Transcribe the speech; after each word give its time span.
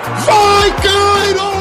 Vai, 0.00 0.70
Cairo! 0.80 1.58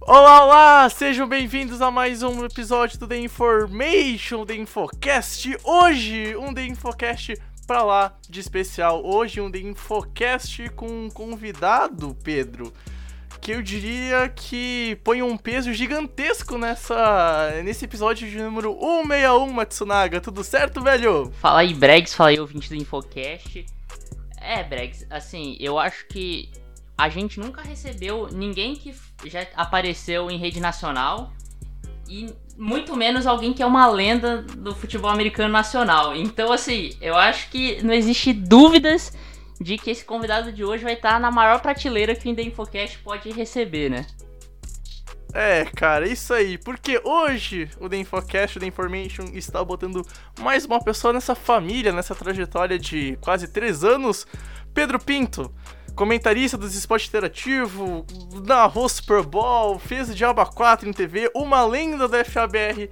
Olá, 0.00 0.44
olá! 0.44 0.88
Sejam 0.88 1.28
bem-vindos 1.28 1.82
a 1.82 1.90
mais 1.90 2.22
um 2.22 2.44
episódio 2.44 2.98
do 2.98 3.06
The 3.06 3.18
Information, 3.18 4.46
The 4.46 4.54
Infocast. 4.54 5.56
Hoje, 5.62 6.34
um 6.36 6.54
The 6.54 6.64
Infocast 6.66 7.34
pra 7.70 7.84
lá 7.84 8.18
de 8.28 8.40
especial. 8.40 9.00
Hoje, 9.06 9.40
um 9.40 9.48
The 9.48 9.60
Infocast 9.60 10.70
com 10.70 11.04
um 11.04 11.08
convidado, 11.08 12.16
Pedro, 12.20 12.72
que 13.40 13.52
eu 13.52 13.62
diria 13.62 14.28
que 14.28 14.98
põe 15.04 15.22
um 15.22 15.36
peso 15.36 15.72
gigantesco 15.72 16.58
nessa 16.58 17.62
nesse 17.62 17.84
episódio 17.84 18.28
de 18.28 18.36
número 18.38 18.72
161, 18.72 19.52
Matsunaga. 19.52 20.20
Tudo 20.20 20.42
certo, 20.42 20.82
velho? 20.82 21.30
Fala 21.40 21.60
aí, 21.60 21.72
Bregs, 21.72 22.12
fala 22.12 22.30
aí, 22.30 22.40
ouvinte 22.40 22.68
do 22.68 22.74
Infocast. 22.74 23.64
É, 24.40 24.64
Bregs, 24.64 25.06
assim, 25.08 25.56
eu 25.60 25.78
acho 25.78 26.08
que 26.08 26.50
a 26.98 27.08
gente 27.08 27.38
nunca 27.38 27.62
recebeu 27.62 28.26
ninguém 28.32 28.74
que 28.74 28.92
já 29.26 29.46
apareceu 29.54 30.28
em 30.28 30.38
rede 30.38 30.58
nacional 30.58 31.32
e 32.08 32.34
muito 32.60 32.94
menos 32.94 33.26
alguém 33.26 33.54
que 33.54 33.62
é 33.62 33.66
uma 33.66 33.88
lenda 33.88 34.42
do 34.42 34.74
futebol 34.74 35.10
americano 35.10 35.50
nacional. 35.50 36.14
Então, 36.14 36.52
assim, 36.52 36.94
eu 37.00 37.16
acho 37.16 37.48
que 37.48 37.82
não 37.82 37.94
existe 37.94 38.34
dúvidas 38.34 39.16
de 39.58 39.78
que 39.78 39.90
esse 39.90 40.04
convidado 40.04 40.52
de 40.52 40.62
hoje 40.62 40.84
vai 40.84 40.92
estar 40.92 41.18
na 41.18 41.30
maior 41.30 41.60
prateleira 41.60 42.14
que 42.14 42.30
o 42.30 42.36
The 42.36 42.42
Infocast 42.42 42.98
pode 42.98 43.30
receber, 43.30 43.88
né? 43.88 44.06
É, 45.32 45.64
cara, 45.64 46.06
isso 46.06 46.34
aí. 46.34 46.58
Porque 46.58 47.00
hoje 47.02 47.70
o 47.80 47.88
The 47.88 47.96
Infocast, 47.96 48.58
o 48.58 48.60
The 48.60 48.66
Information, 48.66 49.24
está 49.32 49.64
botando 49.64 50.06
mais 50.38 50.66
uma 50.66 50.84
pessoa 50.84 51.14
nessa 51.14 51.34
família, 51.34 51.92
nessa 51.92 52.14
trajetória 52.14 52.78
de 52.78 53.16
quase 53.22 53.48
três 53.48 53.82
anos. 53.82 54.26
Pedro 54.74 54.98
Pinto, 54.98 55.50
comentarista 55.94 56.56
dos 56.56 56.74
esporte 56.74 57.08
interativo, 57.08 58.04
narrou 58.46 58.88
Super 58.88 59.22
Bowl, 59.22 59.78
fez 59.78 60.10
o 60.10 60.14
Diaba 60.14 60.46
4 60.46 60.88
em 60.88 60.92
TV, 60.92 61.30
uma 61.34 61.64
lenda 61.64 62.08
da 62.08 62.24
FABR. 62.24 62.88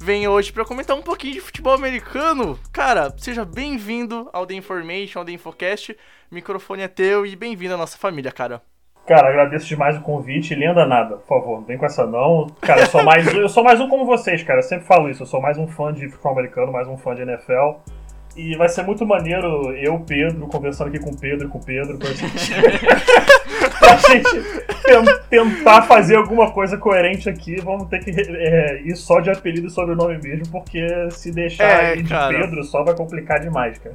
Vem 0.00 0.26
hoje 0.26 0.52
para 0.52 0.64
comentar 0.64 0.96
um 0.96 1.02
pouquinho 1.02 1.34
de 1.34 1.40
futebol 1.40 1.74
americano. 1.74 2.58
Cara, 2.72 3.14
seja 3.16 3.44
bem-vindo 3.44 4.28
ao 4.32 4.44
The 4.44 4.54
Information, 4.54 5.20
ao 5.20 5.24
The 5.24 5.32
Infocast. 5.32 5.96
Microfone 6.30 6.82
é 6.82 6.88
teu 6.88 7.24
e 7.24 7.36
bem-vindo 7.36 7.74
à 7.74 7.76
nossa 7.76 7.96
família, 7.96 8.32
cara. 8.32 8.60
Cara, 9.06 9.28
agradeço 9.28 9.66
demais 9.66 9.96
o 9.96 10.00
convite. 10.00 10.54
Lenda 10.54 10.86
nada, 10.86 11.16
por 11.16 11.26
favor, 11.26 11.60
não 11.60 11.66
vem 11.66 11.76
com 11.76 11.86
essa 11.86 12.06
não. 12.06 12.46
Cara, 12.60 12.80
eu 12.80 12.86
sou 12.86 13.02
mais, 13.04 13.26
eu 13.34 13.48
sou 13.48 13.62
mais 13.62 13.80
um 13.80 13.88
como 13.88 14.04
vocês, 14.04 14.42
cara. 14.42 14.60
Eu 14.60 14.64
sempre 14.64 14.86
falo 14.86 15.10
isso. 15.10 15.22
Eu 15.22 15.26
sou 15.26 15.40
mais 15.40 15.58
um 15.58 15.66
fã 15.66 15.92
de 15.92 16.08
futebol 16.08 16.32
americano, 16.32 16.72
mais 16.72 16.88
um 16.88 16.96
fã 16.96 17.14
de 17.14 17.22
NFL. 17.22 17.80
E 18.36 18.56
vai 18.56 18.68
ser 18.68 18.82
muito 18.82 19.04
maneiro 19.06 19.72
eu, 19.76 19.98
Pedro, 20.00 20.46
conversando 20.46 20.88
aqui 20.88 20.98
com 20.98 21.10
o 21.10 21.18
Pedro 21.18 21.48
com 21.48 21.58
o 21.58 21.64
Pedro 21.64 21.98
pra 21.98 22.10
gente, 22.12 22.52
pra 24.00 24.08
gente 24.14 24.62
ten- 24.82 25.18
tentar 25.30 25.82
fazer 25.82 26.16
alguma 26.16 26.50
coisa 26.52 26.76
coerente 26.76 27.28
aqui. 27.28 27.60
Vamos 27.60 27.88
ter 27.88 28.00
que 28.04 28.10
é, 28.10 28.82
ir 28.82 28.96
só 28.96 29.20
de 29.20 29.30
apelido 29.30 29.66
e 29.66 29.70
sobrenome 29.70 30.18
mesmo, 30.22 30.46
porque 30.50 30.86
se 31.10 31.32
deixar 31.32 31.64
É, 31.64 31.96
de 31.96 32.04
cara. 32.04 32.38
Pedro 32.38 32.62
só 32.64 32.82
vai 32.84 32.94
complicar 32.94 33.40
demais, 33.40 33.78
cara. 33.78 33.94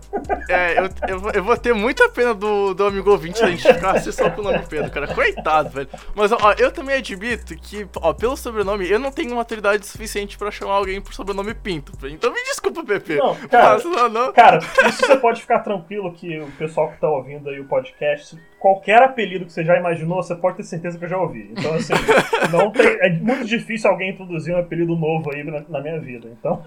É, 0.50 0.80
eu, 0.80 0.90
eu, 1.08 1.20
vou- 1.20 1.32
eu 1.32 1.44
vou 1.44 1.58
ter 1.58 1.74
muita 1.74 2.08
pena 2.10 2.34
do, 2.34 2.74
do 2.74 2.86
amigo 2.86 3.10
ouvinte 3.12 3.42
identificar-se 3.44 4.12
só 4.12 4.30
com 4.30 4.42
o 4.42 4.44
nome 4.44 4.60
Pedro, 4.70 4.90
cara. 4.92 5.08
Coitado, 5.08 5.70
velho. 5.70 5.90
Mas, 6.16 6.32
ó, 6.32 6.54
eu 6.58 6.72
também 6.72 6.96
admito 6.98 7.56
que, 7.56 7.88
ó, 8.02 8.14
pelo 8.14 8.36
sobrenome, 8.38 8.90
eu 8.90 9.00
não 9.00 9.12
tenho 9.12 9.36
maturidade 9.36 9.86
suficiente 9.86 10.38
pra 10.38 10.52
chamar 10.52 10.74
alguém 10.76 11.02
por 11.02 11.14
sobrenome 11.14 11.54
Pinto. 11.54 11.92
Então 12.08 12.32
me 12.34 12.42
desculpa, 12.44 12.84
Pepe. 12.84 13.16
Não, 13.16 13.36
cara, 13.48 13.74
Mas, 13.76 13.84
não, 13.86 14.10
não. 14.10 14.34
Cara, 14.34 14.60
isso 14.88 15.06
você 15.06 15.18
pode 15.18 15.42
ficar 15.42 15.60
tranquilo 15.60 16.12
que 16.14 16.40
o 16.40 16.48
pessoal 16.58 16.90
que 16.92 17.00
tá 17.00 17.10
ouvindo 17.10 17.50
aí 17.50 17.60
o 17.60 17.66
podcast, 17.66 18.38
qualquer 18.60 19.02
apelido 19.02 19.46
que 19.46 19.54
você 19.54 19.64
já 19.64 19.78
imaginou, 19.78 20.22
você 20.22 20.36
pode 20.36 20.58
ter 20.58 20.64
certeza 20.64 20.98
que 20.98 21.06
eu 21.06 21.10
já 21.10 21.18
ouvi. 21.18 21.52
Então, 21.52 21.74
assim, 21.74 21.94
não 22.52 22.72
tem, 22.72 22.86
é 23.02 23.10
muito 23.10 23.46
difícil 23.46 23.90
alguém 23.90 24.12
introduzir 24.12 24.54
um 24.54 24.60
apelido 24.60 24.96
novo 24.96 25.32
aí 25.34 25.44
na, 25.44 25.64
na 25.68 25.82
minha 25.82 26.00
vida. 26.00 26.28
Então, 26.32 26.64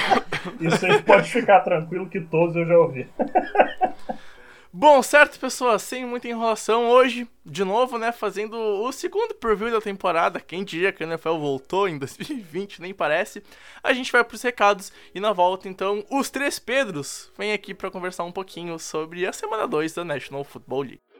isso 0.60 0.84
aí 0.86 1.02
pode 1.02 1.30
ficar 1.30 1.60
tranquilo 1.60 2.08
que 2.08 2.20
todos 2.20 2.56
eu 2.56 2.66
já 2.66 2.78
ouvi. 2.78 3.06
Bom, 4.74 5.02
certo, 5.02 5.38
pessoas, 5.38 5.82
sem 5.82 6.06
muita 6.06 6.28
enrolação, 6.28 6.88
hoje, 6.88 7.28
de 7.44 7.62
novo, 7.62 7.98
né, 7.98 8.10
fazendo 8.10 8.56
o 8.56 8.90
segundo 8.90 9.34
preview 9.34 9.70
da 9.70 9.82
temporada, 9.82 10.40
quem 10.40 10.64
diria 10.64 10.90
que 10.90 11.04
a 11.04 11.06
NFL 11.06 11.36
voltou 11.36 11.86
em 11.86 11.98
2020, 11.98 12.80
nem 12.80 12.94
parece, 12.94 13.42
a 13.82 13.92
gente 13.92 14.10
vai 14.10 14.24
pros 14.24 14.40
recados 14.40 14.90
e 15.14 15.20
na 15.20 15.30
volta, 15.30 15.68
então, 15.68 16.02
os 16.10 16.30
três 16.30 16.58
Pedros 16.58 17.30
vêm 17.36 17.52
aqui 17.52 17.74
pra 17.74 17.90
conversar 17.90 18.24
um 18.24 18.32
pouquinho 18.32 18.78
sobre 18.78 19.26
a 19.26 19.32
semana 19.34 19.68
2 19.68 19.92
da 19.92 20.06
National 20.06 20.42
Football 20.42 20.80
League. 20.80 21.11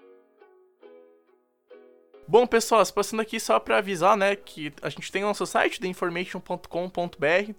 Bom, 2.26 2.46
pessoal, 2.46 2.82
passando 2.94 3.20
aqui 3.20 3.38
só 3.40 3.58
para 3.58 3.78
avisar, 3.78 4.16
né, 4.16 4.36
que 4.36 4.72
a 4.80 4.88
gente 4.88 5.10
tem 5.10 5.24
o 5.24 5.26
nosso 5.26 5.44
site, 5.44 5.80
theinformation.com.br. 5.80 7.52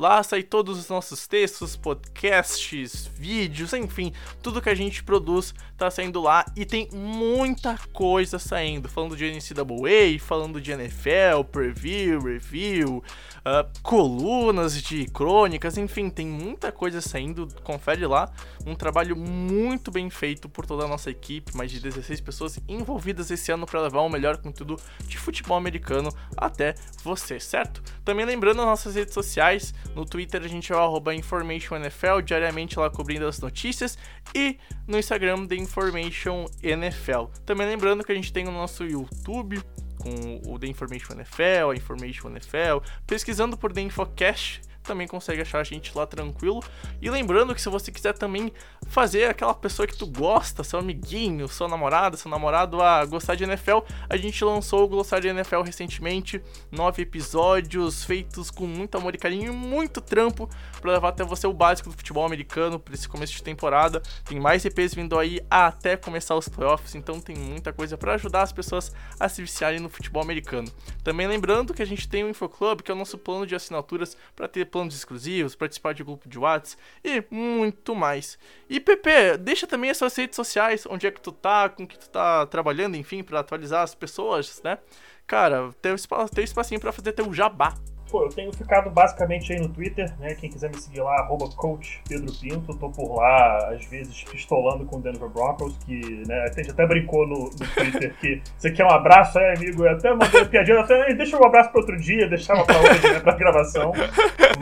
Lá 0.00 0.22
sai 0.22 0.42
todos 0.42 0.78
os 0.78 0.88
nossos 0.88 1.26
textos, 1.26 1.76
podcasts, 1.76 3.06
vídeos, 3.06 3.74
enfim, 3.74 4.14
tudo 4.42 4.62
que 4.62 4.70
a 4.70 4.74
gente 4.74 5.04
produz 5.04 5.54
tá 5.76 5.90
saindo 5.90 6.22
lá 6.22 6.42
e 6.56 6.64
tem 6.64 6.88
muita 6.90 7.78
coisa 7.92 8.38
saindo, 8.38 8.88
falando 8.88 9.14
de 9.14 9.30
NCAA, 9.30 10.18
falando 10.18 10.58
de 10.58 10.72
NFL, 10.72 11.44
preview, 11.52 12.18
review, 12.18 13.04
ah, 13.44 13.66
colunas 13.82 14.82
de 14.82 15.06
crônicas, 15.06 15.78
enfim, 15.78 16.10
tem 16.10 16.26
muita 16.26 16.70
coisa 16.70 17.00
saindo, 17.00 17.48
confere 17.64 18.06
lá. 18.06 18.30
Um 18.66 18.74
trabalho 18.74 19.16
muito 19.16 19.90
bem 19.90 20.10
feito 20.10 20.48
por 20.48 20.66
toda 20.66 20.84
a 20.84 20.88
nossa 20.88 21.10
equipe, 21.10 21.56
mais 21.56 21.70
de 21.70 21.80
16 21.80 22.20
pessoas 22.20 22.58
envolvidas 22.68 23.30
esse 23.30 23.50
ano 23.50 23.66
para 23.66 23.80
levar 23.80 24.00
o 24.00 24.10
melhor 24.10 24.36
conteúdo 24.36 24.76
de 25.06 25.16
futebol 25.16 25.56
americano 25.56 26.10
até 26.36 26.74
você, 27.02 27.40
certo? 27.40 27.82
Também 28.04 28.26
lembrando 28.26 28.60
as 28.60 28.66
nossas 28.66 28.94
redes 28.94 29.14
sociais, 29.14 29.72
no 29.94 30.04
Twitter 30.04 30.42
a 30.42 30.48
gente 30.48 30.72
é 30.72 30.76
o 30.76 30.78
arroba 30.78 31.14
InformationNFL, 31.14 32.20
diariamente 32.24 32.78
lá 32.78 32.88
cobrindo 32.90 33.26
as 33.26 33.40
notícias, 33.40 33.98
e 34.34 34.58
no 34.86 34.98
Instagram 34.98 35.46
The 35.46 35.56
Information 35.56 36.46
NFL. 36.62 37.24
Também 37.44 37.66
lembrando 37.66 38.04
que 38.04 38.12
a 38.12 38.14
gente 38.14 38.32
tem 38.32 38.46
o 38.48 38.52
nosso 38.52 38.84
YouTube, 38.84 39.62
com 39.98 40.40
o 40.46 40.58
The 40.58 40.66
Information 40.66 41.14
NFL, 41.14 41.70
a 41.72 41.76
Information 41.76 42.30
NFL, 42.30 42.78
pesquisando 43.06 43.56
por 43.56 43.72
The 43.72 43.82
Infocast, 43.82 44.62
também 44.82 45.06
consegue 45.06 45.42
achar 45.42 45.60
a 45.60 45.64
gente 45.64 45.96
lá 45.96 46.06
tranquilo. 46.06 46.62
E 47.00 47.10
lembrando 47.10 47.54
que 47.54 47.62
se 47.62 47.68
você 47.68 47.90
quiser 47.92 48.12
também 48.14 48.52
fazer 48.86 49.24
aquela 49.26 49.54
pessoa 49.54 49.86
que 49.86 49.96
tu 49.96 50.06
gosta, 50.06 50.64
seu 50.64 50.78
amiguinho, 50.78 51.48
sua 51.48 51.68
namorada, 51.68 52.16
seu 52.16 52.30
namorado 52.30 52.80
a 52.82 53.04
gostar 53.04 53.34
de 53.34 53.44
NFL, 53.44 53.78
a 54.08 54.16
gente 54.16 54.44
lançou 54.44 54.84
o 54.84 54.88
Glossário 54.88 55.22
de 55.22 55.28
NFL 55.28 55.62
recentemente, 55.62 56.42
nove 56.70 57.02
episódios 57.02 58.04
feitos 58.04 58.50
com 58.50 58.66
muito 58.66 58.96
amor 58.96 59.14
e 59.14 59.18
carinho 59.18 59.52
e 59.52 59.56
muito 59.56 60.00
trampo 60.00 60.48
para 60.80 60.92
levar 60.92 61.08
até 61.10 61.24
você 61.24 61.46
o 61.46 61.52
básico 61.52 61.90
do 61.90 61.96
futebol 61.96 62.24
americano 62.24 62.78
para 62.78 62.94
esse 62.94 63.08
começo 63.08 63.32
de 63.32 63.42
temporada. 63.42 64.02
Tem 64.24 64.40
mais 64.40 64.64
EPs 64.64 64.94
vindo 64.94 65.18
aí 65.18 65.40
até 65.50 65.96
começar 65.96 66.34
os 66.34 66.48
playoffs, 66.48 66.94
então 66.94 67.20
tem 67.20 67.36
muita 67.36 67.72
coisa 67.72 67.96
para 67.96 68.14
ajudar 68.14 68.42
as 68.42 68.52
pessoas 68.52 68.92
a 69.18 69.28
se 69.28 69.42
viciarem 69.42 69.80
no 69.80 69.88
futebol 69.88 70.22
americano. 70.22 70.70
Também 71.04 71.26
lembrando 71.26 71.74
que 71.74 71.82
a 71.82 71.86
gente 71.86 72.08
tem 72.08 72.24
o 72.24 72.28
InfoClub, 72.28 72.82
que 72.82 72.90
é 72.90 72.94
o 72.94 72.98
nosso 72.98 73.18
plano 73.18 73.46
de 73.46 73.54
assinaturas 73.54 74.16
para 74.34 74.48
ter 74.48 74.66
planos 74.70 74.94
exclusivos, 74.94 75.54
participar 75.54 75.92
de 75.92 76.04
grupo 76.04 76.28
de 76.28 76.38
WhatsApp 76.38 76.82
e 77.04 77.22
muito 77.30 77.94
mais. 77.94 78.38
E 78.68 78.80
PP, 78.80 79.38
deixa 79.38 79.66
também 79.66 79.90
as 79.90 79.96
suas 79.96 80.16
redes 80.16 80.36
sociais, 80.36 80.86
onde 80.88 81.06
é 81.06 81.10
que 81.10 81.20
tu 81.20 81.32
tá, 81.32 81.68
com 81.68 81.86
que 81.86 81.98
tu 81.98 82.08
tá 82.08 82.46
trabalhando, 82.46 82.96
enfim, 82.96 83.22
para 83.22 83.40
atualizar 83.40 83.82
as 83.82 83.94
pessoas, 83.94 84.62
né? 84.62 84.78
Cara, 85.26 85.70
teu, 85.80 85.94
espa 85.94 86.28
teu 86.28 86.42
espacinho 86.42 86.80
para 86.80 86.92
fazer 86.92 87.12
teu 87.12 87.32
jabá. 87.32 87.74
Pô, 88.10 88.24
eu 88.24 88.28
tenho 88.28 88.52
ficado 88.52 88.90
basicamente 88.90 89.52
aí 89.52 89.60
no 89.60 89.68
Twitter, 89.68 90.12
né? 90.18 90.34
Quem 90.34 90.50
quiser 90.50 90.68
me 90.68 90.80
seguir 90.80 91.00
lá, 91.00 91.14
arroba 91.20 91.48
coach 91.54 92.02
Pedro 92.08 92.32
Pinto. 92.40 92.74
Tô 92.76 92.90
por 92.90 93.16
lá, 93.16 93.68
às 93.72 93.84
vezes, 93.86 94.24
pistolando 94.24 94.84
com 94.84 94.96
o 94.96 95.00
Denver 95.00 95.28
Broncos, 95.28 95.76
que, 95.86 96.24
né, 96.26 96.42
a 96.42 96.52
gente 96.52 96.70
até 96.72 96.84
brincou 96.86 97.26
no, 97.26 97.44
no 97.44 97.50
Twitter 97.74 98.14
que 98.20 98.42
você 98.58 98.70
quer 98.72 98.84
um 98.84 98.90
abraço, 98.90 99.38
aí, 99.38 99.54
amigo? 99.56 99.84
Eu 99.84 99.92
até 99.92 100.10
mandei 100.12 100.40
uma 100.40 100.48
piadinha, 100.48 100.80
até, 100.80 101.14
deixa 101.14 101.38
um 101.38 101.44
abraço 101.44 101.70
para 101.70 101.80
outro 101.80 101.96
dia, 101.98 102.28
deixava 102.28 102.64
pra 102.64 102.78
hoje, 102.80 103.12
né, 103.12 103.20
pra 103.20 103.34
gravação. 103.34 103.92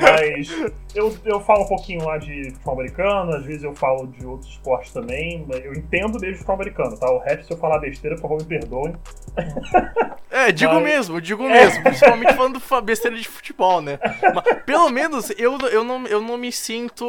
Mas 0.00 0.50
eu, 0.94 1.16
eu 1.24 1.40
falo 1.40 1.64
um 1.64 1.68
pouquinho 1.68 2.04
lá 2.04 2.18
de 2.18 2.50
futebol 2.52 2.74
americano, 2.74 3.34
às 3.34 3.44
vezes 3.44 3.62
eu 3.64 3.74
falo 3.74 4.06
de 4.08 4.26
outros 4.26 4.50
esportes 4.50 4.92
também. 4.92 5.46
Eu 5.64 5.72
entendo 5.72 6.18
desde 6.18 6.36
futebol 6.38 6.56
americano, 6.56 6.98
tá? 6.98 7.10
O 7.10 7.18
resto, 7.18 7.46
se 7.46 7.52
eu 7.52 7.56
falar 7.56 7.78
besteira, 7.78 8.14
por 8.16 8.22
favor, 8.22 8.38
me 8.38 8.44
perdoem. 8.44 8.94
É, 10.30 10.52
digo 10.52 10.74
Mas- 10.74 10.82
mesmo, 10.84 11.20
digo 11.20 11.42
mesmo. 11.44 11.82
Principalmente 11.82 12.34
falando 12.34 12.60
fa- 12.60 12.80
besteira 12.80 13.16
de 13.16 13.26
futebol, 13.38 13.80
né? 13.80 13.98
Mas, 14.34 14.62
pelo 14.64 14.88
menos 14.90 15.30
eu, 15.38 15.58
eu, 15.70 15.84
não, 15.84 16.06
eu 16.06 16.20
não 16.20 16.36
me 16.36 16.50
sinto 16.50 17.04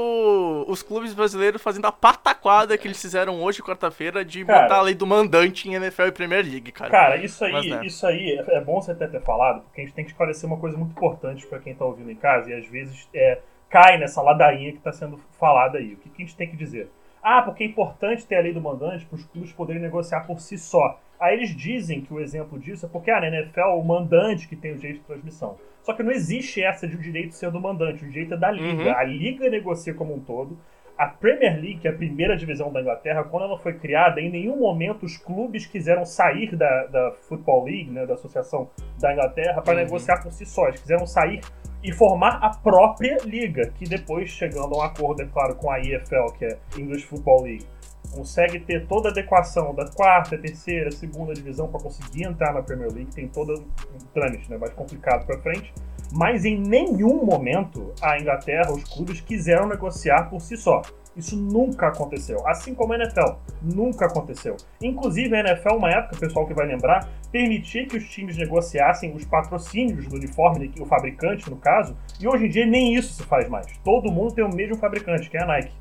os 0.67 0.83
clubes 0.83 1.13
brasileiros 1.13 1.61
fazendo 1.61 1.85
a 1.85 1.91
pataquada 1.91 2.77
que 2.77 2.87
eles 2.87 3.01
fizeram 3.01 3.41
hoje, 3.41 3.61
quarta-feira, 3.61 4.23
de 4.23 4.43
Cara. 4.45 4.63
botar 4.63 4.77
a 4.77 4.81
lei 4.81 4.95
do 4.95 5.07
mandante 5.07 5.69
em 5.69 5.75
NFL 5.75 6.07
e 6.07 6.11
Premier 6.11 6.43
League, 6.43 6.71
cara. 6.71 6.91
Cara, 6.91 7.17
isso 7.17 7.43
aí, 7.43 7.51
Mas, 7.51 7.65
né. 7.67 7.85
isso 7.85 8.05
aí 8.05 8.37
é 8.37 8.59
é 8.59 8.61
bom 8.61 8.81
você 8.81 8.91
até 8.91 9.07
ter 9.07 9.21
falado, 9.21 9.61
porque 9.61 9.81
a 9.81 9.83
gente 9.83 9.93
tem 9.93 10.03
que 10.03 10.11
esclarecer 10.11 10.47
uma 10.47 10.57
coisa 10.57 10.77
muito 10.77 10.91
importante 10.91 11.45
pra 11.47 11.59
quem 11.59 11.73
tá 11.73 11.85
ouvindo 11.85 12.11
em 12.11 12.15
casa 12.15 12.49
e 12.49 12.53
às 12.53 12.65
vezes 12.67 13.07
é, 13.13 13.39
cai 13.69 13.97
nessa 13.97 14.21
ladainha 14.21 14.71
que 14.71 14.79
tá 14.79 14.91
sendo 14.91 15.17
falada 15.39 15.77
aí. 15.77 15.93
O 15.93 15.97
que, 15.97 16.09
que 16.09 16.23
a 16.23 16.25
gente 16.25 16.35
tem 16.35 16.49
que 16.49 16.57
dizer? 16.57 16.89
Ah, 17.21 17.41
porque 17.41 17.63
é 17.63 17.67
importante 17.67 18.25
ter 18.25 18.37
a 18.37 18.41
lei 18.41 18.53
do 18.53 18.61
mandante 18.61 19.05
para 19.05 19.15
os 19.15 19.25
clubes 19.25 19.51
poderem 19.51 19.81
negociar 19.81 20.21
por 20.21 20.39
si 20.39 20.57
só. 20.57 20.99
Aí 21.19 21.35
eles 21.35 21.55
dizem 21.55 22.01
que 22.01 22.13
o 22.13 22.19
exemplo 22.19 22.57
disso 22.57 22.85
é 22.85 22.89
porque 22.89 23.11
ah, 23.11 23.19
na 23.19 23.27
NFL 23.27 23.59
é 23.59 23.65
o 23.73 23.83
mandante 23.83 24.47
que 24.47 24.55
tem 24.55 24.71
o 24.71 24.75
direito 24.75 24.99
de 24.99 25.05
transmissão. 25.05 25.57
Só 25.83 25.93
que 25.93 26.03
não 26.03 26.11
existe 26.11 26.61
essa 26.61 26.87
de 26.87 26.95
o 26.95 26.99
direito 26.99 27.33
ser 27.33 27.51
do 27.51 27.59
mandante, 27.59 28.03
o 28.03 28.07
direito 28.07 28.33
é 28.33 28.37
da 28.37 28.51
liga. 28.51 28.83
Uhum. 28.83 28.97
A 28.97 29.03
liga 29.03 29.49
negocia 29.49 29.93
como 29.93 30.13
um 30.13 30.19
todo. 30.19 30.57
A 30.97 31.07
Premier 31.07 31.53
League, 31.53 31.77
que 31.79 31.87
é 31.87 31.91
a 31.91 31.95
primeira 31.95 32.35
divisão 32.35 32.71
da 32.73 32.81
Inglaterra, 32.81 33.23
quando 33.23 33.43
ela 33.43 33.57
foi 33.57 33.73
criada, 33.73 34.19
em 34.19 34.29
nenhum 34.29 34.57
momento 34.57 35.05
os 35.05 35.15
clubes 35.17 35.65
quiseram 35.65 36.03
sair 36.05 36.53
da, 36.57 36.87
da 36.87 37.11
Football 37.29 37.63
League, 37.63 37.89
né, 37.89 38.05
da 38.05 38.15
Associação 38.15 38.69
da 38.99 39.13
Inglaterra, 39.13 39.61
para 39.61 39.75
Uhum. 39.75 39.83
negociar 39.85 40.21
por 40.21 40.31
si 40.33 40.45
só. 40.45 40.67
Eles 40.67 40.81
quiseram 40.81 41.07
sair 41.07 41.39
e 41.81 41.93
formar 41.93 42.39
a 42.43 42.49
própria 42.49 43.17
liga, 43.23 43.71
que 43.77 43.85
depois, 43.85 44.29
chegando 44.29 44.75
a 44.75 44.79
um 44.79 44.81
acordo, 44.81 45.21
é 45.21 45.25
claro, 45.25 45.55
com 45.55 45.71
a 45.71 45.79
EFL, 45.79 46.33
que 46.37 46.43
é 46.43 46.57
English 46.77 47.05
Football 47.05 47.43
League, 47.43 47.65
consegue 48.11 48.59
ter 48.59 48.87
toda 48.87 49.09
a 49.09 49.11
adequação 49.11 49.73
da 49.73 49.87
quarta, 49.89 50.37
terceira, 50.37 50.91
segunda 50.91 51.33
divisão 51.33 51.67
para 51.67 51.81
conseguir 51.81 52.23
entrar 52.23 52.53
na 52.53 52.61
Premier 52.61 52.91
League, 52.91 53.11
tem 53.13 53.27
todo 53.27 53.53
um 53.53 54.05
trâmite 54.13 54.49
né, 54.49 54.57
mais 54.57 54.73
complicado 54.73 55.25
para 55.25 55.39
frente. 55.39 55.73
Mas 56.11 56.43
em 56.43 56.59
nenhum 56.59 57.23
momento 57.23 57.93
a 58.01 58.19
Inglaterra, 58.19 58.71
os 58.71 58.83
clubes 58.83 59.21
quiseram 59.21 59.67
negociar 59.67 60.29
por 60.29 60.41
si 60.41 60.57
só. 60.57 60.81
Isso 61.15 61.35
nunca 61.35 61.87
aconteceu. 61.87 62.47
Assim 62.47 62.73
como 62.73 62.93
a 62.93 62.95
NFL, 62.95 63.33
nunca 63.61 64.05
aconteceu. 64.05 64.55
Inclusive 64.81 65.35
a 65.35 65.39
NFL, 65.41 65.75
uma 65.75 65.91
época, 65.91 66.15
o 66.15 66.19
pessoal 66.19 66.47
que 66.47 66.53
vai 66.53 66.65
lembrar, 66.65 67.09
permitia 67.31 67.85
que 67.85 67.97
os 67.97 68.09
times 68.09 68.37
negociassem 68.37 69.13
os 69.13 69.25
patrocínios 69.25 70.07
do 70.07 70.15
uniforme, 70.15 70.71
o 70.79 70.85
fabricante 70.85 71.49
no 71.49 71.57
caso, 71.57 71.95
e 72.19 72.27
hoje 72.27 72.45
em 72.45 72.49
dia 72.49 72.65
nem 72.65 72.95
isso 72.95 73.13
se 73.13 73.23
faz 73.23 73.49
mais. 73.49 73.65
Todo 73.83 74.11
mundo 74.11 74.33
tem 74.33 74.43
o 74.43 74.53
mesmo 74.53 74.77
fabricante, 74.77 75.29
que 75.29 75.37
é 75.37 75.43
a 75.43 75.45
Nike. 75.45 75.71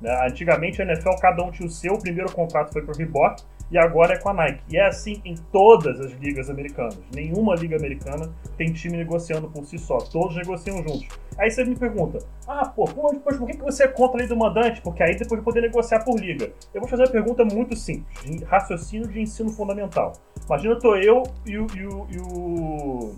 Né? 0.00 0.26
Antigamente 0.26 0.80
a 0.80 0.84
NFL, 0.84 1.10
cada 1.20 1.42
um 1.42 1.50
tinha 1.50 1.66
o 1.66 1.70
seu, 1.70 1.94
o 1.94 2.00
primeiro 2.00 2.32
contrato 2.32 2.72
foi 2.72 2.82
pro 2.82 2.96
Reebok, 2.96 3.42
e 3.70 3.76
agora 3.76 4.14
é 4.14 4.18
com 4.18 4.30
a 4.30 4.34
Nike. 4.34 4.62
E 4.70 4.78
é 4.78 4.86
assim 4.86 5.20
em 5.24 5.34
todas 5.52 6.00
as 6.00 6.12
ligas 6.12 6.48
americanas. 6.48 6.98
Nenhuma 7.14 7.54
liga 7.54 7.76
americana 7.76 8.32
tem 8.56 8.72
time 8.72 8.96
negociando 8.96 9.48
por 9.50 9.64
si 9.64 9.78
só. 9.78 9.98
Todos 9.98 10.36
negociam 10.36 10.78
juntos. 10.78 11.08
Aí 11.36 11.50
você 11.50 11.64
me 11.64 11.76
pergunta: 11.76 12.18
ah, 12.46 12.66
pô, 12.66 12.84
depois, 13.12 13.36
por 13.36 13.46
que 13.46 13.56
que 13.56 13.62
você 13.62 13.84
é 13.84 13.88
contra 13.88 14.16
a 14.16 14.18
lei 14.20 14.26
do 14.26 14.36
mandante? 14.36 14.80
Porque 14.80 15.02
aí 15.02 15.16
depois 15.16 15.40
de 15.40 15.44
poder 15.44 15.60
negociar 15.60 16.02
por 16.02 16.18
liga. 16.18 16.50
Eu 16.72 16.80
vou 16.80 16.88
fazer 16.88 17.02
uma 17.02 17.12
pergunta 17.12 17.44
muito 17.44 17.76
simples, 17.76 18.24
de 18.24 18.44
raciocínio 18.44 19.06
de 19.06 19.20
ensino 19.20 19.50
fundamental. 19.50 20.12
Imagina, 20.46 20.78
tô 20.78 20.96
eu 20.96 21.22
e 21.46 21.58
o. 21.58 21.66
E 21.76 21.86
o, 21.86 22.06
e 22.10 22.18
o... 22.18 23.14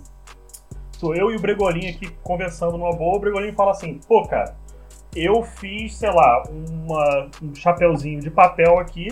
Tô 0.98 1.14
eu 1.14 1.30
e 1.30 1.36
o 1.36 1.40
Bregolin 1.40 1.88
aqui 1.88 2.10
conversando 2.22 2.76
numa 2.76 2.92
boa, 2.92 3.16
o 3.16 3.20
Bregolin 3.20 3.54
fala 3.54 3.70
assim, 3.70 3.98
pô, 4.06 4.28
cara, 4.28 4.54
eu 5.14 5.42
fiz, 5.42 5.96
sei 5.96 6.10
lá, 6.10 6.42
uma, 6.48 7.28
um 7.42 7.54
chapeuzinho 7.54 8.20
de 8.20 8.30
papel 8.30 8.78
aqui 8.78 9.08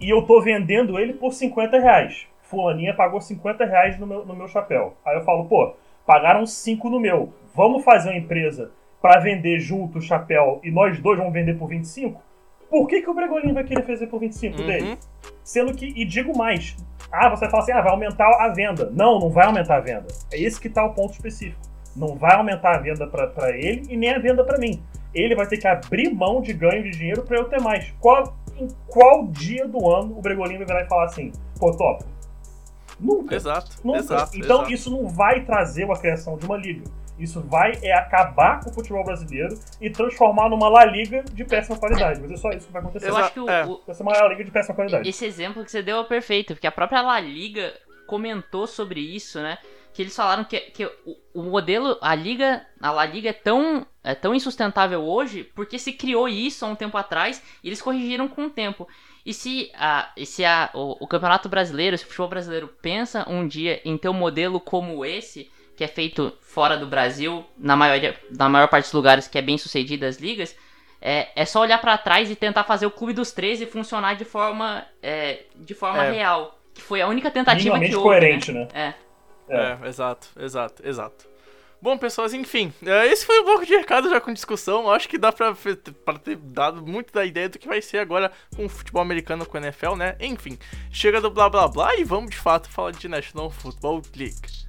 e 0.00 0.10
eu 0.10 0.22
tô 0.22 0.40
vendendo 0.40 0.98
ele 0.98 1.12
por 1.14 1.32
50 1.32 1.78
reais. 1.78 2.26
Fulaninha 2.42 2.94
pagou 2.94 3.20
50 3.20 3.64
reais 3.64 3.98
no 3.98 4.06
meu, 4.06 4.24
no 4.24 4.34
meu 4.34 4.48
chapéu. 4.48 4.94
Aí 5.04 5.16
eu 5.16 5.24
falo, 5.24 5.44
pô, 5.46 5.74
pagaram 6.06 6.46
5 6.46 6.88
no 6.88 7.00
meu. 7.00 7.32
Vamos 7.54 7.84
fazer 7.84 8.10
uma 8.10 8.18
empresa 8.18 8.70
pra 9.02 9.18
vender 9.20 9.58
junto 9.58 9.98
o 9.98 10.02
chapéu 10.02 10.60
e 10.64 10.70
nós 10.70 10.98
dois 11.00 11.18
vamos 11.18 11.32
vender 11.32 11.54
por 11.58 11.68
25? 11.68 12.20
Por 12.68 12.86
que, 12.88 13.00
que 13.02 13.10
o 13.10 13.14
Bregolin 13.14 13.52
vai 13.52 13.62
querer 13.64 13.84
fazer 13.84 14.06
por 14.08 14.18
25 14.20 14.60
Uhum. 14.60 14.66
dele? 14.66 14.98
Sendo 15.44 15.72
que, 15.74 15.86
e 15.96 16.04
digo 16.04 16.36
mais, 16.36 16.76
ah, 17.12 17.28
você 17.28 17.48
fala 17.48 17.62
assim, 17.62 17.72
ah, 17.72 17.80
vai 17.80 17.92
aumentar 17.92 18.26
a 18.40 18.48
venda. 18.48 18.90
Não, 18.92 19.20
não 19.20 19.30
vai 19.30 19.46
aumentar 19.46 19.76
a 19.76 19.80
venda. 19.80 20.06
É 20.32 20.40
esse 20.40 20.60
que 20.60 20.68
tá 20.68 20.84
o 20.84 20.92
ponto 20.92 21.12
específico. 21.12 21.60
Não 21.94 22.16
vai 22.16 22.34
aumentar 22.34 22.74
a 22.74 22.78
venda 22.78 23.06
pra 23.06 23.50
ele 23.56 23.82
e 23.88 23.96
nem 23.96 24.12
a 24.14 24.18
venda 24.18 24.42
pra 24.44 24.58
mim. 24.58 24.82
Ele 25.18 25.34
vai 25.34 25.46
ter 25.46 25.56
que 25.56 25.66
abrir 25.66 26.12
mão 26.12 26.40
de 26.42 26.52
ganho 26.52 26.82
de 26.82 26.90
dinheiro 26.90 27.22
pra 27.22 27.38
eu 27.38 27.44
ter 27.48 27.60
mais. 27.60 27.90
Qual, 28.00 28.36
em 28.58 28.68
qual 28.86 29.26
dia 29.28 29.66
do 29.66 29.88
ano 29.90 30.18
o 30.18 30.20
Bregolin 30.20 30.56
vai 30.58 30.66
virar 30.66 30.82
e 30.82 30.88
falar 30.88 31.04
assim, 31.06 31.32
pô, 31.58 31.74
top? 31.76 32.04
Nunca. 32.98 33.34
Exato, 33.34 33.76
Nunca. 33.84 33.98
exato. 33.98 34.36
então 34.36 34.56
exato. 34.58 34.72
isso 34.72 34.90
não 34.90 35.06
vai 35.08 35.44
trazer 35.44 35.84
uma 35.84 35.98
criação 35.98 36.36
de 36.36 36.46
uma 36.46 36.56
liga. 36.56 36.84
Isso 37.18 37.40
vai 37.40 37.72
é 37.82 37.94
acabar 37.94 38.60
com 38.62 38.68
o 38.70 38.74
futebol 38.74 39.02
brasileiro 39.02 39.58
e 39.80 39.88
transformar 39.88 40.50
numa 40.50 40.68
La 40.68 40.84
Liga 40.84 41.22
de 41.32 41.44
péssima 41.46 41.78
qualidade. 41.78 42.20
Mas 42.20 42.30
é 42.30 42.36
só 42.36 42.50
isso 42.50 42.66
que 42.66 42.72
vai 42.74 42.82
acontecer. 42.82 43.08
Eu 43.08 43.16
acho 43.16 43.32
que 43.32 43.40
o- 43.40 43.48
é. 43.48 43.64
Vai 43.64 43.94
ser 43.94 44.02
uma 44.02 44.12
La 44.12 44.28
Liga 44.28 44.44
de 44.44 44.50
péssima 44.50 44.74
qualidade. 44.74 45.08
Esse 45.08 45.24
exemplo 45.24 45.64
que 45.64 45.70
você 45.70 45.82
deu 45.82 45.98
é 46.00 46.04
perfeito, 46.04 46.52
porque 46.54 46.66
a 46.66 46.72
própria 46.72 47.00
La 47.00 47.18
Liga 47.18 47.72
comentou 48.06 48.66
sobre 48.66 49.00
isso, 49.00 49.40
né? 49.40 49.56
Que 49.96 50.02
eles 50.02 50.14
falaram 50.14 50.44
que, 50.44 50.60
que 50.60 50.84
o, 50.84 51.16
o 51.32 51.42
modelo, 51.44 51.96
a 52.02 52.14
liga, 52.14 52.66
a 52.78 52.90
La 52.90 53.06
Liga 53.06 53.30
é 53.30 53.32
tão, 53.32 53.86
é 54.04 54.14
tão 54.14 54.34
insustentável 54.34 55.02
hoje 55.02 55.42
porque 55.54 55.78
se 55.78 55.90
criou 55.90 56.28
isso 56.28 56.66
há 56.66 56.68
um 56.68 56.74
tempo 56.74 56.98
atrás 56.98 57.42
e 57.64 57.68
eles 57.70 57.80
corrigiram 57.80 58.28
com 58.28 58.44
o 58.44 58.50
tempo. 58.50 58.86
E 59.24 59.32
se, 59.32 59.72
a, 59.74 60.10
e 60.14 60.26
se 60.26 60.44
a, 60.44 60.68
o, 60.74 61.02
o 61.02 61.06
Campeonato 61.06 61.48
Brasileiro, 61.48 61.96
se 61.96 62.04
o 62.04 62.08
futebol 62.08 62.28
brasileiro 62.28 62.68
pensa 62.82 63.26
um 63.26 63.48
dia 63.48 63.80
em 63.86 63.96
ter 63.96 64.10
um 64.10 64.12
modelo 64.12 64.60
como 64.60 65.02
esse, 65.02 65.50
que 65.74 65.82
é 65.82 65.88
feito 65.88 66.30
fora 66.42 66.76
do 66.76 66.86
Brasil, 66.86 67.42
na, 67.56 67.74
maioria, 67.74 68.14
na 68.30 68.50
maior 68.50 68.68
parte 68.68 68.84
dos 68.84 68.92
lugares 68.92 69.26
que 69.26 69.38
é 69.38 69.42
bem 69.42 69.56
sucedido 69.56 70.04
as 70.04 70.18
ligas, 70.18 70.54
é, 71.00 71.28
é 71.34 71.46
só 71.46 71.62
olhar 71.62 71.80
pra 71.80 71.96
trás 71.96 72.30
e 72.30 72.36
tentar 72.36 72.64
fazer 72.64 72.84
o 72.84 72.90
Clube 72.90 73.14
dos 73.14 73.32
13 73.32 73.64
funcionar 73.64 74.14
de 74.14 74.26
forma, 74.26 74.84
é, 75.02 75.44
de 75.56 75.72
forma 75.72 76.04
É. 76.04 76.10
real. 76.10 76.58
Que 76.74 76.82
foi 76.82 77.00
a 77.00 77.08
única 77.08 77.30
tentativa 77.30 77.78
que 77.80 77.94
houve. 77.96 78.08
coerente, 78.08 78.52
né? 78.52 78.68
né? 78.74 78.88
É. 78.88 79.05
É, 79.48 79.88
exato, 79.88 80.28
exato, 80.38 80.86
exato. 80.86 81.36
Bom, 81.80 81.96
pessoas, 81.98 82.32
enfim, 82.32 82.72
é, 82.84 83.06
esse 83.06 83.24
foi 83.26 83.38
um 83.40 83.44
pouco 83.44 83.66
de 83.66 83.76
recado 83.76 84.08
já 84.08 84.20
com 84.20 84.32
discussão. 84.32 84.90
Acho 84.90 85.08
que 85.08 85.18
dá 85.18 85.30
pra, 85.30 85.54
pra 86.04 86.18
ter 86.18 86.36
dado 86.36 86.84
muito 86.84 87.12
da 87.12 87.24
ideia 87.24 87.48
do 87.48 87.58
que 87.58 87.68
vai 87.68 87.82
ser 87.82 87.98
agora 87.98 88.32
com 88.56 88.64
o 88.64 88.68
futebol 88.68 89.02
americano 89.02 89.44
com 89.44 89.58
o 89.58 89.60
NFL, 89.60 89.94
né? 89.94 90.16
Enfim, 90.18 90.58
chega 90.90 91.20
do 91.20 91.30
blá 91.30 91.48
blá 91.48 91.68
blá 91.68 91.94
e 91.96 92.02
vamos 92.02 92.30
de 92.30 92.38
fato 92.38 92.68
falar 92.70 92.92
de 92.92 93.06
National 93.08 93.50
Football 93.50 94.02
League. 94.16 94.66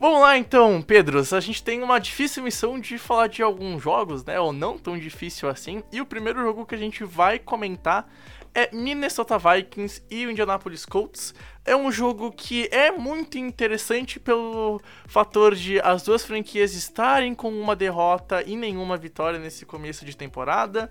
Vamos 0.00 0.20
lá 0.20 0.38
então, 0.38 0.80
Pedros. 0.80 1.32
A 1.32 1.40
gente 1.40 1.60
tem 1.60 1.82
uma 1.82 1.98
difícil 1.98 2.40
missão 2.40 2.78
de 2.78 2.98
falar 2.98 3.26
de 3.26 3.42
alguns 3.42 3.82
jogos, 3.82 4.24
né? 4.24 4.38
Ou 4.38 4.52
não 4.52 4.78
tão 4.78 4.96
difícil 4.96 5.48
assim. 5.48 5.82
E 5.90 6.00
o 6.00 6.06
primeiro 6.06 6.40
jogo 6.40 6.64
que 6.64 6.76
a 6.76 6.78
gente 6.78 7.02
vai 7.02 7.36
comentar 7.36 8.08
é 8.54 8.70
Minnesota 8.72 9.36
Vikings 9.36 10.00
e 10.08 10.24
o 10.24 10.30
Indianapolis 10.30 10.86
Colts. 10.86 11.34
É 11.64 11.74
um 11.74 11.90
jogo 11.90 12.30
que 12.30 12.68
é 12.70 12.92
muito 12.92 13.38
interessante 13.38 14.20
pelo 14.20 14.80
fator 15.08 15.56
de 15.56 15.80
as 15.80 16.04
duas 16.04 16.24
franquias 16.24 16.74
estarem 16.74 17.34
com 17.34 17.50
uma 17.50 17.74
derrota 17.74 18.40
e 18.46 18.54
nenhuma 18.54 18.96
vitória 18.96 19.40
nesse 19.40 19.66
começo 19.66 20.04
de 20.04 20.16
temporada. 20.16 20.88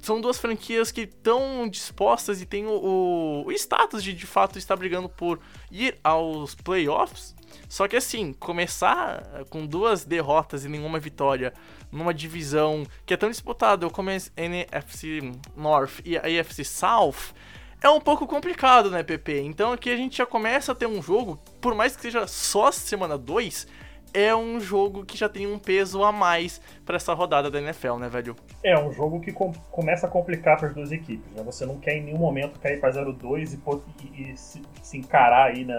São 0.00 0.22
duas 0.22 0.38
franquias 0.38 0.90
que 0.90 1.02
estão 1.02 1.68
dispostas 1.68 2.40
e 2.40 2.46
têm 2.46 2.64
o, 2.66 3.44
o 3.44 3.52
status 3.52 4.02
de 4.02 4.14
de 4.14 4.26
fato 4.26 4.56
estar 4.58 4.74
brigando 4.74 5.08
por 5.08 5.38
ir 5.70 5.98
aos 6.02 6.54
playoffs. 6.54 7.36
Só 7.68 7.86
que 7.86 7.96
assim, 7.96 8.32
começar 8.32 9.44
com 9.50 9.66
duas 9.66 10.04
derrotas 10.04 10.64
e 10.64 10.68
nenhuma 10.68 10.98
vitória 10.98 11.52
numa 11.90 12.14
divisão 12.14 12.84
que 13.04 13.14
é 13.14 13.16
tão 13.16 13.30
disputada 13.30 13.88
como 13.90 14.10
a 14.10 14.16
NFC 14.36 15.32
North 15.56 16.00
e 16.04 16.16
a 16.16 16.22
AFC 16.22 16.64
South 16.64 17.34
é 17.80 17.88
um 17.88 18.00
pouco 18.00 18.26
complicado, 18.26 18.90
né, 18.90 19.02
PP? 19.02 19.40
Então 19.42 19.72
aqui 19.72 19.90
a 19.90 19.96
gente 19.96 20.18
já 20.18 20.26
começa 20.26 20.72
a 20.72 20.74
ter 20.74 20.86
um 20.86 21.00
jogo, 21.00 21.38
por 21.60 21.74
mais 21.74 21.94
que 21.94 22.02
seja 22.02 22.26
só 22.26 22.72
semana 22.72 23.16
2, 23.16 23.66
é 24.12 24.34
um 24.34 24.60
jogo 24.60 25.04
que 25.04 25.16
já 25.16 25.28
tem 25.28 25.46
um 25.46 25.58
peso 25.58 26.02
a 26.02 26.12
mais 26.12 26.60
para 26.84 26.96
essa 26.96 27.12
rodada 27.14 27.50
da 27.50 27.60
NFL, 27.60 27.96
né, 27.96 28.08
velho? 28.08 28.34
É 28.62 28.78
um 28.78 28.92
jogo 28.92 29.20
que 29.20 29.32
com, 29.32 29.52
começa 29.70 30.06
a 30.06 30.10
complicar 30.10 30.56
para 30.56 30.68
as 30.68 30.74
duas 30.74 30.92
equipes, 30.92 31.32
né? 31.32 31.42
Você 31.44 31.64
não 31.64 31.78
quer 31.78 31.96
em 31.96 32.02
nenhum 32.02 32.18
momento 32.18 32.58
cair 32.60 32.80
para 32.80 32.90
0-2 32.90 33.58
e, 33.58 34.04
e, 34.04 34.32
e 34.32 34.36
se, 34.36 34.62
se, 34.82 34.98
encarar 34.98 35.46
aí, 35.46 35.64
né, 35.64 35.78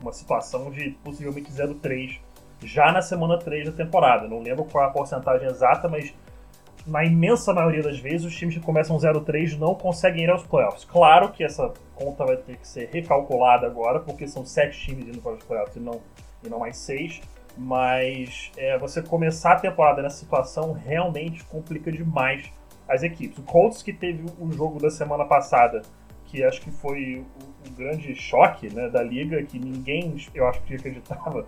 uma 0.00 0.12
situação 0.12 0.70
de 0.70 0.90
possivelmente 1.04 1.50
0-3 1.50 2.18
já 2.62 2.90
na 2.92 3.02
semana 3.02 3.38
3 3.38 3.66
da 3.66 3.72
temporada. 3.72 4.26
Não 4.26 4.40
lembro 4.40 4.64
qual 4.64 4.84
a 4.84 4.90
porcentagem 4.90 5.46
exata, 5.46 5.88
mas 5.88 6.14
na 6.86 7.04
imensa 7.04 7.52
maioria 7.52 7.82
das 7.82 7.98
vezes, 7.98 8.24
os 8.24 8.34
times 8.34 8.54
que 8.54 8.60
começam 8.60 8.96
0-3 8.96 9.58
não 9.58 9.74
conseguem 9.74 10.24
ir 10.24 10.30
aos 10.30 10.44
playoffs. 10.44 10.84
Claro 10.84 11.30
que 11.32 11.42
essa 11.42 11.72
conta 11.94 12.24
vai 12.24 12.36
ter 12.36 12.56
que 12.56 12.66
ser 12.66 12.88
recalculada 12.92 13.66
agora, 13.66 14.00
porque 14.00 14.28
são 14.28 14.44
sete 14.44 14.78
times 14.78 15.08
indo 15.08 15.20
para 15.20 15.32
os 15.32 15.42
playoffs 15.42 15.76
e 15.76 15.80
não, 15.80 16.00
e 16.44 16.48
não 16.48 16.60
mais 16.60 16.76
seis. 16.76 17.20
Mas 17.56 18.52
é, 18.56 18.76
você 18.78 19.02
começar 19.02 19.52
a 19.52 19.60
temporada 19.60 20.02
nessa 20.02 20.18
situação 20.18 20.72
realmente 20.72 21.42
complica 21.44 21.90
demais 21.90 22.50
as 22.88 23.02
equipes. 23.02 23.38
O 23.38 23.42
Colts, 23.42 23.82
que 23.82 23.92
teve 23.92 24.24
o 24.38 24.52
jogo 24.52 24.80
da 24.80 24.90
semana 24.90 25.24
passada, 25.24 25.82
que 26.26 26.44
acho 26.44 26.60
que 26.60 26.70
foi 26.70 27.24
o, 27.40 27.68
o 27.68 27.72
grande 27.72 28.14
choque 28.14 28.72
né, 28.72 28.88
da 28.88 29.02
liga, 29.02 29.42
que 29.42 29.58
ninguém, 29.58 30.16
eu 30.34 30.46
acho 30.46 30.62
que 30.62 30.74
acreditava 30.74 31.46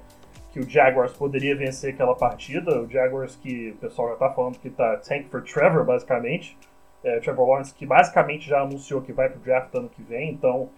que 0.52 0.60
o 0.60 0.68
Jaguars 0.68 1.12
poderia 1.12 1.56
vencer 1.56 1.94
aquela 1.94 2.14
partida. 2.14 2.80
O 2.80 2.88
Jaguars 2.88 3.36
que 3.36 3.70
o 3.70 3.76
pessoal 3.76 4.10
já 4.10 4.16
tá 4.16 4.30
falando 4.30 4.58
que 4.58 4.70
tá 4.70 4.96
tank 4.96 5.28
for 5.28 5.42
Trevor, 5.42 5.84
basicamente. 5.84 6.56
É, 7.04 7.20
Trevor 7.20 7.46
Lawrence 7.46 7.74
que 7.74 7.86
basicamente 7.86 8.48
já 8.48 8.62
anunciou 8.62 9.00
que 9.00 9.12
vai 9.12 9.28
pro 9.28 9.40
draft 9.40 9.74
ano 9.74 9.88
que 9.88 10.02
vem. 10.02 10.30
Então, 10.32 10.70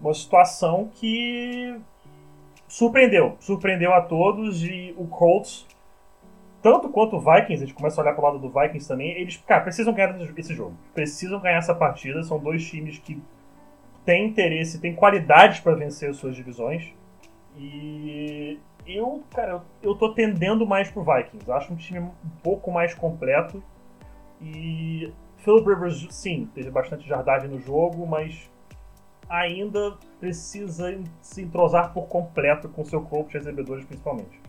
uma 0.00 0.14
situação 0.14 0.90
que 0.94 1.78
surpreendeu. 2.72 3.36
Surpreendeu 3.38 3.92
a 3.92 4.00
todos 4.00 4.64
e 4.64 4.94
o 4.96 5.06
Colts, 5.06 5.66
tanto 6.62 6.88
quanto 6.88 7.16
o 7.16 7.20
Vikings, 7.20 7.62
a 7.62 7.66
gente 7.66 7.74
começa 7.74 8.00
a 8.00 8.02
olhar 8.02 8.14
pro 8.14 8.24
lado 8.24 8.38
do 8.38 8.48
Vikings 8.48 8.88
também, 8.88 9.10
eles, 9.10 9.36
cara, 9.36 9.60
precisam 9.60 9.92
ganhar 9.92 10.16
esse 10.38 10.54
jogo. 10.54 10.74
Precisam 10.94 11.38
ganhar 11.38 11.58
essa 11.58 11.74
partida. 11.74 12.22
São 12.22 12.38
dois 12.38 12.64
times 12.66 12.98
que 12.98 13.22
têm 14.06 14.28
interesse, 14.28 14.80
têm 14.80 14.94
qualidades 14.94 15.60
para 15.60 15.74
vencer 15.74 16.08
as 16.08 16.16
suas 16.16 16.34
divisões. 16.34 16.94
E 17.58 18.58
eu, 18.86 19.22
cara, 19.30 19.62
eu 19.82 19.94
tô 19.94 20.14
tendendo 20.14 20.66
mais 20.66 20.90
pro 20.90 21.04
Vikings. 21.04 21.52
Acho 21.52 21.74
um 21.74 21.76
time 21.76 21.98
um 21.98 22.12
pouco 22.42 22.70
mais 22.70 22.94
completo. 22.94 23.62
E 24.40 25.12
Philip 25.36 25.68
Rivers, 25.68 26.06
sim, 26.10 26.48
teve 26.54 26.70
bastante 26.70 27.06
jardagem 27.06 27.50
no 27.50 27.58
jogo, 27.58 28.06
mas 28.06 28.50
ainda 29.28 29.96
precisa 30.20 30.98
se 31.20 31.42
entrosar 31.42 31.92
por 31.92 32.06
completo 32.06 32.68
com 32.68 32.84
seu 32.84 33.02
corpo 33.02 33.30
de 33.30 33.38
recebedores, 33.38 33.84
principalmente. 33.84 34.40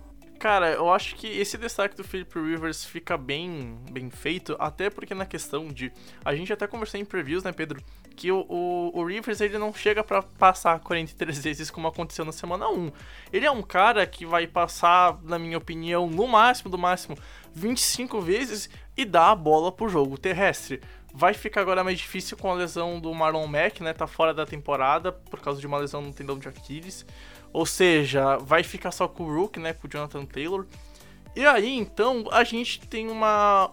Cara, 0.44 0.74
eu 0.74 0.92
acho 0.92 1.15
que 1.15 1.25
esse 1.25 1.58
destaque 1.58 1.96
do 1.96 2.03
Philip 2.03 2.38
Rivers 2.38 2.84
fica 2.84 3.18
bem, 3.18 3.77
bem 3.89 4.10
feito, 4.10 4.58
até 4.60 4.89
porque 4.89 5.13
na 5.13 5.25
questão 5.25 5.70
de. 5.70 5.89
A 6.25 6.36
gente 6.36 6.51
até 6.51 6.68
conversou 6.68 7.00
em 7.00 7.06
previews, 7.06 7.46
né, 7.46 7.53
Pedro? 7.53 7.82
Que 8.13 8.30
o, 8.30 8.46
o, 8.50 8.92
o 8.94 9.06
Rivers 9.06 9.39
ele 9.39 9.58
não 9.58 9.74
chega 9.74 10.03
para 10.03 10.22
passar 10.22 10.82
43 10.82 11.42
vezes 11.42 11.72
como 11.72 11.88
aconteceu 11.88 12.25
na 12.25 12.34
semana 12.34 12.68
1. 12.68 12.92
Ele 13.32 13.46
é 13.46 13.51
um 13.51 13.62
cara 13.62 14.06
que 14.06 14.25
vai 14.25 14.46
passar, 14.46 15.18
na 15.24 15.39
minha 15.39 15.58
opinião, 15.58 16.10
no 16.10 16.27
máximo, 16.27 16.70
do 16.70 16.77
máximo, 16.77 17.18
25 17.53 18.20
vezes 18.20 18.70
e 18.98 19.06
dar 19.06 19.32
a 19.32 19.36
bola 19.36 19.72
pro 19.72 19.88
jogo 19.88 20.18
terrestre. 20.18 20.82
Vai 21.15 21.36
ficar 21.36 21.62
agora 21.62 21.84
mais 21.84 22.00
difícil 22.00 22.36
com 22.36 22.50
a 22.50 22.55
lesão 22.55 23.00
do 23.00 23.13
Marlon 23.13 23.46
Mack, 23.46 23.82
né? 23.82 23.93
Tá 23.93 24.08
fora 24.08 24.34
da 24.34 24.48
temporada 24.48 25.12
por 25.12 25.39
causa 25.39 25.62
de 25.62 25.67
uma 25.67 25.77
lesão 25.77 26.01
no 26.01 26.12
tendão 26.12 26.39
de 26.39 26.48
Aquiles. 26.48 27.05
Ou 27.53 27.67
seja, 27.67 28.38
vai 28.38 28.63
ficar 28.63 28.91
só 28.91 29.08
com 29.08 29.25
o 29.25 29.36
Rook, 29.36 29.60
né? 29.60 29.74
Com 29.74 29.88
o 29.88 29.89
Jonathan 29.89 30.25
Taylor. 30.25 30.65
E 31.35 31.43
aí, 31.47 31.75
então, 31.75 32.25
a 32.31 32.43
gente 32.43 32.79
tem 32.81 33.09
uma, 33.09 33.71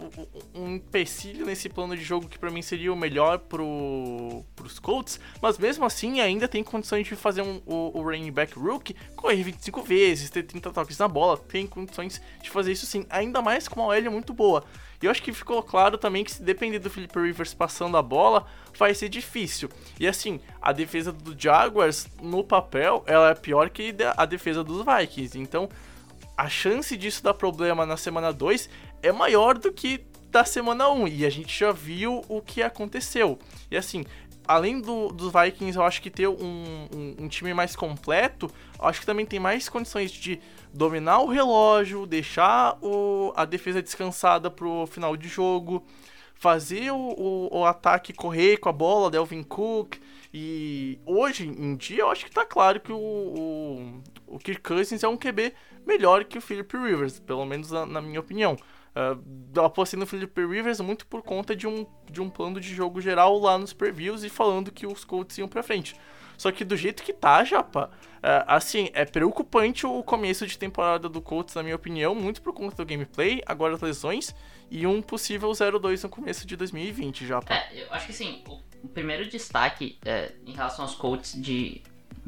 um 0.54 0.76
empecilho 0.76 1.44
nesse 1.44 1.68
plano 1.68 1.94
de 1.94 2.02
jogo 2.02 2.26
que 2.26 2.38
para 2.38 2.50
mim 2.50 2.62
seria 2.62 2.90
o 2.90 2.96
melhor 2.96 3.38
pro, 3.38 4.42
pros 4.56 4.78
Colts, 4.78 5.20
mas 5.42 5.58
mesmo 5.58 5.84
assim 5.84 6.20
ainda 6.20 6.48
tem 6.48 6.64
condições 6.64 7.06
de 7.06 7.14
fazer 7.14 7.42
um, 7.42 7.60
o, 7.66 7.98
o 7.98 8.02
running 8.02 8.32
back 8.32 8.58
Rook 8.58 8.96
correr 9.14 9.42
25 9.42 9.82
vezes, 9.82 10.30
ter 10.30 10.42
30 10.42 10.70
toques 10.70 10.96
na 10.96 11.06
bola, 11.06 11.36
tem 11.36 11.66
condições 11.66 12.22
de 12.42 12.48
fazer 12.48 12.72
isso 12.72 12.86
sim, 12.86 13.04
ainda 13.10 13.42
mais 13.42 13.68
com 13.68 13.80
uma 13.80 13.94
OL 13.94 14.10
muito 14.10 14.32
boa. 14.32 14.64
E 15.02 15.04
eu 15.06 15.10
acho 15.10 15.22
que 15.22 15.32
ficou 15.32 15.62
claro 15.62 15.98
também 15.98 16.24
que 16.24 16.32
se 16.32 16.42
depender 16.42 16.78
do 16.78 16.88
Philip 16.88 17.18
Rivers 17.18 17.52
passando 17.52 17.96
a 17.96 18.02
bola, 18.02 18.46
vai 18.78 18.94
ser 18.94 19.10
difícil. 19.10 19.68
E 19.98 20.06
assim, 20.06 20.40
a 20.60 20.72
defesa 20.72 21.12
do 21.12 21.38
Jaguars, 21.38 22.06
no 22.22 22.42
papel, 22.42 23.02
ela 23.06 23.30
é 23.30 23.34
pior 23.34 23.68
que 23.70 23.94
a 24.16 24.24
defesa 24.24 24.62
dos 24.62 24.84
Vikings. 24.84 25.38
Então, 25.38 25.68
a 26.40 26.48
chance 26.48 26.96
disso 26.96 27.22
dar 27.22 27.34
problema 27.34 27.84
na 27.84 27.98
semana 27.98 28.32
2 28.32 28.70
é 29.02 29.12
maior 29.12 29.58
do 29.58 29.70
que 29.70 30.00
da 30.30 30.42
semana 30.42 30.88
1. 30.88 31.02
Um, 31.02 31.06
e 31.06 31.26
a 31.26 31.28
gente 31.28 31.58
já 31.58 31.70
viu 31.70 32.24
o 32.30 32.40
que 32.40 32.62
aconteceu. 32.62 33.38
E 33.70 33.76
assim, 33.76 34.06
além 34.48 34.80
do, 34.80 35.08
dos 35.08 35.30
Vikings, 35.30 35.76
eu 35.76 35.84
acho 35.84 36.00
que 36.00 36.08
ter 36.08 36.28
um, 36.28 36.88
um, 36.94 37.16
um, 37.18 37.28
time 37.28 37.52
mais 37.52 37.76
completo, 37.76 38.50
eu 38.78 38.86
acho 38.86 39.00
que 39.00 39.06
também 39.06 39.26
tem 39.26 39.38
mais 39.38 39.68
condições 39.68 40.10
de 40.10 40.40
dominar 40.72 41.18
o 41.18 41.28
relógio, 41.28 42.06
deixar 42.06 42.78
o, 42.80 43.34
a 43.36 43.44
defesa 43.44 43.82
descansada 43.82 44.50
pro 44.50 44.86
final 44.86 45.18
de 45.18 45.28
jogo, 45.28 45.84
fazer 46.34 46.90
o, 46.90 46.96
o, 46.96 47.58
o 47.58 47.64
ataque 47.66 48.14
correr 48.14 48.56
com 48.56 48.70
a 48.70 48.72
bola, 48.72 49.10
Delvin 49.10 49.42
Cook. 49.42 49.98
E 50.32 51.00
hoje 51.04 51.46
em 51.46 51.76
dia 51.76 52.02
eu 52.02 52.10
acho 52.10 52.24
que 52.24 52.30
tá 52.30 52.44
claro 52.44 52.78
que 52.80 52.92
o, 52.92 52.96
o, 52.96 54.02
o 54.26 54.38
Kirk 54.38 54.62
Cousins 54.62 55.02
é 55.02 55.08
um 55.08 55.16
QB 55.16 55.52
melhor 55.84 56.24
que 56.24 56.38
o 56.38 56.40
Philip 56.40 56.76
Rivers, 56.76 57.18
pelo 57.18 57.44
menos 57.44 57.70
na, 57.70 57.84
na 57.84 58.00
minha 58.00 58.20
opinião. 58.20 58.56
Uh, 58.90 59.60
apostei 59.60 59.98
no 59.98 60.06
Philip 60.06 60.40
Rivers 60.46 60.80
muito 60.80 61.06
por 61.06 61.22
conta 61.22 61.54
de 61.54 61.66
um, 61.66 61.86
de 62.10 62.20
um 62.20 62.28
plano 62.28 62.60
de 62.60 62.74
jogo 62.74 63.00
geral 63.00 63.38
lá 63.38 63.56
nos 63.56 63.72
previews 63.72 64.24
e 64.24 64.28
falando 64.28 64.72
que 64.72 64.86
os 64.86 65.04
Colts 65.04 65.38
iam 65.38 65.48
pra 65.48 65.62
frente. 65.62 65.94
Só 66.36 66.50
que 66.50 66.64
do 66.64 66.76
jeito 66.76 67.02
que 67.02 67.12
tá, 67.12 67.44
Japa, 67.44 67.90
uh, 68.16 68.44
assim, 68.46 68.88
é 68.94 69.04
preocupante 69.04 69.86
o 69.86 70.02
começo 70.02 70.46
de 70.46 70.58
temporada 70.58 71.08
do 71.08 71.20
Colts, 71.20 71.54
na 71.54 71.62
minha 71.62 71.76
opinião, 71.76 72.14
muito 72.14 72.40
por 72.40 72.52
conta 72.54 72.76
do 72.76 72.86
gameplay, 72.86 73.42
agora 73.44 73.74
as 73.74 73.80
lesões 73.80 74.34
e 74.70 74.86
um 74.86 75.02
possível 75.02 75.50
0-2 75.50 76.02
no 76.02 76.08
começo 76.08 76.46
de 76.46 76.56
2020, 76.56 77.26
Japa. 77.26 77.52
É, 77.52 77.82
eu 77.82 77.92
acho 77.92 78.06
que 78.06 78.12
assim, 78.12 78.42
o, 78.48 78.58
o 78.82 78.88
primeiro 78.88 79.28
destaque 79.28 79.98
é, 80.04 80.32
em 80.46 80.52
relação 80.52 80.84
aos 80.84 80.94
Colts 80.94 81.34
de 81.40 81.82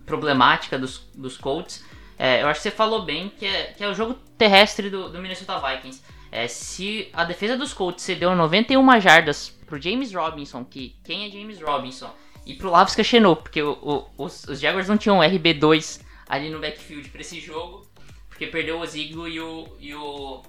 problemática 0.04 0.78
dos, 0.78 0.98
dos 1.14 1.36
Colts, 1.36 1.84
é, 2.18 2.42
eu 2.42 2.48
acho 2.48 2.60
que 2.60 2.68
você 2.68 2.70
falou 2.70 3.02
bem 3.02 3.30
que 3.30 3.46
é, 3.46 3.72
que 3.76 3.82
é 3.82 3.88
o 3.88 3.94
jogo 3.94 4.14
terrestre 4.36 4.90
do, 4.90 5.08
do 5.08 5.20
Minnesota 5.20 5.58
Vikings. 5.58 6.02
É, 6.30 6.48
se 6.48 7.08
a 7.12 7.24
defesa 7.24 7.56
dos 7.56 7.74
Colts 7.74 8.04
cedeu 8.04 8.34
91 8.34 9.00
jardas 9.00 9.50
pro 9.66 9.80
James 9.80 10.12
Robinson, 10.14 10.64
que 10.64 10.96
quem 11.04 11.26
é 11.26 11.30
James 11.30 11.60
Robinson, 11.60 12.10
e 12.44 12.54
pro 12.54 12.70
Lavisca 12.70 13.04
Chenot, 13.04 13.42
porque 13.42 13.62
o, 13.62 13.72
o, 13.72 14.24
os, 14.24 14.44
os, 14.44 14.60
Jaguars 14.60 14.88
não 14.88 14.96
tinham 14.96 15.18
RB2 15.18 16.00
ali 16.28 16.50
no 16.50 16.60
backfield 16.60 17.08
para 17.10 17.20
esse 17.20 17.40
jogo, 17.40 17.86
porque 18.28 18.46
perdeu 18.46 18.80
o 18.80 18.86
Ziggler 18.86 19.32
e 19.32 19.40
o, 19.40 19.68
e 19.78 19.94
o, 19.94 20.42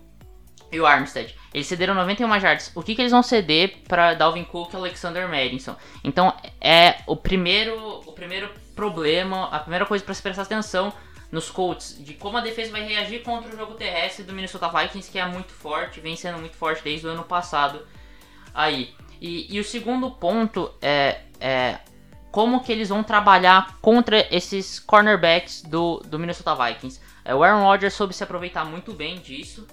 e 0.75 0.79
o 0.79 0.85
Armstead. 0.85 1.35
Eles 1.53 1.67
cederam 1.67 1.93
91 1.95 2.39
jardas. 2.39 2.71
O 2.75 2.81
que, 2.81 2.95
que 2.95 3.01
eles 3.01 3.11
vão 3.11 3.21
ceder 3.23 3.77
para 3.87 4.13
Dalvin 4.13 4.43
Cook 4.43 4.73
e 4.73 4.75
Alexander 4.75 5.27
Madison? 5.27 5.75
Então 6.03 6.35
é 6.59 6.97
o 7.05 7.15
primeiro, 7.15 8.01
o 8.05 8.11
primeiro 8.11 8.49
problema, 8.75 9.47
a 9.49 9.59
primeira 9.59 9.85
coisa 9.85 10.03
para 10.03 10.13
se 10.13 10.21
prestar 10.21 10.43
atenção 10.43 10.91
nos 11.31 11.49
Colts 11.49 11.97
de 11.99 12.13
como 12.13 12.37
a 12.37 12.41
defesa 12.41 12.71
vai 12.71 12.83
reagir 12.83 13.23
contra 13.23 13.51
o 13.51 13.57
jogo 13.57 13.73
terrestre 13.73 14.23
do 14.23 14.33
Minnesota 14.33 14.69
Vikings, 14.69 15.11
que 15.11 15.17
é 15.17 15.25
muito 15.25 15.51
forte, 15.51 15.99
vem 15.99 16.15
sendo 16.15 16.37
muito 16.37 16.55
forte 16.55 16.83
desde 16.83 17.07
o 17.07 17.09
ano 17.09 17.23
passado. 17.23 17.85
Aí. 18.53 18.93
E, 19.19 19.55
e 19.55 19.59
o 19.59 19.63
segundo 19.63 20.11
ponto 20.11 20.71
é, 20.81 21.21
é 21.39 21.79
como 22.29 22.63
que 22.63 22.71
eles 22.71 22.89
vão 22.89 23.03
trabalhar 23.03 23.77
contra 23.79 24.27
esses 24.35 24.79
cornerbacks 24.79 25.61
do, 25.61 25.99
do 25.99 26.19
Minnesota 26.19 26.55
Vikings. 26.55 26.99
É, 27.23 27.33
o 27.33 27.43
Aaron 27.43 27.63
Rodgers 27.63 27.93
soube 27.93 28.13
se 28.13 28.23
aproveitar 28.23 28.65
muito 28.65 28.91
bem 28.91 29.19
disso. 29.19 29.67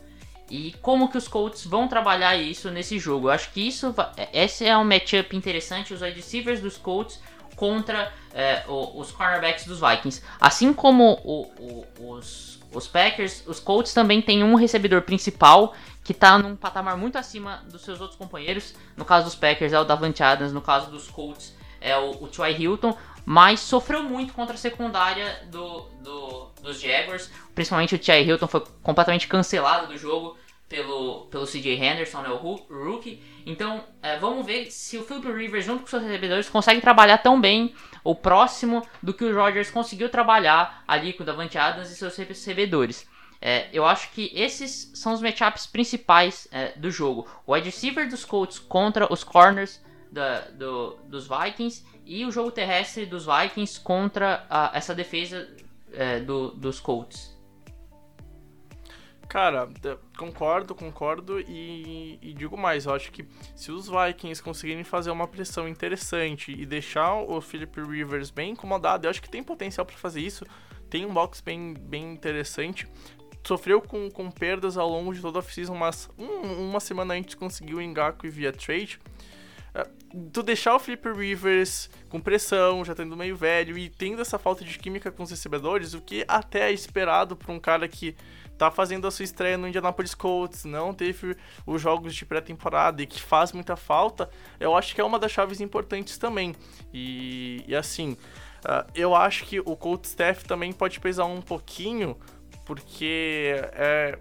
E 0.50 0.74
como 0.82 1.08
que 1.08 1.16
os 1.16 1.28
Colts 1.28 1.64
vão 1.64 1.86
trabalhar 1.86 2.36
isso 2.36 2.70
nesse 2.70 2.98
jogo? 2.98 3.28
Eu 3.28 3.32
acho 3.32 3.50
que 3.52 3.66
isso, 3.66 3.94
esse 4.32 4.66
é 4.66 4.76
um 4.76 4.84
matchup 4.84 5.36
interessante. 5.36 5.94
Os 5.94 6.02
wide 6.02 6.16
receivers 6.16 6.60
dos 6.60 6.76
Colts 6.76 7.20
contra 7.54 8.12
é, 8.34 8.64
os 8.68 9.12
cornerbacks 9.12 9.64
dos 9.66 9.80
Vikings. 9.80 10.22
Assim 10.40 10.72
como 10.72 11.20
o, 11.24 11.42
o, 11.58 11.86
os, 12.14 12.58
os 12.72 12.88
Packers, 12.88 13.44
os 13.46 13.60
Colts 13.60 13.94
também 13.94 14.20
têm 14.20 14.42
um 14.42 14.54
recebedor 14.54 15.02
principal 15.02 15.74
que 16.02 16.12
está 16.12 16.38
num 16.38 16.56
patamar 16.56 16.96
muito 16.96 17.16
acima 17.16 17.62
dos 17.70 17.82
seus 17.82 18.00
outros 18.00 18.18
companheiros. 18.18 18.74
No 18.96 19.04
caso 19.04 19.26
dos 19.26 19.34
Packers 19.36 19.72
é 19.72 19.78
o 19.78 19.84
Davante 19.84 20.22
Adams, 20.22 20.52
no 20.52 20.60
caso 20.60 20.90
dos 20.90 21.08
Colts 21.08 21.54
é 21.80 21.96
o, 21.96 22.10
o 22.22 22.28
Troy 22.28 22.52
Hilton, 22.52 22.96
mas 23.30 23.60
sofreu 23.60 24.02
muito 24.02 24.32
contra 24.32 24.56
a 24.56 24.58
secundária 24.58 25.44
do, 25.52 25.82
do, 26.02 26.50
dos 26.60 26.80
Jaguars. 26.80 27.30
Principalmente 27.54 27.94
o 27.94 27.98
Troy 28.00 28.24
Hilton 28.24 28.48
foi 28.48 28.64
completamente 28.82 29.28
cancelado 29.28 29.86
do 29.86 29.96
jogo 29.96 30.36
pelo, 30.68 31.26
pelo 31.26 31.46
CJ 31.46 31.76
Henderson, 31.76 32.22
né, 32.22 32.28
o 32.28 32.36
rookie. 32.36 33.22
Então, 33.46 33.84
é, 34.02 34.18
vamos 34.18 34.44
ver 34.44 34.68
se 34.72 34.98
o 34.98 35.04
Philip 35.04 35.30
Rivers, 35.30 35.64
junto 35.64 35.82
com 35.82 35.86
seus 35.86 36.02
recebedores, 36.02 36.48
consegue 36.48 36.80
trabalhar 36.80 37.18
tão 37.18 37.40
bem 37.40 37.72
ou 38.02 38.16
próximo 38.16 38.84
do 39.00 39.14
que 39.14 39.24
o 39.24 39.32
Rodgers 39.32 39.70
conseguiu 39.70 40.08
trabalhar 40.08 40.82
ali 40.88 41.12
com 41.12 41.22
o 41.22 41.26
Davante 41.26 41.56
Adams 41.56 41.88
e 41.88 41.94
seus 41.94 42.16
recebedores. 42.16 43.08
É, 43.40 43.68
eu 43.72 43.86
acho 43.86 44.10
que 44.10 44.32
esses 44.34 44.90
são 44.92 45.12
os 45.12 45.22
matchups 45.22 45.68
principais 45.68 46.48
é, 46.50 46.72
do 46.76 46.90
jogo. 46.90 47.28
O 47.46 47.54
wide 47.54 47.66
receiver 47.66 48.08
dos 48.08 48.24
Colts 48.24 48.58
contra 48.58 49.06
os 49.12 49.22
corners 49.22 49.80
da, 50.10 50.40
do, 50.50 50.96
dos 51.04 51.28
Vikings 51.28 51.84
e 52.10 52.26
o 52.26 52.32
jogo 52.32 52.50
terrestre 52.50 53.06
dos 53.06 53.24
Vikings 53.24 53.78
contra 53.78 54.44
a, 54.50 54.72
essa 54.74 54.92
defesa 54.92 55.48
é, 55.92 56.18
do, 56.18 56.50
dos 56.50 56.80
Colts. 56.80 57.38
Cara, 59.28 59.70
concordo, 60.18 60.74
concordo 60.74 61.38
e, 61.38 62.18
e, 62.20 62.34
digo 62.34 62.58
mais, 62.58 62.86
eu 62.86 62.94
acho 62.94 63.12
que 63.12 63.24
se 63.54 63.70
os 63.70 63.88
Vikings 63.88 64.42
conseguirem 64.42 64.82
fazer 64.82 65.12
uma 65.12 65.28
pressão 65.28 65.68
interessante 65.68 66.50
e 66.50 66.66
deixar 66.66 67.14
o 67.14 67.40
Philip 67.40 67.80
Rivers 67.80 68.32
bem 68.32 68.50
incomodado, 68.50 69.06
eu 69.06 69.10
acho 69.10 69.22
que 69.22 69.30
tem 69.30 69.40
potencial 69.40 69.86
para 69.86 69.96
fazer 69.96 70.20
isso, 70.20 70.44
tem 70.90 71.06
um 71.06 71.14
box 71.14 71.40
bem, 71.40 71.74
bem 71.74 72.12
interessante, 72.12 72.88
sofreu 73.46 73.80
com, 73.80 74.10
com 74.10 74.32
perdas 74.32 74.76
ao 74.76 74.88
longo 74.88 75.14
de 75.14 75.20
toda 75.20 75.38
a 75.38 75.40
off-season, 75.40 75.76
mas 75.76 76.10
um, 76.18 76.68
uma 76.68 76.80
semana 76.80 77.14
antes 77.14 77.36
conseguiu 77.36 77.78
o 77.78 77.80
Ngaku 77.80 78.28
via 78.28 78.52
trade, 78.52 78.98
tu 80.32 80.42
deixar 80.42 80.74
o 80.74 80.78
Philip 80.78 81.08
Rivers 81.12 81.88
com 82.08 82.20
pressão, 82.20 82.84
já 82.84 82.94
tendo 82.94 83.16
meio 83.16 83.36
velho 83.36 83.78
e 83.78 83.88
tendo 83.88 84.20
essa 84.20 84.38
falta 84.38 84.64
de 84.64 84.78
química 84.78 85.10
com 85.10 85.22
os 85.22 85.30
recebedores, 85.30 85.94
o 85.94 86.00
que 86.00 86.24
até 86.26 86.68
é 86.68 86.72
esperado 86.72 87.36
para 87.36 87.52
um 87.52 87.60
cara 87.60 87.86
que 87.86 88.16
tá 88.58 88.70
fazendo 88.70 89.06
a 89.06 89.10
sua 89.10 89.24
estreia 89.24 89.56
no 89.56 89.66
Indianapolis 89.66 90.14
Colts, 90.14 90.64
não 90.64 90.92
teve 90.92 91.36
os 91.66 91.80
jogos 91.80 92.14
de 92.14 92.26
pré-temporada 92.26 93.02
e 93.02 93.06
que 93.06 93.22
faz 93.22 93.52
muita 93.52 93.76
falta, 93.76 94.28
eu 94.58 94.76
acho 94.76 94.94
que 94.94 95.00
é 95.00 95.04
uma 95.04 95.18
das 95.18 95.32
chaves 95.32 95.60
importantes 95.60 96.18
também. 96.18 96.54
E, 96.92 97.64
e 97.66 97.74
assim, 97.74 98.12
uh, 98.64 98.90
eu 98.94 99.14
acho 99.14 99.46
que 99.46 99.60
o 99.60 99.76
Colts 99.76 100.10
staff 100.10 100.44
também 100.44 100.72
pode 100.72 101.00
pesar 101.00 101.24
um 101.24 101.40
pouquinho, 101.40 102.18
porque 102.66 103.54
é, 103.72 104.18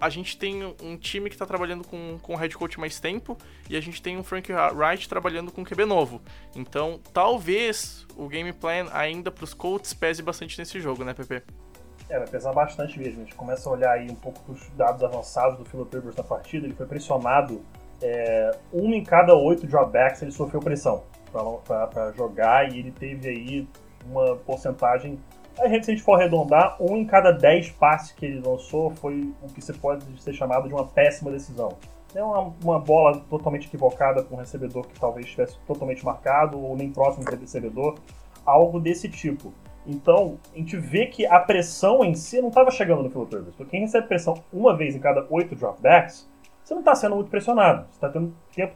a 0.00 0.08
gente 0.08 0.36
tem 0.36 0.64
um 0.82 0.96
time 0.96 1.28
que 1.28 1.34
está 1.34 1.46
trabalhando 1.46 1.86
com, 1.86 2.18
com 2.20 2.34
o 2.34 2.36
head 2.36 2.54
coach 2.56 2.78
mais 2.78 3.00
tempo 3.00 3.36
e 3.68 3.76
a 3.76 3.80
gente 3.80 4.02
tem 4.02 4.16
um 4.16 4.22
Frank 4.22 4.52
Wright 4.52 5.08
trabalhando 5.08 5.50
com 5.50 5.64
QB 5.64 5.84
novo. 5.84 6.20
Então, 6.54 7.00
talvez 7.12 8.06
o 8.16 8.28
game 8.28 8.52
plan 8.52 8.88
ainda 8.92 9.30
para 9.30 9.44
os 9.44 9.54
Colts 9.54 9.94
pese 9.94 10.22
bastante 10.22 10.58
nesse 10.58 10.80
jogo, 10.80 11.04
né, 11.04 11.14
Pepe? 11.14 11.42
É, 12.08 12.18
vai 12.18 12.28
pesar 12.28 12.52
bastante 12.52 12.98
mesmo. 12.98 13.22
A 13.22 13.24
gente 13.24 13.34
começa 13.34 13.68
a 13.68 13.72
olhar 13.72 13.92
aí 13.92 14.08
um 14.10 14.14
pouco 14.14 14.40
dos 14.52 14.68
dados 14.70 15.02
avançados 15.02 15.58
do 15.58 15.64
Philip 15.64 15.96
Rivers 15.96 16.16
na 16.16 16.22
partida. 16.22 16.66
Ele 16.66 16.74
foi 16.74 16.86
pressionado 16.86 17.64
é, 18.02 18.56
um 18.72 18.92
em 18.92 19.02
cada 19.02 19.34
oito 19.34 19.66
dropbacks 19.66 20.20
ele 20.22 20.30
sofreu 20.30 20.60
pressão 20.60 21.04
para 21.64 22.12
jogar 22.12 22.70
e 22.70 22.78
ele 22.78 22.90
teve 22.90 23.28
aí 23.28 23.68
uma 24.08 24.36
porcentagem. 24.36 25.18
Se 25.56 25.62
a 25.62 25.68
gente 25.68 26.02
for 26.02 26.20
arredondar, 26.20 26.76
um 26.78 26.98
em 26.98 27.06
cada 27.06 27.32
dez 27.32 27.70
passes 27.70 28.12
que 28.12 28.26
ele 28.26 28.40
lançou 28.46 28.90
foi 28.90 29.32
o 29.42 29.48
que 29.48 29.62
se 29.62 29.72
pode 29.72 30.04
ser 30.20 30.34
chamado 30.34 30.68
de 30.68 30.74
uma 30.74 30.86
péssima 30.86 31.30
decisão. 31.30 31.78
É 32.14 32.22
uma, 32.22 32.54
uma 32.62 32.78
bola 32.78 33.20
totalmente 33.30 33.66
equivocada 33.66 34.22
para 34.22 34.36
um 34.36 34.38
recebedor 34.38 34.86
que 34.86 35.00
talvez 35.00 35.24
estivesse 35.24 35.58
totalmente 35.66 36.04
marcado 36.04 36.62
ou 36.62 36.76
nem 36.76 36.92
próximo 36.92 37.24
do 37.24 37.34
recebedor, 37.34 37.98
algo 38.44 38.78
desse 38.78 39.08
tipo. 39.08 39.52
Então, 39.86 40.38
a 40.54 40.58
gente 40.58 40.76
vê 40.76 41.06
que 41.06 41.24
a 41.24 41.40
pressão 41.40 42.04
em 42.04 42.14
si 42.14 42.40
não 42.40 42.48
estava 42.48 42.70
chegando 42.70 43.02
no 43.02 43.10
Philip 43.10 43.34
Rivers. 43.34 43.56
Porque 43.56 43.70
quem 43.70 43.80
recebe 43.80 44.06
pressão 44.08 44.34
uma 44.52 44.76
vez 44.76 44.94
em 44.94 44.98
cada 44.98 45.26
oito 45.30 45.54
dropbacks, 45.54 46.28
você 46.62 46.74
não 46.74 46.80
está 46.80 46.94
sendo 46.94 47.14
muito 47.14 47.30
pressionado. 47.30 47.86
Você 47.88 47.96
está 47.96 48.08
tendo 48.10 48.34
tempo 48.54 48.74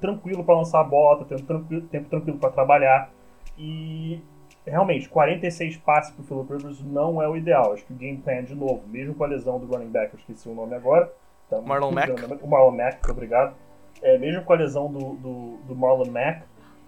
tranquilo 0.00 0.42
para 0.44 0.56
lançar 0.56 0.80
a 0.80 0.84
bola, 0.84 1.22
está 1.22 1.36
tendo 1.36 1.46
tranquilo, 1.46 1.82
tempo 1.88 2.08
tranquilo 2.08 2.38
para 2.38 2.50
trabalhar. 2.50 3.10
E 3.58 4.22
realmente, 4.66 5.08
46 5.08 5.76
passes 5.78 6.12
para 6.12 6.22
o 6.22 6.24
Philip 6.24 6.52
Rivers 6.52 6.84
não 6.84 7.20
é 7.20 7.28
o 7.28 7.36
ideal. 7.36 7.72
Acho 7.72 7.84
que 7.84 7.92
o 7.92 7.96
game 7.96 8.18
plan, 8.18 8.44
de 8.44 8.54
novo, 8.54 8.82
mesmo 8.86 9.14
com 9.14 9.24
a 9.24 9.26
lesão 9.26 9.58
do 9.58 9.66
running 9.66 9.90
back, 9.90 10.14
eu 10.14 10.20
esqueci 10.20 10.48
o 10.48 10.54
nome 10.54 10.74
agora. 10.74 11.12
Tá 11.48 11.60
Marlon 11.60 11.90
Mack. 11.90 12.10
O 12.42 12.48
Marlon 12.48 12.70
Mack, 12.70 13.10
obrigado. 13.10 13.54
É, 14.00 14.18
mesmo 14.18 14.42
com 14.42 14.52
a 14.52 14.56
lesão 14.56 14.90
do, 14.90 15.14
do, 15.14 15.56
do 15.68 15.76
Marlon 15.76 16.10
Mack, 16.10 16.42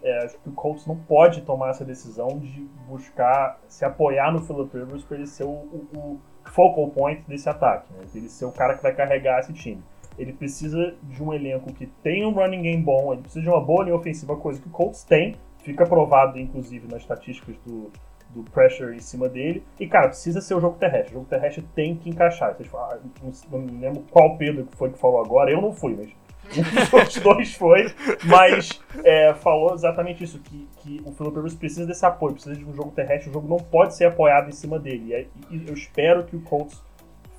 é, 0.04 0.24
acho 0.24 0.38
que 0.38 0.48
o 0.50 0.52
Colts 0.52 0.86
não 0.86 0.96
pode 0.96 1.40
tomar 1.40 1.70
essa 1.70 1.84
decisão 1.84 2.28
de 2.38 2.60
buscar 2.86 3.58
se 3.66 3.84
apoiar 3.84 4.30
no 4.30 4.42
Philip 4.42 4.76
Rivers 4.76 5.02
para 5.02 5.16
ele 5.16 5.26
ser 5.26 5.44
o, 5.44 5.48
o, 5.48 5.88
o, 5.94 6.20
focal 6.50 6.90
point 6.90 7.22
desse 7.26 7.48
ataque, 7.48 7.90
né? 7.94 8.04
ele 8.14 8.28
ser 8.28 8.44
o 8.44 8.52
cara 8.52 8.76
que 8.76 8.82
vai 8.82 8.94
carregar 8.94 9.40
esse 9.40 9.54
time. 9.54 9.82
Ele 10.18 10.32
precisa 10.32 10.94
de 11.02 11.22
um 11.22 11.32
elenco 11.32 11.72
que 11.72 11.86
tenha 12.02 12.28
um 12.28 12.32
running 12.32 12.62
game 12.62 12.82
bom, 12.82 13.14
ele 13.14 13.22
precisa 13.22 13.40
de 13.40 13.48
uma 13.48 13.60
boa 13.60 13.84
linha 13.84 13.96
ofensiva, 13.96 14.36
coisa 14.36 14.60
que 14.60 14.68
o 14.68 14.70
Colts 14.70 15.04
tem, 15.04 15.36
fica 15.64 15.84
provado 15.84 16.38
inclusive 16.38 16.86
nas 16.86 17.02
estatísticas 17.02 17.56
do, 17.66 17.90
do 18.30 18.42
pressure 18.50 18.94
em 18.94 19.00
cima 19.00 19.28
dele. 19.28 19.64
E, 19.80 19.86
cara, 19.86 20.08
precisa 20.08 20.40
ser 20.40 20.54
o 20.54 20.60
jogo 20.60 20.76
terrestre. 20.78 21.12
O 21.12 21.14
jogo 21.14 21.26
terrestre 21.26 21.64
tem 21.74 21.96
que 21.96 22.08
encaixar. 22.08 22.54
Vocês 22.54 22.68
falam, 22.68 22.98
ah, 22.98 23.32
não, 23.50 23.60
não 23.60 23.80
lembro 23.80 24.04
qual 24.10 24.36
Pedro 24.36 24.68
foi 24.72 24.90
que 24.90 24.98
falou 24.98 25.24
agora, 25.24 25.50
eu 25.50 25.60
não 25.60 25.72
fui, 25.72 25.96
mas 25.96 26.08
dos 26.52 27.16
dois 27.24 27.54
foi, 27.54 27.86
mas 28.24 28.78
é, 29.02 29.32
falou 29.34 29.72
exatamente 29.74 30.22
isso, 30.22 30.38
que, 30.40 30.68
que 30.78 31.02
o 31.06 31.10
Philip 31.12 31.36
Rivers 31.36 31.54
precisa 31.54 31.86
desse 31.86 32.04
apoio, 32.04 32.34
precisa 32.34 32.54
de 32.54 32.64
um 32.64 32.74
jogo 32.74 32.90
terrestre, 32.90 33.30
o 33.30 33.32
jogo 33.32 33.48
não 33.48 33.56
pode 33.56 33.96
ser 33.96 34.04
apoiado 34.04 34.48
em 34.48 34.52
cima 34.52 34.78
dele. 34.78 35.28
E, 35.50 35.56
e 35.56 35.66
eu 35.66 35.72
espero 35.74 36.24
que 36.24 36.36
o 36.36 36.40
Colts 36.42 36.82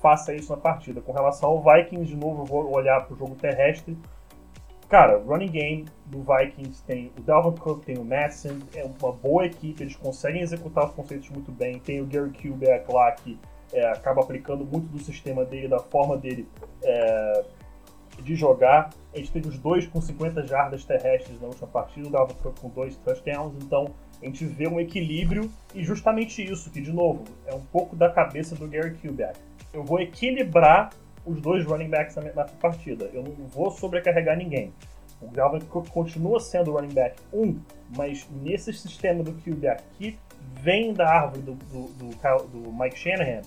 faça 0.02 0.34
isso 0.34 0.50
na 0.52 0.58
partida. 0.58 1.00
Com 1.00 1.12
relação 1.12 1.50
ao 1.50 1.62
Vikings, 1.62 2.06
de 2.06 2.16
novo, 2.16 2.42
eu 2.42 2.46
vou 2.46 2.74
olhar 2.74 3.00
para 3.06 3.14
o 3.14 3.16
jogo 3.16 3.34
terrestre. 3.36 3.96
Cara, 4.88 5.18
running 5.18 5.50
game 5.50 5.84
do 6.06 6.22
Vikings 6.22 6.84
tem 6.84 7.10
o 7.18 7.20
Dalvin 7.20 7.58
Cook, 7.58 7.84
tem 7.84 7.98
o 7.98 8.04
Madison, 8.04 8.58
é 8.72 8.84
uma 8.84 9.12
boa 9.12 9.44
equipe, 9.44 9.82
eles 9.82 9.96
conseguem 9.96 10.42
executar 10.42 10.84
os 10.84 10.92
conceitos 10.92 11.28
muito 11.30 11.50
bem. 11.50 11.80
Tem 11.80 12.00
o 12.00 12.06
Gary 12.06 12.30
Kubiak 12.30 12.92
lá 12.92 13.10
que 13.12 13.36
é, 13.72 13.84
acaba 13.88 14.22
aplicando 14.22 14.64
muito 14.64 14.86
do 14.86 15.00
sistema 15.00 15.44
dele, 15.44 15.66
da 15.66 15.80
forma 15.80 16.16
dele 16.16 16.48
é, 16.84 17.44
de 18.22 18.36
jogar. 18.36 18.90
A 19.12 19.18
gente 19.18 19.32
teve 19.32 19.48
os 19.48 19.58
dois 19.58 19.88
com 19.88 20.00
50 20.00 20.46
jardas 20.46 20.84
terrestres 20.84 21.40
na 21.40 21.48
última 21.48 21.66
partida, 21.66 22.06
o 22.06 22.10
Dalvin 22.10 22.34
Cook 22.34 22.60
com 22.60 22.68
dois 22.68 22.96
touchdowns, 22.98 23.54
então 23.56 23.92
a 24.22 24.24
gente 24.24 24.44
vê 24.44 24.68
um 24.68 24.78
equilíbrio 24.78 25.50
e 25.74 25.82
justamente 25.82 26.44
isso, 26.44 26.70
que 26.70 26.80
de 26.80 26.92
novo, 26.92 27.24
é 27.44 27.54
um 27.54 27.60
pouco 27.60 27.96
da 27.96 28.08
cabeça 28.08 28.54
do 28.54 28.68
Gary 28.68 28.94
Kubiak. 28.94 29.38
Eu 29.72 29.82
vou 29.82 30.00
equilibrar 30.00 30.90
os 31.26 31.40
dois 31.40 31.64
running 31.64 31.88
backs 31.88 32.16
na, 32.16 32.44
partida, 32.44 33.10
eu 33.12 33.22
não 33.22 33.32
vou 33.48 33.70
sobrecarregar 33.70 34.36
ninguém. 34.36 34.72
O 35.20 35.26
Dalvin 35.28 35.60
continua 35.90 36.38
sendo 36.38 36.72
running 36.72 36.92
back 36.92 37.16
1, 37.32 37.42
um, 37.42 37.60
mas 37.96 38.28
nesse 38.42 38.72
sistema 38.72 39.22
do 39.24 39.32
Kubiak 39.32 39.82
que 39.98 40.18
vem 40.62 40.92
da 40.92 41.08
árvore 41.08 41.42
do, 41.42 41.54
do, 41.54 41.88
do, 41.94 42.46
do 42.48 42.72
Mike 42.72 42.98
Shanahan, 42.98 43.42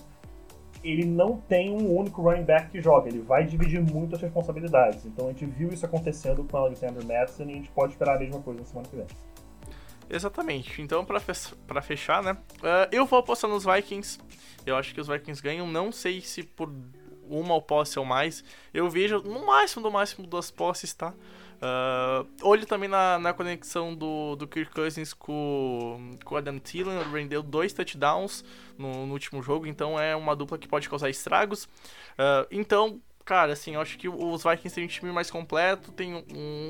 ele 0.82 1.04
não 1.04 1.36
tem 1.36 1.70
um 1.70 1.96
único 1.96 2.22
running 2.22 2.44
back 2.44 2.70
que 2.70 2.80
joga, 2.80 3.08
ele 3.08 3.20
vai 3.20 3.44
dividir 3.44 3.80
muito 3.80 4.16
as 4.16 4.22
responsabilidades. 4.22 5.04
Então 5.04 5.28
a 5.28 5.32
gente 5.32 5.46
viu 5.46 5.68
isso 5.68 5.84
acontecendo 5.86 6.42
com 6.44 6.56
o 6.56 6.60
Alexander 6.60 7.04
Madison 7.04 7.44
e 7.44 7.52
a 7.52 7.54
gente 7.54 7.70
pode 7.70 7.92
esperar 7.92 8.16
a 8.16 8.18
mesma 8.18 8.40
coisa 8.40 8.60
na 8.60 8.66
semana 8.66 8.88
que 8.88 8.96
vem. 8.96 9.06
Exatamente. 10.08 10.82
Então, 10.82 11.04
para 11.04 11.80
fechar, 11.80 12.20
né? 12.20 12.32
Uh, 12.32 12.88
eu 12.90 13.06
vou 13.06 13.20
apostar 13.20 13.48
nos 13.48 13.64
Vikings. 13.64 14.18
Eu 14.66 14.76
acho 14.76 14.92
que 14.92 15.00
os 15.00 15.06
Vikings 15.06 15.40
ganham. 15.40 15.68
Não 15.68 15.92
sei 15.92 16.20
se 16.20 16.42
por 16.42 16.68
uma 17.30 17.60
posse 17.60 17.98
ou 17.98 18.04
mais. 18.04 18.44
Eu 18.72 18.88
vejo 18.90 19.20
no 19.22 19.46
máximo, 19.46 19.82
no 19.82 19.90
máximo 19.90 20.26
duas 20.26 20.50
posses, 20.50 20.92
tá? 20.92 21.14
Uh, 21.60 22.26
olho 22.42 22.64
também 22.64 22.88
na, 22.88 23.18
na 23.18 23.34
conexão 23.34 23.94
do, 23.94 24.34
do 24.34 24.48
Kirk 24.48 24.72
Cousins 24.72 25.12
com, 25.12 26.16
com 26.24 26.34
o 26.34 26.38
Adam 26.38 26.58
Thielen, 26.58 26.98
ele 26.98 27.20
rendeu 27.20 27.42
dois 27.42 27.70
touchdowns 27.74 28.42
no, 28.78 29.06
no, 29.06 29.12
último 29.12 29.42
jogo, 29.42 29.66
então 29.66 30.00
é 30.00 30.16
uma 30.16 30.34
dupla 30.34 30.56
que 30.56 30.66
pode 30.66 30.88
causar 30.88 31.10
estragos. 31.10 31.64
Uh, 32.14 32.48
então, 32.50 32.98
cara, 33.26 33.52
assim, 33.52 33.74
eu 33.74 33.80
acho 33.82 33.98
que 33.98 34.08
os 34.08 34.42
Vikings 34.42 34.74
têm 34.74 34.84
um 34.84 34.88
time 34.88 35.12
mais 35.12 35.30
completo, 35.30 35.92
tem 35.92 36.14
um, 36.14 36.24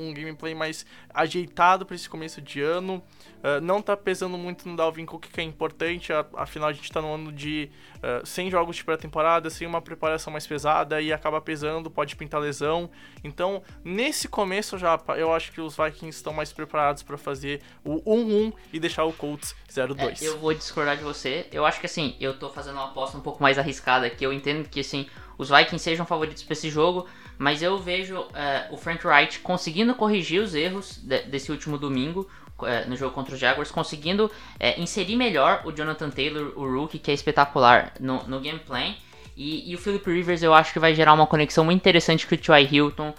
um 0.09 0.13
gameplay 0.13 0.53
mais 0.53 0.85
ajeitado 1.13 1.85
para 1.85 1.95
esse 1.95 2.09
começo 2.09 2.41
de 2.41 2.61
ano. 2.61 3.01
Uh, 3.37 3.61
não 3.61 3.81
tá 3.81 3.95
pesando 3.95 4.37
muito 4.37 4.67
no 4.67 4.75
Dalvin 4.75 5.05
Cook, 5.05 5.27
que 5.27 5.39
é 5.39 5.43
importante, 5.43 6.11
afinal 6.35 6.67
a 6.67 6.73
gente 6.73 6.91
tá 6.91 7.01
no 7.01 7.13
ano 7.13 7.31
de 7.31 7.71
uh, 8.03 8.25
100 8.25 8.51
jogos 8.51 8.75
de 8.75 8.83
pré-temporada, 8.83 9.49
sem 9.49 9.67
uma 9.67 9.81
preparação 9.81 10.31
mais 10.31 10.45
pesada 10.45 11.01
e 11.01 11.13
acaba 11.13 11.39
pesando, 11.41 11.89
pode 11.89 12.15
pintar 12.15 12.41
lesão. 12.41 12.89
Então, 13.23 13.61
nesse 13.83 14.27
começo 14.27 14.77
já, 14.77 14.99
eu 15.17 15.33
acho 15.33 15.51
que 15.51 15.61
os 15.61 15.75
Vikings 15.75 16.17
estão 16.17 16.33
mais 16.33 16.51
preparados 16.51 17.03
para 17.03 17.17
fazer 17.17 17.61
o 17.83 18.01
1-1 18.01 18.53
e 18.73 18.79
deixar 18.79 19.05
o 19.05 19.13
Colts 19.13 19.55
0-2. 19.69 20.21
É, 20.21 20.27
eu 20.27 20.39
vou 20.39 20.53
discordar 20.53 20.97
de 20.97 21.03
você. 21.03 21.47
Eu 21.51 21.65
acho 21.65 21.79
que 21.79 21.85
assim, 21.85 22.15
eu 22.19 22.37
tô 22.37 22.49
fazendo 22.49 22.75
uma 22.75 22.85
aposta 22.85 23.17
um 23.17 23.21
pouco 23.21 23.41
mais 23.41 23.57
arriscada, 23.57 24.09
que 24.09 24.25
eu 24.25 24.33
entendo 24.33 24.67
que 24.67 24.79
assim, 24.79 25.07
os 25.37 25.49
Vikings 25.49 25.79
sejam 25.79 26.05
favoritos 26.05 26.43
para 26.43 26.53
esse 26.53 26.69
jogo, 26.69 27.07
mas 27.41 27.63
eu 27.63 27.75
vejo 27.79 28.19
uh, 28.19 28.29
o 28.69 28.77
Frank 28.77 29.05
Wright 29.05 29.39
conseguindo 29.39 29.95
corrigir 29.95 30.39
os 30.39 30.53
erros 30.53 30.97
de, 30.97 31.23
desse 31.23 31.51
último 31.51 31.75
domingo 31.75 32.29
é, 32.61 32.85
no 32.85 32.95
jogo 32.95 33.15
contra 33.15 33.33
os 33.33 33.39
Jaguars, 33.39 33.71
conseguindo 33.71 34.29
é, 34.59 34.79
inserir 34.79 35.15
melhor 35.15 35.63
o 35.65 35.71
Jonathan 35.71 36.11
Taylor, 36.11 36.53
o 36.55 36.71
rookie, 36.71 36.99
que 36.99 37.09
é 37.09 37.15
espetacular 37.15 37.93
no, 37.99 38.21
no 38.27 38.39
gameplay. 38.39 38.95
E, 39.35 39.71
e, 39.71 39.73
o 39.73 39.79
Philip 39.79 40.07
Rivers 40.07 40.43
eu 40.43 40.53
acho 40.53 40.71
que 40.71 40.77
vai 40.77 40.93
gerar 40.93 41.13
uma 41.13 41.25
conexão 41.25 41.65
muito 41.65 41.79
interessante 41.79 42.27
com 42.27 42.35
o 42.35 42.37
T.Y. 42.37 42.67
Hilton, 42.71 43.11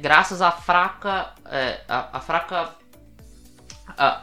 graças 0.00 0.40
à 0.40 0.50
fraca, 0.50 1.34
a, 1.86 2.16
a, 2.16 2.20
fraca 2.20 2.74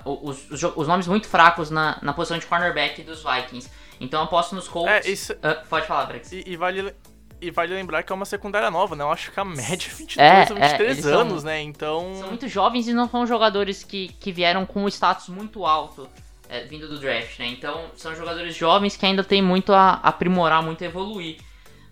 os, 0.05 0.49
os, 0.49 0.63
os, 0.75 0.87
nomes 0.87 1.05
muito 1.05 1.27
fracos 1.27 1.69
na, 1.69 1.99
na 2.01 2.13
posição 2.13 2.39
de 2.39 2.47
cornerback 2.47 3.03
dos 3.03 3.23
Vikings. 3.23 3.69
Então 3.99 4.21
eu 4.21 4.23
aposto 4.25 4.55
nos 4.55 4.67
Colts. 4.67 5.05
É, 5.05 5.07
isso... 5.07 5.33
Uh, 5.33 5.67
pode 5.69 5.85
falar, 5.85 6.05
Brex. 6.05 6.31
E, 6.31 6.43
e, 6.47 6.55
vale, 6.55 6.95
e 7.41 7.51
vale 7.51 7.73
lembrar 7.73 8.03
que 8.03 8.11
é 8.11 8.15
uma 8.15 8.25
secundária 8.25 8.69
nova, 8.69 8.95
né? 8.95 9.03
Eu 9.03 9.11
acho 9.11 9.31
que 9.31 9.39
a 9.39 9.45
média 9.45 9.89
é 9.91 9.95
22 9.95 10.17
é, 10.17 10.53
ou 10.53 10.59
23 10.59 11.05
é, 11.05 11.11
anos, 11.11 11.41
são, 11.41 11.49
né? 11.49 11.61
Então. 11.61 12.15
São 12.15 12.27
muito 12.27 12.47
jovens 12.47 12.87
e 12.87 12.93
não 12.93 13.09
são 13.09 13.25
jogadores 13.25 13.83
que, 13.83 14.09
que 14.19 14.31
vieram 14.31 14.65
com 14.65 14.83
um 14.83 14.87
status 14.87 15.29
muito 15.29 15.65
alto 15.65 16.09
é, 16.49 16.63
vindo 16.63 16.87
do 16.87 16.99
draft, 16.99 17.39
né? 17.39 17.47
Então 17.47 17.85
são 17.95 18.15
jogadores 18.15 18.55
jovens 18.55 18.97
que 18.97 19.05
ainda 19.05 19.23
tem 19.23 19.41
muito 19.41 19.71
a 19.71 19.93
aprimorar, 19.93 20.63
muito 20.63 20.83
a 20.83 20.87
evoluir. 20.87 21.37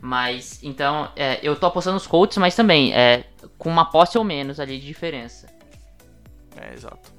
Mas, 0.02 0.60
então, 0.62 1.10
é, 1.16 1.40
eu 1.42 1.56
tô 1.56 1.66
apostando 1.66 1.96
nos 1.96 2.06
Colts, 2.06 2.38
mas 2.38 2.56
também 2.56 2.94
é, 2.94 3.24
com 3.58 3.70
uma 3.70 3.86
posse 3.86 4.18
ou 4.18 4.24
menos 4.24 4.60
ali 4.60 4.80
de 4.80 4.86
diferença. 4.86 5.48
É, 6.56 6.74
exato. 6.74 7.17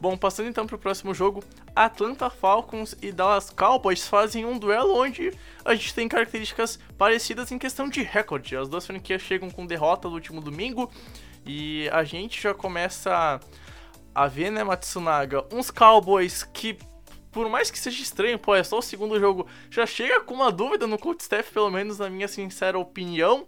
Bom, 0.00 0.16
passando 0.16 0.48
então 0.48 0.66
para 0.66 0.76
o 0.76 0.78
próximo 0.78 1.14
jogo, 1.14 1.42
Atlanta 1.74 2.28
Falcons 2.28 2.94
e 3.00 3.10
Dallas 3.10 3.48
Cowboys 3.50 4.06
fazem 4.06 4.44
um 4.44 4.58
duelo 4.58 4.94
onde 4.94 5.32
a 5.64 5.74
gente 5.74 5.94
tem 5.94 6.06
características 6.06 6.78
parecidas 6.98 7.50
em 7.50 7.58
questão 7.58 7.88
de 7.88 8.02
recorde. 8.02 8.56
As 8.56 8.68
duas 8.68 8.86
franquias 8.86 9.22
chegam 9.22 9.50
com 9.50 9.64
derrota 9.64 10.08
no 10.08 10.14
último 10.14 10.40
domingo 10.40 10.90
e 11.46 11.88
a 11.90 12.04
gente 12.04 12.42
já 12.42 12.52
começa 12.52 13.40
a 14.14 14.26
ver, 14.26 14.50
né, 14.50 14.62
Matsunaga, 14.62 15.44
uns 15.50 15.70
Cowboys 15.70 16.42
que 16.42 16.78
por 17.36 17.50
mais 17.50 17.70
que 17.70 17.78
seja 17.78 18.02
estranho, 18.02 18.38
pô, 18.38 18.54
é 18.54 18.64
só 18.64 18.78
o 18.78 18.82
segundo 18.82 19.20
jogo, 19.20 19.46
já 19.70 19.84
chega 19.84 20.22
com 20.22 20.32
uma 20.32 20.50
dúvida 20.50 20.86
no 20.86 20.96
coach 20.96 21.20
staff, 21.20 21.52
pelo 21.52 21.70
menos 21.70 21.98
na 21.98 22.08
minha 22.08 22.26
sincera 22.26 22.78
opinião. 22.78 23.46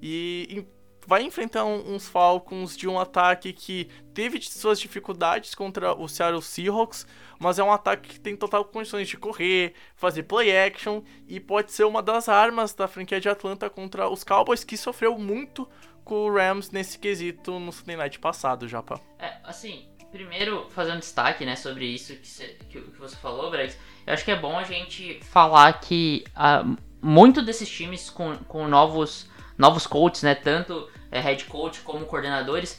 E 0.00 0.64
vai 1.06 1.22
enfrentar 1.22 1.64
uns 1.64 2.08
Falcons 2.08 2.76
de 2.76 2.88
um 2.88 2.98
ataque 2.98 3.52
que 3.52 3.88
teve 4.12 4.40
suas 4.42 4.80
dificuldades 4.80 5.54
contra 5.54 5.94
o 5.94 6.08
Seattle 6.08 6.42
Seahawks, 6.42 7.06
mas 7.38 7.58
é 7.58 7.64
um 7.64 7.72
ataque 7.72 8.08
que 8.10 8.20
tem 8.20 8.36
total 8.36 8.64
condições 8.64 9.08
de 9.08 9.16
correr, 9.16 9.74
fazer 9.94 10.24
play 10.24 10.56
action 10.56 11.02
e 11.28 11.38
pode 11.38 11.70
ser 11.72 11.84
uma 11.84 12.02
das 12.02 12.28
armas 12.28 12.74
da 12.74 12.88
franquia 12.88 13.20
de 13.20 13.28
Atlanta 13.28 13.70
contra 13.70 14.08
os 14.08 14.24
Cowboys, 14.24 14.64
que 14.64 14.76
sofreu 14.76 15.16
muito 15.16 15.68
com 16.04 16.26
o 16.26 16.34
Rams 16.34 16.70
nesse 16.70 16.98
quesito 16.98 17.58
no 17.58 17.72
Sunday 17.72 17.96
Night 17.96 18.18
passado, 18.18 18.68
Japa. 18.68 19.00
É, 19.18 19.34
assim, 19.44 19.86
primeiro 20.10 20.68
fazendo 20.70 21.00
destaque, 21.00 21.44
né, 21.44 21.56
sobre 21.56 21.84
isso 21.86 22.14
que, 22.16 22.26
cê, 22.26 22.56
que, 22.68 22.80
que 22.80 22.98
você 22.98 23.16
falou, 23.16 23.50
Brex, 23.50 23.76
eu 24.06 24.14
acho 24.14 24.24
que 24.24 24.30
é 24.30 24.36
bom 24.36 24.58
a 24.58 24.64
gente 24.64 25.20
falar 25.24 25.72
que 25.80 26.24
uh, 26.36 26.76
muito 27.00 27.42
desses 27.42 27.68
times 27.68 28.10
com, 28.10 28.36
com 28.38 28.66
novos 28.66 29.28
novos 29.58 29.86
coaches, 29.86 30.22
né, 30.22 30.34
tanto 30.34 30.88
é, 31.16 31.20
head 31.20 31.44
coach 31.44 31.80
como 31.80 32.04
coordenadores, 32.04 32.78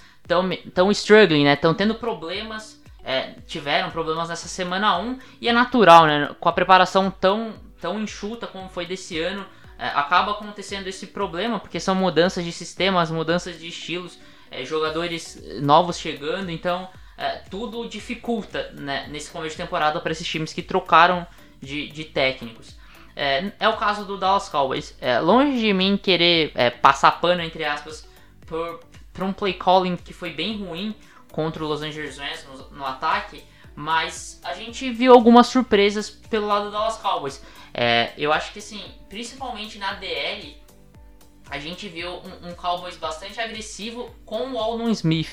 estão 0.66 0.92
struggling, 0.92 1.46
né? 1.46 1.54
Estão 1.54 1.74
tendo 1.74 1.96
problemas, 1.96 2.82
é, 3.04 3.36
tiveram 3.48 3.90
problemas 3.90 4.30
nessa 4.30 4.48
semana 4.48 4.98
1 5.00 5.20
e 5.42 5.50
é 5.50 5.54
natural, 5.54 6.06
né? 6.06 6.36
Com 6.40 6.50
a 6.50 6.54
preparação 6.54 7.10
tão, 7.10 7.56
tão 7.82 8.00
enxuta 8.00 8.46
como 8.46 8.70
foi 8.70 8.86
desse 8.86 9.20
ano, 9.20 9.46
é, 9.80 9.88
acaba 9.88 10.32
acontecendo 10.32 10.88
esse 10.88 11.08
problema, 11.08 11.60
porque 11.60 11.80
são 11.80 11.96
mudanças 11.96 12.44
de 12.44 12.52
sistemas, 12.52 13.10
mudanças 13.10 13.60
de 13.60 13.68
estilos, 13.68 14.20
é, 14.52 14.66
jogadores 14.66 15.42
novos 15.62 15.98
chegando, 15.98 16.50
então 16.50 16.90
é, 17.18 17.42
tudo 17.50 17.88
dificulta 17.88 18.72
né, 18.74 19.08
nesse 19.10 19.32
começo 19.32 19.56
de 19.56 19.64
temporada 19.64 20.00
para 20.00 20.12
esses 20.12 20.28
times 20.28 20.54
que 20.54 20.62
trocaram 20.62 21.26
de, 21.62 21.88
de 21.88 22.04
técnicos. 22.04 22.76
É, 23.16 23.52
é, 23.60 23.68
o 23.68 23.78
caso 23.78 24.06
do 24.06 24.16
Dallas 24.16 24.48
Cowboys. 24.48 24.96
É, 25.02 25.20
longe 25.20 25.60
de 25.60 25.74
mim 25.74 25.98
querer 25.98 26.54
passar 26.82 27.20
pano, 27.20 27.42
entre 27.42 27.66
aspas, 27.66 28.07
por, 28.48 28.80
por 29.14 29.24
um 29.24 29.32
play 29.32 29.54
calling 29.54 29.96
que 29.96 30.14
foi 30.14 30.32
bem 30.32 30.64
ruim 30.64 30.96
contra 31.32 31.64
o 31.64 31.68
Los 31.68 31.82
Angeles 31.82 32.18
Rams 32.18 32.46
no, 32.46 32.78
no 32.78 32.86
ataque, 32.86 33.44
mas 33.76 34.42
a 34.44 34.56
gente 34.56 34.90
viu 34.90 35.14
algumas 35.14 35.48
surpresas 35.48 36.10
pelo 36.10 36.48
lado 36.48 36.66
do 36.66 36.72
Dallas 36.72 36.98
Cowboys. 36.98 37.44
É, 37.74 38.12
eu 38.18 38.34
acho 38.34 38.52
que 38.52 38.60
assim, 38.60 38.82
principalmente 39.08 39.78
na 39.78 39.94
DL, 39.94 40.58
a 41.50 41.60
gente 41.60 41.88
viu 41.88 42.10
um, 42.10 42.50
um 42.50 42.56
Cowboys 42.56 42.98
bastante 42.98 43.40
agressivo 43.40 44.10
com 44.26 44.52
o 44.54 44.58
Aldon 44.58 44.90
Smith. 44.90 45.30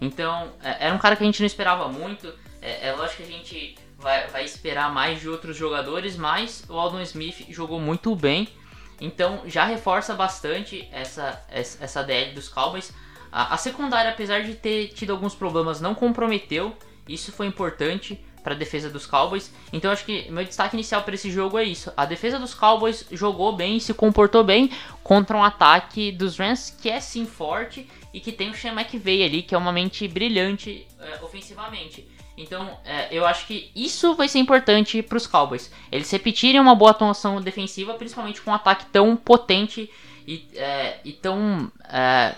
Então, 0.00 0.52
é, 0.62 0.86
era 0.86 0.94
um 0.94 0.98
cara 0.98 1.16
que 1.16 1.24
a 1.24 1.26
gente 1.26 1.40
não 1.40 1.46
esperava 1.46 1.88
muito. 1.88 2.32
É, 2.62 2.88
é 2.88 2.92
lógico 2.92 3.22
que 3.22 3.28
a 3.28 3.36
gente 3.36 3.78
vai, 3.98 4.28
vai 4.28 4.44
esperar 4.44 4.92
mais 4.92 5.20
de 5.20 5.28
outros 5.28 5.56
jogadores, 5.56 6.16
mas 6.16 6.64
o 6.68 6.78
Aldon 6.78 7.00
Smith 7.00 7.46
jogou 7.50 7.80
muito 7.80 8.14
bem. 8.14 8.48
Então 9.00 9.42
já 9.46 9.64
reforça 9.64 10.14
bastante 10.14 10.88
essa, 10.92 11.42
essa 11.50 12.02
DL 12.02 12.32
dos 12.32 12.48
Cowboys. 12.48 12.92
A, 13.30 13.54
a 13.54 13.56
secundária, 13.56 14.10
apesar 14.10 14.42
de 14.42 14.54
ter 14.54 14.88
tido 14.88 15.12
alguns 15.12 15.34
problemas, 15.34 15.80
não 15.80 15.94
comprometeu. 15.94 16.76
Isso 17.06 17.32
foi 17.32 17.46
importante 17.46 18.18
para 18.42 18.54
a 18.54 18.56
defesa 18.58 18.88
dos 18.88 19.06
Cowboys. 19.06 19.52
Então 19.72 19.90
acho 19.90 20.04
que 20.04 20.30
meu 20.30 20.44
destaque 20.44 20.74
inicial 20.74 21.02
para 21.02 21.14
esse 21.14 21.30
jogo 21.30 21.58
é 21.58 21.64
isso. 21.64 21.92
A 21.96 22.04
defesa 22.04 22.38
dos 22.38 22.54
Cowboys 22.54 23.04
jogou 23.12 23.54
bem, 23.54 23.78
se 23.78 23.92
comportou 23.92 24.42
bem 24.42 24.70
contra 25.02 25.36
um 25.36 25.44
ataque 25.44 26.10
dos 26.10 26.38
Rams 26.38 26.74
que 26.80 26.88
é 26.88 27.00
sim 27.00 27.26
forte 27.26 27.88
e 28.12 28.20
que 28.20 28.32
tem 28.32 28.50
o 28.50 28.54
Sean 28.54 28.72
McVay 28.72 29.22
ali, 29.22 29.42
que 29.42 29.54
é 29.54 29.58
uma 29.58 29.72
mente 29.72 30.08
brilhante 30.08 30.86
é, 30.98 31.22
ofensivamente. 31.22 32.08
Então, 32.38 32.78
é, 32.84 33.08
eu 33.10 33.26
acho 33.26 33.46
que 33.48 33.70
isso 33.74 34.14
vai 34.14 34.28
ser 34.28 34.38
importante 34.38 35.02
para 35.02 35.16
os 35.16 35.26
Cowboys. 35.26 35.72
Eles 35.90 36.08
repetirem 36.08 36.60
uma 36.60 36.74
boa 36.74 36.92
atuação 36.92 37.40
defensiva, 37.40 37.94
principalmente 37.94 38.40
com 38.40 38.52
um 38.52 38.54
ataque 38.54 38.86
tão 38.86 39.16
potente 39.16 39.90
e, 40.24 40.46
é, 40.54 41.00
e 41.04 41.12
tão. 41.12 41.70
É, 41.90 42.36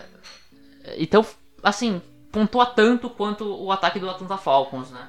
e 0.97 1.07
tão, 1.07 1.25
assim, 1.63 2.01
pontua 2.33 2.65
tanto 2.65 3.11
quanto 3.11 3.45
o 3.45 3.71
ataque 3.71 3.99
do 3.99 4.09
Atlanta 4.09 4.39
Falcons, 4.39 4.91
né? 4.91 5.07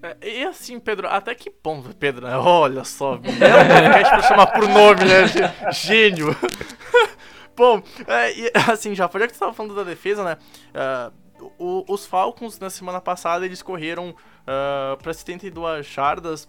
É, 0.00 0.16
e 0.22 0.44
assim, 0.44 0.78
Pedro, 0.78 1.08
até 1.08 1.34
que 1.34 1.50
ponto, 1.50 1.94
Pedro? 1.96 2.26
Né? 2.26 2.36
Olha 2.36 2.84
só, 2.84 3.14
é 3.14 3.16
um 3.16 3.20
podcast 3.20 4.28
chamar 4.28 4.46
por 4.46 4.68
nome, 4.68 5.04
né? 5.04 5.72
Gênio. 5.72 6.36
Bom, 7.56 7.82
é, 8.06 8.32
e, 8.32 8.52
assim, 8.70 8.94
já, 8.94 9.10
já 9.12 9.26
que 9.26 9.34
você 9.34 9.40
tava 9.40 9.52
falando 9.52 9.74
da 9.74 9.82
defesa, 9.82 10.22
né? 10.24 10.38
Uh, 10.70 11.21
o, 11.58 11.84
os 11.88 12.06
Falcons 12.06 12.58
na 12.58 12.70
semana 12.70 13.00
passada 13.00 13.44
eles 13.44 13.62
correram 13.62 14.10
uh, 14.10 14.96
para 15.02 15.12
72 15.12 15.86
jardas 15.86 16.48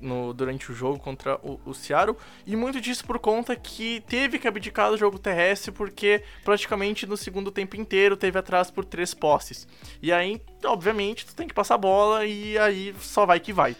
no, 0.00 0.32
durante 0.32 0.70
o 0.70 0.74
jogo 0.74 0.98
contra 0.98 1.36
o, 1.42 1.58
o 1.64 1.74
Seattle, 1.74 2.16
e 2.46 2.54
muito 2.54 2.80
disso 2.80 3.04
por 3.04 3.18
conta 3.18 3.56
que 3.56 4.02
teve 4.06 4.38
que 4.38 4.46
abdicar 4.46 4.90
do 4.90 4.96
jogo 4.96 5.18
terrestre, 5.18 5.72
porque 5.72 6.22
praticamente 6.44 7.06
no 7.06 7.16
segundo 7.16 7.50
tempo 7.50 7.76
inteiro 7.76 8.16
teve 8.16 8.38
atrás 8.38 8.70
por 8.70 8.84
três 8.84 9.14
posses. 9.14 9.66
E 10.02 10.12
aí, 10.12 10.40
obviamente, 10.64 11.26
tu 11.26 11.34
tem 11.34 11.48
que 11.48 11.54
passar 11.54 11.74
a 11.74 11.78
bola 11.78 12.26
e 12.26 12.58
aí 12.58 12.94
só 13.00 13.24
vai 13.24 13.40
que 13.40 13.52
vai. 13.52 13.74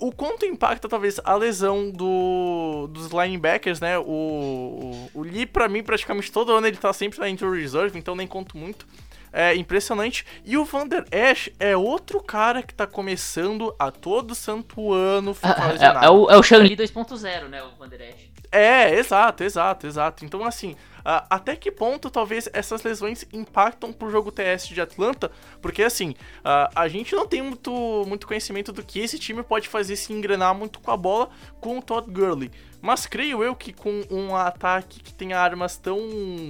O 0.00 0.10
quanto 0.10 0.44
impacta 0.44 0.88
talvez 0.88 1.20
a 1.22 1.36
lesão 1.36 1.88
do, 1.88 2.88
dos 2.88 3.10
linebackers, 3.12 3.80
né? 3.80 3.98
O, 3.98 4.02
o, 4.04 5.10
o 5.14 5.22
Lee, 5.22 5.46
pra 5.46 5.68
mim, 5.68 5.80
praticamente 5.80 6.32
todo 6.32 6.52
ano 6.52 6.66
ele 6.66 6.76
tá 6.76 6.92
sempre 6.92 7.20
na 7.20 7.28
injury 7.28 7.60
reserve, 7.60 7.96
então 7.96 8.16
nem 8.16 8.26
conto 8.26 8.56
muito 8.56 8.84
é 9.32 9.54
impressionante. 9.54 10.26
E 10.44 10.56
o 10.56 10.64
Vander 10.64 11.04
Ash 11.10 11.50
é 11.58 11.76
outro 11.76 12.20
cara 12.22 12.62
que 12.62 12.74
tá 12.74 12.86
começando 12.86 13.74
a 13.78 13.90
todo 13.90 14.34
santo 14.34 14.92
ano 14.92 15.34
ficar 15.34 15.74
é, 15.80 16.06
é, 16.06 16.10
o, 16.10 16.30
é 16.30 16.36
o 16.36 16.42
Shang-Li 16.42 16.76
2.0, 16.76 17.48
né, 17.48 17.62
o 17.62 17.70
Vander 17.78 18.00
Ash. 18.00 18.32
É, 18.52 18.94
exato, 18.98 19.42
exato, 19.42 19.86
exato. 19.86 20.26
Então, 20.26 20.44
assim, 20.44 20.72
uh, 20.72 21.24
até 21.30 21.56
que 21.56 21.72
ponto 21.72 22.10
talvez 22.10 22.50
essas 22.52 22.82
lesões 22.82 23.24
impactam 23.32 23.90
pro 23.94 24.10
jogo 24.10 24.30
TS 24.30 24.68
de 24.68 24.78
Atlanta? 24.78 25.30
Porque, 25.62 25.82
assim, 25.82 26.10
uh, 26.10 26.68
a 26.74 26.86
gente 26.86 27.14
não 27.14 27.26
tem 27.26 27.40
muito, 27.40 28.04
muito 28.06 28.26
conhecimento 28.26 28.70
do 28.70 28.82
que 28.82 29.00
esse 29.00 29.18
time 29.18 29.42
pode 29.42 29.70
fazer 29.70 29.96
se 29.96 30.12
engrenar 30.12 30.54
muito 30.54 30.80
com 30.80 30.90
a 30.90 30.96
bola 30.98 31.30
com 31.62 31.78
o 31.78 31.82
Todd 31.82 32.10
Gurley. 32.10 32.50
Mas 32.82 33.06
creio 33.06 33.44
eu 33.44 33.54
que 33.54 33.72
com 33.72 34.02
um 34.10 34.34
ataque 34.34 35.00
que 35.00 35.14
tem 35.14 35.32
armas 35.32 35.76
tão 35.76 35.98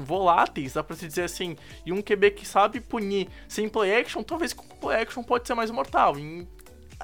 voláteis, 0.03 0.73
dá 0.73 0.83
pra 0.83 0.97
se 0.97 1.07
dizer 1.07 1.25
assim, 1.25 1.57
e 1.85 1.92
um 1.92 2.01
QB 2.01 2.31
que 2.31 2.49
sabe 2.49 2.81
punir 2.81 3.29
sem 3.47 3.68
play 3.68 3.95
action, 3.95 4.23
talvez 4.23 4.55
com 4.55 4.66
play 4.77 5.03
action 5.03 5.23
pode 5.23 5.47
ser 5.47 5.55
mais 5.55 5.71
mortal. 5.71 6.14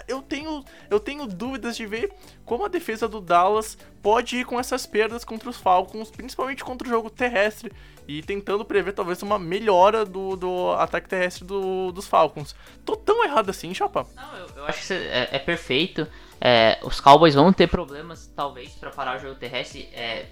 Eu 0.06 0.22
tenho, 0.22 0.64
eu 0.90 1.00
tenho 1.00 1.26
dúvidas 1.26 1.76
de 1.76 1.86
ver 1.86 2.12
como 2.44 2.64
a 2.64 2.68
defesa 2.68 3.08
do 3.08 3.20
Dallas 3.20 3.76
pode 4.02 4.36
ir 4.36 4.44
com 4.44 4.58
essas 4.58 4.86
perdas 4.86 5.24
contra 5.24 5.48
os 5.48 5.56
Falcons, 5.56 6.10
principalmente 6.10 6.64
contra 6.64 6.86
o 6.86 6.90
jogo 6.90 7.10
terrestre, 7.10 7.72
e 8.06 8.22
tentando 8.22 8.64
prever 8.64 8.92
talvez 8.92 9.22
uma 9.22 9.38
melhora 9.38 10.04
do, 10.04 10.36
do 10.36 10.72
ataque 10.72 11.08
terrestre 11.08 11.44
do, 11.44 11.92
dos 11.92 12.06
Falcons. 12.06 12.54
Tô 12.84 12.96
tão 12.96 13.24
errado 13.24 13.50
assim, 13.50 13.74
Chapa? 13.74 14.06
Não, 14.14 14.36
eu, 14.36 14.48
eu 14.56 14.66
acho 14.66 14.86
que 14.86 14.92
é, 14.94 15.28
é 15.32 15.38
perfeito. 15.38 16.06
É, 16.40 16.78
os 16.82 17.00
Cowboys 17.00 17.34
vão 17.34 17.52
ter 17.52 17.66
problemas, 17.66 18.32
talvez, 18.34 18.70
para 18.72 18.90
parar 18.90 19.16
o 19.16 19.20
jogo 19.20 19.34
terrestre. 19.34 19.88
É, 19.92 20.26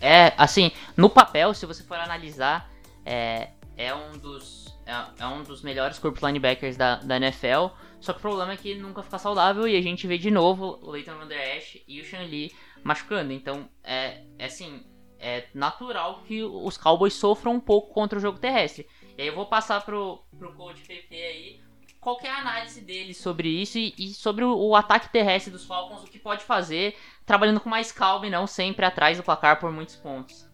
é, 0.00 0.32
assim, 0.36 0.72
no 0.96 1.10
papel, 1.10 1.52
se 1.54 1.66
você 1.66 1.82
for 1.82 1.98
analisar, 1.98 2.70
é, 3.04 3.50
é 3.76 3.94
um 3.94 4.18
dos 4.18 4.70
é, 4.90 5.22
é, 5.22 5.26
um 5.26 5.44
dos 5.44 5.62
melhores 5.62 5.98
corpos 5.98 6.20
linebackers 6.22 6.76
da, 6.76 6.96
da 6.96 7.16
NFL. 7.16 7.68
Só 8.00 8.12
que 8.12 8.18
o 8.18 8.22
problema 8.22 8.52
é 8.52 8.56
que 8.56 8.68
ele 8.68 8.80
nunca 8.80 9.02
fica 9.02 9.18
saudável 9.18 9.68
e 9.68 9.76
a 9.76 9.82
gente 9.82 10.06
vê 10.06 10.16
de 10.16 10.30
novo 10.30 10.78
o 10.82 10.90
Leighton 10.90 11.16
Van 11.16 11.26
Der 11.26 11.62
e 11.86 12.00
o 12.00 12.04
Sean 12.04 12.22
Lee 12.22 12.52
machucando. 12.82 13.32
Então, 13.32 13.68
é, 13.84 14.22
é 14.38 14.46
assim, 14.46 14.82
é 15.18 15.46
natural 15.54 16.22
que 16.26 16.42
os 16.42 16.78
Cowboys 16.78 17.14
sofram 17.14 17.52
um 17.52 17.60
pouco 17.60 17.92
contra 17.92 18.18
o 18.18 18.22
jogo 18.22 18.38
terrestre. 18.38 18.86
E 19.18 19.22
aí 19.22 19.28
eu 19.28 19.34
vou 19.34 19.46
passar 19.46 19.84
pro, 19.84 20.24
pro 20.38 20.54
coach 20.54 20.80
PP 20.82 21.14
aí 21.14 21.60
qualquer 22.00 22.30
análise 22.30 22.80
dele 22.80 23.12
sobre 23.12 23.48
isso 23.48 23.78
e, 23.78 23.94
e 23.98 24.14
sobre 24.14 24.42
o, 24.42 24.56
o, 24.56 24.74
ataque 24.74 25.12
terrestre 25.12 25.52
dos 25.52 25.66
Falcons, 25.66 26.02
o 26.02 26.06
que 26.06 26.18
pode 26.18 26.42
fazer, 26.42 26.96
trabalhando 27.26 27.60
com 27.60 27.68
mais 27.68 27.92
calma 27.92 28.26
e 28.26 28.30
não 28.30 28.46
sempre 28.46 28.86
atrás 28.86 29.18
do 29.18 29.22
placar 29.22 29.60
por 29.60 29.70
muitos 29.70 29.96
pontos. 29.96 30.49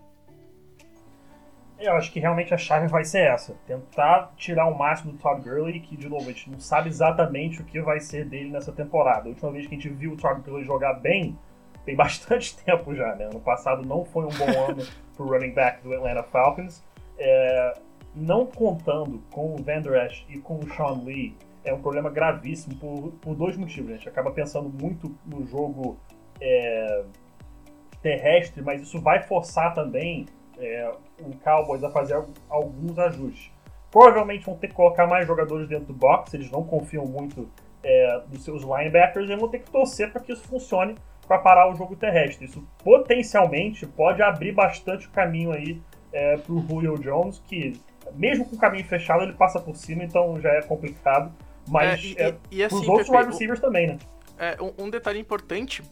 Eu 1.79 1.93
acho 1.93 2.11
que 2.11 2.19
realmente 2.19 2.55
a 2.55 2.59
chave 2.59 2.87
vai 2.87 3.05
ser 3.05 3.31
essa. 3.31 3.55
Tentar 3.67 4.33
tirar 4.37 4.67
o 4.67 4.77
máximo 4.77 5.13
do 5.13 5.19
Todd 5.19 5.43
Gurley, 5.43 5.81
que 5.81 5.97
de 5.97 6.09
novo 6.09 6.25
a 6.25 6.33
gente 6.33 6.51
não 6.51 6.59
sabe 6.59 6.89
exatamente 6.89 7.61
o 7.61 7.65
que 7.65 7.81
vai 7.81 8.01
ser 8.01 8.25
dele 8.25 8.51
nessa 8.51 8.73
temporada. 8.73 9.27
A 9.27 9.29
última 9.29 9.53
vez 9.53 9.67
que 9.67 9.75
a 9.75 9.79
gente 9.79 9.89
viu 9.91 10.13
o 10.13 10.17
Todd 10.17 10.41
Gurley 10.41 10.65
jogar 10.65 10.95
bem, 10.95 11.39
tem 11.85 11.95
bastante 11.97 12.57
tempo 12.57 12.95
já, 12.95 13.15
né? 13.15 13.25
Ano 13.25 13.41
passado 13.41 13.87
não 13.87 14.05
foi 14.05 14.25
um 14.25 14.29
bom 14.29 14.71
ano 14.71 14.87
pro 15.15 15.27
running 15.27 15.53
back 15.53 15.83
do 15.83 15.93
Atlanta 15.95 16.23
Falcons. 16.23 16.83
É, 17.19 17.79
não 18.15 18.47
contando 18.47 19.23
com 19.31 19.55
o 19.55 19.57
Van 19.59 19.83
Der 19.83 20.07
Esch 20.07 20.25
e 20.29 20.39
com 20.39 20.59
o 20.59 20.75
Sean 20.75 21.03
Lee 21.05 21.37
é 21.63 21.75
um 21.75 21.81
problema 21.83 22.09
gravíssimo 22.09 22.77
por, 22.77 23.13
por 23.21 23.35
dois 23.35 23.57
motivos. 23.57 23.91
A 23.91 23.97
gente 23.97 24.09
acaba 24.09 24.31
pensando 24.31 24.71
muito 24.71 25.15
no 25.27 25.45
jogo 25.45 25.99
é, 26.41 27.05
terrestre, 28.01 28.63
mas 28.63 28.81
isso 28.81 29.01
vai 29.01 29.23
forçar 29.23 29.75
também 29.75 30.27
é, 30.59 30.93
o 31.21 31.37
Cowboys 31.39 31.83
a 31.83 31.91
fazer 31.91 32.23
alguns 32.49 32.99
ajustes. 32.99 33.51
Provavelmente 33.91 34.45
vão 34.45 34.57
ter 34.57 34.69
que 34.69 34.75
colocar 34.75 35.07
mais 35.07 35.27
jogadores 35.27 35.69
dentro 35.69 35.87
do 35.87 35.95
box, 35.95 36.35
eles 36.35 36.51
não 36.51 36.65
confiam 36.65 37.07
muito 37.07 37.49
é, 37.83 38.21
dos 38.27 38.45
seus 38.45 38.63
linebackers 38.63 39.31
e 39.31 39.37
vão 39.37 39.49
ter 39.49 39.61
que 39.61 39.71
torcer 39.71 40.11
para 40.11 40.21
que 40.21 40.33
isso 40.33 40.47
funcione 40.49 40.97
para 41.27 41.39
parar 41.39 41.71
o 41.71 41.75
jogo 41.75 41.97
terrestre. 41.97 42.47
Isso 42.47 42.67
potencialmente 42.83 43.87
pode 43.87 44.23
abrir 44.23 44.53
bastante 44.53 45.07
o 45.07 45.11
caminho 45.11 45.53
aí 45.53 45.81
é, 46.13 46.37
para 46.37 46.53
o 46.53 46.61
Julio 46.67 46.99
Jones, 46.99 47.43
que 47.47 47.81
mesmo 48.15 48.45
com 48.45 48.57
o 48.57 48.59
caminho 48.59 48.85
fechado 48.85 49.23
ele 49.23 49.33
passa 49.33 49.61
por 49.61 49.77
cima, 49.77 50.05
então 50.05 50.41
já 50.41 50.51
é 50.51 50.63
complicado. 50.63 51.33
Mas 51.69 52.01
é, 52.01 52.07
e, 52.07 52.17
é, 52.19 52.35
e, 52.51 52.57
e 52.59 52.65
assim, 52.65 52.77
os 52.77 52.89
outros 52.89 53.09
Pepe, 53.09 53.19
wide 53.19 53.33
receivers 53.33 53.59
o, 53.59 53.63
também, 53.63 53.87
né? 53.89 53.99
É, 54.39 54.57
um, 54.63 54.85
um 54.85 54.91
detalhe 54.91 55.19
importante 55.19 55.83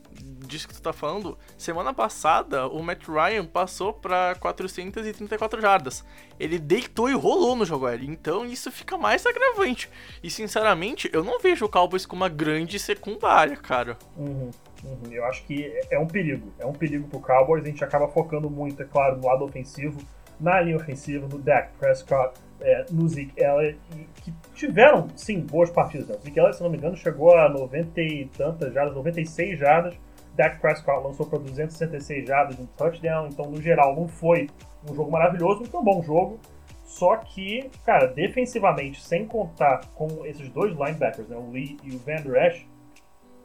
disso 0.54 0.68
que 0.68 0.74
tu 0.74 0.80
tá 0.80 0.92
falando, 0.92 1.36
semana 1.58 1.92
passada 1.92 2.68
o 2.68 2.82
Matt 2.82 3.08
Ryan 3.08 3.44
passou 3.44 3.92
para 3.92 4.34
434 4.36 5.60
jardas. 5.60 6.04
Ele 6.38 6.58
deitou 6.58 7.10
e 7.10 7.14
rolou 7.14 7.56
no 7.56 7.64
jogo 7.64 7.86
aéreo, 7.86 8.10
então 8.10 8.44
isso 8.44 8.70
fica 8.70 8.96
mais 8.96 9.26
agravante. 9.26 9.90
E 10.22 10.30
sinceramente, 10.30 11.10
eu 11.12 11.24
não 11.24 11.40
vejo 11.40 11.64
o 11.64 11.68
Cowboys 11.68 12.06
com 12.06 12.16
uma 12.16 12.28
grande 12.28 12.78
secundária, 12.78 13.56
cara. 13.56 13.98
Uhum, 14.16 14.50
uhum. 14.84 15.12
Eu 15.12 15.24
acho 15.24 15.44
que 15.44 15.72
é 15.90 15.98
um 15.98 16.06
perigo. 16.06 16.52
É 16.58 16.66
um 16.66 16.72
perigo 16.72 17.08
pro 17.08 17.20
Cowboys. 17.20 17.64
A 17.64 17.66
gente 17.66 17.84
acaba 17.84 18.08
focando 18.08 18.48
muito, 18.48 18.82
é 18.82 18.86
claro, 18.86 19.16
no 19.16 19.26
lado 19.26 19.44
ofensivo, 19.44 20.00
na 20.40 20.60
linha 20.60 20.76
ofensiva, 20.76 21.26
no 21.26 21.38
Dak 21.38 21.72
Prescott, 21.78 22.38
é, 22.60 22.86
no 22.90 23.08
Zeke 23.08 23.32
Elliott, 23.36 23.78
que 24.22 24.32
tiveram, 24.54 25.08
sim, 25.16 25.40
boas 25.40 25.70
partidas. 25.70 26.08
Né? 26.08 26.16
O 26.16 26.20
Zeke 26.20 26.38
Elliott, 26.38 26.56
se 26.56 26.62
não 26.62 26.70
me 26.70 26.78
engano, 26.78 26.96
chegou 26.96 27.36
a 27.36 27.48
90 27.48 28.00
e 28.00 28.26
tantas 28.36 28.72
jardas, 28.72 28.94
96 28.94 29.58
jardas 29.58 29.94
Dak 30.36 30.60
Prescott 30.60 31.04
lançou 31.04 31.26
para 31.26 31.38
266 31.38 32.26
jardas, 32.26 32.58
um 32.58 32.66
touchdown, 32.66 33.28
então 33.28 33.50
no 33.50 33.60
geral 33.60 33.94
não 33.94 34.08
foi 34.08 34.48
um 34.88 34.94
jogo 34.94 35.10
maravilhoso, 35.10 35.64
foi 35.64 35.80
um 35.80 35.84
bom 35.84 36.02
jogo. 36.02 36.40
Só 36.84 37.16
que, 37.16 37.70
cara, 37.84 38.06
defensivamente, 38.06 39.02
sem 39.02 39.26
contar 39.26 39.80
com 39.94 40.24
esses 40.26 40.48
dois 40.50 40.72
linebackers, 40.72 41.28
né, 41.28 41.36
o 41.36 41.50
Lee 41.50 41.76
e 41.82 41.94
o 41.94 41.98
Van 41.98 42.22
Der 42.22 42.46
Esch, 42.46 42.66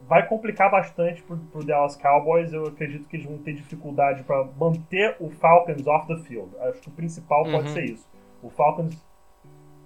vai 0.06 0.26
complicar 0.26 0.70
bastante 0.70 1.22
pro, 1.22 1.36
pro 1.36 1.64
Dallas 1.64 1.96
Cowboys. 1.96 2.52
Eu 2.52 2.64
acredito 2.64 3.08
que 3.08 3.16
eles 3.16 3.26
vão 3.26 3.38
ter 3.38 3.54
dificuldade 3.54 4.22
para 4.22 4.44
manter 4.56 5.16
o 5.18 5.30
Falcons 5.30 5.86
off 5.86 6.06
the 6.06 6.22
field. 6.24 6.50
Acho 6.60 6.80
que 6.80 6.88
o 6.88 6.92
principal 6.92 7.44
uhum. 7.44 7.52
pode 7.52 7.70
ser 7.70 7.84
isso. 7.84 8.08
O 8.42 8.50
Falcons 8.50 8.96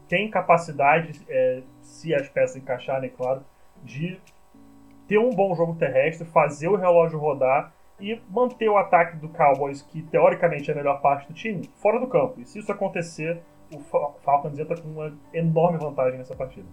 tem 0.08 0.30
capacidade, 0.30 1.20
é, 1.28 1.62
se 1.80 2.14
as 2.14 2.28
peças 2.28 2.56
encaixarem, 2.56 3.10
claro, 3.10 3.42
de 3.82 4.20
ter 5.06 5.18
um 5.18 5.30
bom 5.30 5.54
jogo 5.54 5.74
terrestre, 5.76 6.26
fazer 6.26 6.68
o 6.68 6.76
relógio 6.76 7.18
rodar 7.18 7.72
e 8.00 8.20
manter 8.28 8.68
o 8.68 8.76
ataque 8.76 9.16
do 9.16 9.28
Cowboys, 9.28 9.82
que 9.82 10.02
teoricamente 10.02 10.70
é 10.70 10.74
a 10.74 10.76
melhor 10.76 11.00
parte 11.00 11.28
do 11.28 11.34
time, 11.34 11.70
fora 11.76 12.00
do 12.00 12.06
campo. 12.06 12.40
E 12.40 12.44
se 12.44 12.58
isso 12.58 12.72
acontecer, 12.72 13.40
o 13.72 13.80
Falcons 13.80 14.58
entra 14.58 14.76
com 14.80 14.88
uma 14.88 15.16
enorme 15.32 15.78
vantagem 15.78 16.18
nessa 16.18 16.34
partida. 16.34 16.66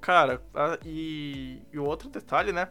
Cara, 0.00 0.42
e, 0.84 1.62
o 1.74 1.82
outro 1.82 2.08
detalhe, 2.08 2.52
né? 2.52 2.68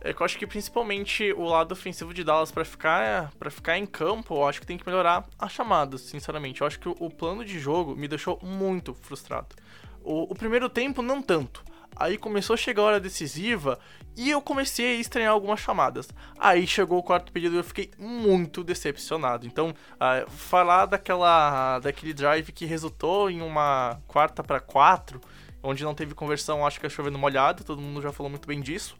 É 0.00 0.12
que 0.12 0.20
eu 0.20 0.24
acho 0.24 0.38
que 0.38 0.46
principalmente 0.46 1.32
o 1.32 1.44
lado 1.44 1.72
ofensivo 1.72 2.12
de 2.12 2.22
Dallas 2.22 2.52
para 2.52 2.64
ficar 2.64 3.32
para 3.38 3.50
ficar 3.50 3.78
em 3.78 3.86
campo, 3.86 4.34
eu 4.34 4.46
acho 4.46 4.60
que 4.60 4.66
tem 4.66 4.76
que 4.76 4.86
melhorar 4.86 5.26
as 5.38 5.50
chamadas, 5.50 6.02
sinceramente. 6.02 6.60
Eu 6.60 6.66
acho 6.66 6.78
que 6.78 6.88
o, 6.88 6.94
o 7.00 7.10
plano 7.10 7.42
de 7.42 7.58
jogo 7.58 7.96
me 7.96 8.06
deixou 8.06 8.38
muito 8.42 8.92
frustrado. 8.92 9.56
O, 10.02 10.30
o 10.30 10.34
primeiro 10.34 10.68
tempo 10.68 11.00
não 11.00 11.22
tanto. 11.22 11.64
Aí 11.96 12.18
começou 12.18 12.54
a 12.54 12.56
chegar 12.56 12.82
a 12.82 12.86
hora 12.86 13.00
decisiva 13.00 13.78
e 14.16 14.30
eu 14.30 14.40
comecei 14.40 14.96
a 14.96 15.00
estranhar 15.00 15.32
algumas 15.32 15.60
chamadas. 15.60 16.08
Aí 16.38 16.66
chegou 16.66 16.98
o 16.98 17.02
quarto 17.02 17.32
período 17.32 17.56
e 17.56 17.58
eu 17.58 17.64
fiquei 17.64 17.90
muito 17.98 18.62
decepcionado. 18.62 19.46
Então, 19.46 19.70
uh, 19.70 20.30
falar 20.30 20.86
daquela 20.86 21.78
daquele 21.80 22.12
drive 22.12 22.52
que 22.52 22.64
resultou 22.64 23.30
em 23.30 23.42
uma 23.42 24.00
quarta 24.06 24.42
para 24.42 24.60
quatro, 24.60 25.20
onde 25.62 25.82
não 25.82 25.94
teve 25.94 26.14
conversão, 26.14 26.66
acho 26.66 26.78
que 26.78 26.86
é 26.86 26.88
chovendo 26.88 27.18
molhado, 27.18 27.64
todo 27.64 27.80
mundo 27.80 28.02
já 28.02 28.12
falou 28.12 28.30
muito 28.30 28.46
bem 28.46 28.60
disso. 28.60 28.96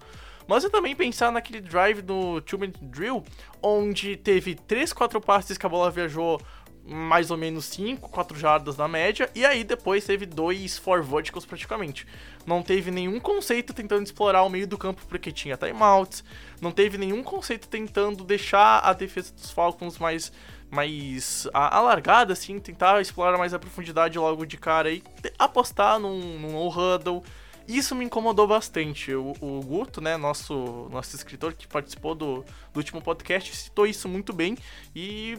Mas 0.47 0.63
eu 0.63 0.71
também 0.71 0.95
pensar 0.95 1.33
naquele 1.33 1.61
drive 1.61 2.03
do 2.03 2.41
Two 2.43 2.59
Minute 2.59 2.85
Drill, 2.85 3.25
onde 3.63 4.17
teve 4.17 4.55
3, 4.55 4.93
4 4.93 5.21
passes 5.21 5.57
que 5.57 5.65
a 5.65 5.69
bola 5.69 5.91
viajou 5.91 6.41
mais 6.87 7.31
ou 7.31 7.37
menos 7.37 7.65
5, 7.67 8.09
4 8.11 8.39
jardas 8.39 8.77
na 8.77 8.87
média, 8.87 9.31
e 9.35 9.45
aí 9.45 9.65
depois 9.65 10.05
teve 10.05 10.27
dois 10.27 10.77
four 10.77 11.03
verticals 11.03 11.47
praticamente. 11.47 12.07
Não 12.47 12.63
teve 12.63 12.91
nenhum 12.91 13.19
conceito 13.19 13.73
tentando 13.73 14.05
explorar 14.05 14.43
o 14.43 14.51
meio 14.51 14.67
do 14.67 14.77
campo 14.77 15.03
porque 15.09 15.33
tinha 15.33 15.57
timeouts, 15.57 16.23
não 16.61 16.71
teve 16.71 16.99
nenhum 16.99 17.23
conceito 17.23 17.69
tentando 17.69 18.23
deixar 18.23 18.81
a 18.81 18.93
defesa 18.93 19.33
dos 19.33 19.51
Falcons 19.51 19.99
mais 19.99 20.31
mais 20.71 21.47
alargada, 21.53 22.33
assim, 22.33 22.59
tentar 22.59 23.01
explorar 23.01 23.39
mais 23.39 23.55
a 23.55 23.59
profundidade 23.61 24.19
logo 24.19 24.45
de 24.45 24.57
cara 24.57 24.91
e 24.91 25.05
apostar 25.39 26.01
num, 26.01 26.39
num 26.41 26.69
huddle. 26.69 27.23
Isso 27.67 27.95
me 27.95 28.05
incomodou 28.05 28.47
bastante. 28.47 29.15
O, 29.15 29.33
o, 29.41 29.61
Guto, 29.63 30.01
né, 30.01 30.17
nosso, 30.17 30.89
nosso 30.91 31.17
escritor 31.17 31.55
que 31.55 31.67
participou 31.67 32.15
do, 32.15 32.45
do 32.73 32.77
último 32.77 33.01
podcast, 33.01 33.55
citou 33.57 33.87
isso 33.87 34.09
muito 34.09 34.33
bem 34.33 34.57
e 34.95 35.39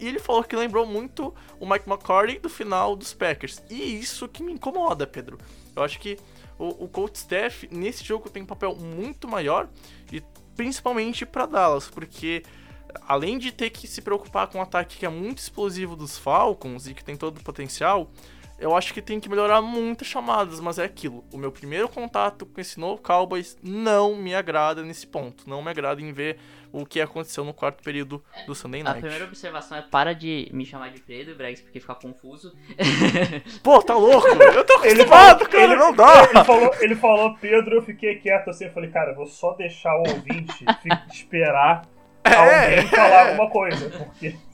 e 0.00 0.08
ele 0.08 0.18
falou 0.18 0.42
que 0.44 0.56
lembrou 0.56 0.86
muito 0.86 1.34
o 1.60 1.68
Mike 1.68 1.88
McCarthy 1.88 2.38
do 2.38 2.48
final 2.48 2.96
dos 2.96 3.12
Packers. 3.12 3.62
E 3.68 3.98
isso 3.98 4.28
que 4.28 4.42
me 4.42 4.52
incomoda, 4.52 5.06
Pedro. 5.06 5.38
Eu 5.76 5.82
acho 5.82 5.98
que 5.98 6.18
o, 6.58 6.84
o 6.84 6.88
coach 6.88 7.16
staff 7.16 7.68
nesse 7.70 8.04
jogo 8.04 8.30
tem 8.30 8.42
um 8.42 8.46
papel 8.46 8.74
muito 8.74 9.28
maior 9.28 9.68
e 10.12 10.22
principalmente 10.56 11.24
para 11.24 11.46
Dallas, 11.46 11.88
porque 11.88 12.42
além 13.06 13.38
de 13.38 13.52
ter 13.52 13.70
que 13.70 13.86
se 13.86 14.00
preocupar 14.00 14.48
com 14.48 14.58
um 14.58 14.62
ataque 14.62 14.98
que 14.98 15.06
é 15.06 15.08
muito 15.08 15.38
explosivo 15.38 15.94
dos 15.94 16.18
Falcons 16.18 16.86
e 16.86 16.94
que 16.94 17.04
tem 17.04 17.16
todo 17.16 17.38
o 17.38 17.44
potencial, 17.44 18.10
eu 18.58 18.76
acho 18.76 18.92
que 18.92 19.00
tem 19.00 19.20
que 19.20 19.28
melhorar 19.28 19.62
muitas 19.62 20.08
chamadas, 20.08 20.58
mas 20.60 20.78
é 20.78 20.84
aquilo. 20.84 21.24
O 21.32 21.38
meu 21.38 21.52
primeiro 21.52 21.88
contato 21.88 22.44
com 22.44 22.60
esse 22.60 22.78
novo 22.78 23.00
Cowboys 23.00 23.56
não 23.62 24.16
me 24.16 24.34
agrada 24.34 24.82
nesse 24.82 25.06
ponto. 25.06 25.48
Não 25.48 25.62
me 25.62 25.70
agrada 25.70 26.00
em 26.02 26.12
ver 26.12 26.38
o 26.72 26.84
que 26.84 27.00
aconteceu 27.00 27.44
no 27.44 27.54
quarto 27.54 27.82
período 27.82 28.22
do 28.46 28.54
Sunday 28.54 28.82
Night. 28.82 28.98
A 28.98 29.00
primeira 29.00 29.24
observação 29.24 29.78
é 29.78 29.82
para 29.82 30.12
de 30.12 30.50
me 30.52 30.66
chamar 30.66 30.90
de 30.90 31.00
Pedro, 31.00 31.36
Bregs, 31.36 31.62
porque 31.62 31.80
fica 31.80 31.94
confuso. 31.94 32.52
Pô, 33.62 33.80
tá 33.80 33.94
louco? 33.94 34.26
Eu 34.26 34.64
tô 34.64 34.74
acostumado, 34.74 35.42
ele, 35.42 35.50
cara, 35.50 35.64
ele, 35.64 35.76
não 35.76 35.94
dá. 35.94 36.24
Ele 36.24 36.44
falou, 36.44 36.74
ele 36.80 36.94
falou 36.96 37.36
Pedro, 37.38 37.76
eu 37.76 37.82
fiquei 37.82 38.16
quieto 38.16 38.50
assim, 38.50 38.64
eu 38.64 38.72
falei, 38.72 38.90
cara, 38.90 39.14
vou 39.14 39.26
só 39.26 39.54
deixar 39.54 39.94
o 39.96 40.00
ouvinte 40.00 40.64
esperar 41.10 41.82
é, 42.24 42.34
alguém 42.34 42.86
falar 42.88 43.08
é. 43.08 43.30
alguma 43.30 43.50
coisa, 43.50 43.90
porque... 43.90 44.47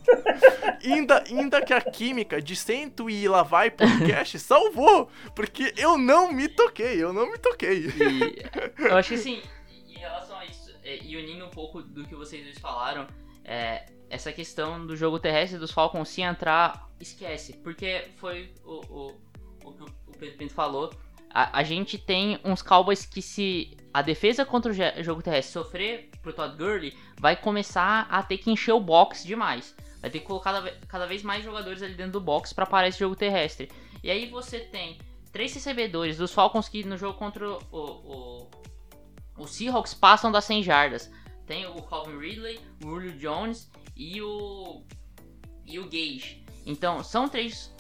ainda, 0.85 1.25
ainda 1.27 1.63
que 1.63 1.73
a 1.73 1.81
química 1.81 2.41
de 2.41 2.57
Sento 2.57 3.09
e 3.09 3.29
lá 3.29 3.43
vai 3.43 3.71
podcast 3.71 4.39
salvou, 4.41 5.11
porque 5.35 5.73
eu 5.77 5.97
não 5.99 6.33
me 6.33 6.49
toquei, 6.49 7.03
eu 7.03 7.13
não 7.13 7.31
me 7.31 7.39
toquei. 7.39 7.87
E, 7.87 8.43
eu 8.79 8.97
acho 8.97 9.11
que 9.11 9.15
assim, 9.15 9.43
em 9.89 9.99
relação 9.99 10.37
a 10.37 10.45
isso, 10.45 10.75
é, 10.83 11.03
e 11.03 11.17
unindo 11.17 11.45
um 11.45 11.51
pouco 11.51 11.83
do 11.83 12.05
que 12.05 12.15
vocês 12.15 12.45
dois 12.45 12.59
falaram, 12.59 13.07
é, 13.45 13.87
essa 14.09 14.33
questão 14.33 14.87
do 14.87 14.97
jogo 14.97 15.19
terrestre 15.19 15.59
dos 15.59 15.71
Falcons 15.71 16.09
se 16.09 16.23
entrar, 16.23 16.89
esquece, 17.01 17.55
porque 17.55 18.09
foi 18.17 18.53
o, 18.65 18.81
o, 18.89 19.21
o 19.65 19.73
que 19.73 19.83
o 19.83 20.19
Pedro 20.19 20.39
Pinto 20.39 20.55
falou. 20.55 20.93
A, 21.31 21.59
a 21.59 21.63
gente 21.65 21.99
tem 21.99 22.39
uns 22.45 22.63
Cowboys 22.63 23.05
que 23.05 23.21
se 23.21 23.77
a 23.93 24.03
defesa 24.03 24.45
contra 24.45 24.73
o 24.73 25.03
jogo 25.03 25.23
terrestre 25.23 25.53
sofrer 25.53 26.11
pro 26.23 26.33
Todd 26.33 26.57
Gurley, 26.57 26.97
vai 27.21 27.37
começar 27.37 28.07
a 28.11 28.23
ter 28.23 28.39
que 28.39 28.51
encher 28.51 28.73
o 28.73 28.81
box 28.81 29.25
demais. 29.25 29.75
Vai 30.05 30.11
ter 30.11 30.21
que 30.21 30.27
colocar 30.27 30.63
cada 30.87 31.07
vez 31.07 31.23
mais 31.23 31.43
jogadores 31.43 31.83
ali 31.83 31.95
dentro 31.95 32.13
do 32.13 32.21
box 32.21 32.53
para 32.53 32.67
parar 32.67 32.89
esse 32.89 32.99
jogo 32.99 33.17
terrestre. 33.17 33.71
E 34.03 34.11
aí 34.11 34.29
você 34.29 34.61
tem 34.61 34.99
três 35.33 35.55
recebedores 35.55 36.19
dos 36.19 36.31
Falcons 36.31 36.69
que 36.69 36.85
no 36.85 36.99
jogo 36.99 37.19
contra 37.19 37.49
o, 37.51 37.59
o, 37.73 38.51
o 39.39 39.47
Seahawks 39.47 39.95
passam 39.95 40.31
das 40.31 40.45
100 40.45 40.63
jardas. 40.63 41.11
Tem 41.47 41.65
o 41.65 41.81
Calvin 41.81 42.19
Ridley, 42.19 42.61
o 42.85 42.91
Julio 42.91 43.13
Jones 43.13 43.71
e 43.97 44.21
o 44.21 44.83
e 45.65 45.79
o 45.79 45.85
Gage. 45.85 46.45
Então, 46.67 47.03
são 47.03 47.27
três 47.27 47.75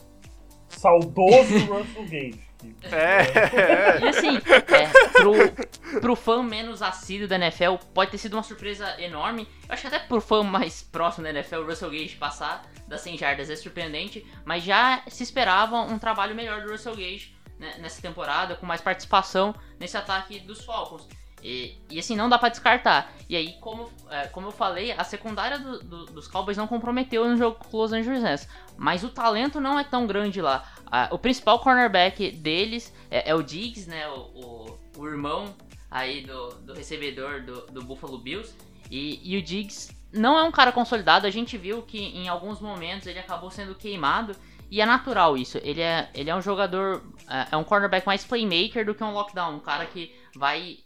saudoso 0.70 1.58
Russell 1.68 2.04
Gage. 2.04 2.43
Aqui. 2.70 2.94
É, 2.94 4.00
E 4.00 4.08
assim, 4.08 4.36
é, 4.36 5.10
pro, 5.12 6.00
pro 6.00 6.16
fã 6.16 6.42
menos 6.42 6.82
assíduo 6.82 7.28
da 7.28 7.36
NFL, 7.36 7.76
pode 7.92 8.10
ter 8.10 8.18
sido 8.18 8.34
uma 8.34 8.42
surpresa 8.42 9.00
enorme. 9.00 9.48
Eu 9.68 9.74
acho 9.74 9.82
que 9.82 9.88
até 9.88 9.98
pro 9.98 10.20
fã 10.20 10.42
mais 10.42 10.82
próximo 10.82 11.24
da 11.24 11.30
NFL, 11.30 11.56
o 11.56 11.66
Russell 11.66 11.90
Gage 11.90 12.16
passar 12.16 12.64
das 12.86 13.00
100 13.00 13.18
jardas 13.18 13.50
é 13.50 13.56
surpreendente, 13.56 14.26
mas 14.44 14.62
já 14.62 15.02
se 15.08 15.22
esperava 15.22 15.80
um 15.80 15.98
trabalho 15.98 16.34
melhor 16.34 16.62
do 16.62 16.70
Russell 16.70 16.96
Gage 16.96 17.34
né, 17.58 17.74
nessa 17.78 18.00
temporada, 18.00 18.54
com 18.56 18.66
mais 18.66 18.80
participação 18.80 19.54
nesse 19.78 19.96
ataque 19.96 20.40
dos 20.40 20.64
Falcons. 20.64 21.08
E, 21.44 21.76
e, 21.90 21.98
assim, 21.98 22.16
não 22.16 22.26
dá 22.26 22.38
pra 22.38 22.48
descartar. 22.48 23.12
E 23.28 23.36
aí, 23.36 23.52
como, 23.60 23.90
é, 24.08 24.26
como 24.28 24.46
eu 24.46 24.50
falei, 24.50 24.92
a 24.92 25.04
secundária 25.04 25.58
do, 25.58 25.78
do, 25.78 26.06
dos 26.06 26.26
Cowboys 26.26 26.56
não 26.56 26.66
comprometeu 26.66 27.28
no 27.28 27.36
jogo 27.36 27.58
com 27.58 27.66
os 27.66 27.72
Los 27.74 27.92
Angeles 27.92 28.22
Rams. 28.22 28.48
Mas 28.78 29.04
o 29.04 29.10
talento 29.10 29.60
não 29.60 29.78
é 29.78 29.84
tão 29.84 30.06
grande 30.06 30.40
lá. 30.40 30.66
Ah, 30.90 31.08
o 31.12 31.18
principal 31.18 31.58
cornerback 31.58 32.30
deles 32.30 32.94
é, 33.10 33.28
é 33.28 33.34
o 33.34 33.42
Diggs, 33.42 33.86
né? 33.86 34.08
O, 34.08 34.20
o, 34.20 34.78
o, 34.96 35.06
irmão 35.06 35.54
aí 35.90 36.22
do, 36.22 36.54
do 36.62 36.72
recebedor 36.72 37.42
do, 37.42 37.66
do 37.66 37.84
Buffalo 37.84 38.16
Bills. 38.16 38.54
E, 38.90 39.20
e 39.22 39.36
o 39.36 39.42
Diggs 39.42 39.94
não 40.14 40.38
é 40.38 40.42
um 40.44 40.50
cara 40.50 40.72
consolidado. 40.72 41.26
A 41.26 41.30
gente 41.30 41.58
viu 41.58 41.82
que 41.82 41.98
em 41.98 42.26
alguns 42.26 42.58
momentos 42.58 43.06
ele 43.06 43.18
acabou 43.18 43.50
sendo 43.50 43.74
queimado. 43.74 44.34
E 44.70 44.80
é 44.80 44.86
natural 44.86 45.36
isso. 45.36 45.58
Ele 45.62 45.82
é, 45.82 46.08
ele 46.14 46.30
é 46.30 46.34
um 46.34 46.40
jogador. 46.40 47.02
É, 47.28 47.48
é 47.52 47.56
um 47.56 47.64
cornerback 47.64 48.06
mais 48.06 48.24
playmaker 48.24 48.86
do 48.86 48.94
que 48.94 49.04
um 49.04 49.12
lockdown. 49.12 49.56
Um 49.56 49.60
cara 49.60 49.84
que 49.84 50.14
vai 50.34 50.78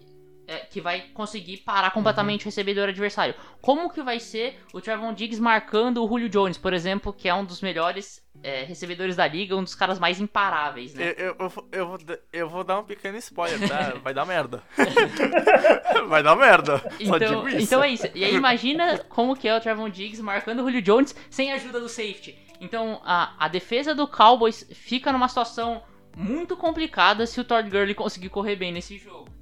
é, 0.48 0.60
que 0.60 0.80
vai 0.80 1.02
conseguir 1.12 1.58
parar 1.58 1.90
completamente 1.90 2.40
uhum. 2.40 2.46
o 2.46 2.48
recebedor 2.48 2.88
adversário. 2.88 3.34
Como 3.60 3.90
que 3.90 4.02
vai 4.02 4.18
ser 4.18 4.58
o 4.72 4.80
Trevon 4.80 5.12
Diggs 5.12 5.40
marcando 5.40 6.02
o 6.02 6.08
Julio 6.08 6.28
Jones, 6.28 6.56
por 6.56 6.72
exemplo, 6.72 7.12
que 7.12 7.28
é 7.28 7.34
um 7.34 7.44
dos 7.44 7.60
melhores 7.60 8.26
é, 8.42 8.62
recebedores 8.62 9.14
da 9.14 9.28
liga, 9.28 9.54
um 9.54 9.62
dos 9.62 9.74
caras 9.74 9.98
mais 9.98 10.20
imparáveis, 10.20 10.94
né? 10.94 11.14
Eu, 11.18 11.36
eu, 11.38 11.68
eu, 11.70 11.86
vou, 11.86 12.18
eu 12.32 12.48
vou 12.48 12.64
dar 12.64 12.78
um 12.78 12.84
pequeno 12.84 13.18
spoiler, 13.18 13.68
tá? 13.68 13.94
Vai 14.02 14.14
dar 14.14 14.24
merda. 14.24 14.62
vai 16.08 16.22
dar 16.22 16.34
merda. 16.34 16.80
Então, 16.98 17.48
então 17.48 17.82
é 17.82 17.90
isso. 17.90 18.06
E 18.14 18.24
aí 18.24 18.34
imagina 18.34 18.98
como 19.08 19.36
que 19.36 19.46
é 19.46 19.54
o 19.54 19.60
Trevon 19.60 19.90
Diggs 19.90 20.22
marcando 20.22 20.60
o 20.60 20.62
Julio 20.62 20.80
Jones 20.80 21.14
sem 21.28 21.52
a 21.52 21.56
ajuda 21.56 21.78
do 21.78 21.88
safety. 21.88 22.38
Então 22.60 23.00
a, 23.04 23.34
a 23.38 23.48
defesa 23.48 23.94
do 23.94 24.08
Cowboys 24.08 24.66
fica 24.72 25.12
numa 25.12 25.28
situação 25.28 25.82
muito 26.16 26.56
complicada 26.56 27.26
se 27.26 27.38
o 27.40 27.44
Todd 27.44 27.68
Gurley 27.68 27.94
conseguir 27.94 28.30
correr 28.30 28.56
bem 28.56 28.72
nesse 28.72 28.96
jogo. 28.96 29.37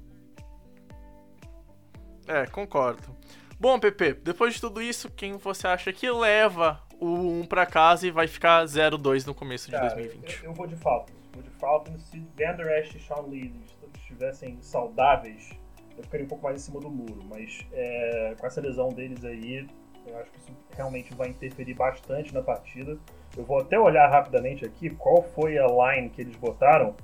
É, 2.27 2.45
concordo. 2.45 3.15
Bom, 3.59 3.79
Pepe, 3.79 4.13
depois 4.13 4.53
de 4.53 4.61
tudo 4.61 4.81
isso, 4.81 5.09
quem 5.09 5.37
você 5.37 5.67
acha 5.67 5.91
que 5.91 6.09
leva 6.11 6.79
o 6.99 7.41
1 7.41 7.45
para 7.47 7.65
casa 7.65 8.05
e 8.05 8.11
vai 8.11 8.27
ficar 8.27 8.63
0-2 8.65 9.25
no 9.25 9.33
começo 9.33 9.71
Cara, 9.71 9.87
de 9.87 9.95
2020? 9.95 10.43
Eu, 10.43 10.49
eu, 10.49 10.53
vou 10.53 10.67
de 10.67 10.75
Falcons. 10.75 11.15
Vou 11.33 11.41
de 11.41 11.49
Falcons. 11.51 12.01
Se 12.03 12.19
Vander 12.37 12.67
Esch 12.79 12.95
e 12.95 12.99
Sean 12.99 13.21
Lee 13.27 13.53
estivessem 13.95 14.57
saudáveis, 14.61 15.49
eu 15.97 16.03
ficaria 16.03 16.25
um 16.25 16.29
pouco 16.29 16.43
mais 16.43 16.57
em 16.57 16.65
cima 16.65 16.79
do 16.79 16.89
muro. 16.89 17.23
Mas 17.27 17.65
é, 17.71 18.35
com 18.39 18.45
essa 18.45 18.61
lesão 18.61 18.89
deles 18.89 19.25
aí, 19.25 19.67
eu 20.05 20.17
acho 20.19 20.31
que 20.31 20.37
isso 20.37 20.51
realmente 20.75 21.13
vai 21.15 21.29
interferir 21.29 21.73
bastante 21.73 22.33
na 22.33 22.41
partida. 22.41 22.97
Eu 23.35 23.43
vou 23.43 23.59
até 23.59 23.79
olhar 23.79 24.07
rapidamente 24.07 24.65
aqui 24.65 24.89
qual 24.91 25.23
foi 25.23 25.57
a 25.57 25.65
line 25.65 26.09
que 26.09 26.21
eles 26.21 26.35
botaram. 26.35 26.95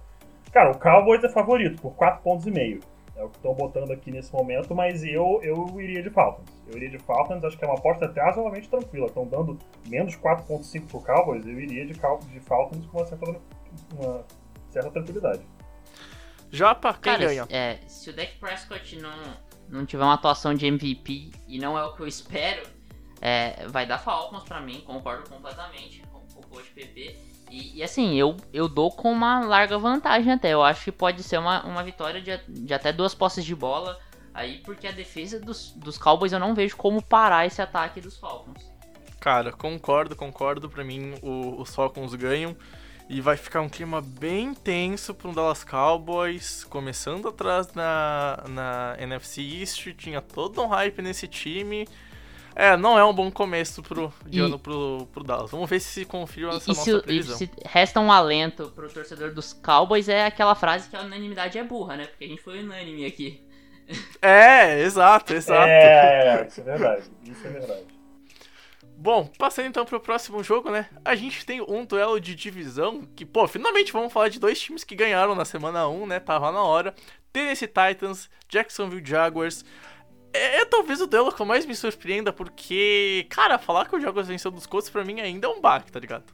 Cara, 0.52 0.72
o 0.72 0.80
Cowboys 0.80 1.24
é 1.24 1.30
favorito 1.30 1.82
por 1.82 1.96
4 1.96 2.22
pontos 2.22 2.46
e 2.46 2.52
meio. 2.52 2.80
É 3.16 3.24
o 3.24 3.30
que 3.30 3.38
estão 3.38 3.54
botando 3.54 3.92
aqui 3.92 4.10
nesse 4.10 4.34
momento, 4.34 4.74
mas 4.74 5.04
eu, 5.04 5.40
eu 5.44 5.80
iria 5.80 6.02
de 6.02 6.10
Falcons. 6.10 6.50
Eu 6.68 6.76
iria 6.76 6.90
de 6.90 6.98
Falcons, 7.00 7.44
acho 7.44 7.58
que 7.58 7.64
é 7.64 7.68
uma 7.68 7.78
aposta 7.78 8.06
até 8.06 8.22
razoavelmente 8.22 8.68
tranquila. 8.68 9.06
Estão 9.06 9.28
dando 9.28 9.60
menos 9.88 10.16
4.5 10.16 10.88
pro 10.88 11.00
Cowboys, 11.00 11.46
eu 11.46 11.60
iria 11.60 11.86
de, 11.86 11.94
de 11.94 12.40
Falcons 12.40 12.86
com 12.88 12.98
uma 12.98 13.06
certa, 13.06 13.42
uma 13.94 14.26
certa 14.72 14.90
tranquilidade. 14.90 15.46
Japa, 16.52 16.94
quem 16.94 17.14
Cara, 17.14 17.26
ganha? 17.26 17.48
É, 17.50 17.78
se 17.88 18.10
o 18.10 18.16
Dak 18.16 18.38
Prescott 18.40 18.96
não, 19.00 19.38
não 19.70 19.86
tiver 19.86 20.04
uma 20.04 20.14
atuação 20.14 20.54
de 20.54 20.66
MVP, 20.66 21.32
e 21.48 21.60
não 21.60 21.78
é 21.78 21.84
o 21.84 21.94
que 21.94 22.02
eu 22.02 22.08
espero, 22.08 22.64
é, 23.22 23.68
vai 23.68 23.86
dar 23.86 24.00
Falcons 24.00 24.44
para 24.44 24.60
mim, 24.60 24.82
concordo 24.82 25.30
completamente 25.30 26.02
com, 26.12 26.20
com 26.20 26.40
o 26.40 26.48
coach 26.48 26.70
PP. 26.72 27.33
E, 27.54 27.78
e, 27.78 27.84
assim, 27.84 28.16
eu, 28.16 28.36
eu 28.52 28.68
dou 28.68 28.92
com 28.92 29.12
uma 29.12 29.42
larga 29.42 29.78
vantagem 29.78 30.34
até. 30.34 30.50
Eu 30.50 30.64
acho 30.64 30.86
que 30.86 30.92
pode 30.92 31.22
ser 31.22 31.38
uma, 31.38 31.64
uma 31.64 31.84
vitória 31.84 32.20
de, 32.20 32.36
de 32.48 32.74
até 32.74 32.92
duas 32.92 33.14
posses 33.14 33.46
de 33.46 33.54
bola. 33.54 34.00
Aí, 34.34 34.58
porque 34.66 34.88
a 34.88 34.92
defesa 34.92 35.40
dos, 35.40 35.72
dos 35.74 36.00
Cowboys 36.00 36.34
eu 36.34 36.40
não 36.40 36.56
vejo 36.56 36.76
como 36.76 37.00
parar 37.00 37.46
esse 37.46 37.62
ataque 37.62 38.02
dos 38.02 38.18
Falcons. 38.18 38.74
Cara, 39.20 39.52
concordo, 39.52 40.16
concordo. 40.16 40.68
Pra 40.68 40.84
mim, 40.84 41.14
o, 41.22 41.62
os 41.62 41.76
Falcons 41.76 42.16
ganham. 42.16 42.58
E 43.08 43.22
vai 43.22 43.38
ficar 43.38 43.62
um 43.62 43.70
clima 43.70 44.02
bem 44.02 44.56
tenso 44.56 45.14
para 45.14 45.30
um 45.30 45.34
Dallas 45.34 45.64
Cowboys, 45.64 46.64
começando 46.64 47.28
atrás 47.28 47.72
na, 47.74 48.44
na 48.50 48.96
NFC 48.98 49.42
East, 49.42 49.94
tinha 49.96 50.22
todo 50.22 50.60
um 50.60 50.68
hype 50.68 51.04
nesse 51.04 51.28
time. 51.28 51.88
É, 52.56 52.78
não 52.78 52.98
é 52.98 53.04
um 53.04 53.14
bom 53.14 53.32
começo 53.32 53.82
pro, 53.82 54.14
de 54.26 54.40
e, 54.40 54.42
ano 54.42 54.60
pro, 54.60 55.08
pro 55.12 55.24
Dallas. 55.24 55.52
Vamos 55.52 55.70
ver 55.70 55.80
se 55.80 56.06
confirma 56.06 56.56
essa 56.56 56.66
e 56.66 56.76
nossa 56.76 56.84
se, 56.84 57.02
previsão. 57.02 57.36
E 57.36 57.38
se 57.38 57.52
resta 57.66 58.00
um 58.00 58.12
alento 58.12 58.72
pro 58.76 58.88
torcedor 58.90 59.34
dos 59.34 59.54
Cowboys, 59.54 60.08
é 60.08 60.26
aquela 60.26 60.56
frase 60.56 60.90
que 60.90 60.96
a 60.96 61.02
unanimidade 61.02 61.58
é 61.58 61.64
burra, 61.64 61.98
né? 61.98 62.08
Porque 62.08 62.26
a 62.26 62.28
gente 62.28 62.42
foi 62.42 62.60
unânime 62.60 63.06
aqui. 63.06 63.42
É, 64.22 64.80
exato, 64.82 65.34
exato. 65.34 65.68
É, 65.68 66.48
isso 66.48 66.62
é 66.62 66.64
verdade. 66.64 67.04
Isso 67.26 67.46
é 67.46 67.50
verdade. 67.50 67.84
Bom, 68.96 69.30
passando 69.38 69.68
então 69.68 69.86
pro 69.86 70.00
próximo 70.00 70.42
jogo, 70.42 70.72
né? 70.72 70.88
A 71.04 71.14
gente 71.14 71.46
tem 71.46 71.62
um 71.62 71.84
duelo 71.84 72.22
de 72.22 72.34
divisão 72.34 73.02
que, 73.14 73.26
pô, 73.26 73.46
finalmente 73.50 73.92
vamos 73.92 74.14
falar 74.14 74.30
de 74.30 74.40
dois 74.40 74.58
times 74.58 74.86
que 74.86 74.96
ganharam 74.96 75.36
na 75.36 75.44
semana 75.44 75.90
1, 75.90 76.08
né? 76.08 76.20
Tava 76.22 76.50
na 76.54 76.64
hora. 76.64 76.96
Tennessee 77.34 77.68
Titans, 77.68 78.30
Jacksonville 78.48 79.06
Jaguars. 79.06 79.66
É, 80.34 80.62
é, 80.62 80.66
talvez 80.66 81.00
o 81.00 81.08
duelo 81.08 81.32
que 81.32 81.44
mais 81.46 81.66
me 81.66 81.76
surpreenda, 81.76 82.34
porque, 82.34 83.28
cara, 83.30 83.60
falar 83.60 83.88
que 83.88 83.96
o 83.96 84.00
Jaguars 84.00 84.28
venceu 84.28 84.50
dos 84.50 84.66
Colts 84.66 84.90
pra 84.90 85.06
mim 85.06 85.22
ainda 85.22 85.48
é 85.48 85.50
um 85.50 85.62
baque, 85.62 85.92
tá 85.92 86.00
ligado? 86.00 86.34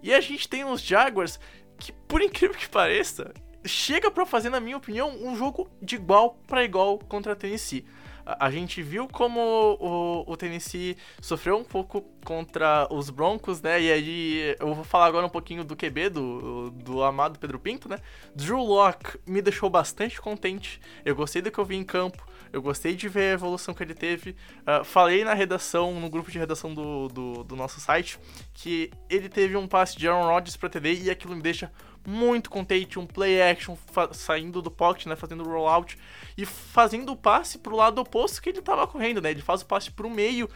E 0.00 0.14
a 0.14 0.20
gente 0.20 0.48
tem 0.48 0.64
os 0.64 0.80
Jaguars 0.80 1.40
que, 1.78 1.92
por 1.92 2.22
incrível 2.22 2.56
que 2.56 2.68
pareça, 2.68 3.34
chega 3.64 4.10
para 4.10 4.24
fazer, 4.24 4.48
na 4.48 4.60
minha 4.60 4.76
opinião, 4.76 5.10
um 5.10 5.36
jogo 5.36 5.68
de 5.80 5.96
igual 5.96 6.38
para 6.46 6.64
igual 6.64 6.98
contra 6.98 7.32
a 7.32 7.36
Tennessee. 7.36 7.84
A, 8.24 8.46
a 8.46 8.50
gente 8.50 8.80
viu 8.82 9.08
como 9.08 9.40
o, 9.40 10.30
o, 10.30 10.36
Tennessee 10.36 10.96
sofreu 11.20 11.56
um 11.56 11.64
pouco 11.64 12.02
contra 12.24 12.86
os 12.90 13.10
Broncos, 13.10 13.60
né? 13.60 13.80
E 13.80 13.92
aí 13.92 14.56
eu 14.60 14.74
vou 14.74 14.84
falar 14.84 15.06
agora 15.06 15.26
um 15.26 15.30
pouquinho 15.30 15.64
do 15.64 15.76
QB, 15.76 16.10
do, 16.10 16.70
do 16.70 17.02
amado 17.02 17.38
Pedro 17.38 17.58
Pinto, 17.58 17.88
né? 17.88 17.98
Drew 18.34 18.62
Locke 18.62 19.18
me 19.26 19.42
deixou 19.42 19.68
bastante 19.68 20.20
contente. 20.20 20.80
Eu 21.04 21.16
gostei 21.16 21.42
do 21.42 21.50
que 21.50 21.58
eu 21.58 21.64
vi 21.64 21.76
em 21.76 21.84
campo. 21.84 22.24
Eu 22.52 22.60
gostei 22.60 22.94
de 22.94 23.08
ver 23.08 23.30
a 23.30 23.32
evolução 23.32 23.72
que 23.72 23.82
ele 23.82 23.94
teve. 23.94 24.36
Uh, 24.60 24.84
falei 24.84 25.24
na 25.24 25.32
redação, 25.32 25.98
no 25.98 26.10
grupo 26.10 26.30
de 26.30 26.38
redação 26.38 26.74
do, 26.74 27.08
do, 27.08 27.44
do, 27.44 27.56
nosso 27.56 27.80
site, 27.80 28.18
que 28.52 28.90
ele 29.08 29.28
teve 29.28 29.56
um 29.56 29.66
passe 29.66 29.96
de 29.96 30.06
Aaron 30.06 30.26
Rodgers 30.26 30.56
pra 30.56 30.68
TD 30.68 31.04
e 31.04 31.10
aquilo 31.10 31.34
me 31.34 31.42
deixa 31.42 31.72
muito 32.06 32.50
contente. 32.50 32.98
Um 32.98 33.06
play 33.06 33.40
action 33.40 33.76
saindo 34.12 34.60
do 34.60 34.70
pocket, 34.70 35.06
né? 35.06 35.16
Fazendo 35.16 35.44
rollout 35.44 35.96
e 36.36 36.44
fazendo 36.44 37.12
o 37.12 37.16
passe 37.16 37.58
pro 37.58 37.76
lado 37.76 38.00
oposto 38.00 38.42
que 38.42 38.50
ele 38.50 38.60
tava 38.60 38.86
correndo, 38.86 39.22
né? 39.22 39.30
Ele 39.30 39.42
faz 39.42 39.62
o 39.62 39.66
passe 39.66 39.90
pro 39.90 40.10
meio 40.10 40.48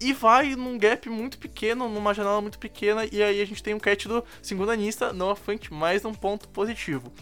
e 0.00 0.12
vai 0.12 0.54
num 0.54 0.78
gap 0.78 1.08
muito 1.08 1.38
pequeno, 1.38 1.88
numa 1.88 2.14
janela 2.14 2.40
muito 2.40 2.58
pequena, 2.58 3.04
e 3.10 3.22
aí 3.22 3.40
a 3.40 3.44
gente 3.44 3.62
tem 3.62 3.74
um 3.74 3.80
catch 3.80 4.06
do 4.06 4.24
segundo 4.40 4.70
anista, 4.70 5.12
Noah 5.12 5.34
Fant, 5.34 5.70
mais 5.70 6.04
um 6.04 6.14
ponto 6.14 6.48
positivo. 6.48 7.12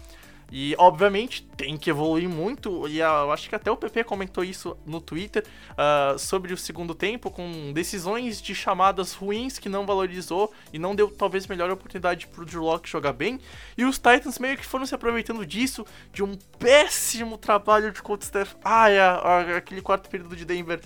E, 0.51 0.77
obviamente, 0.79 1.43
tem 1.57 1.77
que 1.77 1.91
evoluir 1.91 2.29
muito, 2.29 2.87
e 2.87 3.01
eu 3.01 3.33
acho 3.33 3.49
que 3.49 3.55
até 3.55 3.71
o 3.71 3.77
PP 3.77 4.05
comentou 4.05 4.45
isso 4.45 4.77
no 4.87 5.01
Twitter, 5.01 5.45
uh, 5.73 6.17
sobre 6.19 6.53
o 6.53 6.57
segundo 6.57 6.95
tempo, 6.95 7.31
com 7.31 7.73
decisões 7.73 8.41
de 8.41 8.55
chamadas 8.55 9.13
ruins 9.13 9.59
que 9.59 9.69
não 9.69 9.85
valorizou 9.85 10.53
e 10.73 10.79
não 10.79 10.95
deu 10.95 11.11
talvez 11.11 11.47
melhor 11.49 11.71
oportunidade 11.71 12.29
pro 12.29 12.45
Drew 12.45 12.63
Locke 12.63 12.89
jogar 12.89 13.13
bem. 13.13 13.41
E 13.77 13.85
os 13.85 13.97
Titans 13.97 14.39
meio 14.39 14.57
que 14.57 14.65
foram 14.65 14.87
se 14.87 14.95
aproveitando 14.95 15.45
disso, 15.45 15.85
de 16.13 16.23
um 16.23 16.37
péssimo 16.59 17.37
trabalho 17.37 17.91
de 17.91 18.01
coach 18.01 18.23
staff. 18.23 18.55
Ah, 18.65 18.89
é, 18.89 19.57
aquele 19.57 19.83
quarto 19.83 20.09
período 20.09 20.37
de 20.37 20.45
Denver. 20.45 20.81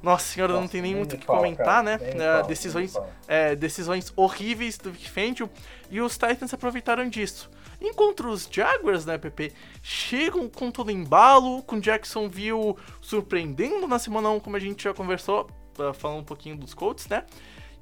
Nossa 0.00 0.26
senhora, 0.26 0.52
Nossa, 0.52 0.62
não 0.62 0.68
tem 0.68 0.82
nem 0.82 0.94
muito 0.94 1.16
o 1.16 1.18
que 1.18 1.24
comentar, 1.24 1.82
né? 1.82 1.96
Uh, 1.96 2.46
decisões, 2.46 2.94
é, 3.26 3.56
decisões 3.56 4.12
horríveis 4.14 4.76
do 4.76 4.92
Vic 4.92 5.10
Fangio. 5.10 5.48
E 5.90 5.98
os 6.00 6.12
Titans 6.18 6.52
aproveitaram 6.52 7.08
disso. 7.08 7.50
Enquanto 7.86 8.26
os 8.28 8.48
Jaguars, 8.50 9.04
né, 9.04 9.18
PP, 9.18 9.52
chegam 9.82 10.48
com 10.48 10.70
todo 10.70 10.90
embalo, 10.90 11.62
com 11.62 11.78
Jacksonville 11.78 12.76
surpreendendo 13.00 13.86
na 13.86 13.98
semana 13.98 14.30
1, 14.30 14.40
como 14.40 14.56
a 14.56 14.58
gente 14.58 14.84
já 14.84 14.94
conversou, 14.94 15.48
uh, 15.78 15.92
falando 15.92 16.20
um 16.20 16.24
pouquinho 16.24 16.56
dos 16.56 16.72
Colts, 16.72 17.06
né? 17.08 17.24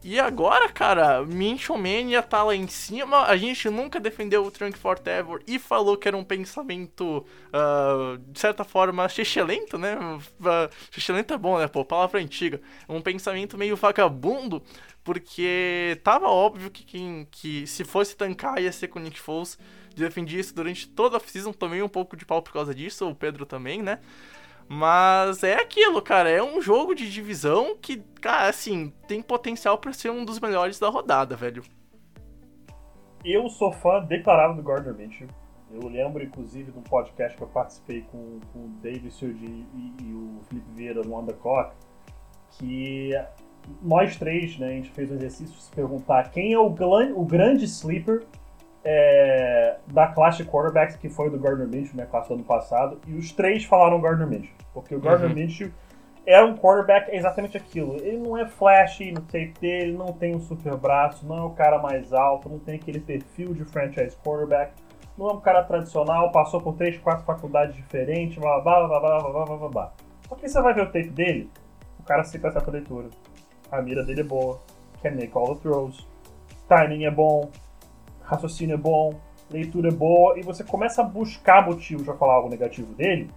E 0.05 0.19
agora, 0.19 0.69
cara, 0.69 1.23
Minchon 1.25 1.77
Mania 1.77 2.21
tá 2.23 2.43
lá 2.43 2.57
em 2.57 2.67
cima. 2.67 3.23
A 3.23 3.37
gente 3.37 3.71
nunca 3.71 4.01
defendeu 4.01 4.45
o 4.45 4.51
Trunk 4.51 4.77
Forever 4.77 5.41
e 5.47 5.61
falou 5.61 5.97
que 5.97 6.09
era 6.09 6.17
um 6.17 6.25
pensamento, 6.25 7.25
uh, 7.55 8.19
de 8.19 8.41
certa 8.41 8.65
forma, 8.65 9.09
xixelento, 9.09 9.79
né? 9.79 9.97
Uh, 9.97 11.33
é 11.33 11.39
bom, 11.39 11.57
né? 11.57 11.69
Pô, 11.69 11.85
palavra 11.85 12.21
antiga. 12.21 12.61
Um 12.89 13.01
pensamento 13.01 13.57
meio 13.57 13.77
vagabundo, 13.77 14.61
porque 15.05 16.01
tava 16.03 16.27
óbvio 16.27 16.69
que, 16.69 16.83
quem, 16.83 17.29
que 17.31 17.65
se 17.69 17.85
fosse 17.85 18.17
tancar 18.17 18.61
ia 18.61 18.73
ser 18.73 18.89
com 18.89 18.99
o 18.99 19.03
Nick 19.03 19.21
Foles 19.21 19.57
defendi 19.95 20.39
isso 20.39 20.55
durante 20.55 20.89
toda 20.89 21.17
a 21.17 21.21
season, 21.21 21.53
tomei 21.53 21.83
um 21.83 21.89
pouco 21.89 22.17
de 22.17 22.25
pau 22.25 22.43
por 22.43 22.53
causa 22.53 22.75
disso, 22.75 23.09
o 23.09 23.15
Pedro 23.15 23.47
também, 23.47 23.83
né? 23.83 23.99
Mas 24.69 25.43
é 25.43 25.55
aquilo, 25.55 26.01
cara, 26.01 26.31
é 26.31 26.43
um 26.43 26.61
jogo 26.61 26.95
de 26.95 27.11
divisão 27.11 27.77
que, 27.81 27.99
cara, 28.21 28.49
assim, 28.49 28.93
tem 29.07 29.21
potencial 29.21 29.77
para 29.79 29.93
ser 29.93 30.11
um 30.11 30.25
dos 30.25 30.41
melhores 30.41 30.79
da 30.79 30.89
rodada, 30.89 31.37
velho. 31.37 31.63
Eu 33.25 33.49
sou 33.49 33.71
fã 33.71 34.03
declarado 34.03 34.57
do 34.57 34.63
Gardner 34.63 34.95
Minshew. 34.95 35.29
Eu 35.71 35.89
lembro, 35.89 36.23
inclusive, 36.23 36.71
de 36.71 36.79
um 36.79 36.83
podcast 36.83 37.37
que 37.37 37.43
eu 37.43 37.49
participei 37.49 38.03
com, 38.11 38.41
com 38.53 38.59
o 38.59 38.69
David 38.83 39.09
e, 39.23 39.67
e, 40.03 40.15
o 40.15 40.41
Felipe 40.49 40.71
Vieira 40.75 41.03
no 41.03 41.19
Underclock, 41.19 41.75
que 42.51 43.13
nós 43.81 44.17
três, 44.17 44.59
né, 44.59 44.69
a 44.69 44.71
gente 44.73 44.91
fez 44.91 45.11
um 45.11 45.15
exercício 45.15 45.55
de 45.55 45.63
se 45.63 45.71
perguntar 45.71 46.31
quem 46.31 46.53
é 46.53 46.59
o, 46.59 46.67
o 46.67 47.25
grande 47.25 47.65
sleeper 47.65 48.25
é, 48.85 49.77
da 49.87 50.09
classe 50.09 50.43
de 50.43 50.49
quarterbacks 50.49 50.97
que 50.97 51.09
foi 51.09 51.31
do 51.31 51.39
Gardner 51.39 51.69
Minshew, 51.69 51.97
né, 51.97 52.07
classe 52.11 52.29
do 52.29 52.35
ano 52.35 52.45
passado, 52.45 53.01
e 53.07 53.15
os 53.15 53.33
três 53.33 53.65
falaram 53.65 54.01
Gardner 54.01 54.27
Minshew, 54.27 54.55
porque 54.73 54.95
o 54.95 55.01
Gardner 55.01 55.31
uhum. 55.31 55.37
Minshew 55.37 55.71
é 56.25 56.43
um 56.43 56.57
quarterback 56.57 57.11
é 57.11 57.17
exatamente 57.17 57.57
aquilo. 57.57 57.97
Ele 57.97 58.19
não 58.19 58.39
é 58.39 58.47
flashy 58.47 59.11
no 59.11 59.21
tape 59.23 59.55
dele, 59.61 59.93
não 59.93 60.13
tem 60.13 60.35
um 60.35 60.41
super 60.41 60.77
braço, 60.77 61.27
não 61.27 61.39
é 61.39 61.43
o 61.43 61.51
cara 61.51 61.79
mais 61.79 62.13
alto, 62.13 62.49
não 62.49 62.59
tem 62.59 62.77
aquele 62.77 63.01
perfil 63.01 63.53
de 63.55 63.65
franchise 63.65 64.17
quarterback, 64.25 64.73
não 65.19 65.29
é 65.29 65.33
um 65.33 65.41
cara 65.41 65.63
tradicional, 65.63 66.31
passou 66.31 66.61
por 66.61 66.75
três, 66.75 66.97
quatro 66.99 67.25
faculdades 67.25 67.75
diferentes, 67.77 68.39
blá 68.39 68.61
blá 68.61 68.87
blá 68.87 69.01
blá 69.01 69.19
blá 69.19 69.45
blá 69.45 69.57
blá 69.57 69.69
blá. 69.69 69.93
Só 70.29 70.35
que 70.37 70.49
você 70.49 70.63
vai 70.63 70.75
ver 70.75 70.83
o 70.83 70.87
tape 70.87 71.11
dele, 71.11 71.51
o 71.99 72.03
cara 72.03 72.25
sempre 72.25 72.49
acerta 72.49 72.71
a 72.71 72.73
leitura. 72.73 73.09
A 73.71 73.83
mira 73.83 74.05
dele 74.05 74.21
é 74.21 74.25
boa, 74.25 74.61
can 75.03 75.13
make 75.13 75.33
all 75.35 75.55
the 75.55 75.61
throws, 75.61 76.07
timing 76.69 77.05
é 77.05 77.11
bom, 77.11 77.51
raciocínio 78.33 78.75
é 78.75 78.79
bom, 78.79 79.15
leitura 79.51 79.89
é 79.89 79.93
boa, 79.93 80.39
e 80.39 80.43
você 80.43 80.65
começa 80.65 81.03
a 81.03 81.05
buscar 81.05 81.67
motivos 81.67 82.05
para 82.05 82.15
falar 82.15 82.35
algo 82.35 82.49
negativo 82.49 82.93
dele, 82.95 83.31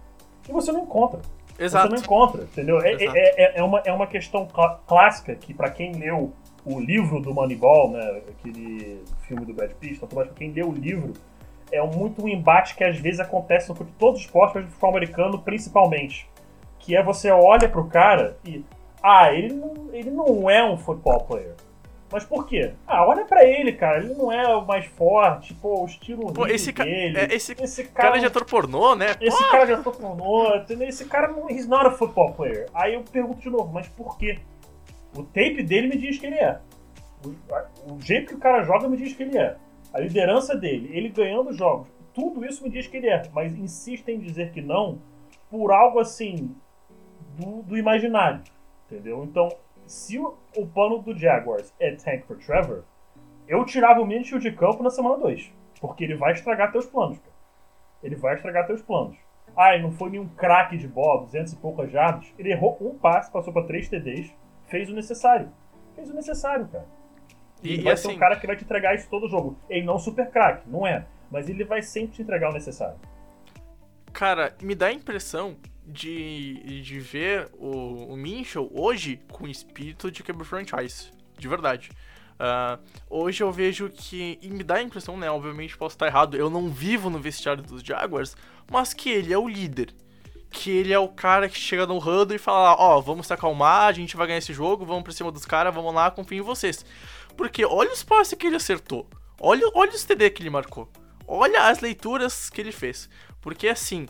e 0.48 0.52
você 0.52 0.72
não 0.72 0.82
encontra. 0.82 1.20
Exato. 1.58 1.88
Você 1.88 1.94
não 1.94 2.02
encontra, 2.02 2.42
entendeu? 2.42 2.80
É, 2.80 2.92
é, 2.92 3.04
é, 3.04 3.58
é, 3.58 3.62
uma, 3.62 3.80
é 3.84 3.92
uma 3.92 4.06
questão 4.06 4.46
cl 4.46 4.78
clássica 4.86 5.34
que, 5.34 5.54
para 5.54 5.70
quem 5.70 5.92
leu 5.92 6.32
o 6.64 6.80
livro 6.80 7.20
do 7.20 7.32
Moneyball, 7.32 7.92
né, 7.92 8.20
aquele 8.28 9.02
filme 9.22 9.46
do 9.46 9.54
Brad 9.54 9.70
Pitt, 9.72 9.94
então, 9.94 10.08
para 10.08 10.26
quem 10.28 10.50
leu 10.50 10.68
o 10.68 10.72
livro, 10.72 11.12
é 11.70 11.84
muito 11.84 12.24
um 12.24 12.28
embate 12.28 12.74
que 12.74 12.84
às 12.84 12.98
vezes 12.98 13.20
acontece 13.20 13.68
no 13.68 13.74
todos 13.98 14.20
os 14.20 14.26
esportes, 14.26 14.54
mas 14.54 14.64
no 14.64 14.70
futebol 14.70 14.90
americano 14.90 15.38
principalmente. 15.38 16.28
Que 16.78 16.96
é 16.96 17.02
você 17.02 17.30
olha 17.30 17.68
pro 17.68 17.86
cara 17.86 18.36
e. 18.44 18.64
Ah, 19.02 19.32
ele 19.32 19.54
não, 19.54 19.74
ele 19.92 20.10
não 20.10 20.50
é 20.50 20.64
um 20.64 20.76
football 20.76 21.24
player. 21.24 21.54
Mas 22.10 22.24
por 22.24 22.46
quê? 22.46 22.72
Ah, 22.86 23.04
olha 23.06 23.24
pra 23.24 23.44
ele, 23.44 23.72
cara. 23.72 23.98
Ele 23.98 24.14
não 24.14 24.30
é 24.30 24.54
o 24.54 24.64
mais 24.64 24.86
forte, 24.86 25.52
pô, 25.54 25.82
o 25.82 25.86
estilo 25.86 26.32
pô, 26.32 26.46
esse 26.46 26.72
dele. 26.72 27.18
É, 27.18 27.34
esse, 27.34 27.52
esse 27.60 27.84
cara, 27.84 28.10
cara 28.10 28.20
de 28.20 28.26
ator 28.26 28.44
pornô, 28.44 28.94
né? 28.94 29.16
Esse 29.20 29.42
pô. 29.42 29.50
cara 29.50 29.64
de 29.64 29.72
ator 29.72 29.96
pornô, 29.96 30.62
esse 30.80 31.04
cara 31.06 31.28
não. 31.28 31.50
He's 31.50 31.66
not 31.66 31.86
a 31.86 31.90
football 31.90 32.32
player. 32.34 32.68
Aí 32.72 32.94
eu 32.94 33.02
pergunto 33.02 33.40
de 33.40 33.50
novo, 33.50 33.72
mas 33.72 33.88
por 33.88 34.16
quê? 34.18 34.38
O 35.16 35.22
tape 35.22 35.62
dele 35.62 35.88
me 35.88 35.96
diz 35.96 36.18
que 36.18 36.26
ele 36.26 36.36
é. 36.36 36.60
O, 37.24 37.94
o 37.94 38.00
jeito 38.00 38.28
que 38.28 38.34
o 38.34 38.38
cara 38.38 38.62
joga 38.62 38.88
me 38.88 38.96
diz 38.96 39.12
que 39.12 39.22
ele 39.24 39.36
é. 39.36 39.56
A 39.92 39.98
liderança 39.98 40.54
dele, 40.54 40.90
ele 40.92 41.08
ganhando 41.08 41.52
jogos, 41.52 41.88
tudo 42.14 42.44
isso 42.44 42.62
me 42.62 42.70
diz 42.70 42.86
que 42.86 42.98
ele 42.98 43.08
é. 43.08 43.22
Mas 43.32 43.56
insistem 43.56 44.16
em 44.16 44.20
dizer 44.20 44.52
que 44.52 44.60
não 44.60 44.98
por 45.50 45.72
algo 45.72 45.98
assim 45.98 46.54
do, 47.36 47.62
do 47.62 47.76
imaginário. 47.76 48.42
Entendeu? 48.86 49.24
Então, 49.24 49.48
se 49.86 50.18
o, 50.18 50.36
o 50.56 50.66
plano 50.66 50.98
do 50.98 51.16
Jaguars 51.16 51.72
é 51.78 51.92
tank 51.92 52.26
for 52.26 52.36
Trevor, 52.38 52.82
eu 53.46 53.64
tirava 53.64 54.00
o 54.00 54.06
Minshew 54.06 54.38
de 54.38 54.50
campo 54.52 54.82
na 54.82 54.90
semana 54.90 55.18
2. 55.18 55.52
Porque 55.80 56.04
ele 56.04 56.16
vai 56.16 56.32
estragar 56.32 56.72
teus 56.72 56.86
planos, 56.86 57.18
cara. 57.18 57.36
Ele 58.02 58.16
vai 58.16 58.34
estragar 58.34 58.66
teus 58.66 58.82
planos. 58.82 59.16
Ah, 59.56 59.76
não 59.78 59.92
foi 59.92 60.10
nenhum 60.10 60.28
craque 60.28 60.76
de 60.76 60.88
bola, 60.88 61.22
200 61.22 61.52
e 61.52 61.56
poucas 61.56 61.90
jardas. 61.90 62.32
Ele 62.38 62.50
errou 62.50 62.76
um 62.80 62.98
passe, 62.98 63.30
passou 63.30 63.52
para 63.52 63.66
3 63.66 63.88
TDs, 63.88 64.32
fez 64.66 64.90
o 64.90 64.94
necessário. 64.94 65.50
Fez 65.94 66.10
o 66.10 66.14
necessário, 66.14 66.68
cara. 66.68 66.86
E, 67.62 67.74
ele 67.74 67.82
vai 67.82 67.92
assim... 67.94 68.10
ser 68.10 68.16
um 68.16 68.18
cara 68.18 68.36
que 68.36 68.46
vai 68.46 68.56
te 68.56 68.64
entregar 68.64 68.94
isso 68.94 69.08
todo 69.08 69.28
jogo. 69.28 69.56
Ele 69.68 69.86
não 69.86 69.96
é 69.96 69.98
super 69.98 70.30
craque, 70.30 70.68
não 70.68 70.86
é. 70.86 71.06
Mas 71.30 71.48
ele 71.48 71.64
vai 71.64 71.82
sempre 71.82 72.16
te 72.16 72.22
entregar 72.22 72.50
o 72.50 72.52
necessário. 72.52 72.98
Cara, 74.12 74.54
me 74.62 74.74
dá 74.74 74.86
a 74.86 74.92
impressão 74.92 75.56
de, 75.86 76.82
de 76.82 76.98
ver 76.98 77.48
o, 77.54 78.12
o 78.12 78.16
Minchel 78.16 78.68
hoje 78.74 79.20
com 79.30 79.44
o 79.44 79.48
espírito 79.48 80.10
de 80.10 80.22
quebra 80.22 80.44
franchise. 80.44 81.10
De 81.38 81.46
verdade. 81.46 81.90
Uh, 82.36 82.82
hoje 83.08 83.42
eu 83.42 83.50
vejo 83.50 83.88
que, 83.88 84.38
e 84.42 84.48
me 84.48 84.62
dá 84.62 84.76
a 84.76 84.82
impressão, 84.82 85.16
né? 85.16 85.30
Obviamente 85.30 85.76
posso 85.76 85.94
estar 85.94 86.06
errado, 86.06 86.36
eu 86.36 86.50
não 86.50 86.68
vivo 86.68 87.08
no 87.08 87.18
vestiário 87.18 87.62
dos 87.62 87.82
Jaguars, 87.82 88.36
mas 88.70 88.92
que 88.92 89.08
ele 89.08 89.32
é 89.32 89.38
o 89.38 89.48
líder. 89.48 89.94
Que 90.50 90.70
ele 90.70 90.92
é 90.92 90.98
o 90.98 91.08
cara 91.08 91.48
que 91.48 91.58
chega 91.58 91.86
no 91.86 91.98
huddle 91.98 92.34
e 92.34 92.38
fala: 92.38 92.74
Ó, 92.78 92.96
oh, 92.98 93.02
vamos 93.02 93.26
se 93.26 93.32
acalmar, 93.32 93.88
a 93.88 93.92
gente 93.92 94.16
vai 94.16 94.26
ganhar 94.26 94.38
esse 94.38 94.52
jogo, 94.52 94.84
vamos 94.84 95.02
pra 95.02 95.12
cima 95.12 95.30
dos 95.30 95.44
caras, 95.44 95.74
vamos 95.74 95.94
lá, 95.94 96.10
confio 96.10 96.38
em 96.38 96.42
vocês. 96.42 96.84
Porque 97.36 97.64
olha 97.64 97.92
os 97.92 98.02
passes 98.02 98.34
que 98.34 98.46
ele 98.46 98.56
acertou, 98.56 99.06
olha, 99.38 99.68
olha 99.74 99.90
os 99.90 100.04
TD 100.04 100.30
que 100.30 100.42
ele 100.42 100.50
marcou, 100.50 100.88
olha 101.26 101.68
as 101.68 101.80
leituras 101.80 102.48
que 102.48 102.60
ele 102.60 102.72
fez. 102.72 103.08
Porque 103.40 103.68
assim, 103.68 104.06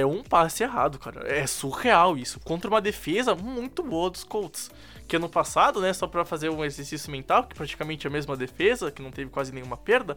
é 0.00 0.04
um 0.04 0.22
passe 0.22 0.62
errado, 0.62 0.98
cara. 0.98 1.26
É 1.26 1.46
surreal 1.46 2.18
isso. 2.18 2.38
Contra 2.40 2.68
uma 2.68 2.80
defesa 2.80 3.34
muito 3.34 3.82
boa 3.82 4.10
dos 4.10 4.24
Colts. 4.24 4.70
Que 5.08 5.16
ano 5.16 5.28
passado, 5.28 5.80
né, 5.80 5.92
só 5.92 6.06
para 6.06 6.24
fazer 6.24 6.50
um 6.50 6.64
exercício 6.64 7.10
mental, 7.10 7.44
que 7.44 7.54
praticamente 7.54 8.06
é 8.06 8.10
a 8.10 8.12
mesma 8.12 8.36
defesa, 8.36 8.90
que 8.90 9.00
não 9.00 9.10
teve 9.10 9.30
quase 9.30 9.52
nenhuma 9.52 9.76
perda, 9.76 10.16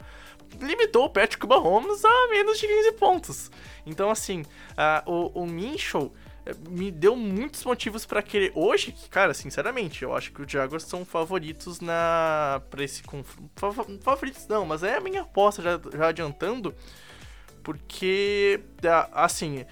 limitou 0.60 1.06
o 1.06 1.10
Patrick 1.10 1.46
Mahomes 1.48 2.04
a 2.04 2.28
menos 2.30 2.60
de 2.60 2.68
15 2.68 2.92
pontos. 2.94 3.52
Então, 3.86 4.10
assim, 4.10 4.42
uh, 4.42 5.12
o, 5.12 5.44
o 5.44 5.48
Minchel 5.48 6.12
eh, 6.44 6.56
me 6.68 6.90
deu 6.90 7.16
muitos 7.16 7.64
motivos 7.64 8.06
para 8.06 8.24
querer. 8.24 8.52
Hoje, 8.56 8.96
cara, 9.12 9.34
sinceramente, 9.34 10.04
eu 10.04 10.16
acho 10.16 10.32
que 10.34 10.42
os 10.42 10.52
Jaguars 10.52 10.84
são 10.84 11.06
favoritos 11.06 11.80
na. 11.80 12.62
pra 12.70 12.84
esse 12.84 13.04
confronto. 13.04 13.50
Favoritos 14.02 14.48
não, 14.48 14.66
mas 14.66 14.82
é 14.82 14.98
a 14.98 15.02
minha 15.02 15.22
aposta 15.22 15.62
já, 15.62 15.80
já 15.96 16.08
adiantando 16.08 16.74
porque, 17.70 18.62
assim, 19.14 19.64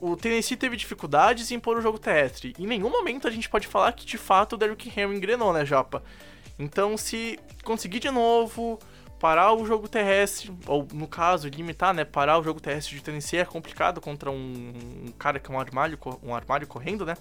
o 0.00 0.16
Tennessee 0.16 0.56
teve 0.56 0.76
dificuldades 0.76 1.52
em 1.52 1.60
pôr 1.60 1.78
o 1.78 1.80
jogo 1.80 2.00
terrestre. 2.00 2.52
Em 2.58 2.66
nenhum 2.66 2.90
momento 2.90 3.28
a 3.28 3.30
gente 3.30 3.48
pode 3.48 3.68
falar 3.68 3.92
que 3.92 4.04
de 4.04 4.18
fato 4.18 4.54
o 4.54 4.56
Derrick 4.56 4.88
Henry 4.88 5.16
engrenou, 5.16 5.52
né, 5.52 5.64
Japa? 5.64 6.02
Então, 6.58 6.96
se 6.96 7.38
conseguir 7.62 8.00
de 8.00 8.10
novo 8.10 8.76
parar 9.20 9.52
o 9.52 9.64
jogo 9.64 9.86
terrestre, 9.86 10.52
ou 10.66 10.84
no 10.92 11.06
caso, 11.06 11.48
limitar, 11.48 11.94
né, 11.94 12.04
parar 12.04 12.40
o 12.40 12.42
jogo 12.42 12.58
terrestre 12.58 12.96
de 12.96 13.04
Tennessee 13.04 13.38
é 13.38 13.44
complicado 13.44 14.00
contra 14.00 14.32
um, 14.32 14.72
um 15.06 15.12
cara 15.12 15.38
que 15.38 15.48
é 15.48 15.54
um 15.54 15.60
armário, 15.60 15.96
um 16.24 16.34
armário 16.34 16.66
correndo, 16.66 17.06
né? 17.06 17.16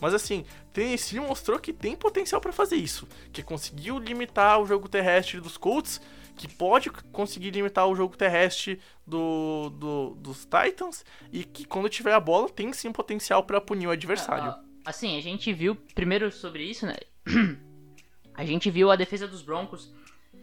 Mas 0.00 0.14
assim, 0.14 0.46
Tennessee 0.72 1.20
mostrou 1.20 1.58
que 1.58 1.74
tem 1.74 1.94
potencial 1.94 2.40
para 2.40 2.54
fazer 2.54 2.76
isso, 2.76 3.06
que 3.30 3.42
conseguiu 3.42 3.98
limitar 3.98 4.58
o 4.62 4.66
jogo 4.66 4.88
terrestre 4.88 5.42
dos 5.42 5.58
Colts 5.58 6.00
que 6.36 6.48
pode 6.48 6.90
conseguir 6.90 7.50
limitar 7.50 7.86
o 7.86 7.94
jogo 7.94 8.16
terrestre 8.16 8.80
do, 9.06 9.70
do, 9.70 10.14
dos 10.16 10.44
Titans 10.44 11.04
e 11.32 11.44
que 11.44 11.64
quando 11.64 11.88
tiver 11.88 12.12
a 12.12 12.20
bola 12.20 12.48
tem 12.48 12.72
sim 12.72 12.92
potencial 12.92 13.44
para 13.44 13.60
punir 13.60 13.86
o 13.86 13.90
adversário. 13.90 14.50
Uh, 14.50 14.64
assim, 14.84 15.16
a 15.16 15.22
gente 15.22 15.52
viu 15.52 15.76
primeiro 15.94 16.30
sobre 16.32 16.64
isso, 16.64 16.86
né? 16.86 16.96
a 18.34 18.44
gente 18.44 18.70
viu 18.70 18.90
a 18.90 18.96
defesa 18.96 19.28
dos 19.28 19.42
Broncos 19.42 19.94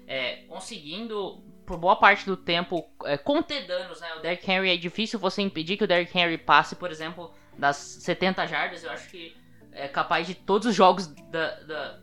é, 0.08 0.44
conseguindo 0.48 1.44
por 1.66 1.78
boa 1.78 1.96
parte 1.96 2.26
do 2.26 2.36
tempo 2.36 2.90
é, 3.06 3.18
conter 3.18 3.66
danos, 3.66 4.02
né? 4.02 4.16
O 4.16 4.20
Derrick 4.20 4.50
Henry 4.50 4.70
é 4.72 4.78
difícil 4.78 5.20
você 5.20 5.42
impedir 5.42 5.78
que 5.78 5.84
o 5.84 5.88
Derrick 5.88 6.18
Henry 6.18 6.38
passe, 6.38 6.76
por 6.76 6.92
exemplo, 6.92 7.34
das 7.58 7.78
70 7.78 8.46
jardas. 8.48 8.84
Eu 8.84 8.92
acho 8.92 9.10
que 9.10 9.36
é 9.72 9.88
capaz 9.88 10.28
de 10.28 10.36
todos 10.36 10.68
os 10.68 10.76
jogos 10.76 11.08
da, 11.08 11.60
da 11.62 12.00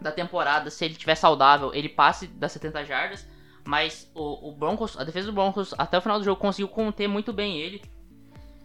da 0.00 0.12
temporada, 0.12 0.70
se 0.70 0.84
ele 0.84 0.94
tiver 0.94 1.14
saudável, 1.14 1.74
ele 1.74 1.88
passe 1.88 2.26
das 2.26 2.52
70 2.52 2.84
jardas. 2.84 3.28
Mas 3.64 4.10
o, 4.14 4.48
o, 4.48 4.52
Broncos, 4.52 4.98
a 4.98 5.04
defesa 5.04 5.26
do 5.26 5.32
Broncos, 5.32 5.74
até 5.76 5.98
o 5.98 6.00
final 6.00 6.18
do 6.18 6.24
jogo, 6.24 6.40
conseguiu 6.40 6.68
conter 6.68 7.06
muito 7.06 7.32
bem 7.32 7.58
ele. 7.58 7.82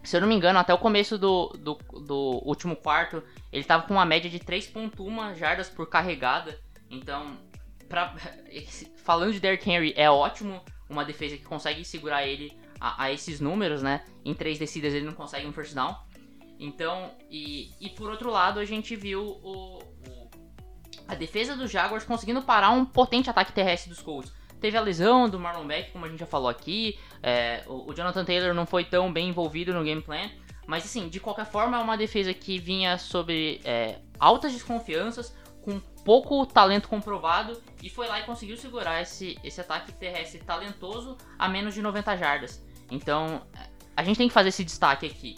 Se 0.02 0.16
eu 0.16 0.20
não 0.20 0.28
me 0.28 0.34
engano, 0.34 0.58
até 0.58 0.72
o 0.72 0.78
começo 0.78 1.18
do, 1.18 1.48
do, 1.48 1.74
do 2.00 2.42
último 2.44 2.76
quarto, 2.76 3.22
ele 3.52 3.62
estava 3.62 3.86
com 3.86 3.94
uma 3.94 4.04
média 4.04 4.30
de 4.30 4.38
3.1 4.38 5.34
jardas 5.34 5.68
por 5.68 5.88
carregada. 5.88 6.58
Então, 6.90 7.38
pra, 7.88 8.14
falando 9.04 9.32
de 9.32 9.40
Derrick 9.40 9.70
Henry, 9.70 9.92
é 9.96 10.10
ótimo 10.10 10.62
uma 10.88 11.04
defesa 11.04 11.36
que 11.36 11.44
consegue 11.44 11.84
segurar 11.84 12.26
ele 12.26 12.56
a, 12.80 13.04
a, 13.04 13.12
esses 13.12 13.40
números, 13.40 13.82
né? 13.82 14.04
Em 14.24 14.34
três 14.34 14.58
descidas 14.58 14.94
ele 14.94 15.06
não 15.06 15.14
consegue 15.14 15.46
um 15.46 15.52
first 15.52 15.74
down. 15.74 15.96
Então, 16.58 17.10
e, 17.30 17.72
e 17.80 17.90
por 17.90 18.10
outro 18.10 18.30
lado, 18.30 18.60
a 18.60 18.64
gente 18.64 18.94
viu 18.94 19.22
o, 19.22 19.82
a 21.08 21.14
defesa 21.14 21.56
dos 21.56 21.70
Jaguars 21.70 22.04
conseguindo 22.04 22.42
parar 22.42 22.70
um 22.70 22.84
potente 22.84 23.30
ataque 23.30 23.52
terrestre 23.52 23.90
dos 23.90 24.00
Colts. 24.00 24.32
Teve 24.60 24.76
a 24.78 24.80
lesão 24.80 25.28
do 25.28 25.38
Marlon 25.38 25.66
Beck, 25.66 25.92
como 25.92 26.06
a 26.06 26.08
gente 26.08 26.20
já 26.20 26.26
falou 26.26 26.48
aqui. 26.48 26.98
É, 27.22 27.62
o, 27.66 27.92
Jonathan 27.92 28.24
Taylor 28.24 28.54
não 28.54 28.64
foi 28.64 28.84
tão 28.84 29.12
bem 29.12 29.28
envolvido 29.28 29.74
no 29.74 29.84
game 29.84 30.00
plan. 30.00 30.30
Mas 30.66 30.84
assim, 30.84 31.08
de 31.08 31.20
qualquer 31.20 31.44
forma, 31.44 31.76
é 31.76 31.80
uma 31.80 31.96
defesa 31.96 32.32
que 32.32 32.58
vinha 32.58 32.96
sobre 32.96 33.60
é, 33.64 33.98
altas 34.18 34.52
desconfianças, 34.52 35.36
com 35.62 35.78
pouco 36.04 36.46
talento 36.46 36.88
comprovado 36.88 37.60
e 37.82 37.88
foi 37.88 38.06
lá 38.06 38.20
e 38.20 38.24
conseguiu 38.24 38.56
segurar 38.56 39.00
esse, 39.00 39.38
esse 39.42 39.60
ataque 39.60 39.92
terrestre 39.92 40.40
talentoso 40.40 41.16
a 41.38 41.48
menos 41.48 41.74
de 41.74 41.82
90 41.82 42.16
jardas. 42.16 42.64
Então, 42.90 43.42
a 43.96 44.02
gente 44.02 44.16
tem 44.16 44.28
que 44.28 44.34
fazer 44.34 44.50
esse 44.50 44.64
destaque 44.64 45.06
aqui. 45.06 45.36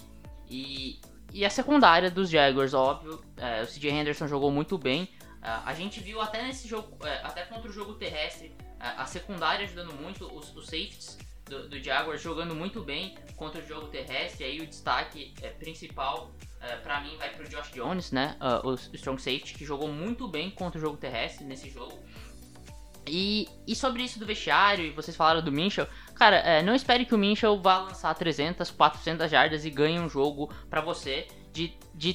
E, 0.48 1.00
e 1.32 1.44
a 1.44 1.50
secundária 1.50 2.10
dos 2.10 2.28
Jaguars, 2.28 2.74
óbvio, 2.74 3.20
é, 3.36 3.62
o 3.62 3.66
CJ 3.66 3.90
Henderson 3.90 4.26
jogou 4.26 4.50
muito 4.50 4.76
bem. 4.76 5.08
É, 5.46 5.60
a 5.64 5.72
gente 5.72 6.00
viu 6.00 6.20
até 6.20 6.42
nesse 6.42 6.66
jogo, 6.66 6.98
é, 7.06 7.20
até 7.22 7.42
contra 7.42 7.70
o 7.70 7.72
jogo 7.72 7.94
terrestre, 7.94 8.52
é, 8.80 8.88
a 8.88 9.06
secundária 9.06 9.64
ajudando 9.64 9.94
muito, 9.94 10.26
os, 10.36 10.54
os 10.56 10.64
safeties 10.64 11.16
do, 11.44 11.68
do, 11.68 11.80
Jaguars 11.80 12.20
jogando 12.20 12.52
muito 12.52 12.82
bem 12.82 13.16
contra 13.36 13.62
o 13.62 13.64
jogo 13.66 13.86
terrestre. 13.86 14.44
Aí 14.44 14.60
o 14.60 14.66
destaque 14.66 15.32
é, 15.40 15.50
principal 15.50 16.32
uh, 16.56 16.82
para 16.82 17.00
mim 17.00 17.16
vai 17.16 17.30
pro 17.30 17.48
Josh 17.48 17.70
Jones, 17.70 18.10
né? 18.10 18.36
Uh, 18.40 18.70
o 18.70 18.74
strong 18.74 19.22
safety 19.22 19.54
que 19.54 19.64
jogou 19.64 19.88
muito 19.88 20.26
bem 20.26 20.50
contra 20.50 20.78
o 20.78 20.80
jogo 20.80 20.96
terrestre 20.96 21.44
nesse 21.44 21.70
jogo. 21.70 21.96
E, 23.08 23.48
e 23.68 23.76
sobre 23.76 24.02
isso 24.02 24.18
do 24.18 24.26
vestiário, 24.26 24.84
e 24.84 24.90
vocês 24.90 25.16
falaram 25.16 25.40
do 25.40 25.52
Minchel, 25.52 25.86
cara, 26.16 26.38
é, 26.38 26.60
não 26.60 26.74
espere 26.74 27.06
que 27.06 27.14
o 27.14 27.18
Minchel 27.18 27.60
vá 27.60 27.78
lançar 27.78 28.12
300, 28.12 28.68
400 28.72 29.30
jardas 29.30 29.64
e 29.64 29.70
ganhe 29.70 30.00
um 30.00 30.08
jogo 30.08 30.52
para 30.68 30.80
você 30.80 31.28
de, 31.52 31.72
de, 31.94 32.12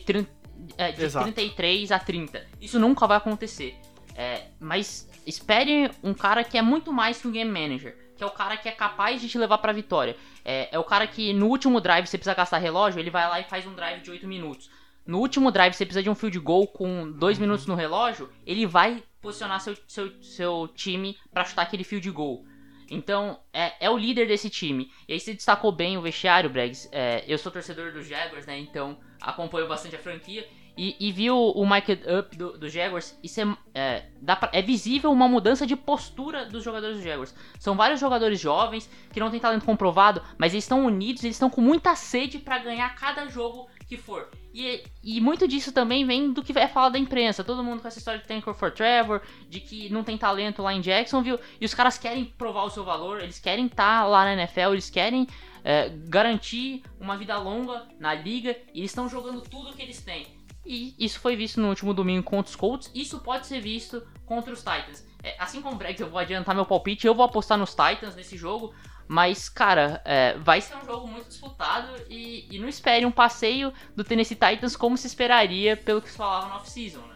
é, 0.78 0.91
de 0.91 1.09
33 1.09 1.91
a 1.91 1.99
30. 1.99 2.45
Isso 2.59 2.80
nunca 2.80 3.07
vai 3.07 3.18
acontecer. 3.18 3.76
É, 4.16 4.47
mas 4.59 5.09
espere 5.26 5.89
um 6.03 6.14
cara 6.14 6.43
que 6.43 6.57
é 6.57 6.62
muito 6.62 6.91
mais 6.91 7.22
que 7.22 7.28
um 7.28 7.32
game 7.32 7.49
manager 7.49 8.01
que 8.22 8.24
é 8.24 8.28
o 8.28 8.32
cara 8.32 8.55
que 8.55 8.70
é 8.70 8.72
capaz 8.72 9.20
de 9.20 9.28
te 9.28 9.36
levar 9.36 9.57
pra 9.57 9.74
vitória. 9.74 10.16
É, 10.45 10.70
é 10.72 10.78
o 10.78 10.84
cara 10.84 11.07
que 11.07 11.34
no 11.34 11.47
último 11.47 11.82
drive 11.82 12.05
você 12.05 12.20
precisa 12.20 12.36
gastar 12.36 12.59
relógio, 12.59 12.99
ele 12.99 13.09
vai 13.09 13.28
lá 13.28 13.39
e 13.39 13.45
faz 13.45 13.66
um 13.66 13.74
drive 13.74 14.01
de 14.01 14.12
8 14.12 14.28
minutos. 14.28 14.70
No 15.07 15.18
último 15.18 15.49
drive 15.49 15.74
você 15.74 15.88
precisa 15.88 16.03
de 16.03 16.09
um 16.09 16.14
field 16.14 16.38
goal 16.38 16.68
com 16.68 17.12
2 17.12 17.38
uhum. 17.38 17.41
minutos 17.41 17.66
no 17.66 17.74
relógio, 17.74 18.30
ele 18.45 18.68
vai 18.68 19.03
posicionar 19.20 19.59
seu, 19.59 19.76
seu, 19.88 20.22
seu 20.22 20.68
time 20.76 21.18
para 21.34 21.45
chutar 21.45 21.64
aquele 21.64 21.84
field 21.84 22.12
goal. 22.12 22.45
Então, 22.91 23.39
é, 23.51 23.86
é, 23.88 23.89
o 23.89 23.97
líder 23.97 24.28
desse 24.28 24.51
time. 24.51 24.91
E 25.07 25.14
aí 25.14 25.20
você 25.20 25.34
destacou 25.34 25.72
bem 25.72 25.97
o 25.97 26.01
vestiário, 26.01 26.47
Bregs. 26.47 26.88
É, 26.91 27.24
eu 27.28 27.39
sou 27.39 27.51
torcedor 27.51 27.91
dos 27.91 28.05
Jaguars, 28.05 28.45
né? 28.45 28.59
Então 28.59 28.99
acompanho 29.22 29.68
bastante 29.68 29.96
a 29.96 30.00
franquia 30.00 30.48
e, 30.78 30.96
e 31.00 31.12
viu 31.12 31.36
o 31.36 31.70
Mike 31.70 32.00
Up 32.20 32.36
do, 32.36 32.58
do 32.58 32.70
Jaguars, 32.70 33.18
isso 33.22 33.42
é, 33.42 33.56
é, 33.74 34.36
pra, 34.36 34.50
é 34.54 34.62
visível 34.62 35.12
uma 35.12 35.28
mudança 35.28 35.68
de 35.68 35.76
postura 35.76 36.46
dos 36.46 36.64
jogadores 36.64 36.98
do 36.98 37.04
Jaguars. 37.04 37.36
São 37.60 37.76
vários 37.76 38.00
jogadores 38.00 38.40
jovens 38.40 38.90
que 39.12 39.20
não 39.20 39.30
têm 39.30 39.40
talento 39.40 39.66
comprovado, 39.66 40.22
mas 40.38 40.54
eles 40.54 40.64
estão 40.64 40.86
unidos, 40.86 41.24
eles 41.24 41.36
estão 41.36 41.50
com 41.50 41.62
muita 41.62 41.96
sede 41.96 42.40
para 42.40 42.58
ganhar 42.58 42.90
cada 42.96 43.28
jogo 43.28 43.68
que 43.88 43.98
for. 43.98 44.30
E, 44.54 44.84
e 45.04 45.20
muito 45.20 45.48
disso 45.48 45.74
também 45.74 46.06
vem 46.06 46.32
do 46.32 46.42
que 46.42 46.58
é 46.58 46.68
falar 46.68 46.90
da 46.90 46.98
imprensa. 46.98 47.44
Todo 47.44 47.64
mundo 47.64 47.82
com 47.82 47.88
essa 47.88 48.00
história 48.00 48.22
de 48.22 48.28
Tanker 48.28 48.54
for 48.54 48.72
Trevor, 48.72 49.22
de 49.50 49.60
que 49.60 49.90
não 49.90 50.04
tem 50.04 50.18
talento 50.18 50.62
lá 50.62 50.74
em 50.74 50.80
Jacksonville, 50.80 51.40
e 51.60 51.66
os 51.66 51.74
caras 51.74 51.98
querem 51.98 52.26
provar 52.26 52.64
o 52.64 52.70
seu 52.70 52.86
valor, 52.86 53.22
eles 53.22 53.40
querem 53.40 53.66
estar 53.66 54.02
tá 54.02 54.08
lá 54.08 54.24
na 54.24 54.34
NFL, 54.34 54.72
eles 54.72 54.90
querem 54.90 55.28
é, 55.64 55.89
garantir 55.89 56.84
uma 56.99 57.18
vida 57.18 57.38
longa 57.38 57.88
na 57.99 58.14
liga, 58.14 58.57
e 58.74 58.80
eles 58.80 58.91
estão 58.91 59.07
jogando 59.07 59.41
tudo 59.41 59.74
que 59.74 59.82
eles 59.82 60.01
têm. 60.01 60.28
E 60.66 60.95
isso 60.99 61.20
foi 61.20 61.36
visto 61.36 61.59
no 61.59 61.70
último 61.70 61.93
domingo 61.93 62.24
contra 62.24 62.49
os 62.49 62.55
Colts. 62.55 62.91
Isso 62.93 63.20
pode 63.20 63.47
ser 63.47 63.59
visto 63.59 64.05
contra 64.26 64.53
os 64.53 64.59
Titans. 64.59 65.05
É, 65.24 65.36
assim 65.39 65.62
como 65.62 65.76
o 65.76 65.78
Brex, 65.78 65.99
eu 65.99 66.09
vou 66.09 66.20
adiantar 66.20 66.55
meu 66.55 66.66
palpite. 66.66 67.07
Eu 67.07 67.16
vou 67.16 67.26
apostar 67.26 67.57
nos 67.57 67.72
Titans 67.72 68.16
nesse 68.16 68.38
jogo. 68.38 68.74
Mas, 69.07 69.49
cara, 69.49 70.01
é, 70.05 70.38
vai 70.38 70.62
ser 70.62 70.76
um 70.78 70.86
jogo 70.86 71.07
muito 71.07 71.28
disputado. 71.28 71.91
E, 72.09 72.47
e, 72.49 72.59
não 72.59 72.70
espere 72.70 73.05
um 73.05 73.12
passeio 73.12 73.74
do 73.95 74.03
Tennessee 74.03 74.38
Titans 74.38 74.76
como 74.76 74.97
se 74.97 75.07
esperaria 75.07 75.76
pelo 75.76 76.01
que 76.01 76.09
se 76.09 76.18
falava 76.18 76.47
no 76.47 76.55
off-season, 76.55 77.01
né? 77.01 77.11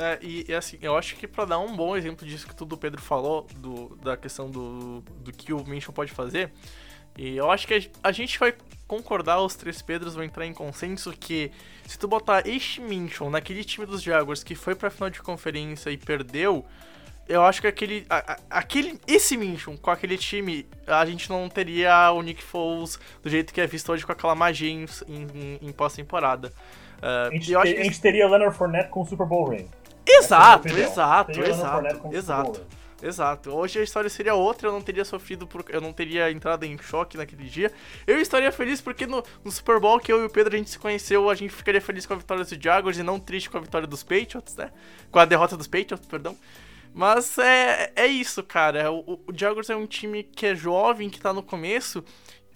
É, 0.00 0.18
e, 0.22 0.46
e, 0.48 0.54
assim, 0.54 0.78
eu 0.80 0.96
acho 0.96 1.14
que 1.14 1.28
para 1.28 1.44
dar 1.44 1.58
um 1.58 1.76
bom 1.76 1.94
exemplo 1.94 2.26
disso 2.26 2.48
que 2.48 2.54
tudo 2.54 2.72
o 2.74 2.78
Pedro 2.78 3.02
falou, 3.02 3.46
do, 3.56 3.94
da 3.96 4.16
questão 4.16 4.50
do, 4.50 5.02
do 5.22 5.30
que 5.30 5.52
o 5.52 5.62
Minchon 5.62 5.92
pode 5.92 6.10
fazer, 6.10 6.50
e 7.18 7.36
eu 7.36 7.50
acho 7.50 7.66
que 7.66 7.74
a, 7.74 8.08
a 8.08 8.10
gente 8.10 8.38
vai 8.38 8.54
concordar, 8.86 9.42
os 9.42 9.54
três 9.54 9.82
Pedros 9.82 10.14
vão 10.14 10.24
entrar 10.24 10.46
em 10.46 10.54
consenso 10.54 11.12
que 11.12 11.52
se 11.86 11.98
tu 11.98 12.08
botar 12.08 12.48
este 12.48 12.80
Minchon 12.80 13.28
naquele 13.28 13.62
time 13.62 13.84
dos 13.84 14.02
Jaguars 14.02 14.42
que 14.42 14.54
foi 14.54 14.74
pra 14.74 14.88
final 14.88 15.10
de 15.10 15.20
conferência 15.20 15.90
e 15.90 15.98
perdeu, 15.98 16.64
eu 17.28 17.44
acho 17.44 17.60
que 17.60 17.66
aquele, 17.66 18.06
a, 18.08 18.32
a, 18.32 18.38
aquele 18.58 18.98
esse 19.06 19.36
Minchon 19.36 19.76
com 19.76 19.90
aquele 19.90 20.16
time, 20.16 20.66
a 20.86 21.04
gente 21.04 21.28
não 21.28 21.46
teria 21.50 22.10
o 22.10 22.22
Nick 22.22 22.42
Foles 22.42 22.98
do 23.22 23.28
jeito 23.28 23.52
que 23.52 23.60
é 23.60 23.66
visto 23.66 23.92
hoje 23.92 24.06
com 24.06 24.12
aquela 24.12 24.34
magia 24.34 24.70
em, 24.70 24.86
em, 25.06 25.58
em 25.60 25.72
pós-temporada. 25.72 26.50
Uh, 27.02 27.28
a, 27.28 27.30
gente, 27.32 27.54
a 27.54 27.64
gente 27.84 28.00
teria 28.00 28.26
Leonard 28.26 28.56
Fournette 28.56 28.88
com 28.88 29.02
o 29.02 29.06
Super 29.06 29.26
Bowl 29.26 29.50
ring. 29.50 29.68
Exato, 30.18 30.68
exato, 30.68 31.40
exato, 31.40 32.14
exato. 32.14 32.80
Exato. 33.02 33.50
Hoje 33.50 33.78
a 33.78 33.82
história 33.82 34.10
seria 34.10 34.34
outra, 34.34 34.68
eu 34.68 34.72
não 34.72 34.82
teria 34.82 35.04
sofrido 35.04 35.46
por. 35.46 35.64
Eu 35.68 35.80
não 35.80 35.92
teria 35.92 36.30
entrado 36.30 36.64
em 36.64 36.76
choque 36.78 37.16
naquele 37.16 37.44
dia. 37.44 37.72
Eu 38.06 38.20
estaria 38.20 38.52
feliz 38.52 38.80
porque 38.80 39.06
no, 39.06 39.22
no 39.42 39.50
Super 39.50 39.80
Bowl 39.80 39.98
que 39.98 40.12
eu 40.12 40.22
e 40.22 40.26
o 40.26 40.30
Pedro 40.30 40.54
a 40.54 40.58
gente 40.58 40.70
se 40.70 40.78
conheceu, 40.78 41.30
a 41.30 41.34
gente 41.34 41.52
ficaria 41.52 41.80
feliz 41.80 42.04
com 42.04 42.12
a 42.12 42.16
vitória 42.16 42.44
dos 42.44 42.52
Jaguars 42.52 42.98
e 42.98 43.02
não 43.02 43.18
triste 43.18 43.48
com 43.48 43.56
a 43.56 43.60
vitória 43.60 43.86
dos 43.86 44.02
Patriots, 44.02 44.54
né? 44.56 44.70
Com 45.10 45.18
a 45.18 45.24
derrota 45.24 45.56
dos 45.56 45.66
Patriots, 45.66 46.06
perdão. 46.06 46.36
Mas 46.92 47.38
é, 47.38 47.92
é 47.96 48.06
isso, 48.06 48.42
cara. 48.42 48.90
O, 48.92 49.20
o 49.26 49.32
Jaguars 49.34 49.70
é 49.70 49.76
um 49.76 49.86
time 49.86 50.22
que 50.22 50.46
é 50.46 50.54
jovem, 50.54 51.08
que 51.08 51.20
tá 51.20 51.32
no 51.32 51.42
começo. 51.42 52.04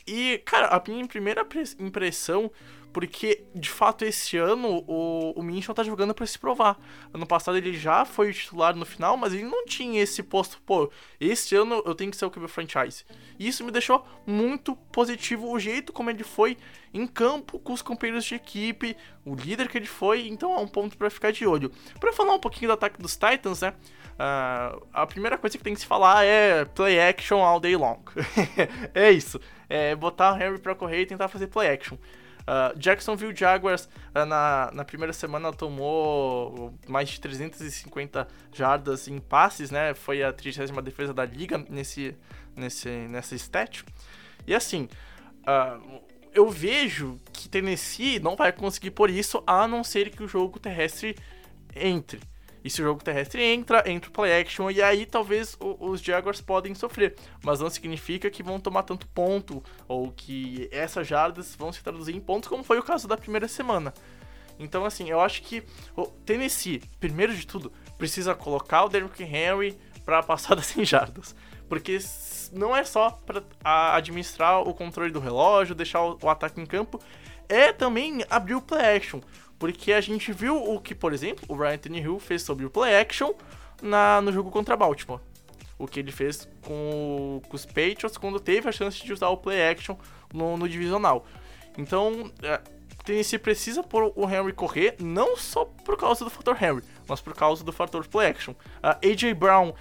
E, 0.06 0.42
cara, 0.44 0.66
a 0.66 0.82
minha 0.86 1.06
primeira 1.06 1.46
impressão 1.78 2.50
porque, 2.94 3.44
de 3.52 3.68
fato, 3.68 4.04
esse 4.04 4.36
ano 4.36 4.84
o, 4.86 5.32
o 5.32 5.42
Minchon 5.42 5.74
tá 5.74 5.82
jogando 5.82 6.14
para 6.14 6.24
se 6.24 6.38
provar. 6.38 6.78
Ano 7.12 7.26
passado 7.26 7.58
ele 7.58 7.76
já 7.76 8.04
foi 8.04 8.32
titular 8.32 8.76
no 8.76 8.86
final, 8.86 9.16
mas 9.16 9.34
ele 9.34 9.42
não 9.42 9.66
tinha 9.66 10.00
esse 10.00 10.22
posto, 10.22 10.62
pô, 10.64 10.88
esse 11.20 11.56
ano 11.56 11.82
eu 11.84 11.92
tenho 11.96 12.12
que 12.12 12.16
ser 12.16 12.24
o 12.24 12.30
QB 12.30 12.46
franchise. 12.46 13.04
E 13.36 13.48
isso 13.48 13.64
me 13.64 13.72
deixou 13.72 14.06
muito 14.24 14.76
positivo 14.92 15.50
o 15.50 15.58
jeito 15.58 15.92
como 15.92 16.08
ele 16.08 16.22
foi 16.22 16.56
em 16.94 17.04
campo 17.04 17.58
com 17.58 17.72
os 17.72 17.82
companheiros 17.82 18.24
de 18.24 18.36
equipe, 18.36 18.96
o 19.24 19.34
líder 19.34 19.68
que 19.68 19.76
ele 19.76 19.86
foi, 19.86 20.28
então 20.28 20.54
é 20.54 20.58
um 20.58 20.68
ponto 20.68 20.96
para 20.96 21.10
ficar 21.10 21.32
de 21.32 21.44
olho. 21.44 21.72
Para 21.98 22.12
falar 22.12 22.32
um 22.32 22.38
pouquinho 22.38 22.68
do 22.68 22.74
ataque 22.74 23.02
dos 23.02 23.16
Titans, 23.16 23.62
né? 23.62 23.74
Uh, 24.14 24.86
a 24.92 25.04
primeira 25.04 25.36
coisa 25.36 25.58
que 25.58 25.64
tem 25.64 25.74
que 25.74 25.80
se 25.80 25.86
falar 25.86 26.24
é 26.24 26.64
play 26.64 27.00
action 27.00 27.42
all 27.42 27.58
day 27.58 27.74
long. 27.74 27.98
é 28.94 29.10
isso. 29.10 29.40
É 29.68 29.96
botar 29.96 30.32
o 30.32 30.36
Henry 30.40 30.60
pra 30.60 30.76
correr 30.76 31.00
e 31.00 31.06
tentar 31.06 31.26
fazer 31.26 31.48
play 31.48 31.68
action. 31.68 31.96
Uh, 32.44 32.78
Jacksonville 32.78 33.34
Jaguars 33.34 33.88
uh, 34.14 34.26
na, 34.26 34.70
na 34.72 34.84
primeira 34.84 35.14
semana 35.14 35.50
tomou 35.50 36.74
mais 36.86 37.08
de 37.08 37.18
350 37.18 38.28
jardas 38.52 39.08
em 39.08 39.18
passes, 39.18 39.70
né? 39.70 39.94
Foi 39.94 40.22
a 40.22 40.32
30 40.32 40.82
defesa 40.82 41.14
da 41.14 41.24
liga 41.24 41.64
nesse, 41.70 42.14
nesse, 42.54 42.88
nessa 42.88 43.34
stat. 43.34 43.84
E 44.46 44.54
assim, 44.54 44.88
uh, 45.48 46.02
eu 46.34 46.50
vejo 46.50 47.18
que 47.32 47.48
Tennessee 47.48 48.18
não 48.18 48.36
vai 48.36 48.52
conseguir 48.52 48.90
por 48.90 49.08
isso, 49.08 49.42
a 49.46 49.66
não 49.66 49.82
ser 49.82 50.10
que 50.10 50.22
o 50.22 50.28
jogo 50.28 50.58
terrestre 50.58 51.16
entre. 51.74 52.20
E 52.64 52.70
se 52.70 52.80
o 52.80 52.84
jogo 52.84 53.04
terrestre 53.04 53.42
entra, 53.42 53.84
entra 53.86 54.08
o 54.08 54.12
play 54.12 54.40
action, 54.40 54.70
e 54.70 54.80
aí 54.80 55.04
talvez 55.04 55.54
o, 55.60 55.90
os 55.90 56.00
Jaguars 56.00 56.40
podem 56.40 56.74
sofrer. 56.74 57.14
Mas 57.44 57.60
não 57.60 57.68
significa 57.68 58.30
que 58.30 58.42
vão 58.42 58.58
tomar 58.58 58.84
tanto 58.84 59.06
ponto, 59.08 59.62
ou 59.86 60.10
que 60.10 60.66
essas 60.72 61.06
jardas 61.06 61.54
vão 61.54 61.70
se 61.70 61.82
traduzir 61.82 62.16
em 62.16 62.20
pontos, 62.20 62.48
como 62.48 62.64
foi 62.64 62.78
o 62.78 62.82
caso 62.82 63.06
da 63.06 63.18
primeira 63.18 63.46
semana. 63.46 63.92
Então, 64.58 64.86
assim, 64.86 65.10
eu 65.10 65.20
acho 65.20 65.42
que 65.42 65.62
o 65.94 66.06
Tennessee, 66.06 66.82
primeiro 66.98 67.34
de 67.34 67.46
tudo, 67.46 67.70
precisa 67.98 68.34
colocar 68.34 68.84
o 68.84 68.88
Derrick 68.88 69.22
Henry 69.22 69.76
para 70.04 70.22
passar 70.22 70.54
das 70.56 70.66
100 70.66 70.84
jardas. 70.86 71.36
Porque 71.68 71.98
não 72.52 72.74
é 72.74 72.84
só 72.84 73.10
para 73.10 73.42
administrar 73.94 74.60
o 74.60 74.72
controle 74.72 75.10
do 75.10 75.20
relógio, 75.20 75.74
deixar 75.74 76.02
o, 76.02 76.18
o 76.22 76.30
ataque 76.30 76.60
em 76.60 76.66
campo, 76.66 77.00
é 77.48 77.72
também 77.72 78.24
abrir 78.30 78.54
o 78.54 78.62
play 78.62 78.96
action. 78.96 79.20
Porque 79.58 79.92
a 79.92 80.00
gente 80.00 80.32
viu 80.32 80.56
o 80.56 80.80
que, 80.80 80.94
por 80.94 81.12
exemplo, 81.12 81.44
o 81.48 81.56
Ryan 81.56 81.78
Tannehill 81.78 82.18
fez 82.18 82.42
sobre 82.42 82.64
o 82.64 82.70
play 82.70 82.96
action 82.96 83.32
na, 83.82 84.20
no 84.20 84.32
jogo 84.32 84.50
contra 84.50 84.76
Baltimore. 84.76 85.20
O 85.78 85.86
que 85.86 86.00
ele 86.00 86.12
fez 86.12 86.48
com, 86.62 87.40
com 87.48 87.56
os 87.56 87.66
Patriots 87.66 88.16
quando 88.16 88.38
teve 88.38 88.68
a 88.68 88.72
chance 88.72 89.04
de 89.04 89.12
usar 89.12 89.28
o 89.28 89.36
play 89.36 89.62
action 89.68 89.96
no, 90.32 90.56
no 90.56 90.68
divisional. 90.68 91.26
Então, 91.76 92.30
é, 92.42 92.60
Tennessee 93.04 93.38
precisa 93.38 93.82
por 93.82 94.12
o 94.16 94.28
Henry 94.28 94.52
correr, 94.52 94.96
não 95.00 95.36
só 95.36 95.64
por 95.64 95.96
causa 95.96 96.24
do 96.24 96.30
fator 96.30 96.56
Henry, 96.60 96.82
mas 97.06 97.20
por 97.20 97.34
causa 97.34 97.62
do 97.62 97.72
fator 97.72 98.06
play 98.06 98.28
action. 98.28 98.54
A 98.82 98.98
AJ 99.04 99.34
Brown 99.34 99.74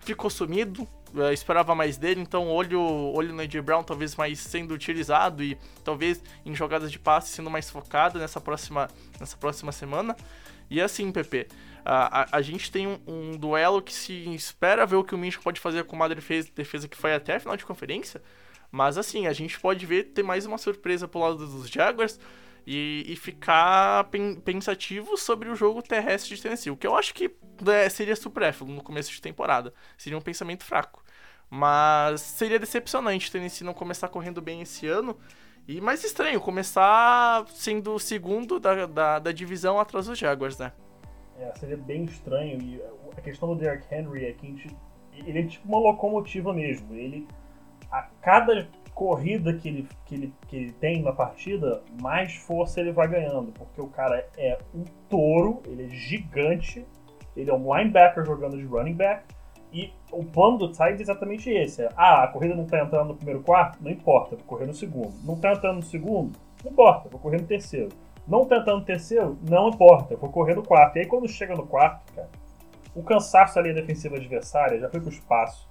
ficou 0.00 0.28
sumido, 0.28 0.86
uh, 1.14 1.32
esperava 1.32 1.74
mais 1.74 1.96
dele, 1.96 2.20
então 2.20 2.48
olho, 2.48 2.80
olho 2.80 3.32
no 3.32 3.40
AJ 3.40 3.60
Brown 3.62 3.82
talvez 3.82 4.16
mais 4.16 4.38
sendo 4.38 4.74
utilizado 4.74 5.42
e 5.42 5.56
talvez 5.84 6.22
em 6.44 6.54
jogadas 6.54 6.90
de 6.90 6.98
passe 6.98 7.30
sendo 7.30 7.50
mais 7.50 7.70
focado 7.70 8.18
nessa 8.18 8.40
próxima, 8.40 8.88
nessa 9.18 9.36
próxima 9.36 9.72
semana. 9.72 10.16
E 10.70 10.80
assim, 10.80 11.10
PP, 11.10 11.48
a, 11.84 12.22
a, 12.22 12.36
a 12.36 12.42
gente 12.42 12.70
tem 12.70 12.86
um, 12.86 12.98
um, 13.06 13.36
duelo 13.36 13.80
que 13.80 13.92
se 13.92 14.12
espera 14.34 14.84
ver 14.84 14.96
o 14.96 15.04
que 15.04 15.14
o 15.14 15.18
Minch 15.18 15.38
pode 15.38 15.60
fazer 15.60 15.84
com 15.84 15.96
uma 15.96 16.08
defesa, 16.08 16.48
defesa 16.54 16.86
que 16.86 16.96
foi 16.96 17.14
até 17.14 17.36
a 17.36 17.40
final 17.40 17.56
de 17.56 17.64
conferência, 17.64 18.22
mas 18.70 18.98
assim, 18.98 19.26
a 19.26 19.32
gente 19.32 19.58
pode 19.58 19.86
ver 19.86 20.04
ter 20.04 20.22
mais 20.22 20.44
uma 20.44 20.58
surpresa 20.58 21.08
pro 21.08 21.20
lado 21.20 21.38
dos 21.38 21.68
Jaguars. 21.68 22.20
E, 22.70 23.02
e 23.08 23.16
ficar 23.16 24.04
pen, 24.10 24.34
pensativo 24.34 25.16
sobre 25.16 25.48
o 25.48 25.56
jogo 25.56 25.80
terrestre 25.80 26.36
de 26.36 26.42
Tennessee. 26.42 26.70
O 26.70 26.76
que 26.76 26.86
eu 26.86 26.94
acho 26.94 27.14
que 27.14 27.34
é, 27.66 27.88
seria 27.88 28.14
supérfluo 28.14 28.70
no 28.70 28.82
começo 28.82 29.10
de 29.10 29.22
temporada. 29.22 29.72
Seria 29.96 30.18
um 30.18 30.20
pensamento 30.20 30.64
fraco. 30.64 31.02
Mas 31.48 32.20
seria 32.20 32.58
decepcionante 32.58 33.32
Tennessee 33.32 33.64
não 33.64 33.72
começar 33.72 34.08
correndo 34.08 34.42
bem 34.42 34.60
esse 34.60 34.86
ano. 34.86 35.18
E 35.66 35.80
mais 35.80 36.04
estranho, 36.04 36.42
começar 36.42 37.46
sendo 37.48 37.94
o 37.94 37.98
segundo 37.98 38.60
da, 38.60 38.84
da, 38.84 39.18
da 39.18 39.32
divisão 39.32 39.80
atrás 39.80 40.04
dos 40.04 40.18
Jaguars, 40.18 40.58
né? 40.58 40.70
É, 41.38 41.50
seria 41.54 41.78
bem 41.78 42.04
estranho. 42.04 42.60
E 42.60 42.82
a 43.16 43.20
questão 43.22 43.48
do 43.48 43.54
Derrick 43.54 43.86
Henry 43.90 44.26
é 44.26 44.32
que 44.34 44.46
gente, 44.46 44.76
ele 45.14 45.38
é 45.38 45.42
tipo 45.44 45.66
uma 45.66 45.78
locomotiva 45.78 46.52
mesmo. 46.52 46.94
Ele, 46.94 47.26
a 47.90 48.02
cada 48.20 48.68
corrida 48.98 49.54
que 49.54 49.68
ele, 49.68 49.88
que, 50.04 50.14
ele, 50.16 50.34
que 50.48 50.56
ele 50.56 50.72
tem 50.72 51.00
na 51.04 51.12
partida, 51.12 51.80
mais 52.02 52.34
força 52.34 52.80
ele 52.80 52.90
vai 52.90 53.06
ganhando. 53.06 53.52
Porque 53.52 53.80
o 53.80 53.86
cara 53.86 54.26
é 54.36 54.58
um 54.74 54.82
touro, 55.08 55.62
ele 55.66 55.84
é 55.84 55.88
gigante, 55.88 56.84
ele 57.36 57.48
é 57.48 57.54
um 57.54 57.72
linebacker 57.76 58.26
jogando 58.26 58.58
de 58.58 58.64
running 58.64 58.94
back. 58.94 59.22
E 59.72 59.92
o 60.10 60.24
plano 60.24 60.58
do 60.58 60.72
Titans 60.72 60.98
é 60.98 61.02
exatamente 61.02 61.48
esse. 61.48 61.82
É, 61.82 61.88
ah, 61.96 62.24
a 62.24 62.26
corrida 62.26 62.56
não 62.56 62.66
tá 62.66 62.82
entrando 62.82 63.08
no 63.08 63.14
primeiro 63.14 63.40
quarto? 63.40 63.78
Não 63.80 63.90
importa, 63.90 64.34
vou 64.34 64.44
correr 64.44 64.66
no 64.66 64.74
segundo. 64.74 65.14
Não 65.22 65.36
tá 65.36 65.52
entrando 65.52 65.76
no 65.76 65.82
segundo? 65.82 66.36
Não 66.64 66.72
importa, 66.72 67.08
vou 67.08 67.20
correr 67.20 67.40
no 67.40 67.46
terceiro. 67.46 67.90
Não 68.26 68.46
tá 68.46 68.56
entrando 68.56 68.80
no 68.80 68.84
terceiro? 68.84 69.38
Não 69.48 69.68
importa, 69.68 70.16
vou 70.16 70.28
correr 70.28 70.56
no 70.56 70.64
quarto. 70.64 70.96
E 70.96 71.00
aí 71.00 71.06
quando 71.06 71.28
chega 71.28 71.54
no 71.54 71.64
quarto, 71.68 72.12
cara, 72.14 72.28
o 72.96 73.02
cansaço 73.04 73.54
da 73.54 73.62
linha 73.62 73.74
defensiva 73.74 74.16
adversária 74.16 74.80
já 74.80 74.90
foi 74.90 75.00
pro 75.00 75.10
espaço 75.10 75.68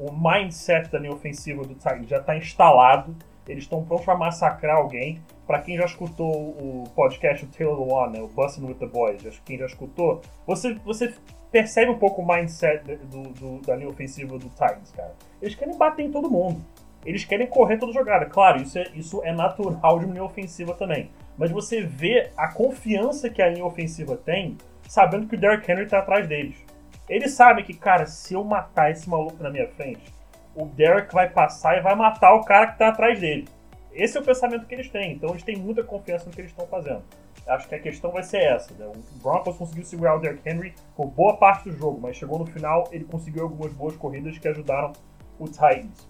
o 0.00 0.10
mindset 0.10 0.90
da 0.90 0.98
linha 0.98 1.12
ofensiva 1.12 1.62
do 1.62 1.74
Tigers 1.74 2.08
já 2.08 2.18
está 2.18 2.34
instalado. 2.34 3.14
Eles 3.46 3.64
estão 3.64 3.84
prontos 3.84 4.06
para 4.06 4.16
massacrar 4.16 4.76
alguém. 4.78 5.20
Para 5.46 5.60
quem 5.60 5.76
já 5.76 5.84
escutou 5.84 6.30
o 6.30 6.84
podcast 6.94 7.44
o 7.44 7.48
Taylor 7.48 7.80
One, 7.80 8.14
né, 8.14 8.22
o 8.22 8.28
Busting 8.28 8.64
with 8.64 8.74
the 8.74 8.86
Boys, 8.86 9.42
quem 9.44 9.58
já 9.58 9.66
escutou, 9.66 10.22
você, 10.46 10.74
você 10.84 11.12
percebe 11.50 11.90
um 11.90 11.98
pouco 11.98 12.22
o 12.22 12.26
mindset 12.26 12.96
do, 12.96 13.22
do, 13.22 13.60
da 13.60 13.76
linha 13.76 13.88
ofensiva 13.88 14.38
do 14.38 14.48
Titans, 14.48 14.92
cara. 14.92 15.14
Eles 15.42 15.54
querem 15.54 15.76
bater 15.76 16.04
em 16.04 16.10
todo 16.10 16.30
mundo. 16.30 16.64
Eles 17.04 17.24
querem 17.24 17.46
correr 17.46 17.78
toda 17.78 17.92
jogada. 17.92 18.26
Claro, 18.26 18.62
isso 18.62 18.78
é, 18.78 18.84
isso 18.94 19.22
é 19.24 19.32
natural 19.32 19.98
de 19.98 20.04
uma 20.04 20.14
linha 20.14 20.24
ofensiva 20.24 20.74
também. 20.74 21.10
Mas 21.36 21.50
você 21.50 21.82
vê 21.82 22.30
a 22.36 22.48
confiança 22.48 23.28
que 23.28 23.42
a 23.42 23.48
linha 23.48 23.64
ofensiva 23.64 24.16
tem, 24.16 24.56
sabendo 24.88 25.26
que 25.26 25.34
o 25.34 25.38
Derrick 25.38 25.70
Henry 25.70 25.84
está 25.84 25.98
atrás 25.98 26.26
deles. 26.28 26.69
Ele 27.10 27.28
sabe 27.28 27.64
que, 27.64 27.74
cara, 27.74 28.06
se 28.06 28.34
eu 28.34 28.44
matar 28.44 28.92
esse 28.92 29.10
maluco 29.10 29.42
na 29.42 29.50
minha 29.50 29.66
frente, 29.66 30.14
o 30.54 30.64
Derek 30.64 31.12
vai 31.12 31.28
passar 31.28 31.76
e 31.76 31.80
vai 31.80 31.96
matar 31.96 32.32
o 32.34 32.44
cara 32.44 32.68
que 32.68 32.78
tá 32.78 32.88
atrás 32.88 33.18
dele. 33.18 33.48
Esse 33.92 34.16
é 34.16 34.20
o 34.20 34.24
pensamento 34.24 34.64
que 34.64 34.72
eles 34.72 34.88
têm. 34.88 35.14
Então 35.14 35.30
eles 35.30 35.42
têm 35.42 35.56
muita 35.56 35.82
confiança 35.82 36.26
no 36.26 36.30
que 36.30 36.40
eles 36.40 36.52
estão 36.52 36.68
fazendo. 36.68 37.02
Acho 37.48 37.68
que 37.68 37.74
a 37.74 37.80
questão 37.80 38.12
vai 38.12 38.22
ser 38.22 38.44
essa. 38.44 38.72
Né? 38.74 38.86
O 38.86 39.18
Broncos 39.20 39.56
conseguiu 39.56 39.84
segurar 39.84 40.14
o 40.14 40.20
Derrick 40.20 40.48
Henry 40.48 40.72
por 40.94 41.08
boa 41.08 41.36
parte 41.36 41.68
do 41.68 41.76
jogo, 41.76 42.00
mas 42.00 42.16
chegou 42.16 42.38
no 42.38 42.46
final, 42.46 42.88
ele 42.92 43.04
conseguiu 43.04 43.42
algumas 43.42 43.72
boas 43.72 43.96
corridas 43.96 44.38
que 44.38 44.46
ajudaram 44.46 44.92
o 45.36 45.46
Titans. 45.46 46.08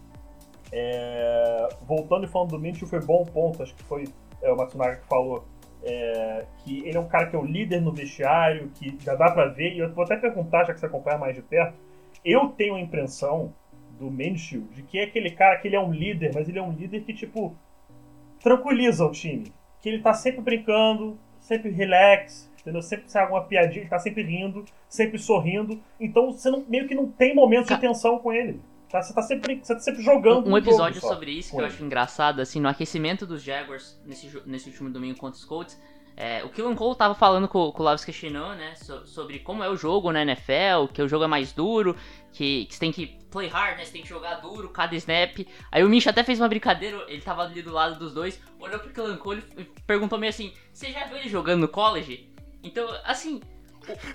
É... 0.71 1.67
Voltando 1.87 2.27
e 2.27 2.29
falando 2.29 2.51
do 2.51 2.59
Mitchell, 2.59 2.87
foi 2.87 3.01
bom 3.01 3.25
ponto, 3.25 3.63
acho 3.63 3.75
que 3.75 3.85
foi 3.85 4.05
é, 4.43 4.53
o 4.53 4.57
Matsunaga 4.57 4.97
que 4.97 5.07
falou 5.07 5.47
é, 5.83 6.45
que 6.59 6.81
ele 6.87 6.97
é 6.97 7.01
um 7.01 7.09
cara 7.09 7.27
que 7.27 7.37
é 7.37 7.39
o 7.39 7.45
líder 7.45 7.81
no 7.81 7.93
vestiário, 7.93 8.71
que 8.75 8.97
já 9.01 9.15
dá 9.15 9.31
para 9.31 9.47
ver, 9.47 9.75
e 9.75 9.79
eu 9.79 9.93
vou 9.93 10.05
até 10.05 10.17
perguntar, 10.17 10.65
já 10.65 10.75
que 10.75 10.81
você 10.81 10.87
acompanha 10.87 11.19
mais 11.19 11.35
de 11.35 11.43
perto, 11.43 11.75
eu 12.25 12.49
tenho 12.49 12.75
a 12.75 12.81
impressão 12.81 13.53
do 13.99 14.11
Minshew 14.11 14.63
de 14.73 14.83
que 14.83 14.99
é 14.99 15.05
aquele 15.05 15.31
cara 15.31 15.59
que 15.59 15.69
ele 15.69 15.77
é 15.77 15.81
um 15.81 15.93
líder, 15.93 16.33
mas 16.35 16.49
ele 16.49 16.59
é 16.59 16.63
um 16.63 16.73
líder 16.73 17.03
que, 17.03 17.13
tipo, 17.13 17.55
tranquiliza 18.43 19.05
o 19.05 19.11
time. 19.11 19.53
Que 19.81 19.89
ele 19.89 20.03
tá 20.03 20.13
sempre 20.15 20.41
brincando, 20.41 21.19
sempre 21.39 21.71
relax, 21.71 22.51
entendeu? 22.61 22.83
Sempre 22.83 23.11
sai 23.11 23.23
alguma 23.23 23.45
piadinha, 23.45 23.83
ele 23.83 23.91
tá 23.91 23.99
sempre 23.99 24.23
rindo, 24.23 24.65
sempre 24.89 25.19
sorrindo. 25.19 25.81
Então 25.99 26.33
você 26.33 26.51
não, 26.51 26.65
meio 26.67 26.87
que 26.87 26.95
não 26.95 27.11
tem 27.11 27.35
momentos 27.35 27.69
de 27.69 27.79
tensão 27.79 28.19
com 28.19 28.33
ele. 28.33 28.61
Tá, 28.91 29.01
você 29.01 29.15
tá 29.15 29.23
sempre, 29.23 29.61
você 29.63 29.75
tá 29.75 29.81
sempre 29.81 30.03
jogando. 30.03 30.49
Um, 30.49 30.53
um 30.53 30.59
episódio 30.59 31.01
sobre 31.01 31.31
isso 31.31 31.55
que 31.55 31.61
eu 31.61 31.65
acho 31.65 31.83
engraçado, 31.85 32.41
assim, 32.41 32.61
no 32.61 32.69
aquecimento 32.69 33.25
dos 33.25 33.43
Jaguars 33.43 34.01
nesse, 34.05 34.43
nesse 34.45 34.69
último 34.69 34.91
domingo 34.91 35.19
contra 35.19 35.39
os 35.39 35.45
Colts. 35.45 35.79
É, 36.17 36.45
o 36.45 36.51
Killen 36.51 36.75
Cole 36.75 36.97
tava 36.97 37.15
falando 37.15 37.49
com, 37.49 37.73
com 37.73 37.83
o 37.83 37.87
Lavis 37.87 38.05
Questionou, 38.05 38.55
né, 38.55 38.75
so, 38.75 39.07
sobre 39.07 39.39
como 39.39 39.63
é 39.63 39.71
o 39.71 39.77
jogo 39.77 40.13
na 40.13 40.21
NFL, 40.21 40.93
que 40.93 41.01
o 41.01 41.09
jogo 41.09 41.25
é 41.25 41.27
mais 41.27 41.53
duro, 41.53 41.97
que, 42.33 42.67
que 42.67 42.75
você 42.75 42.81
tem 42.81 42.93
que 42.93 43.19
play 43.31 43.49
hard, 43.49 43.79
né, 43.79 43.85
você 43.87 43.93
tem 43.93 44.03
que 44.03 44.09
jogar 44.09 44.35
duro 44.35 44.69
cada 44.69 44.95
snap. 44.97 45.39
Aí 45.73 45.83
o 45.83 45.89
Minch 45.89 46.09
até 46.09 46.23
fez 46.23 46.39
uma 46.39 46.49
brincadeira, 46.49 47.07
ele 47.09 47.23
tava 47.23 47.43
ali 47.43 47.63
do 47.63 47.73
lado 47.73 47.99
dos 47.99 48.13
dois, 48.13 48.39
olhou 48.59 48.79
pro 48.79 48.93
Killen 48.93 49.17
Cole 49.17 49.43
e 49.57 49.65
perguntou 49.87 50.19
meio 50.19 50.29
assim, 50.29 50.53
você 50.73 50.93
já 50.93 51.07
viu 51.07 51.17
ele 51.17 51.29
jogando 51.29 51.61
no 51.61 51.69
college? 51.69 52.29
Então, 52.63 52.87
assim, 53.05 53.41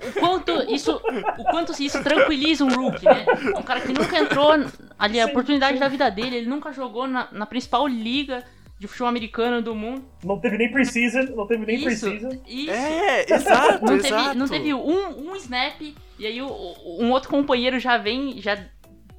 o, 0.07 0.20
quanto 0.20 0.51
isso 0.74 1.01
o 1.38 1.43
quanto 1.45 1.72
isso 1.82 2.01
tranquiliza 2.03 2.63
um 2.63 2.70
rookie, 2.70 3.05
né? 3.05 3.26
Um 3.57 3.63
cara 3.63 3.82
que 3.82 3.93
nunca 3.93 4.18
entrou 4.18 4.51
ali, 4.97 5.20
a 5.20 5.26
oportunidade 5.26 5.80
da 5.80 5.88
vida 5.88 6.09
dele, 6.09 6.38
ele 6.38 6.47
nunca 6.47 6.72
jogou 6.72 7.07
na, 7.07 7.28
na 7.32 7.45
principal 7.45 7.88
liga 7.88 8.43
de 8.78 8.88
futebol 8.88 9.07
americano 9.07 9.61
do 9.61 9.74
mundo. 9.74 10.03
Não 10.24 10.39
teve 10.39 10.57
nem 10.57 10.72
preseason, 10.72 11.34
não 11.36 11.47
teve 11.47 11.66
nem 11.66 11.78
isso, 11.78 11.86
preseason. 11.86 12.41
Isso. 12.45 12.72
É, 12.72 13.34
exato, 13.34 13.86
não 13.86 13.97
teve, 13.97 14.07
exato. 14.07 14.38
Não 14.38 14.47
teve 14.47 14.74
um, 14.74 15.32
um 15.32 15.36
snap, 15.36 15.82
e 16.20 16.26
aí 16.26 16.41
o, 16.41 16.76
um 16.99 17.11
outro 17.11 17.30
companheiro 17.30 17.80
já 17.80 17.97
vem, 17.97 18.41
já 18.41 18.57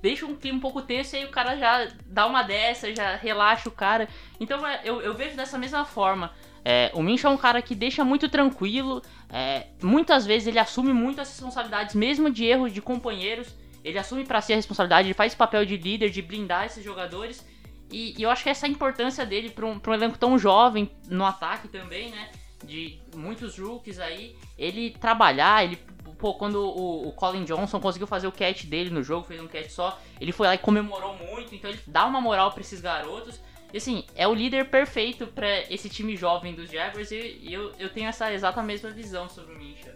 deixa 0.02 0.26
um 0.26 0.36
clima 0.36 0.58
um 0.58 0.60
pouco 0.60 0.82
tenso, 0.82 1.16
e 1.16 1.20
aí 1.20 1.24
o 1.24 1.30
cara 1.30 1.56
já 1.56 1.88
dá 2.06 2.26
uma 2.26 2.42
dessa, 2.42 2.94
já 2.94 3.16
relaxa 3.16 3.68
o 3.68 3.72
cara. 3.72 4.08
Então 4.38 4.64
é, 4.66 4.80
eu, 4.84 5.00
eu 5.00 5.14
vejo 5.14 5.36
dessa 5.36 5.58
mesma 5.58 5.84
forma. 5.84 6.32
É, 6.68 6.90
o 6.94 7.00
Minch 7.00 7.24
é 7.24 7.28
um 7.28 7.36
cara 7.36 7.62
que 7.62 7.76
deixa 7.76 8.04
muito 8.04 8.28
tranquilo. 8.28 9.00
É, 9.30 9.68
muitas 9.80 10.26
vezes 10.26 10.48
ele 10.48 10.58
assume 10.58 10.92
muitas 10.92 11.28
responsabilidades, 11.28 11.94
mesmo 11.94 12.28
de 12.28 12.44
erros 12.44 12.72
de 12.72 12.82
companheiros. 12.82 13.54
Ele 13.84 13.96
assume 13.96 14.24
para 14.24 14.40
si 14.40 14.52
a 14.52 14.56
responsabilidade, 14.56 15.06
ele 15.06 15.14
faz 15.14 15.32
papel 15.32 15.64
de 15.64 15.76
líder, 15.76 16.10
de 16.10 16.20
blindar 16.20 16.66
esses 16.66 16.82
jogadores. 16.82 17.46
E, 17.88 18.18
e 18.18 18.22
eu 18.24 18.30
acho 18.30 18.42
que 18.42 18.48
essa 18.50 18.66
é 18.66 18.68
a 18.68 18.72
importância 18.72 19.24
dele 19.24 19.48
para 19.48 19.64
um, 19.64 19.80
um 19.86 19.94
elenco 19.94 20.18
tão 20.18 20.36
jovem 20.36 20.90
no 21.08 21.24
ataque 21.24 21.68
também, 21.68 22.10
né? 22.10 22.30
De 22.64 22.98
muitos 23.14 23.56
rookies 23.56 24.00
aí. 24.00 24.34
Ele 24.58 24.90
trabalhar, 24.90 25.62
ele 25.62 25.78
pô, 26.18 26.34
quando 26.34 26.56
o, 26.56 27.06
o, 27.06 27.12
Colin 27.12 27.44
Johnson 27.44 27.78
conseguiu 27.78 28.08
fazer 28.08 28.26
o 28.26 28.32
catch 28.32 28.64
dele 28.64 28.90
no 28.90 29.04
jogo, 29.04 29.24
fez 29.24 29.40
um 29.40 29.46
catch 29.46 29.70
só, 29.70 30.00
ele 30.20 30.32
foi 30.32 30.48
lá 30.48 30.56
e 30.56 30.58
comemorou 30.58 31.16
muito, 31.16 31.54
então 31.54 31.70
ele 31.70 31.78
dá 31.86 32.06
uma 32.06 32.20
moral 32.20 32.50
para 32.50 32.60
esses 32.60 32.80
garotos. 32.80 33.38
E 33.76 33.78
assim, 33.78 34.04
é 34.16 34.26
o 34.26 34.32
líder 34.32 34.70
perfeito 34.70 35.26
para 35.26 35.70
esse 35.70 35.90
time 35.90 36.16
jovem 36.16 36.54
dos 36.54 36.70
Jaguars 36.70 37.10
e, 37.10 37.40
e 37.42 37.52
eu, 37.52 37.72
eu 37.78 37.92
tenho 37.92 38.08
essa 38.08 38.32
exata 38.32 38.62
mesma 38.62 38.88
visão 38.88 39.28
sobre 39.28 39.54
o 39.54 39.58
Mincha. 39.58 39.94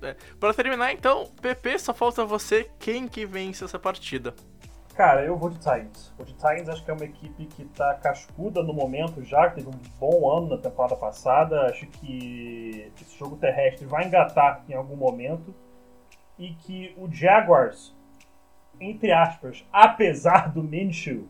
É. 0.00 0.14
Para 0.38 0.54
terminar, 0.54 0.92
então, 0.92 1.26
PP, 1.42 1.76
só 1.80 1.92
falta 1.92 2.24
você. 2.24 2.70
Quem 2.78 3.08
que 3.08 3.26
vence 3.26 3.64
essa 3.64 3.80
partida? 3.80 4.32
Cara, 4.94 5.24
eu 5.24 5.36
vou 5.36 5.50
de 5.50 5.58
Titans. 5.58 6.14
O 6.20 6.24
de 6.24 6.34
Titans 6.34 6.68
acho 6.68 6.84
que 6.84 6.90
é 6.92 6.94
uma 6.94 7.04
equipe 7.04 7.46
que 7.46 7.64
tá 7.64 7.94
cascuda 7.94 8.62
no 8.62 8.72
momento 8.72 9.24
já, 9.24 9.50
que 9.50 9.56
teve 9.56 9.66
um 9.66 9.80
bom 9.98 10.30
ano 10.30 10.50
na 10.50 10.58
temporada 10.58 10.94
passada. 10.94 11.62
Acho 11.62 11.88
que 11.88 12.92
esse 13.02 13.18
jogo 13.18 13.36
terrestre 13.38 13.86
vai 13.86 14.06
engatar 14.06 14.62
em 14.68 14.74
algum 14.74 14.94
momento. 14.94 15.52
E 16.38 16.54
que 16.54 16.94
o 16.96 17.10
Jaguars, 17.10 17.92
entre 18.78 19.10
aspas, 19.10 19.64
apesar 19.72 20.52
do 20.52 20.62
Minshew, 20.62 21.28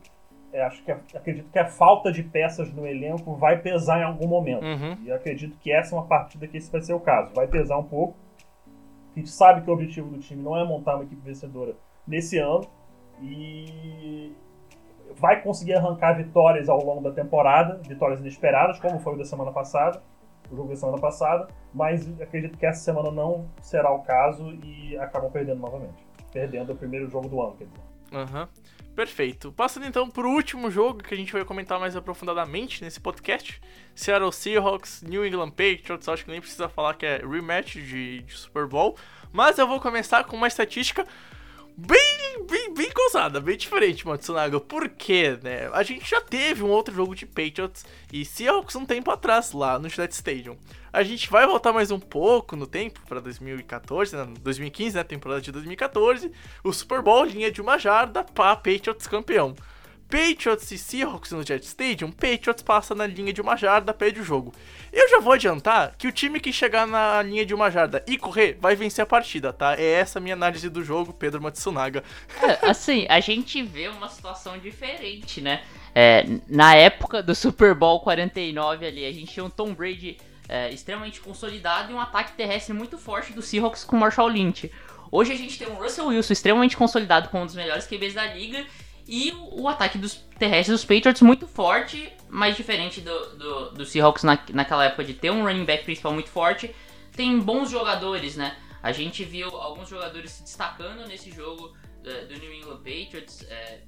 acho 0.53 0.83
que 0.83 0.91
acredito 0.91 1.49
que 1.49 1.59
a 1.59 1.65
falta 1.65 2.11
de 2.11 2.23
peças 2.23 2.73
no 2.73 2.85
elenco 2.85 3.35
vai 3.35 3.57
pesar 3.59 3.99
em 3.99 4.03
algum 4.03 4.27
momento. 4.27 4.65
Uhum. 4.65 4.97
E 5.03 5.11
acredito 5.11 5.57
que 5.57 5.71
essa 5.71 5.95
é 5.95 5.97
uma 5.97 6.05
partida 6.05 6.47
que 6.47 6.57
esse 6.57 6.71
vai 6.71 6.81
ser 6.81 6.93
o 6.93 6.99
caso. 6.99 7.33
Vai 7.33 7.47
pesar 7.47 7.77
um 7.77 7.83
pouco. 7.83 8.15
A 9.15 9.19
gente 9.19 9.29
sabe 9.29 9.61
que 9.61 9.69
o 9.69 9.73
objetivo 9.73 10.09
do 10.09 10.19
time 10.19 10.41
não 10.41 10.57
é 10.57 10.63
montar 10.63 10.95
uma 10.95 11.03
equipe 11.03 11.21
vencedora 11.21 11.75
nesse 12.07 12.37
ano. 12.37 12.65
E 13.21 14.33
vai 15.15 15.41
conseguir 15.41 15.73
arrancar 15.73 16.13
vitórias 16.13 16.69
ao 16.69 16.83
longo 16.83 17.01
da 17.01 17.11
temporada, 17.11 17.79
vitórias 17.87 18.19
inesperadas, 18.19 18.79
como 18.79 18.99
foi 18.99 19.13
o 19.13 19.17
da 19.17 19.25
semana 19.25 19.51
passada, 19.51 20.01
o 20.49 20.55
jogo 20.55 20.69
da 20.69 20.75
semana 20.75 20.97
passada, 20.97 21.47
mas 21.73 22.07
acredito 22.19 22.57
que 22.57 22.65
essa 22.65 22.81
semana 22.81 23.11
não 23.11 23.47
será 23.61 23.91
o 23.91 24.01
caso 24.01 24.51
e 24.63 24.97
acabam 24.97 25.31
perdendo 25.31 25.59
novamente. 25.59 26.05
Perdendo 26.31 26.73
o 26.73 26.75
primeiro 26.75 27.09
jogo 27.09 27.27
do 27.27 27.41
ano, 27.41 27.55
quer 27.57 27.65
dizer. 27.65 27.90
Aham. 28.11 28.41
Uhum. 28.41 28.71
Perfeito. 28.95 29.53
Passando 29.53 29.85
então 29.85 30.09
para 30.09 30.27
o 30.27 30.31
último 30.31 30.69
jogo 30.69 31.01
que 31.01 31.13
a 31.13 31.17
gente 31.17 31.31
vai 31.31 31.45
comentar 31.45 31.79
mais 31.79 31.95
aprofundadamente 31.95 32.83
nesse 32.83 32.99
podcast: 32.99 33.61
Seattle 33.95 34.31
Seahawks, 34.33 35.01
New 35.01 35.25
England 35.25 35.51
Patriots. 35.51 36.09
Acho 36.09 36.25
que 36.25 36.31
nem 36.31 36.41
precisa 36.41 36.67
falar 36.67 36.95
que 36.95 37.05
é 37.05 37.17
rematch 37.17 37.75
de, 37.75 38.21
de 38.21 38.37
Super 38.37 38.67
Bowl. 38.67 38.97
Mas 39.31 39.57
eu 39.57 39.65
vou 39.65 39.79
começar 39.79 40.25
com 40.25 40.35
uma 40.35 40.47
estatística 40.47 41.07
bem, 41.77 42.45
bem, 42.49 42.73
bem 42.73 42.89
causada, 42.89 43.39
bem 43.39 43.57
diferente, 43.57 44.05
Matsunaga. 44.05 44.59
Por 44.59 44.89
quê, 44.89 45.37
né? 45.41 45.69
A 45.73 45.83
gente 45.83 46.09
já 46.09 46.21
teve 46.21 46.63
um 46.63 46.69
outro 46.69 46.93
jogo 46.93 47.15
de 47.15 47.25
Patriots 47.25 47.85
e 48.11 48.25
Seahawks 48.25 48.75
um 48.75 48.85
tempo 48.85 49.11
atrás 49.11 49.51
lá 49.51 49.79
no 49.79 49.89
Gillette 49.89 50.15
Stadium. 50.15 50.57
A 50.91 51.03
gente 51.03 51.29
vai 51.29 51.47
voltar 51.47 51.71
mais 51.71 51.91
um 51.91 51.99
pouco 51.99 52.55
no 52.55 52.67
tempo 52.67 52.99
para 53.07 53.19
2014, 53.19 54.15
né? 54.15 54.27
2015, 54.41 54.95
né? 54.95 55.03
Temporada 55.03 55.41
de 55.41 55.51
2014. 55.51 56.31
O 56.63 56.73
Super 56.73 57.01
Bowl, 57.01 57.23
linha 57.25 57.51
de 57.51 57.61
uma 57.61 57.77
jarda, 57.77 58.23
pá, 58.23 58.55
Patriots 58.55 59.07
campeão. 59.07 59.55
Patriots 60.11 60.69
e 60.71 60.77
Seahawks 60.77 61.31
no 61.31 61.41
Jet 61.41 61.65
Stadium, 61.65 62.11
Patriots 62.11 62.61
passa 62.61 62.93
na 62.93 63.07
linha 63.07 63.31
de 63.31 63.39
uma 63.39 63.55
jarda, 63.55 63.93
perde 63.93 64.19
o 64.19 64.23
jogo. 64.25 64.53
Eu 64.91 65.09
já 65.09 65.21
vou 65.21 65.31
adiantar 65.31 65.95
que 65.97 66.05
o 66.05 66.11
time 66.11 66.37
que 66.37 66.51
chegar 66.51 66.85
na 66.85 67.21
linha 67.21 67.45
de 67.45 67.53
uma 67.53 67.71
jarda 67.71 68.03
e 68.05 68.17
correr 68.17 68.57
vai 68.59 68.75
vencer 68.75 69.01
a 69.01 69.05
partida, 69.05 69.53
tá? 69.53 69.73
É 69.79 69.85
essa 69.85 70.19
a 70.19 70.21
minha 70.21 70.35
análise 70.35 70.69
do 70.69 70.83
jogo, 70.83 71.13
Pedro 71.13 71.41
Matsunaga. 71.41 72.03
É, 72.43 72.69
assim, 72.69 73.05
a 73.07 73.21
gente 73.21 73.63
vê 73.63 73.87
uma 73.87 74.09
situação 74.09 74.57
diferente, 74.57 75.39
né? 75.39 75.63
É, 75.95 76.25
na 76.45 76.75
época 76.75 77.23
do 77.23 77.33
Super 77.33 77.73
Bowl 77.73 78.01
49 78.01 78.85
ali, 78.85 79.05
a 79.05 79.13
gente 79.13 79.31
tinha 79.31 79.45
um 79.45 79.49
Tom 79.49 79.73
Brady 79.73 80.17
é, 80.49 80.69
extremamente 80.71 81.21
consolidado 81.21 81.93
e 81.93 81.95
um 81.95 82.01
ataque 82.01 82.33
terrestre 82.33 82.73
muito 82.73 82.97
forte 82.97 83.31
do 83.31 83.41
Seahawks 83.41 83.85
com 83.85 83.95
Marshall 83.95 84.27
Lynch. 84.27 84.69
Hoje 85.09 85.31
a 85.31 85.37
gente 85.37 85.57
tem 85.57 85.69
um 85.69 85.75
Russell 85.75 86.07
Wilson 86.07 86.33
extremamente 86.33 86.75
consolidado 86.75 87.29
como 87.29 87.43
um 87.43 87.45
dos 87.45 87.55
melhores 87.55 87.87
QBs 87.87 88.13
da 88.13 88.25
liga 88.25 88.65
e 89.11 89.33
o, 89.51 89.67
ataque 89.67 89.97
dos 89.97 90.15
terrestres 90.39 90.79
dos 90.79 90.85
Patriots 90.85 91.21
muito 91.21 91.45
forte, 91.45 92.13
mas 92.29 92.55
diferente 92.55 93.01
do, 93.01 93.35
do, 93.35 93.71
do 93.71 93.85
Seahawks 93.85 94.23
na, 94.23 94.39
naquela 94.53 94.85
época 94.85 95.03
de 95.03 95.13
ter 95.13 95.29
um 95.29 95.43
running 95.43 95.65
back 95.65 95.83
principal 95.83 96.13
muito 96.13 96.29
forte. 96.29 96.73
Tem 97.11 97.37
bons 97.37 97.69
jogadores, 97.69 98.37
né? 98.37 98.55
A 98.81 98.93
gente 98.93 99.25
viu 99.25 99.49
alguns 99.49 99.89
jogadores 99.89 100.31
se 100.31 100.43
destacando 100.43 101.05
nesse 101.09 101.29
jogo 101.29 101.75
uh, 101.75 102.25
do 102.25 102.39
New 102.39 102.53
England 102.53 102.77
Patriots, 102.77 103.45
é, 103.49 103.81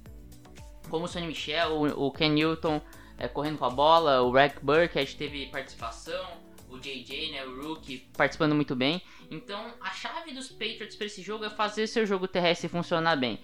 como 0.90 1.06
o 1.06 1.08
Sonny 1.08 1.26
Michel, 1.26 1.70
o, 1.70 2.08
o 2.08 2.12
Ken 2.12 2.28
Newton 2.28 2.82
é, 3.16 3.26
correndo 3.26 3.56
com 3.56 3.64
a 3.64 3.70
bola, 3.70 4.20
o 4.20 4.30
Rack 4.30 4.62
Burkhead 4.62 5.16
teve 5.16 5.46
participação, 5.46 6.22
o 6.68 6.78
JJ, 6.78 7.32
né, 7.32 7.46
o 7.46 7.62
Rookie, 7.62 8.10
participando 8.14 8.54
muito 8.54 8.76
bem. 8.76 9.00
Então, 9.30 9.72
a 9.80 9.90
chave 9.90 10.32
dos 10.34 10.48
Patriots 10.48 10.96
para 10.96 11.06
esse 11.06 11.22
jogo 11.22 11.46
é 11.46 11.50
fazer 11.50 11.86
seu 11.86 12.04
jogo 12.04 12.28
terrestre 12.28 12.68
funcionar 12.68 13.16
bem 13.16 13.40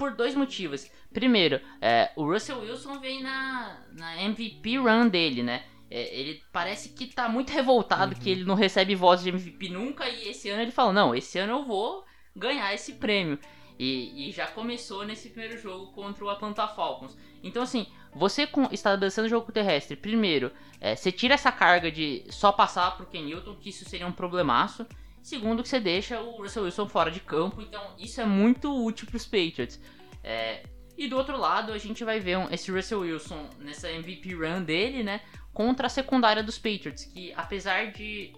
por 0.00 0.12
dois 0.12 0.34
motivos. 0.34 0.90
Primeiro, 1.12 1.60
é, 1.78 2.10
o 2.16 2.24
Russell 2.24 2.60
Wilson 2.60 2.98
vem 3.00 3.22
na, 3.22 3.76
na 3.92 4.22
MVP 4.22 4.78
run 4.78 5.08
dele, 5.08 5.42
né? 5.42 5.62
É, 5.90 6.18
ele 6.18 6.42
parece 6.50 6.88
que 6.88 7.06
tá 7.06 7.28
muito 7.28 7.50
revoltado 7.50 8.14
uhum. 8.14 8.18
que 8.18 8.30
ele 8.30 8.44
não 8.44 8.54
recebe 8.54 8.94
voz 8.94 9.22
de 9.22 9.28
MVP 9.28 9.68
nunca 9.68 10.08
e 10.08 10.30
esse 10.30 10.48
ano 10.48 10.62
ele 10.62 10.70
falou, 10.70 10.94
não, 10.94 11.14
esse 11.14 11.38
ano 11.38 11.52
eu 11.52 11.64
vou 11.66 12.02
ganhar 12.34 12.72
esse 12.72 12.94
prêmio. 12.94 13.38
E, 13.78 14.28
e 14.28 14.32
já 14.32 14.46
começou 14.46 15.04
nesse 15.04 15.28
primeiro 15.28 15.60
jogo 15.60 15.92
contra 15.92 16.24
o 16.24 16.30
Atlanta 16.30 16.66
Falcons. 16.66 17.14
Então, 17.42 17.62
assim, 17.62 17.86
você 18.14 18.46
com, 18.46 18.68
estabelecendo 18.72 19.26
o 19.26 19.30
jogo 19.30 19.52
terrestre, 19.52 19.96
primeiro, 19.96 20.50
é, 20.80 20.96
você 20.96 21.12
tira 21.12 21.34
essa 21.34 21.52
carga 21.52 21.90
de 21.90 22.24
só 22.30 22.52
passar 22.52 22.96
pro 22.96 23.04
Ken 23.04 23.22
Newton, 23.22 23.56
que 23.56 23.68
isso 23.68 23.84
seria 23.84 24.06
um 24.06 24.12
problemaço. 24.12 24.86
Segundo, 25.22 25.62
que 25.62 25.68
você 25.68 25.80
deixa 25.80 26.20
o 26.20 26.42
Russell 26.42 26.64
Wilson 26.64 26.88
fora 26.88 27.10
de 27.10 27.20
campo. 27.20 27.60
Então, 27.60 27.94
isso 27.98 28.20
é 28.20 28.24
muito 28.24 28.84
útil 28.84 29.06
para 29.06 29.16
os 29.16 29.24
Patriots. 29.24 29.80
É, 30.24 30.62
e 30.96 31.08
do 31.08 31.16
outro 31.16 31.38
lado, 31.38 31.72
a 31.72 31.78
gente 31.78 32.04
vai 32.04 32.20
ver 32.20 32.38
um, 32.38 32.50
esse 32.50 32.70
Russell 32.70 33.00
Wilson 33.00 33.48
nessa 33.58 33.90
MVP 33.90 34.34
run 34.34 34.62
dele, 34.62 35.02
né? 35.02 35.20
Contra 35.52 35.86
a 35.86 35.90
secundária 35.90 36.42
dos 36.42 36.58
Patriots, 36.58 37.04
que 37.04 37.32
apesar 37.34 37.92
de, 37.92 38.32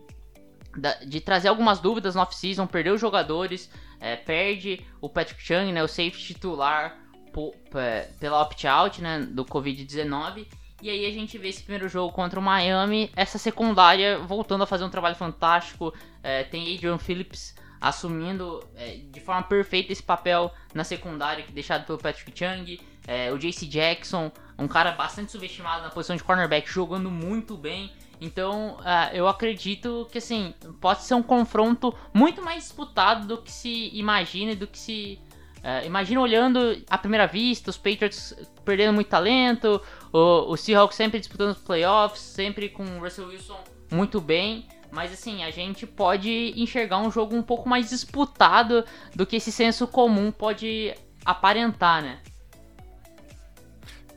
de 1.07 1.21
trazer 1.21 1.49
algumas 1.49 1.81
dúvidas 1.81 2.15
no 2.15 2.23
off-season, 2.23 2.67
perdeu 2.67 2.97
jogadores, 2.99 3.71
é, 4.01 4.17
perde 4.17 4.85
o 5.01 5.09
Patrick 5.09 5.43
Chung, 5.43 5.73
né? 5.73 5.83
O 5.83 5.89
safety 5.89 6.35
titular 6.35 6.99
pela 8.19 8.43
opt-out, 8.43 9.01
né? 9.01 9.21
Do 9.21 9.45
Covid-19 9.45 10.47
e 10.83 10.91
aí 10.91 11.07
a 11.07 11.13
gente 11.13 11.39
vê 11.39 11.49
esse 11.49 11.63
primeiro 11.63 11.89
jogo 11.89 12.13
contra 12.13 12.41
o 12.41 12.43
Miami, 12.43 13.09
essa 13.15 13.39
secundária 13.39 14.19
voltando 14.19 14.65
a 14.65 14.67
fazer 14.67 14.83
um 14.83 14.91
trabalho 14.91 15.15
fantástico. 15.15 15.95
É, 16.23 16.45
tem 16.45 16.75
Adrian 16.75 16.99
Phillips 16.99 17.55
assumindo 17.81 18.63
é, 18.77 19.01
de 19.11 19.21
forma 19.21 19.43
perfeita 19.43 19.93
esse 19.93 20.03
papel 20.03 20.53
na 20.73 20.85
secundária, 20.85 21.43
que 21.43 21.53
deixado 21.53 21.85
pelo 21.85 21.99
Patrick 21.99 22.33
Chung. 22.33 22.79
É, 23.07 23.33
o 23.33 23.39
JC 23.39 23.67
Jackson, 23.67 24.31
um 24.57 24.69
cara 24.69 24.93
bastante 24.93 25.33
subestimado 25.33 25.83
na 25.83 25.91
posição 25.91 26.15
de 26.15 26.23
cornerback, 26.23 26.71
jogando 26.71 27.11
muito 27.11 27.57
bem. 27.57 27.91
Então, 28.21 28.77
uh, 28.77 29.13
eu 29.13 29.27
acredito 29.27 30.07
que 30.13 30.19
assim 30.19 30.55
pode 30.81 31.03
ser 31.03 31.15
um 31.15 31.23
confronto 31.25 31.93
muito 32.15 32.41
mais 32.41 32.63
disputado 32.63 33.27
do 33.27 33.43
que 33.43 33.51
se 33.51 33.91
imagina, 33.93 34.55
do 34.55 34.69
que 34.69 34.79
se 34.79 35.19
uh, 35.57 35.85
imagina 35.85 36.21
olhando 36.21 36.81
à 36.89 36.97
primeira 36.97 37.27
vista, 37.27 37.71
os 37.71 37.77
Patriots 37.77 38.33
perdendo 38.65 38.93
muito 38.93 39.09
talento, 39.09 39.83
o, 40.13 40.53
o 40.53 40.57
Seahawks 40.57 40.97
sempre 40.97 41.19
disputando 41.19 41.51
os 41.51 41.59
playoffs, 41.59 42.21
sempre 42.21 42.69
com 42.69 42.85
o 42.85 43.01
Russell 43.01 43.27
Wilson 43.27 43.59
muito 43.91 44.21
bem. 44.21 44.69
Mas 44.93 45.11
assim, 45.11 45.43
a 45.43 45.51
gente 45.51 45.87
pode 45.87 46.53
enxergar 46.55 46.99
um 46.99 47.11
jogo 47.11 47.35
um 47.35 47.43
pouco 47.43 47.67
mais 47.67 47.89
disputado 47.89 48.85
do 49.15 49.25
que 49.25 49.37
esse 49.37 49.51
senso 49.51 49.89
comum 49.89 50.31
pode 50.31 50.95
aparentar, 51.25 52.03
né? 52.03 52.21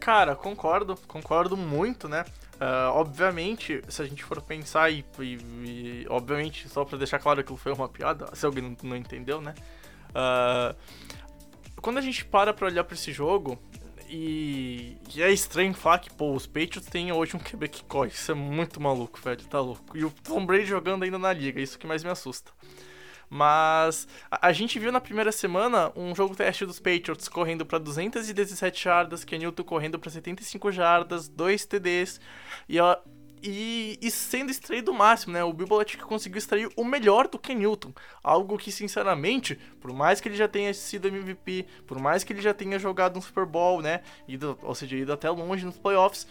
Cara, 0.02 0.36
concordo, 0.36 0.98
concordo 1.08 1.56
muito, 1.56 2.10
né? 2.10 2.26
Uh, 2.56 2.92
obviamente, 2.92 3.82
se 3.88 4.02
a 4.02 4.06
gente 4.06 4.22
for 4.22 4.42
pensar 4.42 4.92
e, 4.92 5.06
e, 5.20 5.24
e 5.24 6.06
obviamente, 6.10 6.68
só 6.68 6.84
para 6.84 6.98
deixar 6.98 7.20
claro 7.20 7.42
que 7.42 7.56
foi 7.56 7.72
uma 7.72 7.88
piada, 7.88 8.28
se 8.36 8.46
alguém 8.46 8.62
não, 8.62 8.78
não 8.84 8.98
entendeu, 8.98 9.40
né? 9.40 9.56
Uh, 10.10 10.76
quando 11.82 12.00
a 12.00 12.02
gente 12.02 12.26
para 12.26 12.54
pra 12.54 12.68
olhar 12.68 12.84
para 12.84 12.96
esse 12.96 13.14
jogo, 13.14 13.58
e, 14.10 14.98
e, 15.14 15.22
é 15.22 15.32
estranho 15.32 15.74
falar 15.74 16.00
que, 16.00 16.14
pô, 16.14 16.34
os 16.34 16.46
Patriots 16.46 16.88
têm 16.88 17.12
hoje 17.12 17.36
um 17.36 17.40
QB 17.40 17.68
que 17.68 17.84
corre. 17.84 18.10
Isso 18.10 18.32
é 18.32 18.36
muito 18.36 18.82
maluco, 18.82 19.20
velho, 19.22 19.44
tá 19.46 19.60
louco. 19.60 19.98
E 19.98 20.06
o 20.06 20.12
Tom 20.12 20.46
Brady 20.46 20.66
jogando 20.66 21.04
ainda 21.04 21.18
na 21.18 21.34
liga, 21.34 21.62
isso 21.62 21.80
que 21.80 21.88
mais 21.88 22.04
me 22.04 22.10
assusta. 22.10 22.52
Mas 23.30 24.08
a, 24.30 24.48
a 24.48 24.54
gente 24.54 24.78
viu 24.80 24.92
na 24.92 25.02
primeira 25.02 25.32
semana 25.32 25.92
um 25.96 26.16
jogo 26.16 26.36
teste 26.36 26.66
dos 26.66 26.80
Patriots 26.80 27.28
correndo 27.28 27.66
para 27.66 27.80
217 27.80 28.84
jardas, 28.84 29.24
Kenilton 29.24 29.64
correndo 29.64 30.00
para 30.00 30.12
75 30.12 30.72
jardas, 30.72 31.28
2 31.28 31.66
TDs. 31.66 32.20
E, 32.70 32.78
e, 33.46 34.00
e, 34.02 34.12
sendo 34.12 34.50
extraído 34.50 34.92
o 34.92 34.94
máximo, 34.94 35.34
né? 35.34 35.44
O 35.44 35.54
Bill 35.54 35.68
Belichick 35.68 36.04
conseguiu 36.04 36.40
extrair 36.40 36.70
o 36.76 36.84
melhor 36.84 37.28
do 37.28 37.38
Ken 37.38 37.56
Newton. 37.56 37.94
Algo 38.24 38.58
que, 38.58 38.72
sinceramente, 38.72 39.56
por 39.80 39.94
mais 39.94 40.20
que 40.20 40.28
ele 40.28 40.36
já 40.36 40.48
tenha 40.48 40.74
sido 40.74 41.08
MVP, 41.08 41.66
por 41.86 42.00
mais 42.00 42.24
que 42.24 42.34
ele 42.34 42.42
já 42.42 42.54
tenha 42.54 42.80
jogado 42.80 43.16
no 43.16 43.22
Super 43.22 43.46
Bowl, 43.46 43.82
né? 43.82 44.02
Ido, 44.28 44.58
ou 44.64 44.74
seja, 44.74 44.96
ido 44.98 45.14
até 45.14 45.30
longe 45.30 45.66
nos 45.66 45.78
playoffs, 45.78 46.28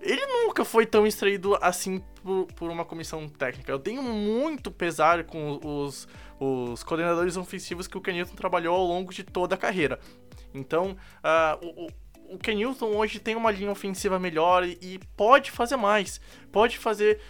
ele 0.00 0.24
nunca 0.26 0.64
foi 0.64 0.84
tão 0.84 1.06
extraído 1.06 1.56
assim 1.60 2.02
por, 2.22 2.46
por 2.54 2.70
uma 2.70 2.84
comissão 2.84 3.28
técnica. 3.28 3.70
Eu 3.70 3.78
tenho 3.78 4.02
muito 4.02 4.70
pesar 4.70 5.24
com 5.24 5.60
os, 5.62 6.08
os 6.38 6.82
coordenadores 6.82 7.36
ofensivos 7.36 7.86
que 7.86 7.96
o 7.96 8.00
Ken 8.00 8.12
Newton 8.12 8.34
trabalhou 8.34 8.76
ao 8.76 8.84
longo 8.84 9.12
de 9.12 9.22
toda 9.24 9.54
a 9.54 9.58
carreira. 9.58 9.98
Então, 10.52 10.96
uh, 11.22 11.66
o, 11.66 11.88
o 12.30 12.38
Kenilton 12.38 12.94
hoje 12.96 13.18
tem 13.18 13.36
uma 13.36 13.50
linha 13.50 13.70
ofensiva 13.70 14.18
melhor 14.18 14.64
e, 14.64 15.00
pode 15.16 15.50
fazer 15.50 15.76
mais. 15.76 16.20
Pode 16.50 16.78
fazer 16.78 17.20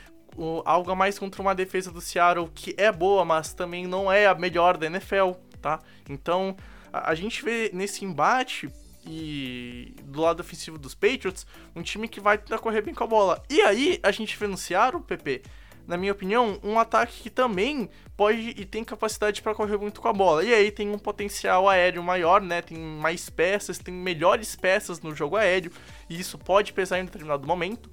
algo 0.65 0.91
a 0.91 0.95
mais 0.95 1.19
contra 1.19 1.41
uma 1.41 1.55
defesa 1.55 1.91
do 1.91 2.01
Seattle 2.01 2.51
que 2.55 2.75
é 2.77 2.93
boa, 2.93 3.25
mas 3.25 3.55
também 3.55 3.87
não 3.87 4.11
é 4.11 4.27
a 4.27 4.35
melhor 4.35 4.77
da 4.77 4.87
NFL, 4.87 5.33
tá? 5.63 5.81
Então, 6.09 6.57
a, 6.93 7.11
a 7.11 7.15
gente 7.15 7.43
vê 7.43 7.71
nesse 7.73 8.05
embate 8.05 8.71
e 9.09 9.95
do 10.03 10.21
lado 10.21 10.41
ofensivo 10.41 10.77
dos 10.77 10.95
Patriots, 10.95 11.47
um 11.75 11.83
time 11.83 12.09
que 12.09 12.21
vai 12.21 12.39
correr 12.39 12.83
bem 12.83 12.93
com 12.93 13.05
a 13.05 13.07
bola. 13.07 13.43
E 13.49 13.61
aí, 13.63 14.01
a 14.03 14.11
gente 14.11 14.37
vê 14.37 14.47
no 14.47 14.57
Seattle, 14.57 15.03
PP, 15.03 15.43
na 15.87 15.97
minha 15.97 16.13
opinião, 16.13 16.59
um 16.63 16.79
ataque 16.79 17.23
que 17.23 17.31
também 17.31 17.89
pode 18.17 18.55
e 18.57 18.65
tem 18.65 18.83
capacidade 18.83 19.41
para 19.41 19.55
correr 19.55 19.77
muito 19.77 20.01
com 20.01 20.09
a 20.09 20.13
bola. 20.13 20.43
E 20.43 20.53
aí 20.53 20.71
tem 20.71 20.91
um 20.91 20.99
potencial 20.99 21.69
aéreo 21.69 22.03
maior, 22.03 22.41
né? 22.41 22.61
Tem 22.63 22.77
mais 22.77 23.31
peças, 23.31 23.79
tem 23.79 23.95
melhores 23.95 24.57
peças 24.57 25.01
no 25.01 25.15
jogo 25.15 25.37
aéreo, 25.37 25.71
e 26.09 26.19
isso 26.19 26.39
pode 26.39 26.73
pesar 26.73 26.99
em 26.99 27.05
determinado 27.05 27.47
momento. 27.47 27.91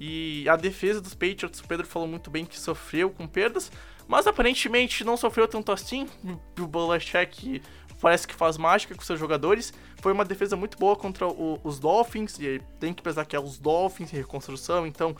E 0.00 0.48
a 0.48 0.56
defesa 0.56 1.00
dos 1.00 1.14
Patriots, 1.14 1.60
o 1.60 1.68
Pedro 1.68 1.86
falou 1.86 2.08
muito 2.08 2.30
bem 2.30 2.44
que 2.44 2.58
sofreu 2.58 3.10
com 3.10 3.26
perdas, 3.26 3.70
mas 4.08 4.26
aparentemente 4.26 5.04
não 5.04 5.16
sofreu 5.16 5.46
tanto 5.46 5.70
assim. 5.70 6.08
O 6.58 6.66
Belichick 6.66 7.62
parece 8.00 8.26
que 8.26 8.34
faz 8.34 8.56
mágica 8.58 8.94
com 8.94 9.02
seus 9.02 9.20
jogadores. 9.20 9.72
Foi 10.02 10.12
uma 10.12 10.24
defesa 10.24 10.56
muito 10.56 10.76
boa 10.76 10.96
contra 10.96 11.26
o, 11.26 11.60
os 11.62 11.78
Dolphins, 11.78 12.38
e 12.38 12.60
tem 12.80 12.92
que 12.92 13.02
pesar 13.02 13.24
que 13.24 13.36
é 13.36 13.40
os 13.40 13.58
Dolphins 13.58 14.12
em 14.12 14.16
reconstrução, 14.16 14.86
então 14.86 15.16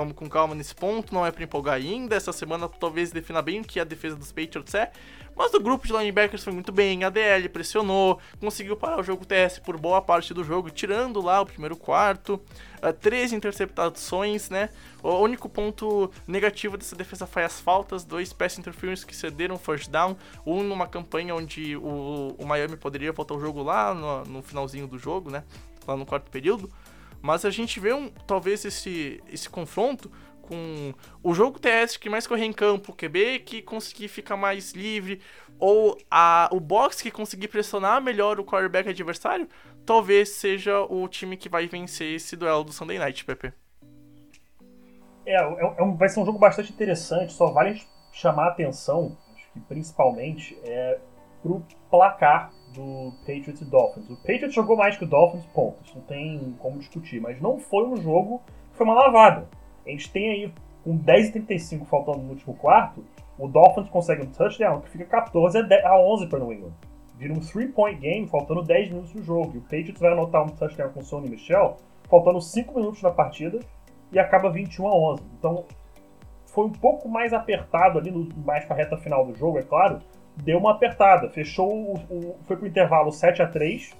vamos 0.00 0.14
com 0.14 0.28
calma 0.28 0.54
nesse 0.54 0.74
ponto, 0.74 1.12
não 1.12 1.26
é 1.26 1.30
para 1.30 1.44
empolgar 1.44 1.74
ainda. 1.74 2.16
Essa 2.16 2.32
semana 2.32 2.68
talvez 2.68 3.12
defina 3.12 3.42
bem 3.42 3.60
o 3.60 3.64
que 3.64 3.78
a 3.78 3.84
defesa 3.84 4.16
dos 4.16 4.32
Patriots 4.32 4.74
é. 4.74 4.90
Mas 5.36 5.54
o 5.54 5.60
grupo 5.60 5.86
de 5.86 5.92
linebackers 5.92 6.42
foi 6.42 6.52
muito 6.52 6.72
bem, 6.72 7.04
a 7.04 7.08
DL 7.08 7.48
pressionou, 7.48 8.18
conseguiu 8.40 8.76
parar 8.76 8.98
o 8.98 9.02
jogo 9.02 9.24
TS 9.24 9.58
por 9.58 9.78
boa 9.78 10.02
parte 10.02 10.34
do 10.34 10.42
jogo, 10.44 10.70
tirando 10.70 11.20
lá 11.20 11.40
o 11.40 11.46
primeiro 11.46 11.76
quarto, 11.76 12.34
uh, 12.82 12.92
três 12.92 13.32
interceptações, 13.32 14.50
né? 14.50 14.68
O 15.02 15.14
único 15.18 15.48
ponto 15.48 16.10
negativo 16.26 16.76
dessa 16.76 16.96
defesa 16.96 17.26
foi 17.26 17.44
as 17.44 17.60
faltas, 17.60 18.04
dois 18.04 18.32
pass 18.32 18.58
interference 18.58 19.06
que 19.06 19.14
cederam 19.14 19.56
first 19.56 19.88
down, 19.88 20.16
um 20.44 20.62
numa 20.62 20.86
campanha 20.86 21.34
onde 21.34 21.76
o, 21.76 22.34
o 22.38 22.46
Miami 22.46 22.76
poderia 22.76 23.12
voltar 23.12 23.34
o 23.34 23.40
jogo 23.40 23.62
lá 23.62 23.94
no, 23.94 24.24
no 24.24 24.42
finalzinho 24.42 24.86
do 24.86 24.98
jogo, 24.98 25.30
né? 25.30 25.44
Lá 25.86 25.96
no 25.96 26.04
quarto 26.04 26.30
período. 26.30 26.70
Mas 27.22 27.44
a 27.44 27.50
gente 27.50 27.78
vê 27.78 27.92
um, 27.92 28.10
talvez 28.26 28.64
esse, 28.64 29.22
esse 29.28 29.48
confronto 29.48 30.10
com 30.50 30.92
o 31.22 31.32
jogo 31.32 31.60
TS 31.60 31.96
que 31.96 32.10
mais 32.10 32.26
correr 32.26 32.44
em 32.44 32.52
campo, 32.52 32.90
o 32.90 32.94
QB 32.94 33.40
que 33.40 33.62
conseguir 33.62 34.08
ficar 34.08 34.36
mais 34.36 34.72
livre, 34.72 35.20
ou 35.58 35.96
a, 36.10 36.48
o 36.50 36.58
box 36.58 37.00
que 37.00 37.10
conseguir 37.10 37.48
pressionar 37.48 38.02
melhor 38.02 38.40
o 38.40 38.44
quarterback 38.44 38.88
adversário, 38.88 39.48
talvez 39.86 40.30
seja 40.30 40.80
o 40.80 41.06
time 41.06 41.36
que 41.36 41.48
vai 41.48 41.66
vencer 41.66 42.14
esse 42.14 42.34
duelo 42.34 42.64
do 42.64 42.72
Sunday 42.72 42.98
Night, 42.98 43.24
Pepe. 43.24 43.52
É, 45.24 45.36
é, 45.36 45.74
é 45.78 45.82
um, 45.82 45.96
vai 45.96 46.08
ser 46.08 46.18
um 46.18 46.26
jogo 46.26 46.38
bastante 46.38 46.72
interessante, 46.72 47.32
só 47.32 47.52
vale 47.52 47.80
chamar 48.12 48.46
a 48.46 48.48
atenção, 48.48 49.16
acho 49.34 49.52
que 49.52 49.60
principalmente, 49.60 50.58
é, 50.64 50.98
pro 51.42 51.64
placar 51.90 52.50
do 52.74 53.12
Patriots 53.20 53.60
e 53.60 53.64
Dolphins. 53.64 54.08
O 54.10 54.16
Patriots 54.16 54.54
jogou 54.54 54.76
mais 54.76 54.96
que 54.96 55.04
o 55.04 55.06
Dolphins, 55.06 55.44
ponto. 55.46 55.82
Isso 55.84 55.96
não 55.96 56.04
tem 56.04 56.54
como 56.58 56.78
discutir. 56.78 57.20
Mas 57.20 57.40
não 57.40 57.58
foi 57.58 57.86
um 57.86 57.96
jogo 57.96 58.40
que 58.70 58.76
foi 58.76 58.86
uma 58.86 58.94
lavada. 58.94 59.48
A 59.86 59.90
gente 59.90 60.10
tem 60.10 60.30
aí, 60.30 60.52
com 60.84 60.96
10 60.96 61.28
e 61.28 61.32
35 61.32 61.86
faltando 61.86 62.18
no 62.18 62.30
último 62.30 62.54
quarto, 62.54 63.04
o 63.38 63.48
Dolphins 63.48 63.88
consegue 63.88 64.22
um 64.22 64.26
touchdown 64.26 64.80
que 64.80 64.90
fica 64.90 65.04
14 65.04 65.58
a 65.58 65.98
11 65.98 66.26
para 66.26 66.38
New 66.38 66.52
England. 66.52 66.72
Vira 67.16 67.34
um 67.34 67.40
three-point 67.40 68.00
game, 68.00 68.26
faltando 68.28 68.62
10 68.62 68.88
minutos 68.90 69.12
do 69.12 69.22
jogo. 69.22 69.52
E 69.54 69.58
o 69.58 69.62
Patriots 69.62 70.00
vai 70.00 70.12
anotar 70.12 70.42
um 70.42 70.48
touchdown 70.48 70.90
com 70.90 71.00
o 71.00 71.04
Sonny 71.04 71.28
Michel, 71.28 71.76
faltando 72.08 72.40
5 72.40 72.74
minutos 72.74 73.02
na 73.02 73.10
partida, 73.10 73.60
e 74.12 74.18
acaba 74.18 74.50
21 74.50 74.88
a 74.88 74.94
11. 74.94 75.22
Então, 75.38 75.64
foi 76.46 76.66
um 76.66 76.72
pouco 76.72 77.08
mais 77.08 77.32
apertado 77.32 77.98
ali, 77.98 78.10
no, 78.10 78.28
mais 78.44 78.64
para 78.64 78.74
a 78.74 78.78
reta 78.78 78.96
final 78.96 79.24
do 79.24 79.34
jogo, 79.34 79.58
é 79.58 79.62
claro, 79.62 80.00
deu 80.36 80.58
uma 80.58 80.72
apertada. 80.72 81.28
Fechou, 81.30 81.70
o, 81.70 81.94
o, 82.10 82.36
foi 82.44 82.56
pro 82.56 82.66
intervalo 82.66 83.12
7 83.12 83.42
a 83.42 83.46
3 83.46 83.92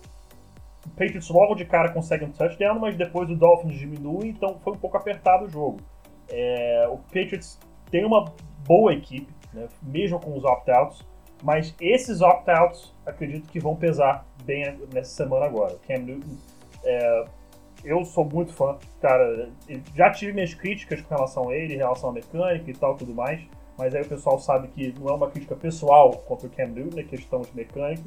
O 0.87 0.91
Patriots 0.91 1.29
logo 1.29 1.55
de 1.55 1.65
cara 1.65 1.91
consegue 1.91 2.25
um 2.25 2.31
touchdown, 2.33 2.79
mas 2.79 2.97
depois 2.97 3.31
o 3.31 3.37
Dolphins 3.37 3.79
diminui, 3.79 4.29
então 4.29 4.59
foi 4.61 4.73
um 4.73 4.79
pouco 4.79 4.97
apertado 4.97 5.45
o 5.45 5.49
jogo. 5.49 5.81
É, 6.29 6.87
o 6.91 6.99
Patriots 6.99 7.59
tem 7.91 8.05
uma 8.05 8.25
boa 8.67 8.93
equipe, 8.93 9.33
né, 9.53 9.69
mesmo 9.83 10.21
com 10.21 10.37
os 10.37 10.45
opt-outs, 10.45 11.05
mas 11.43 11.75
esses 11.81 12.21
opt-outs 12.21 12.95
acredito 13.05 13.49
que 13.49 13.59
vão 13.59 13.75
pesar 13.75 14.27
bem 14.45 14.79
nessa 14.93 15.25
semana 15.25 15.47
agora. 15.47 15.77
Cam 15.87 15.99
Newton, 15.99 16.37
é, 16.85 17.25
eu 17.85 18.05
sou 18.05 18.25
muito 18.25 18.53
fã, 18.53 18.79
cara, 19.01 19.49
já 19.95 20.11
tive 20.11 20.33
minhas 20.33 20.55
críticas 20.55 21.01
com 21.01 21.15
relação 21.15 21.49
a 21.49 21.55
ele, 21.55 21.75
em 21.75 21.79
relação 21.79 22.11
à 22.11 22.13
mecânica 22.13 22.71
e 22.71 22.75
tal, 22.75 22.97
tudo 22.97 23.15
mais, 23.15 23.41
mas 23.81 23.95
aí 23.95 24.03
o 24.03 24.09
pessoal 24.09 24.39
sabe 24.39 24.69
que 24.69 24.95
não 25.01 25.09
é 25.09 25.15
uma 25.15 25.31
crítica 25.31 25.57
pessoal 25.57 26.11
contra 26.29 26.47
o 26.47 26.51
Cam 26.51 26.67
Newton, 26.67 27.01
é 27.01 27.03
questão 27.03 27.41
de 27.41 27.57
mecânica. 27.57 28.05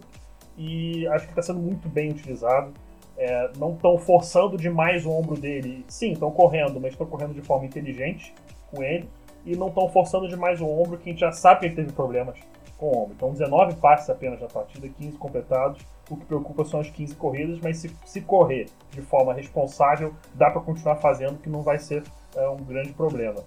E 0.56 1.08
acho 1.08 1.26
que 1.26 1.32
está 1.32 1.42
sendo 1.42 1.60
muito 1.60 1.90
bem 1.90 2.12
utilizado. 2.12 2.72
É, 3.18 3.50
não 3.58 3.74
estão 3.74 3.98
forçando 3.98 4.56
demais 4.56 5.04
o 5.04 5.10
ombro 5.10 5.36
dele. 5.36 5.84
Sim, 5.88 6.12
estão 6.12 6.30
correndo, 6.30 6.80
mas 6.80 6.92
estão 6.92 7.08
correndo 7.08 7.34
de 7.34 7.42
forma 7.42 7.66
inteligente 7.66 8.36
com 8.70 8.84
ele. 8.84 9.10
E 9.44 9.56
não 9.56 9.70
estão 9.70 9.90
forçando 9.90 10.28
demais 10.28 10.62
o 10.62 10.68
ombro, 10.68 11.00
que 11.00 11.10
a 11.10 11.12
gente 11.12 11.22
já 11.22 11.32
sabe 11.32 11.62
que 11.62 11.66
ele 11.66 11.76
teve 11.76 11.92
problemas 11.92 12.38
com 12.78 12.86
o 12.86 13.04
ombro. 13.04 13.16
Então, 13.16 13.32
19 13.32 13.76
passes 13.78 14.12
apenas 14.12 14.40
na 14.40 14.48
partida, 14.48 14.88
15 14.88 15.18
completados. 15.18 15.82
O 16.08 16.16
que 16.16 16.26
preocupa 16.26 16.64
são 16.66 16.82
as 16.82 16.90
15 16.92 17.16
corridas, 17.16 17.60
mas 17.64 17.78
se, 17.78 17.92
se 18.06 18.22
correr 18.22 18.68
de 18.92 19.02
forma 19.02 19.34
responsável, 19.34 20.14
dá 20.36 20.52
para 20.52 20.62
continuar 20.62 20.98
fazendo, 20.98 21.40
que 21.40 21.50
não 21.50 21.64
vai 21.64 21.80
ser 21.80 22.04
é, 22.36 22.48
um 22.48 22.58
grande 22.58 22.94
problema. 22.94 23.42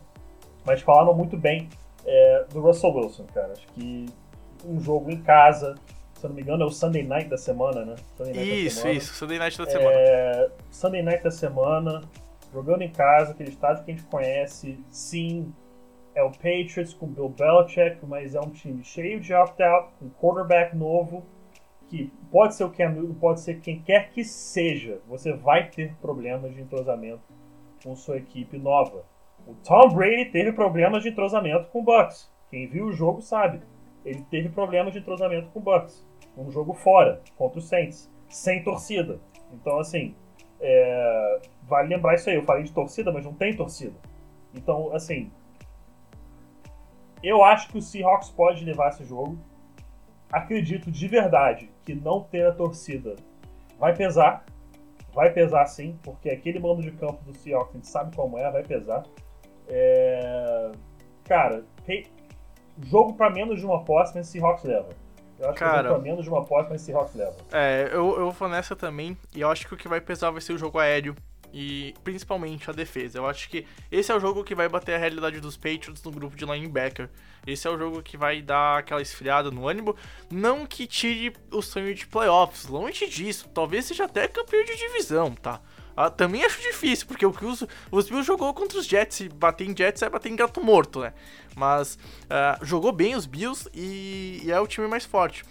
Mas 0.65 0.83
falaram 0.83 1.15
muito 1.15 1.37
bem 1.37 1.69
é, 2.07 2.45
do 2.51 2.61
Russell 2.61 2.95
Wilson, 2.95 3.27
cara. 3.35 3.53
Acho 3.53 3.67
que 3.69 4.07
um 4.65 4.81
jogo 4.81 5.11
em 5.11 5.21
casa, 5.21 5.75
se 6.15 6.25
eu 6.25 6.29
não 6.29 6.37
me 6.37 6.43
engano, 6.43 6.63
é 6.63 6.67
o 6.67 6.71
Sunday 6.71 7.03
Night 7.03 7.29
da 7.29 7.37
semana, 7.37 7.85
né? 7.85 7.97
isso, 8.35 8.81
semana. 8.81 8.99
isso, 8.99 9.15
Sunday 9.15 9.39
Night 9.39 9.59
da 9.59 9.67
semana. 9.67 9.91
É, 9.93 10.51
Sunday 10.71 11.03
Night 11.03 11.25
da 11.25 11.31
semana, 11.31 12.03
jogando 12.53 12.83
em 12.83 12.91
casa, 12.91 13.33
aquele 13.33 13.51
estádio 13.51 13.85
que 13.85 13.91
a 13.91 13.95
gente 13.95 14.07
conhece, 14.07 14.79
sim, 14.89 15.53
é 16.15 16.23
o 16.23 16.31
Patriots 16.31 16.95
com 16.95 17.07
Bill 17.07 17.29
Belichick, 17.29 18.05
mas 18.07 18.35
é 18.35 18.41
um 18.41 18.51
time 18.51 18.83
cheio 18.83 19.21
de 19.21 19.35
opt-out, 19.35 19.93
com 19.99 20.07
um 20.07 20.11
quarterback 20.11 20.75
novo, 20.75 21.25
que 21.89 22.11
pode 22.33 22.55
ser 22.55 22.65
o 22.65 22.71
Cam 22.71 22.91
Newton, 22.91 23.15
pode 23.15 23.41
ser 23.41 23.61
quem 23.61 23.81
quer 23.81 24.11
que 24.11 24.25
seja, 24.25 24.99
você 25.07 25.33
vai 25.33 25.69
ter 25.69 25.95
problemas 26.01 26.55
de 26.55 26.61
entrosamento 26.61 27.23
com 27.85 27.95
sua 27.95 28.17
equipe 28.17 28.59
nova. 28.59 29.05
O 29.47 29.55
Tom 29.55 29.91
Brady 29.91 30.27
teve 30.27 30.53
problemas 30.53 31.03
de 31.03 31.11
entrosamento 31.11 31.69
com 31.69 31.81
o 31.81 31.85
Bucks. 31.85 32.31
Quem 32.51 32.67
viu 32.67 32.87
o 32.87 32.93
jogo 32.93 33.21
sabe. 33.21 33.63
Ele 34.05 34.23
teve 34.31 34.49
problemas 34.49 34.93
de 34.93 34.99
entrosamento 34.99 35.49
com 35.51 35.61
o 35.61 35.63
Bucks. 35.63 36.05
Um 36.37 36.51
jogo 36.51 36.75
fora, 36.75 37.23
contra 37.37 37.59
o 37.59 37.63
Saints, 37.63 38.11
sem 38.29 38.63
torcida. 38.63 39.21
Então, 39.53 39.79
assim, 39.79 40.15
é... 40.61 41.41
vale 41.63 41.89
lembrar 41.89 42.15
isso 42.15 42.29
aí. 42.29 42.37
Eu 42.37 42.45
falei 42.45 42.65
de 42.65 42.73
torcida, 42.73 43.13
mas 43.13 43.25
não 43.25 43.33
tem 43.33 43.55
torcida. 43.55 43.95
Então, 44.53 44.93
assim, 44.93 45.31
eu 47.23 47.43
acho 47.43 47.69
que 47.69 47.79
o 47.79 47.83
Seahawks 47.83 48.31
pode 48.31 48.65
levar 48.65 48.89
esse 48.89 49.05
jogo. 49.05 49.39
Acredito 50.31 50.91
de 50.91 51.07
verdade 51.07 51.71
que 51.85 51.95
não 51.95 52.23
ter 52.23 52.47
a 52.47 52.53
torcida 52.53 53.15
vai 53.79 53.95
pesar. 53.95 54.45
Vai 55.13 55.33
pesar 55.33 55.65
sim, 55.67 55.99
porque 56.03 56.29
aquele 56.29 56.59
mando 56.59 56.83
de 56.83 56.91
campo 56.91 57.25
do 57.25 57.33
Seahawks 57.33 57.71
a 57.71 57.79
gente 57.79 57.89
sabe 57.89 58.15
como 58.15 58.37
é, 58.39 58.51
vai 58.51 58.63
pesar. 58.63 59.05
É... 59.69 60.73
Cara, 61.25 61.65
jogo 62.85 63.15
para 63.15 63.31
menos 63.31 63.59
de 63.59 63.67
uma 63.67 63.85
posse, 63.85 64.15
mas 64.15 64.29
Seahawks 64.29 64.65
leva. 64.65 64.89
Eu 65.39 65.51
acho 65.51 65.59
Cara, 65.59 65.83
que 65.83 65.89
jogo 65.89 65.95
pra 65.95 66.03
menos 66.03 66.25
de 66.25 66.31
uma 66.31 66.45
posse, 66.45 66.71
mas 66.71 66.81
Seahawks 66.83 67.15
leva. 67.15 67.37
É, 67.53 67.89
eu, 67.93 68.19
eu 68.19 68.31
vou 68.31 68.49
nessa 68.49 68.75
também, 68.77 69.17
e 69.35 69.41
eu 69.41 69.51
acho 69.51 69.67
que 69.67 69.75
o 69.75 69.77
que 69.77 69.89
vai 69.89 70.01
pesar 70.01 70.31
vai 70.31 70.41
ser 70.41 70.53
o 70.53 70.59
jogo 70.59 70.79
aéreo 70.79 71.15
e 71.53 71.95
principalmente 72.05 72.69
a 72.69 72.73
defesa. 72.73 73.19
Eu 73.19 73.27
acho 73.27 73.49
que 73.49 73.67
esse 73.91 74.13
é 74.13 74.15
o 74.15 74.21
jogo 74.21 74.45
que 74.45 74.55
vai 74.55 74.69
bater 74.69 74.95
a 74.95 74.99
realidade 74.99 75.41
dos 75.41 75.57
Patriots 75.57 76.03
no 76.03 76.11
grupo 76.11 76.37
de 76.37 76.45
linebacker. 76.45 77.09
Esse 77.47 77.67
é 77.67 77.71
o 77.71 77.79
jogo 77.79 78.03
que 78.03 78.17
vai 78.17 78.43
dar 78.43 78.79
aquela 78.79 79.01
esfriada 79.01 79.51
no 79.51 79.67
ânimo. 79.67 79.97
Não 80.31 80.67
que 80.67 80.87
tire 80.87 81.35
o 81.51 81.63
sonho 81.63 81.95
de 81.95 82.07
playoffs, 82.07 82.67
longe 82.67 83.07
disso. 83.07 83.49
Talvez 83.55 83.87
seja 83.87 84.05
até 84.05 84.29
campeão 84.29 84.65
de 84.65 84.77
divisão, 84.77 85.33
tá? 85.33 85.61
Ah, 85.97 86.11
também 86.11 86.45
acho 86.45 86.61
difícil, 86.61 87.07
porque 87.07 87.25
o 87.25 87.33
que 87.33 87.45
os, 87.45 87.65
os 87.91 88.09
Bills 88.09 88.27
jogou 88.27 88.53
contra 88.53 88.79
os 88.79 88.87
Jets 88.87 89.21
e 89.21 89.29
bater 89.31 89.67
em 89.67 89.75
Jets 89.75 90.03
é 90.03 90.11
bater 90.11 90.31
em 90.31 90.37
gato 90.37 90.63
morto, 90.63 91.01
né? 91.01 91.15
Mas 91.57 91.95
uh, 92.25 92.65
jogou 92.65 92.93
bem 92.93 93.17
os 93.17 93.25
Bills 93.25 93.67
e, 93.73 94.43
e, 94.45 94.53
é 94.53 94.61
o 94.61 94.67
time 94.67 94.87
mais 94.87 95.07
forte. 95.07 95.43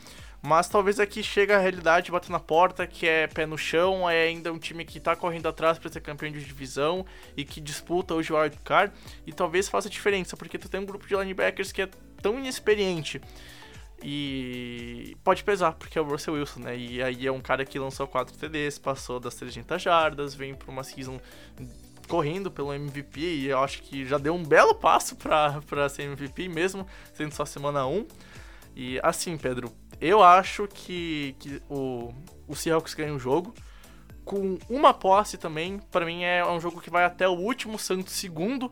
Mas 0.44 0.70
talvez 0.70 1.00
aqui 1.00 1.24
chega 1.24 1.56
a 1.56 1.60
realidade 1.60 2.12
batendo 2.12 2.34
na 2.34 2.40
porta, 2.40 2.86
que 2.86 3.08
é 3.08 3.26
pé 3.26 3.48
no 3.48 3.58
chão, 3.58 4.08
é 4.08 4.28
ainda 4.28 4.54
um 4.54 4.60
time 4.60 4.86
que 4.86 5.00
tá 5.00 5.16
correndo 5.16 5.48
atrás 5.48 5.80
para 5.80 5.92
ser 5.92 6.02
campeão 6.02 6.32
de 6.32 6.46
divisão 6.46 7.04
e 7.36 7.44
que 7.44 7.60
disputa 7.60 8.14
hoje 8.14 8.32
o 8.32 8.40
wild 8.40 8.56
card 8.64 8.94
e 9.26 9.34
talvez 9.34 9.68
faça 9.68 9.90
diferença, 9.90 10.38
porque 10.38 10.60
tu 10.60 10.70
tem 10.70 10.80
um 10.80 10.86
grupo 10.86 11.08
de 11.08 11.16
linebackers 11.16 11.72
que 11.72 11.82
é 11.82 11.90
tão 12.22 12.38
inexperiente 12.38 13.20
e 14.04 15.16
pode 15.24 15.44
pesar, 15.44 15.74
porque 15.74 15.98
é 15.98 16.02
o 16.02 16.06
Russell 16.06 16.36
Wilson, 16.36 16.60
né? 16.60 16.78
E 16.78 17.02
aí 17.02 17.26
é 17.26 17.32
um 17.32 17.42
cara 17.42 17.66
que 17.66 17.80
lançou 17.80 18.08
4 18.08 18.38
TDs, 18.38 18.78
passou 18.78 19.20
das 19.20 19.36
300 19.36 19.82
jardas, 19.82 20.36
vem 20.36 20.54
para 20.54 20.70
uma 20.70 20.84
season 20.84 21.20
correndo 22.08 22.52
pelo 22.52 22.74
MVP 22.74 23.20
e 23.20 23.48
eu 23.48 23.60
acho 23.60 23.82
que 23.82 24.06
já 24.06 24.18
deu 24.18 24.36
um 24.36 24.44
belo 24.44 24.76
passo 24.76 25.16
para 25.16 25.90
ser 25.90 26.04
MVP 26.04 26.48
mesmo, 26.48 26.86
sendo 27.14 27.34
só 27.34 27.46
semana 27.46 27.88
1. 27.88 28.06
E 28.76 29.00
assim, 29.02 29.38
Pedro, 29.38 29.72
eu 30.00 30.22
acho 30.22 30.68
que, 30.68 31.36
que 31.40 31.62
o, 31.70 32.14
o 32.48 32.56
Seahawks 32.56 32.94
ganha 32.94 33.14
o 33.14 33.20
jogo. 33.20 33.54
Com 34.24 34.58
uma 34.70 34.94
posse 34.94 35.38
também, 35.38 35.80
para 35.92 36.06
mim 36.06 36.24
é 36.24 36.46
um 36.46 36.60
jogo 36.60 36.82
que 36.82 36.90
vai 36.90 37.06
até 37.06 37.28
o 37.28 37.34
último 37.34 37.78
santo 37.78 38.10
segundo. 38.10 38.72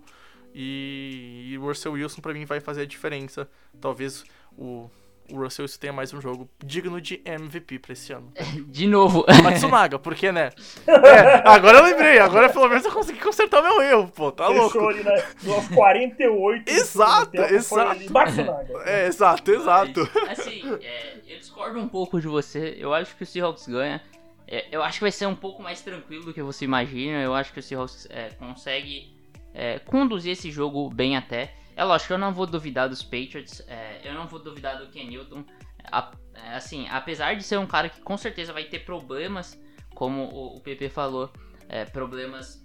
E, 0.53 1.49
e 1.49 1.57
o 1.57 1.61
Russell 1.61 1.93
Wilson, 1.93 2.21
para 2.21 2.33
mim, 2.33 2.45
vai 2.45 2.59
fazer 2.59 2.81
a 2.81 2.85
diferença. 2.85 3.49
Talvez 3.79 4.23
o, 4.57 4.89
o 5.31 5.37
Russell 5.37 5.63
Wilson 5.63 5.79
tenha 5.79 5.93
mais 5.93 6.13
um 6.13 6.21
jogo 6.21 6.49
digno 6.63 6.99
de 6.99 7.21
MVP 7.25 7.79
pra 7.79 7.93
esse 7.93 8.11
ano. 8.13 8.31
De 8.67 8.87
novo. 8.87 9.25
Matsunaga, 9.43 9.97
porque, 9.99 10.31
né? 10.31 10.49
É, 10.87 11.47
agora 11.47 11.79
eu 11.79 11.83
lembrei, 11.83 12.19
agora 12.19 12.49
pelo 12.49 12.67
menos 12.67 12.85
eu 12.85 12.91
consegui 12.91 13.19
consertar 13.19 13.61
meu 13.61 13.81
erro, 13.81 14.11
pô, 14.13 14.31
tá 14.31 14.47
Fechou 14.47 14.61
louco. 14.61 14.87
ali, 14.89 15.03
né? 15.03 15.23
Nos 15.43 15.67
48. 15.69 16.69
exato, 16.69 17.37
exato. 17.37 18.01
É, 18.85 19.07
exato, 19.07 19.51
exato. 19.51 20.09
Mas, 20.25 20.39
assim, 20.39 20.61
é, 20.81 21.17
eu 21.27 21.39
discordo 21.39 21.79
um 21.79 21.87
pouco 21.87 22.19
de 22.19 22.27
você. 22.27 22.75
Eu 22.77 22.93
acho 22.93 23.15
que 23.15 23.23
o 23.23 23.25
Seahawks 23.25 23.67
ganha. 23.67 24.01
É, 24.47 24.67
eu 24.71 24.83
acho 24.83 24.97
que 24.97 25.03
vai 25.03 25.11
ser 25.11 25.25
um 25.25 25.35
pouco 25.35 25.63
mais 25.63 25.81
tranquilo 25.81 26.25
do 26.25 26.33
que 26.33 26.41
você 26.41 26.65
imagina. 26.65 27.19
Eu 27.21 27.33
acho 27.33 27.53
que 27.53 27.59
o 27.59 27.63
Seahawks 27.63 28.07
é, 28.09 28.29
consegue 28.31 29.15
é, 29.53 29.79
conduzir 29.79 30.33
esse 30.33 30.51
jogo 30.51 30.89
bem 30.89 31.15
até. 31.15 31.53
É 31.75 31.83
lógico, 31.83 32.13
eu 32.13 32.17
não 32.17 32.33
vou 32.33 32.45
duvidar 32.45 32.87
dos 32.87 33.01
Patriots, 33.01 33.63
é, 33.67 34.01
eu 34.03 34.13
não 34.13 34.27
vou 34.27 34.39
duvidar 34.39 34.77
do 34.77 34.87
Ken 34.87 35.05
Newton. 35.05 35.43
A, 35.91 36.11
é, 36.33 36.55
assim, 36.55 36.87
apesar 36.89 37.35
de 37.35 37.43
ser 37.43 37.57
um 37.57 37.65
cara 37.65 37.89
que 37.89 38.01
com 38.01 38.17
certeza 38.17 38.53
vai 38.53 38.65
ter 38.65 38.79
problemas, 38.79 39.59
como 39.93 40.23
o, 40.23 40.57
o 40.57 40.59
PP 40.61 40.89
falou, 40.89 41.31
é, 41.67 41.85
problemas 41.85 42.63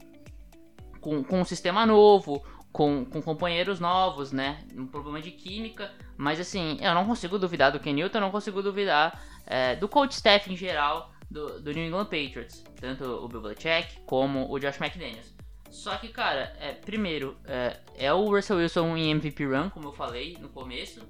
com, 1.01 1.23
com 1.25 1.41
um 1.41 1.45
sistema 1.45 1.87
novo, 1.87 2.45
com, 2.73 3.05
com 3.05 3.23
companheiros 3.23 3.81
novos, 3.81 4.33
né? 4.33 4.65
Um 4.77 4.87
problema 4.87 5.21
de 5.21 5.31
química. 5.31 5.91
Mas 6.17 6.39
assim, 6.41 6.79
eu 6.81 6.95
não 6.95 7.07
consigo 7.07 7.39
duvidar 7.39 7.73
do 7.73 7.81
Ken 7.81 7.93
Newton, 7.93 8.19
eu 8.19 8.23
não 8.23 8.31
consigo 8.31 8.63
duvidar 8.63 9.23
é, 9.47 9.77
do 9.77 9.89
coach 9.89 10.13
staff 10.13 10.53
em 10.53 10.57
geral 10.57 11.13
do, 11.31 11.61
do 11.61 11.73
New 11.73 11.87
England 11.87 12.05
Patriots. 12.05 12.65
Tanto 12.81 13.05
o 13.05 13.29
Bill 13.29 13.41
Belichick 13.41 14.01
como 14.07 14.51
o 14.51 14.59
Josh 14.59 14.81
McDaniels. 14.81 15.38
Só 15.71 15.97
que, 15.97 16.09
cara, 16.09 16.57
é, 16.59 16.73
primeiro, 16.73 17.37
é, 17.45 17.79
é, 17.97 18.13
o 18.13 18.35
Russell 18.35 18.57
Wilson 18.57 18.97
em 18.97 19.11
MVP 19.11 19.45
Run, 19.45 19.71
como 19.71 19.89
eu 19.89 19.93
falei 19.93 20.37
no 20.41 20.49
começo. 20.49 21.07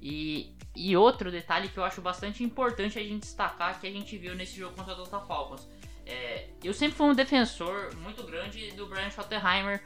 E, 0.00 0.54
e 0.74 0.96
outro 0.96 1.30
detalhe 1.30 1.68
que 1.68 1.78
eu 1.78 1.84
acho 1.84 2.00
bastante 2.00 2.42
importante 2.42 2.98
a 2.98 3.02
gente 3.02 3.20
destacar 3.20 3.80
que 3.80 3.86
a 3.86 3.90
gente 3.90 4.16
viu 4.18 4.34
nesse 4.34 4.58
jogo 4.58 4.74
contra 4.74 4.94
o 4.94 5.02
Atlanta 5.02 5.24
Falcons. 5.26 5.68
é, 6.04 6.48
eu 6.62 6.74
sempre 6.74 6.96
fui 6.96 7.06
um 7.06 7.14
defensor 7.14 7.94
muito 7.96 8.22
grande 8.24 8.72
do 8.72 8.86
Brian 8.86 9.10
Schottenheimer 9.10 9.82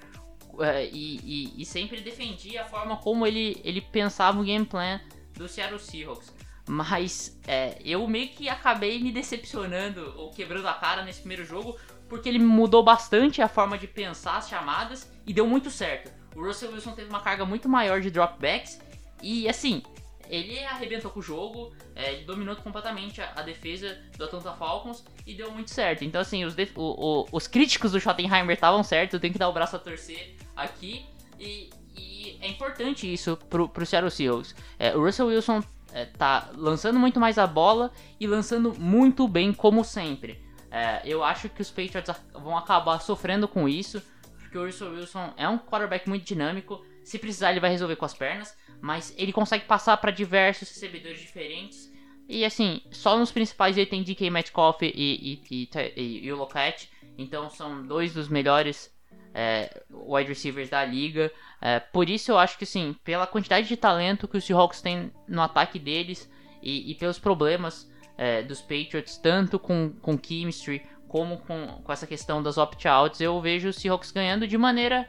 é, 0.60 0.86
e, 0.86 1.20
e, 1.22 1.62
e, 1.62 1.66
sempre 1.66 2.00
defendi 2.00 2.56
a 2.56 2.64
forma 2.64 2.96
como 2.96 3.26
ele, 3.26 3.60
ele 3.62 3.80
pensava 3.80 4.40
o 4.40 4.44
game 4.44 4.64
plan 4.64 5.00
do 5.34 5.48
Seattle 5.48 5.78
Seahawks. 5.78 6.32
Mas 6.68 7.38
é, 7.46 7.78
eu 7.84 8.06
meio 8.08 8.28
que 8.28 8.48
acabei 8.48 8.98
me 8.98 9.12
decepcionando 9.12 10.14
ou 10.16 10.30
quebrando 10.30 10.66
a 10.66 10.74
cara 10.74 11.04
nesse 11.04 11.20
primeiro 11.20 11.44
jogo, 11.44 11.78
porque 12.08 12.28
ele 12.28 12.38
mudou 12.38 12.82
bastante 12.82 13.42
a 13.42 13.48
forma 13.48 13.76
de 13.76 13.86
pensar 13.86 14.36
as 14.36 14.48
chamadas 14.48 15.10
e 15.26 15.32
deu 15.32 15.46
muito 15.46 15.70
certo. 15.70 16.10
O 16.34 16.44
Russell 16.44 16.72
Wilson 16.72 16.92
teve 16.92 17.08
uma 17.08 17.20
carga 17.20 17.44
muito 17.44 17.68
maior 17.68 18.00
de 18.00 18.10
dropbacks 18.10 18.78
e 19.22 19.48
assim, 19.48 19.82
ele 20.28 20.62
arrebentou 20.64 21.10
com 21.10 21.20
o 21.20 21.22
jogo, 21.22 21.72
é, 21.94 22.16
dominou 22.22 22.56
completamente 22.56 23.20
a, 23.20 23.32
a, 23.36 23.42
defesa 23.42 23.98
do 24.16 24.24
Atlanta 24.24 24.52
Falcons 24.52 25.04
e 25.26 25.34
deu 25.34 25.50
muito 25.50 25.70
certo. 25.70 26.04
Então, 26.04 26.20
assim, 26.20 26.44
os, 26.44 26.54
o, 26.74 27.22
o, 27.22 27.28
os 27.32 27.46
críticos 27.46 27.92
do 27.92 28.00
Schottenheimer 28.00 28.54
estavam 28.54 28.82
certos, 28.82 29.14
eu 29.14 29.20
tenho 29.20 29.32
que 29.32 29.38
dar 29.38 29.48
o 29.48 29.52
braço 29.52 29.76
a 29.76 29.78
torcer 29.78 30.36
aqui. 30.54 31.06
E, 31.38 31.70
e 31.96 32.38
é 32.40 32.48
importante 32.48 33.10
isso 33.10 33.36
pro, 33.48 33.68
pro 33.68 33.86
Seattle 33.86 34.10
Seahawks. 34.10 34.54
É, 34.78 34.96
o 34.96 35.02
Russell 35.02 35.28
Wilson 35.28 35.62
é, 35.92 36.04
tá 36.04 36.50
lançando 36.54 36.98
muito 36.98 37.18
mais 37.20 37.38
a 37.38 37.46
bola 37.46 37.90
e 38.20 38.26
lançando 38.26 38.74
muito 38.78 39.26
bem, 39.26 39.52
como 39.52 39.84
sempre. 39.84 40.44
É, 40.76 41.00
eu 41.06 41.24
acho 41.24 41.48
que 41.48 41.62
os 41.62 41.70
Patriots 41.70 42.14
vão 42.34 42.54
acabar 42.54 42.98
sofrendo 42.98 43.48
com 43.48 43.66
isso, 43.66 44.02
porque 44.38 44.58
o 44.58 44.66
Russell 44.66 44.90
Wilson 44.90 45.32
é 45.34 45.48
um 45.48 45.58
quarterback 45.58 46.06
muito 46.06 46.26
dinâmico. 46.26 46.84
Se 47.02 47.18
precisar, 47.18 47.50
ele 47.50 47.60
vai 47.60 47.70
resolver 47.70 47.96
com 47.96 48.04
as 48.04 48.12
pernas, 48.12 48.54
mas 48.78 49.14
ele 49.16 49.32
consegue 49.32 49.64
passar 49.64 49.96
para 49.96 50.10
diversos 50.10 50.68
recebedores 50.68 51.18
diferentes. 51.18 51.90
E 52.28 52.44
assim, 52.44 52.82
só 52.90 53.16
nos 53.16 53.32
principais 53.32 53.78
ele 53.78 53.86
tem 53.86 54.02
DK 54.02 54.28
Metcalf 54.28 54.82
e, 54.82 55.40
e, 55.50 55.70
e, 55.96 56.26
e, 56.26 56.30
o 56.30 56.36
Lockett. 56.36 56.90
Então 57.16 57.48
são 57.48 57.86
dois 57.86 58.12
dos 58.12 58.28
melhores 58.28 58.94
é, 59.32 59.82
wide 59.90 60.28
receivers 60.28 60.68
da 60.68 60.84
liga. 60.84 61.32
É, 61.58 61.80
por 61.80 62.10
isso 62.10 62.32
eu 62.32 62.38
acho 62.38 62.58
que 62.58 62.66
sim, 62.66 62.94
pela 63.02 63.26
quantidade 63.26 63.66
de 63.66 63.78
talento 63.78 64.28
que 64.28 64.36
os 64.36 64.44
Seahawks 64.44 64.82
têm 64.82 65.10
no 65.26 65.40
ataque 65.40 65.78
deles 65.78 66.30
e, 66.62 66.90
e 66.90 66.94
pelos 66.96 67.18
problemas 67.18 67.90
é, 68.16 68.42
dos 68.42 68.60
Patriots, 68.60 69.16
tanto 69.16 69.58
com, 69.58 69.90
com 70.00 70.18
chemistry 70.20 70.82
como 71.08 71.38
com, 71.38 71.80
com 71.82 71.92
essa 71.92 72.06
questão 72.06 72.42
das 72.42 72.58
opt-outs, 72.58 73.20
eu 73.20 73.40
vejo 73.40 73.68
os 73.68 73.76
Seahawks 73.76 74.10
ganhando 74.10 74.46
de 74.46 74.58
maneira 74.58 75.06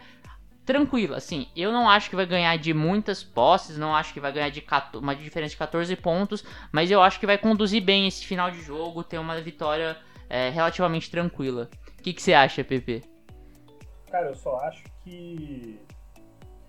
tranquila. 0.66 1.18
Assim, 1.18 1.48
eu 1.56 1.72
não 1.72 1.90
acho 1.90 2.10
que 2.10 2.16
vai 2.16 2.26
ganhar 2.26 2.56
de 2.58 2.74
muitas 2.74 3.24
posses, 3.24 3.78
não 3.78 3.96
acho 3.96 4.14
que 4.14 4.20
vai 4.20 4.32
ganhar 4.32 4.50
de 4.50 4.64
uma 4.94 5.16
diferença 5.16 5.52
de 5.52 5.58
14 5.58 5.96
pontos, 5.96 6.44
mas 6.72 6.92
eu 6.92 7.02
acho 7.02 7.20
que 7.20 7.26
vai 7.26 7.38
conduzir 7.38 7.82
bem 7.82 8.08
esse 8.08 8.26
final 8.26 8.52
de 8.52 8.62
jogo, 8.62 9.04
ter 9.04 9.18
uma 9.18 9.40
vitória 9.42 9.98
é, 10.30 10.50
relativamente 10.50 11.10
tranquila. 11.10 11.70
O 11.98 12.04
que, 12.04 12.14
que 12.14 12.22
você 12.22 12.34
acha, 12.34 12.64
Pepe? 12.64 13.04
Cara, 14.12 14.28
eu 14.28 14.36
só 14.36 14.58
acho 14.58 14.84
que. 15.04 15.80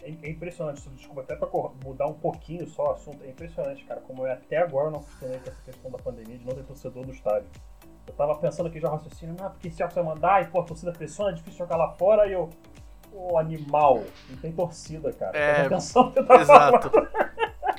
É, 0.09 0.29
é 0.29 0.31
impressionante, 0.31 0.89
desculpa, 0.91 1.21
até 1.21 1.37
pra 1.37 1.49
mudar 1.85 2.07
um 2.07 2.15
pouquinho 2.15 2.67
só 2.67 2.89
o 2.89 2.91
assunto, 2.93 3.23
é 3.23 3.29
impressionante, 3.29 3.85
cara, 3.85 4.01
como 4.01 4.27
eu 4.27 4.33
até 4.33 4.57
agora 4.57 4.91
não 4.91 5.01
acostumei 5.01 5.39
com 5.39 5.51
essa 5.51 5.63
questão 5.63 5.91
da 5.91 5.99
pandemia 5.99 6.39
de 6.39 6.47
não 6.47 6.55
ter 6.55 6.65
torcedor 6.65 7.07
no 7.07 7.13
estádio. 7.13 7.49
Eu 8.07 8.15
tava 8.15 8.35
pensando 8.37 8.69
aqui 8.69 8.81
já 8.81 8.89
raciocínio, 8.89 9.37
ah, 9.41 9.51
porque 9.51 9.71
se 9.71 9.85
vai 9.85 10.05
mandar, 10.05 10.43
e 10.43 10.47
pô, 10.47 10.61
a 10.61 10.65
torcida 10.65 10.93
pressiona, 10.93 11.31
é 11.31 11.35
difícil 11.35 11.59
jogar 11.59 11.77
lá 11.77 11.91
fora, 11.93 12.27
e 12.27 12.33
eu. 12.33 12.49
Pô, 13.11 13.39
animal, 13.39 14.03
não 14.31 14.37
tem 14.39 14.53
torcida, 14.53 15.13
cara. 15.13 15.37
É, 15.37 15.69
pensando 15.69 16.13
que 16.13 16.19
eu 16.19 16.27
tava 16.27 16.43
exato. 16.43 16.91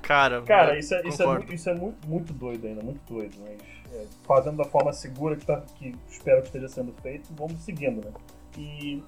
Cara, 0.01 0.41
cara 0.45 0.77
isso, 0.77 0.93
é, 0.93 1.07
isso, 1.07 1.21
é, 1.21 1.25
muito, 1.25 1.53
isso 1.53 1.69
é 1.69 1.73
muito, 1.73 2.07
muito 2.07 2.33
doido 2.33 2.67
ainda, 2.67 2.83
muito 2.83 3.01
doido, 3.11 3.35
mas 3.41 3.59
é, 3.93 4.05
fazendo 4.23 4.57
da 4.57 4.65
forma 4.65 4.93
segura 4.93 5.35
que, 5.35 5.45
tá, 5.45 5.61
que 5.75 5.95
espero 6.07 6.41
que 6.41 6.47
esteja 6.47 6.67
sendo 6.67 6.93
feito, 7.01 7.31
vamos 7.35 7.59
seguindo, 7.61 8.03
né? 8.03 8.11
E 8.57 9.03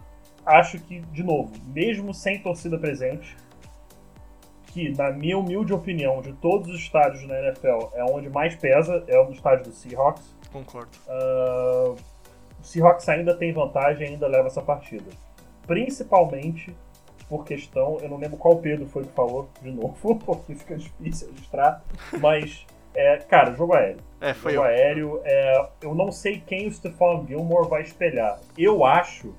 acho 0.45 0.79
que, 0.79 0.99
de 0.99 1.23
novo, 1.23 1.51
mesmo 1.67 2.13
sem 2.13 2.39
torcida 2.39 2.77
presente, 2.77 3.35
que, 4.67 4.89
na 4.97 5.11
minha 5.11 5.37
humilde 5.37 5.73
opinião, 5.73 6.21
de 6.21 6.33
todos 6.33 6.69
os 6.69 6.79
estádios 6.79 7.25
na 7.27 7.37
NFL, 7.39 7.89
é 7.93 8.03
onde 8.03 8.29
mais 8.29 8.55
pesa, 8.55 9.03
é 9.07 9.19
o 9.19 9.31
estádio 9.31 9.65
do 9.65 9.71
Seahawks. 9.71 10.35
Concordo. 10.51 10.91
Uh, 11.07 11.95
o 12.59 12.63
Seahawks 12.63 13.07
ainda 13.09 13.35
tem 13.35 13.51
vantagem, 13.51 14.07
ainda 14.07 14.27
leva 14.27 14.47
essa 14.47 14.61
partida. 14.61 15.09
Principalmente 15.67 16.75
por 17.27 17.45
questão, 17.45 17.97
eu 18.01 18.09
não 18.09 18.17
lembro 18.17 18.37
qual 18.37 18.57
Pedro 18.57 18.85
foi 18.87 19.03
que 19.03 19.13
falou, 19.13 19.49
de 19.61 19.71
novo, 19.71 20.15
porque 20.25 20.55
fica 20.55 20.75
difícil 20.75 21.29
registrar, 21.31 21.81
mas, 22.19 22.65
é, 22.93 23.17
cara, 23.17 23.53
jogo 23.53 23.73
aéreo. 23.73 24.01
É, 24.19 24.33
foi 24.33 24.53
jogo 24.53 24.65
eu. 24.65 24.69
aéreo, 24.69 25.21
é, 25.23 25.69
eu 25.81 25.95
não 25.95 26.11
sei 26.11 26.41
quem 26.45 26.67
o 26.67 26.71
Stephon 26.71 27.25
Gilmore 27.25 27.69
vai 27.69 27.81
espelhar. 27.83 28.39
Eu 28.57 28.83
acho 28.85 29.33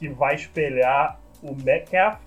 que 0.00 0.08
vai 0.08 0.34
espelhar 0.34 1.20
o 1.42 1.54
Metcalf 1.54 2.18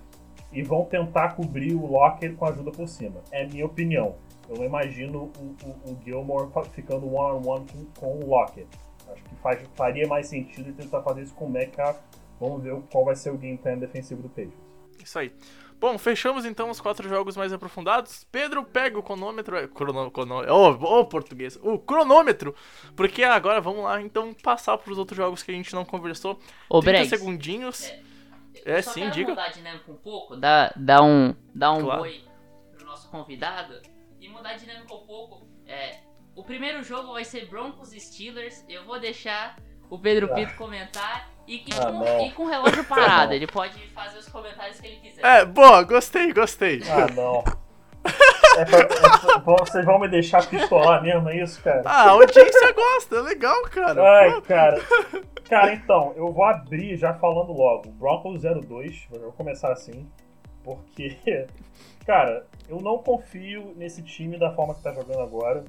e 0.52 0.62
vão 0.62 0.84
tentar 0.84 1.34
cobrir 1.34 1.74
o 1.74 1.84
Locker 1.84 2.36
com 2.36 2.46
ajuda 2.46 2.70
por 2.70 2.86
cima. 2.86 3.20
É 3.32 3.44
minha 3.44 3.66
opinião. 3.66 4.14
Eu 4.48 4.56
não 4.56 4.64
imagino 4.64 5.32
o, 5.36 5.90
o, 5.90 5.92
o 5.92 5.98
Gilmore 6.04 6.48
ficando 6.70 7.12
one-on-one 7.12 7.66
-on 7.66 7.66
-one 7.66 7.86
com, 7.98 8.00
com 8.00 8.24
o 8.24 8.28
Locker. 8.28 8.64
Acho 9.10 9.22
que 9.24 9.34
faz, 9.36 9.60
faria 9.74 10.06
mais 10.06 10.28
sentido 10.28 10.72
tentar 10.72 11.02
fazer 11.02 11.22
isso 11.22 11.34
com 11.34 11.46
o 11.46 11.50
Metcalf. 11.50 11.98
Vamos 12.38 12.62
ver 12.62 12.80
qual 12.92 13.04
vai 13.04 13.16
ser 13.16 13.30
o 13.30 13.36
game 13.36 13.58
plan 13.58 13.76
defensivo 13.76 14.22
do 14.22 14.28
Patriots. 14.28 14.58
Isso 15.02 15.18
aí. 15.18 15.32
Bom, 15.80 15.98
fechamos 15.98 16.44
então 16.44 16.70
os 16.70 16.80
quatro 16.80 17.08
jogos 17.08 17.36
mais 17.36 17.52
aprofundados. 17.52 18.24
Pedro, 18.32 18.64
pega 18.64 18.98
o 18.98 19.02
cronômetro. 19.02 19.56
É, 19.56 19.68
crono, 19.68 20.10
crono, 20.10 20.42
oh, 20.48 21.00
oh, 21.00 21.04
português. 21.04 21.58
O 21.62 21.78
cronômetro. 21.78 22.54
Porque 22.96 23.22
agora 23.22 23.60
vamos 23.60 23.84
lá 23.84 24.00
então 24.00 24.32
passar 24.34 24.78
para 24.78 24.90
os 24.90 24.98
outros 24.98 25.16
jogos 25.16 25.42
que 25.42 25.50
a 25.50 25.54
gente 25.54 25.74
não 25.74 25.84
conversou. 25.84 26.38
Ô, 26.68 26.80
30 26.80 26.98
Bregs, 26.98 27.08
segundinhos. 27.10 27.84
É, 27.84 28.78
é 28.78 28.82
sim, 28.82 29.00
quero 29.00 29.12
diga. 29.12 29.30
mudar 29.30 29.44
a 29.46 29.50
dinâmica 29.50 29.92
um 29.92 29.96
pouco, 29.96 30.36
dar, 30.36 30.72
dar 30.76 31.02
um, 31.02 31.34
dar 31.54 31.72
um 31.72 31.82
Claro. 31.82 32.02
boi 32.02 32.24
pro 32.76 32.86
nosso 32.86 33.10
convidado. 33.10 33.80
E 34.20 34.28
mudar 34.28 34.50
a 34.50 34.56
dinâmica 34.56 34.94
um 34.94 35.06
pouco. 35.06 35.46
É, 35.66 36.00
o 36.34 36.42
primeiro 36.42 36.82
jogo 36.82 37.12
vai 37.12 37.24
ser 37.24 37.46
Broncos 37.46 37.92
e 37.92 38.00
Steelers. 38.00 38.64
Eu 38.68 38.84
vou 38.84 38.98
deixar 38.98 39.56
o 39.90 39.98
Pedro 39.98 40.28
Ah. 40.30 40.34
Pinto 40.34 40.54
comentar. 40.56 41.28
E, 41.46 41.56
e 41.56 41.64
Ah, 41.78 41.92
com, 41.92 42.20
e 42.26 42.30
com 42.32 42.42
o 42.44 42.48
relógio 42.48 42.84
parado. 42.84 43.34
Ele 43.34 43.46
pode 43.46 43.78
fazer 43.88 44.18
os 44.18 44.28
comentários 44.28 44.80
que 44.80 44.86
ele 44.86 44.96
quiser. 44.96 45.24
É, 45.24 45.44
boa, 45.44 45.82
gostei, 45.82 46.32
gostei. 46.32 46.80
Ah, 46.90 47.06
não. 47.12 47.44
É 48.56 48.64
pra- 48.64 48.78
é 48.78 48.84
pra- 49.40 49.56
vocês 49.58 49.84
vão 49.84 49.98
me 49.98 50.06
deixar 50.08 50.46
pistolar 50.46 51.02
mesmo, 51.02 51.28
é 51.28 51.42
isso, 51.42 51.60
cara? 51.60 51.82
Ah, 51.84 52.04
a 52.04 52.10
audiência 52.10 52.72
gosta, 52.72 53.16
é 53.16 53.20
legal, 53.20 53.60
cara. 53.64 54.00
Ai, 54.20 54.32
Pô, 54.34 54.42
cara. 54.42 54.80
Cara, 55.48 55.74
então, 55.74 56.12
eu 56.16 56.32
vou 56.32 56.44
abrir 56.44 56.96
já 56.96 57.12
falando 57.14 57.52
logo. 57.52 57.90
Broncos 57.90 58.42
02, 58.42 59.08
eu 59.12 59.20
vou 59.20 59.32
começar 59.32 59.72
assim. 59.72 60.08
Porque, 60.62 61.16
cara, 62.06 62.46
eu 62.68 62.80
não 62.80 62.96
confio 62.98 63.74
nesse 63.76 64.02
time 64.02 64.38
da 64.38 64.52
forma 64.54 64.74
que 64.74 64.82
tá 64.82 64.92
jogando 64.92 65.20
agora. 65.20 65.64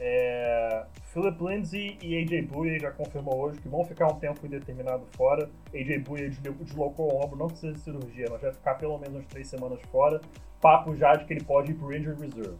É, 0.00 0.84
Philip 1.12 1.42
Lindsay 1.42 1.98
e 2.02 2.16
AJ 2.22 2.46
Bouye 2.46 2.78
já 2.78 2.90
confirmou 2.92 3.36
hoje 3.40 3.58
que 3.60 3.68
vão 3.68 3.84
ficar 3.84 4.06
um 4.06 4.18
tempo 4.18 4.46
indeterminado 4.46 5.04
fora. 5.16 5.50
AJ 5.74 5.98
Bouye 6.04 6.30
deslo- 6.30 6.54
deslocou 6.64 7.12
o 7.12 7.24
ombro, 7.24 7.36
não 7.36 7.48
precisa 7.48 7.72
de 7.72 7.80
cirurgia, 7.80 8.26
mas 8.30 8.40
vai 8.40 8.52
ficar 8.52 8.74
pelo 8.76 8.96
menos 8.98 9.14
umas 9.16 9.26
três 9.26 9.48
semanas 9.48 9.80
fora. 9.90 10.20
Papo 10.60 10.94
já 10.96 11.14
de 11.14 11.24
que 11.24 11.32
ele 11.34 11.44
pode 11.44 11.72
ir 11.72 11.74
pro 11.74 11.94
Injured 11.94 12.20
Reserve 12.20 12.56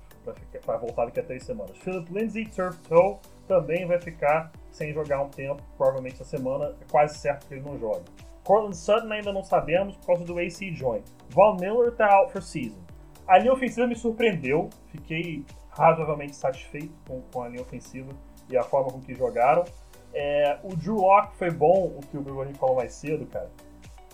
pra 0.65 0.77
voltar 0.77 1.07
daqui 1.07 1.21
a 1.21 1.23
três 1.23 1.45
semanas. 1.45 1.77
Philip 1.79 2.13
Lindsay, 2.13 2.45
turf 2.47 2.77
toe, 2.89 3.17
também 3.47 3.87
vai 3.87 4.01
ficar 4.01 4.53
sem 4.71 4.93
jogar 4.93 5.23
um 5.23 5.29
tempo, 5.29 5.63
provavelmente 5.77 6.15
essa 6.15 6.25
semana. 6.25 6.75
É 6.81 6.85
quase 6.91 7.19
certo 7.19 7.47
que 7.47 7.55
ele 7.55 7.63
não 7.63 7.79
joga. 7.79 8.03
Cortland 8.45 8.77
Sutton 8.77 9.13
ainda 9.13 9.33
não 9.33 9.43
sabemos 9.43 9.97
por 9.97 10.07
causa 10.07 10.25
do 10.25 10.39
AC 10.39 10.73
joint. 10.73 11.05
Von 11.31 11.57
Miller 11.57 11.93
tá 11.93 12.09
out 12.15 12.33
for 12.33 12.41
season. 12.43 12.79
A 13.27 13.39
linha 13.39 13.53
ofensiva 13.53 13.87
me 13.87 13.95
surpreendeu, 13.97 14.71
fiquei 14.87 15.45
razoavelmente 15.79 16.35
satisfeito 16.35 16.93
com, 17.07 17.23
com 17.33 17.43
a 17.43 17.49
linha 17.49 17.63
ofensiva 17.63 18.11
e 18.51 18.57
a 18.57 18.63
forma 18.65 18.91
com 18.91 19.01
que 19.01 19.15
jogaram. 19.15 19.65
É, 20.13 20.59
o 20.65 20.75
Drew 20.75 20.97
Locke 20.97 21.37
foi 21.37 21.51
bom, 21.51 21.95
o 21.97 22.01
que 22.11 22.19
o 22.19 22.23
Gregory 22.23 22.53
falou 22.55 22.77
mais 22.77 22.93
cedo, 22.93 23.25
cara. 23.27 23.49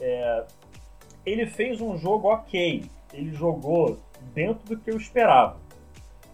É, 0.01 0.45
ele 1.25 1.47
fez 1.47 1.81
um 1.81 1.97
jogo 1.97 2.29
ok, 2.29 2.85
ele 3.15 3.33
jogou 3.33 3.99
dentro 4.35 4.69
do 4.69 4.77
que 4.79 4.91
eu 4.91 4.99
esperava. 4.99 5.57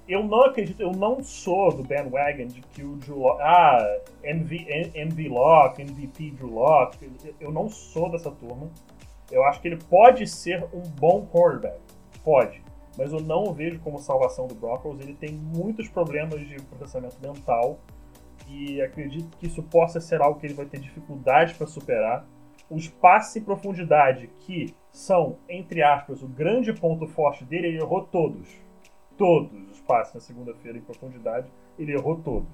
Eu 0.09 0.25
não 0.25 0.43
acredito, 0.43 0.83
eu 0.83 0.91
não 0.91 1.23
sou 1.23 1.73
do 1.73 1.85
bandwagon 1.85 2.47
de 2.47 2.61
que 2.63 2.83
o 2.83 2.97
Drew 2.97 3.19
Locke, 3.19 3.43
ah, 3.43 4.01
MV, 4.25 4.91
MV 4.93 5.29
Locke, 5.29 5.83
MVP 5.83 6.33
Drew 6.33 6.53
Locke, 6.53 7.09
eu 7.39 7.53
não 7.53 7.69
sou 7.69 8.11
dessa 8.11 8.33
turma. 8.33 8.69
Eu 9.31 9.45
acho 9.45 9.61
que 9.61 9.69
ele 9.69 9.77
pode 9.77 10.27
ser 10.27 10.65
um 10.75 10.81
bom 10.81 11.25
quarterback, 11.27 11.79
pode, 12.25 12.61
mas 12.97 13.13
eu 13.13 13.21
não 13.21 13.45
o 13.45 13.53
vejo 13.53 13.81
como 13.81 13.99
salvação 13.99 14.47
do 14.47 14.55
Broncos. 14.55 15.01
Ele 15.01 15.15
tem 15.15 15.33
muitos 15.33 15.89
problemas 15.89 16.41
de 16.41 16.57
processamento 16.63 17.17
mental 17.21 17.79
e 18.49 18.81
acredito 18.83 19.37
que 19.39 19.47
isso 19.47 19.63
possa 19.63 20.01
ser 20.01 20.21
algo 20.21 20.39
que 20.41 20.47
ele 20.47 20.55
vai 20.55 20.67
ter 20.67 20.81
dificuldade 20.81 21.55
para 21.55 21.67
superar. 21.67 22.27
Os 22.69 22.89
passes 22.89 23.37
em 23.37 23.45
profundidade, 23.45 24.29
que 24.41 24.75
são, 24.93 25.39
entre 25.49 25.83
aspas, 25.83 26.23
o 26.23 26.29
grande 26.29 26.73
ponto 26.73 27.07
forte 27.07 27.45
dele, 27.45 27.69
ele 27.69 27.79
errou 27.79 28.05
todos. 28.05 28.49
Todos 29.17 29.71
os 29.71 29.81
passes 29.81 30.15
na 30.15 30.21
segunda-feira 30.21 30.79
em 30.79 30.83
profundidade, 30.83 31.49
ele 31.79 31.93
errou 31.93 32.17
todos. 32.17 32.49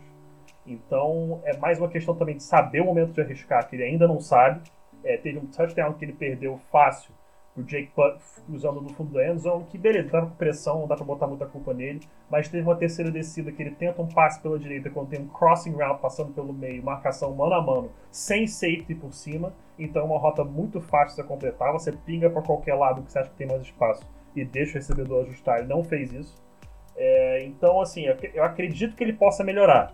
Então 0.67 1.41
é 1.45 1.57
mais 1.57 1.79
uma 1.79 1.89
questão 1.89 2.15
também 2.15 2.37
de 2.37 2.43
saber 2.43 2.81
o 2.81 2.85
momento 2.85 3.13
de 3.13 3.21
arriscar, 3.21 3.69
que 3.69 3.77
ele 3.77 3.85
ainda 3.85 4.07
não 4.07 4.21
sabe. 4.21 4.61
É, 5.05 5.17
teve 5.17 5.39
um 5.39 5.47
touchdown 5.47 5.93
que 5.95 6.05
ele 6.05 6.13
perdeu 6.13 6.59
fácil 6.71 7.15
o 7.57 7.63
Jake 7.63 7.91
Butt 7.97 8.23
usando 8.49 8.81
no 8.81 8.89
fundo 8.91 9.13
da 9.13 9.27
endzone, 9.27 9.65
que 9.65 9.79
beleza, 9.79 10.11
tava 10.11 10.27
com 10.27 10.37
pressão, 10.37 10.81
não 10.81 10.87
dá 10.87 10.95
pra 10.95 11.05
botar 11.05 11.27
muita 11.27 11.47
culpa 11.47 11.73
nele, 11.73 12.01
mas 12.31 12.49
teve 12.49 12.63
uma 12.63 12.77
terceira 12.77 13.11
descida 13.11 13.51
que 13.51 13.63
ele 13.63 13.71
tenta 13.71 14.03
um 14.03 14.07
passe 14.07 14.41
pela 14.41 14.59
direita 14.59 14.91
quando 14.91 15.09
tem 15.09 15.21
um 15.21 15.29
crossing 15.29 15.73
route 15.73 16.01
passando 16.01 16.33
pelo 16.33 16.53
meio, 16.53 16.83
marcação 16.83 17.35
mano 17.35 17.55
a 17.55 17.63
mano, 17.63 17.91
sem 18.11 18.47
safety 18.47 18.95
por 18.95 19.13
cima, 19.13 19.53
então 19.79 20.03
é 20.03 20.05
uma 20.05 20.19
rota 20.19 20.45
muito 20.45 20.81
fácil 20.81 21.23
de 21.23 21.29
completar, 21.29 21.73
você 21.73 21.93
pinga 21.93 22.29
para 22.29 22.43
qualquer 22.43 22.75
lado 22.75 23.03
que 23.03 23.11
você 23.11 23.19
acha 23.19 23.31
que 23.31 23.37
tem 23.37 23.47
mais 23.47 23.63
espaço 23.63 24.07
e 24.35 24.45
deixa 24.45 24.73
o 24.73 24.75
recebedor 24.75 25.25
ajustar, 25.25 25.59
ele 25.59 25.69
não 25.69 25.83
fez 25.83 26.13
isso. 26.13 26.47
É, 26.97 27.45
então, 27.45 27.81
assim, 27.81 28.05
eu 28.35 28.43
acredito 28.43 28.97
que 28.97 29.05
ele 29.05 29.13
possa 29.13 29.45
melhorar. 29.45 29.93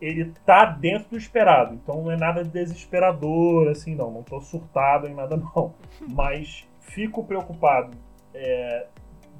Ele 0.00 0.32
tá 0.44 0.64
dentro 0.66 1.10
do 1.10 1.16
esperado, 1.16 1.74
então 1.74 2.02
não 2.02 2.10
é 2.10 2.16
nada 2.16 2.44
desesperador, 2.44 3.68
assim, 3.68 3.94
não. 3.94 4.10
Não 4.10 4.22
tô 4.22 4.40
surtado 4.40 5.06
em 5.06 5.14
nada, 5.14 5.36
não. 5.54 5.74
Mas 6.08 6.68
fico 6.86 7.24
preocupado 7.24 7.96
é, 8.34 8.86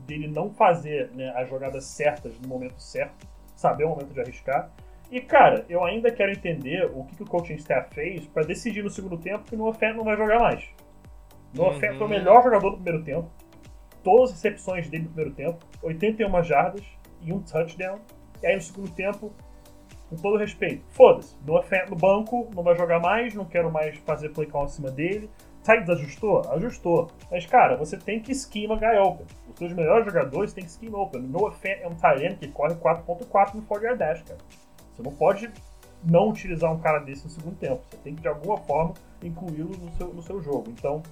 dele 0.07 0.29
não 0.29 0.51
fazer 0.51 1.11
né, 1.13 1.33
as 1.37 1.49
jogadas 1.49 1.85
certas 1.85 2.39
no 2.41 2.49
momento 2.49 2.81
certo, 2.81 3.27
saber 3.55 3.85
o 3.85 3.91
momento 3.91 4.13
de 4.13 4.21
arriscar. 4.21 4.71
E, 5.11 5.21
cara, 5.21 5.65
eu 5.69 5.85
ainda 5.85 6.11
quero 6.11 6.33
entender 6.33 6.91
o 6.93 7.05
que, 7.05 7.17
que 7.17 7.23
o 7.23 7.27
coaching 7.27 7.55
staff 7.55 7.95
fez 7.95 8.27
para 8.27 8.43
decidir 8.45 8.83
no 8.83 8.91
segundo 8.91 9.17
tempo 9.17 9.45
que 9.45 9.55
o 9.55 9.59
Noah 9.59 9.75
Fant 9.75 9.97
não 9.97 10.05
vai 10.05 10.17
jogar 10.17 10.41
mais. 10.41 10.69
Noah 11.55 11.75
uhum. 11.75 11.99
Foi 11.99 12.07
o 12.07 12.11
melhor 12.11 12.43
jogador 12.43 12.71
do 12.71 12.77
primeiro 12.77 13.05
tempo. 13.05 13.31
Todas 14.03 14.31
as 14.31 14.43
recepções 14.43 14.89
dele 14.89 15.05
no 15.05 15.11
primeiro 15.11 15.35
tempo, 15.35 15.65
81 15.83 16.43
jardas 16.43 16.85
e 17.23 17.33
um 17.33 17.41
touchdown. 17.41 17.99
E 18.43 18.47
aí 18.47 18.57
no 18.57 18.63
segundo 18.63 18.91
tempo, 18.91 19.33
com 20.09 20.17
todo 20.17 20.37
respeito, 20.37 20.85
foda-se. 20.91 21.37
Noah 21.47 21.63
Fant 21.63 21.89
no 21.89 21.97
banco, 21.97 22.51
não 22.55 22.63
vai 22.63 22.77
jogar 22.77 23.01
mais, 23.01 23.33
não 23.33 23.45
quero 23.45 23.71
mais 23.71 23.97
fazer 23.99 24.31
play 24.31 24.49
call 24.49 24.65
em 24.65 24.69
cima 24.69 24.91
dele. 24.91 25.31
Titans 25.67 25.91
ajustou? 25.91 26.43
Ajustou. 26.53 27.11
Mas, 27.31 27.45
cara, 27.45 27.77
você 27.77 27.97
tem 27.97 28.21
que 28.21 28.33
schema 28.33 28.77
guy 28.77 28.97
open. 28.99 29.27
Os 29.51 29.59
seus 29.59 29.73
melhores 29.73 30.07
jogadores 30.07 30.53
têm 30.53 30.65
que 30.65 30.71
schema 30.71 30.99
open. 30.99 31.23
Noah 31.23 31.53
Fant 31.53 31.81
é 31.81 31.89
um 31.89 31.95
tight 31.95 32.37
que 32.37 32.49
corre 32.49 32.75
4.4 32.77 33.55
no 33.55 33.63
4 33.63 33.97
dash, 33.97 34.23
cara. 34.23 34.39
Você 34.95 35.03
não 35.03 35.13
pode 35.13 35.51
não 36.05 36.29
utilizar 36.29 36.73
um 36.73 36.79
cara 36.79 37.01
desse 37.01 37.25
no 37.25 37.31
segundo 37.31 37.57
tempo. 37.57 37.83
Você 37.91 37.97
tem 37.97 38.15
que, 38.15 38.23
de 38.23 38.29
alguma 38.29 38.59
forma, 38.59 38.95
incluí-lo 39.23 39.77
no 39.77 39.91
seu, 39.97 40.09
no 40.15 40.23
seu 40.23 40.41
jogo. 40.41 40.71
Então, 40.71 41.03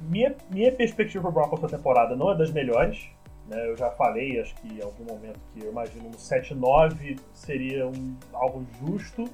minha, 0.00 0.34
minha 0.50 0.72
perspectiva 0.72 1.30
para 1.30 1.42
o 1.44 1.48
Broncos 1.48 1.70
temporada 1.70 2.16
não 2.16 2.32
é 2.32 2.36
das 2.36 2.50
melhores. 2.50 3.08
Né? 3.46 3.68
Eu 3.68 3.76
já 3.76 3.90
falei, 3.90 4.40
acho 4.40 4.54
que 4.56 4.78
em 4.78 4.82
algum 4.82 5.04
momento, 5.04 5.38
que 5.52 5.62
eu 5.62 5.70
imagino 5.70 6.08
um 6.08 6.12
7-9 6.12 7.20
seria 7.34 7.86
um, 7.86 8.16
algo 8.32 8.64
justo 8.80 9.28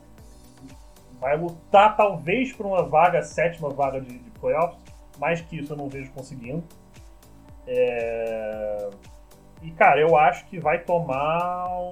vai 1.20 1.36
lutar 1.36 1.96
talvez 1.96 2.52
por 2.52 2.66
uma 2.66 2.82
vaga, 2.82 3.22
sétima 3.22 3.68
vaga 3.68 4.00
de, 4.00 4.18
de 4.18 4.30
playoffs. 4.30 4.78
Mais 5.18 5.40
que 5.40 5.58
isso 5.58 5.72
eu 5.72 5.76
não 5.76 5.88
vejo 5.88 6.10
conseguindo. 6.12 6.64
É... 7.66 8.90
E, 9.62 9.70
cara, 9.72 10.00
eu 10.00 10.16
acho 10.16 10.46
que 10.46 10.58
vai 10.58 10.78
tomar 10.78 11.90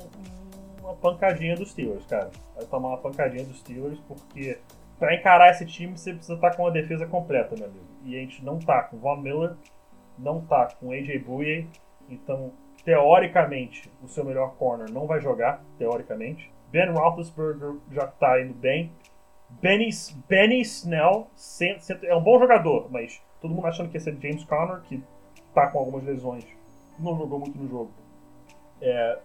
uma 0.81 0.95
pancadinha 0.95 1.55
dos 1.55 1.71
Steelers, 1.71 2.07
cara. 2.07 2.31
Vai 2.57 2.65
tomar 2.65 2.89
uma 2.89 2.99
pancadinha 2.99 3.45
dos 3.45 3.59
Steelers, 3.59 4.01
porque 4.09 4.59
para 4.99 5.15
encarar 5.15 5.51
esse 5.51 5.67
time 5.67 5.97
você 5.97 6.13
precisa 6.13 6.35
estar 6.35 6.51
tá 6.51 6.57
com 6.57 6.67
a 6.67 6.71
defesa 6.71 7.07
completa, 7.07 7.55
meu 7.55 7.67
amigo. 7.67 7.85
E 8.05 8.17
a 8.17 8.21
gente 8.21 8.43
não 8.43 8.59
tá 8.59 8.83
com 8.85 8.97
Von 8.97 9.19
Miller, 9.19 9.55
não 10.19 10.41
tá 10.41 10.69
com 10.81 10.91
AJ 10.91 11.19
Bouye, 11.19 11.69
então, 12.09 12.53
teoricamente, 12.85 13.91
o 14.03 14.09
seu 14.09 14.25
melhor 14.25 14.55
corner 14.57 14.91
não 14.91 15.07
vai 15.07 15.21
jogar, 15.21 15.63
teoricamente. 15.77 16.51
Ben 16.71 16.91
Roethlisberger 16.91 17.77
já 17.91 18.07
tá 18.07 18.41
indo 18.41 18.55
bem. 18.55 18.91
Benny, 19.51 19.89
Benny 20.29 20.61
Snell 20.61 21.29
é 22.03 22.15
um 22.15 22.23
bom 22.23 22.39
jogador, 22.39 22.89
mas 22.91 23.21
todo 23.41 23.55
mundo 23.55 23.67
achando 23.67 23.89
que 23.89 23.97
ia 23.97 24.01
ser 24.01 24.17
James 24.21 24.45
Conner, 24.45 24.81
que 24.83 25.03
tá 25.55 25.69
com 25.69 25.79
algumas 25.79 26.05
lesões, 26.05 26.45
não 26.99 27.17
jogou 27.17 27.41
muito 27.41 27.59
no 27.59 27.69
jogo. 27.69 27.91
É, 28.81 29.19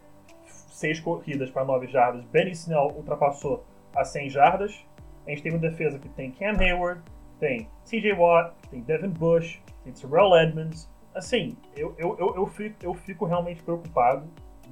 seis 0.46 1.00
corridas 1.00 1.52
para 1.52 1.64
nove 1.64 1.88
jardas. 1.88 2.24
Benny 2.26 2.52
Snell 2.52 2.92
ultrapassou 2.96 3.64
a 3.96 4.04
100 4.04 4.30
jardas. 4.30 4.86
A 5.26 5.30
gente 5.30 5.44
tem 5.44 5.52
uma 5.52 5.60
defesa 5.60 6.00
que 6.00 6.10
tem 6.10 6.32
Cam 6.32 6.58
Hayward, 6.60 7.02
tem 7.40 7.68
TJ 7.86 8.14
Watt, 8.14 8.54
tem 8.70 8.82
Devin 8.82 9.10
Bush, 9.10 9.62
tem 9.84 9.94
Terrell 9.94 10.36
Edmonds. 10.36 10.90
Assim, 11.14 11.56
eu, 11.76 11.94
eu, 11.98 12.18
eu, 12.18 12.36
eu, 12.36 12.48
fico, 12.48 12.76
eu 12.82 12.94
fico 12.94 13.26
realmente 13.26 13.62
preocupado. 13.62 14.28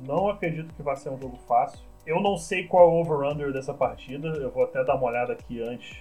Não 0.06 0.30
acredito 0.30 0.74
que 0.74 0.82
vai 0.82 0.96
ser 0.96 1.10
um 1.10 1.20
jogo 1.20 1.38
fácil. 1.48 1.86
Eu 2.12 2.20
não 2.20 2.36
sei 2.36 2.68
qual 2.68 2.90
é 2.90 2.92
o 2.92 2.96
over-under 3.00 3.54
dessa 3.54 3.74
partida, 3.74 4.28
eu 4.28 4.52
vou 4.52 4.66
até 4.66 4.84
dar 4.84 4.96
uma 4.96 5.08
olhada 5.08 5.32
aqui 5.32 5.62
antes. 5.62 5.98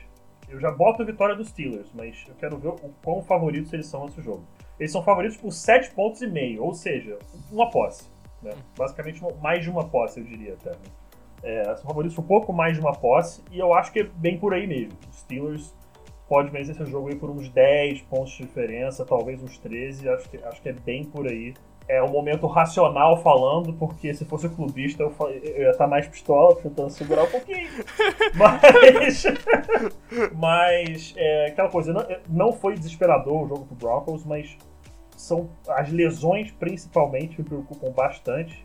Eu 0.49 0.59
já 0.59 0.69
boto 0.69 1.03
a 1.03 1.05
vitória 1.05 1.37
dos 1.37 1.51
Steelers, 1.51 1.89
mas 1.95 2.25
eu 2.27 2.35
quero 2.35 2.59
ver 2.59 2.67
o 2.67 2.93
quão 3.05 3.23
favoritos 3.23 3.73
eles 3.73 3.87
são 3.87 4.07
nesse 4.07 4.21
jogo. 4.21 4.43
Eles 4.77 4.91
são 4.91 5.05
favoritos 5.05 5.37
por 5.37 5.53
7 5.53 5.93
pontos 5.93 6.21
e 6.21 6.27
meio, 6.27 6.65
ou 6.65 6.75
seja, 6.75 7.17
uma 7.53 7.71
posse. 7.71 8.11
Né? 8.43 8.51
Basicamente 8.77 9.23
mais 9.41 9.63
de 9.63 9.71
uma 9.71 9.89
posse, 9.89 10.19
eu 10.19 10.27
diria 10.27 10.55
até. 10.55 10.71
Né? 10.71 10.79
É, 11.45 11.77
são 11.77 11.87
favoritos 11.87 12.19
um 12.19 12.25
pouco 12.25 12.53
mais 12.53 12.75
de 12.75 12.81
uma 12.81 12.93
posse, 12.93 13.41
e 13.53 13.61
eu 13.61 13.73
acho 13.73 13.93
que 13.93 14.01
é 14.01 14.03
bem 14.03 14.37
por 14.37 14.53
aí 14.53 14.67
mesmo. 14.67 14.99
Os 15.09 15.21
Steelers 15.21 15.73
pode 16.29 16.51
vencer 16.51 16.75
esse 16.75 16.91
jogo 16.91 17.07
aí 17.07 17.15
por 17.15 17.31
uns 17.31 17.49
10 17.51 18.01
pontos 18.03 18.33
de 18.33 18.47
diferença, 18.47 19.05
talvez 19.05 19.41
uns 19.41 19.59
13, 19.59 20.09
acho 20.09 20.29
que, 20.29 20.39
acho 20.39 20.61
que 20.61 20.71
é 20.71 20.73
bem 20.73 21.05
por 21.05 21.29
aí 21.29 21.55
é 21.91 22.01
um 22.03 22.09
momento 22.09 22.47
racional 22.47 23.21
falando, 23.21 23.73
porque 23.73 24.15
se 24.15 24.25
fosse 24.25 24.49
clubista 24.49 25.03
eu, 25.03 25.13
eu 25.43 25.63
ia 25.63 25.71
estar 25.71 25.89
mais 25.89 26.07
pistola, 26.07 26.55
tentando 26.55 26.91
segurar 26.91 27.25
um 27.25 27.31
pouquinho. 27.31 27.69
mas. 28.35 29.25
mas. 30.33 31.15
É, 31.17 31.47
aquela 31.47 31.69
coisa, 31.69 31.93
não, 31.93 32.07
não 32.29 32.53
foi 32.53 32.75
desesperador 32.75 33.43
o 33.43 33.49
jogo 33.49 33.67
pro 33.67 33.75
Broncos, 33.75 34.25
mas 34.25 34.57
são 35.17 35.51
as 35.69 35.91
lesões 35.91 36.53
principalmente 36.53 37.41
me 37.41 37.45
preocupam 37.45 37.91
bastante. 37.91 38.65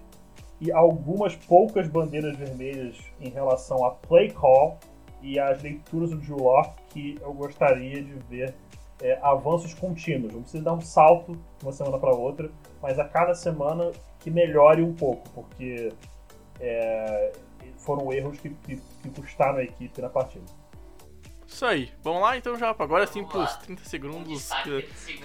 E 0.61 0.71
algumas 0.71 1.35
poucas 1.35 1.87
bandeiras 1.87 2.37
vermelhas 2.37 2.97
em 3.19 3.29
relação 3.29 3.83
a 3.83 3.91
play 3.91 4.29
call 4.31 4.79
e 5.21 5.39
as 5.39 5.61
leituras 5.61 6.11
do 6.11 6.17
Drew 6.17 6.37
Locke 6.37 6.81
que 6.89 7.17
eu 7.21 7.33
gostaria 7.33 8.01
de 8.01 8.13
ver 8.29 8.53
é, 9.01 9.19
avanços 9.21 9.73
contínuos. 9.73 10.33
Não 10.33 10.41
precisa 10.41 10.63
dar 10.63 10.73
um 10.73 10.81
salto 10.81 11.33
de 11.33 11.65
uma 11.65 11.71
semana 11.71 11.97
para 11.97 12.11
outra, 12.11 12.49
mas 12.81 12.97
a 12.99 13.05
cada 13.05 13.33
semana 13.33 13.91
que 14.19 14.31
melhore 14.31 14.81
um 14.81 14.93
pouco, 14.93 15.29
porque 15.31 15.91
é, 16.59 17.31
foram 17.77 18.11
erros 18.11 18.39
que, 18.39 18.49
que, 18.49 18.77
que, 18.77 19.09
custaram 19.09 19.59
a 19.59 19.63
equipe 19.63 20.01
na 20.01 20.09
partida. 20.09 20.45
Isso 21.47 21.65
aí. 21.65 21.91
Vamos 22.03 22.21
lá 22.21 22.37
então 22.37 22.57
já, 22.57 22.69
agora 22.71 23.05
sim 23.05 23.23
pros 23.23 23.55
30 23.57 23.83
segundos. 23.85 24.49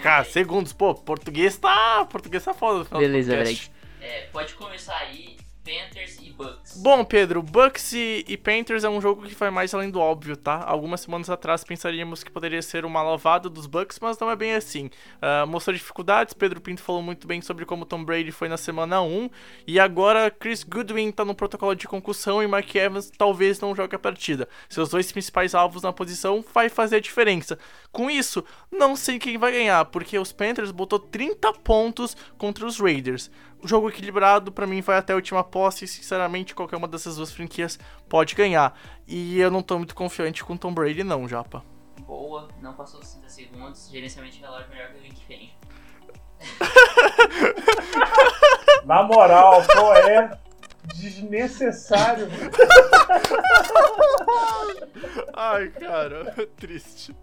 Cara, 0.03 0.25
segundos, 0.25 0.73
pô, 0.73 0.95
português 0.95 1.57
tá. 1.57 2.07
Português 2.11 2.45
tá 2.45 2.53
foda. 2.53 2.99
Beleza, 2.99 3.35
Greg. 3.35 3.71
É, 4.01 4.27
pode 4.27 4.55
começar 4.55 4.97
aí 4.97 5.37
Panthers 5.71 6.19
e 6.21 6.33
Bucks. 6.33 6.77
Bom, 6.83 7.05
Pedro, 7.05 7.43
Bucks 7.43 7.93
e, 7.93 8.25
e, 8.27 8.37
Panthers 8.37 8.83
é 8.83 8.89
um 8.89 9.01
jogo 9.01 9.23
que 9.23 9.35
vai 9.37 9.51
mais 9.51 9.73
além 9.73 9.89
do 9.89 10.01
óbvio, 10.01 10.37
tá? 10.37 10.65
Algumas 10.67 11.03
semanas 11.03 11.31
atrás 11.31 11.63
pensaríamos 11.63 12.25
que 12.25 12.31
poderia 12.31 12.61
ser 12.61 12.85
uma 12.85 13.01
lavada 13.03 13.49
dos 13.49 13.67
Bucks, 13.67 14.01
mas 14.01 14.19
não 14.19 14.29
é 14.29 14.35
bem 14.35 14.55
assim. 14.55 14.87
Uh, 15.17 15.47
mostrou 15.47 15.75
dificuldades, 15.75 16.35
Pedro 16.35 16.61
Pinto 16.61 16.83
falou 16.83 17.03
muito 17.03 17.25
bem 17.27 17.41
sobre 17.41 17.65
como 17.65 17.85
Tom 17.85 18.05
Brady 18.05 18.33
foi 18.33 18.49
na 18.49 18.57
semana 18.57 19.01
1, 19.01 19.31
e 19.65 19.79
agora 19.79 20.29
Chris 20.31 20.65
Goodwin 20.65 21.13
tá 21.13 21.25
no 21.25 21.37
protocolo 21.37 21.77
de 21.77 21.87
concussão 21.87 22.43
e 22.43 22.49
Mike 22.49 22.77
Evans 22.77 23.13
talvez 23.17 23.61
não 23.61 23.75
jogue 23.75 23.95
a 23.95 23.99
partida. 23.99 24.49
Seus 24.69 24.89
dois 24.89 25.13
principais 25.13 25.55
alvos 25.55 25.83
na 25.83 25.93
posição 25.93 26.45
vai 26.53 26.69
fazer 26.69 26.97
a 26.97 27.01
diferença. 27.01 27.57
Com 27.93 28.11
isso, 28.11 28.45
não 28.73 28.97
sei 28.97 29.21
quem 29.21 29.39
vai 29.39 29.53
ganhar, 29.53 29.85
porque 29.85 30.19
os 30.19 30.33
Panthers 30.33 30.73
botou 30.73 30.99
30 30.99 31.53
pontos 31.55 32.17
contra 32.37 32.67
os 32.67 32.81
Raiders. 32.81 33.31
O 33.63 33.69
jogo 33.69 33.89
equilibrado 33.89 34.51
para 34.51 34.67
mim 34.67 34.81
vai 34.81 34.97
até 34.97 35.13
a 35.13 35.17
última 35.17 35.45
posse 35.45 35.85
e 35.85 35.89
sinceramente 35.89 36.55
qualquer 36.55 36.77
uma 36.77 36.89
dessas 36.89 37.17
duas 37.17 37.31
franquias 37.31 37.79
pode 38.09 38.35
ganhar. 38.35 38.75
E 39.07 39.39
eu 39.39 39.51
não 39.51 39.63
tô 39.63 39.77
muito 39.77 39.95
confiante 39.95 40.43
com 40.43 40.57
Tom 40.57 40.73
Brady 40.73 41.05
não, 41.05 41.29
Japa. 41.29 41.63
Boa, 42.07 42.49
não 42.61 42.73
passou 42.75 43.01
os 43.01 43.13
30 43.13 43.29
segundos, 43.29 43.91
gerenciamento 43.91 44.37
de 44.37 44.41
relógio 44.41 44.71
melhor 44.71 44.91
que 44.93 44.99
o 44.99 45.03
Rick 45.03 45.23
Fang. 45.27 45.51
Na 48.87 49.03
moral, 49.03 49.63
qual 49.67 49.95
é 49.95 50.41
desnecessário. 50.95 52.29
Ai, 55.35 55.69
cara, 55.69 56.35
triste. 56.57 57.15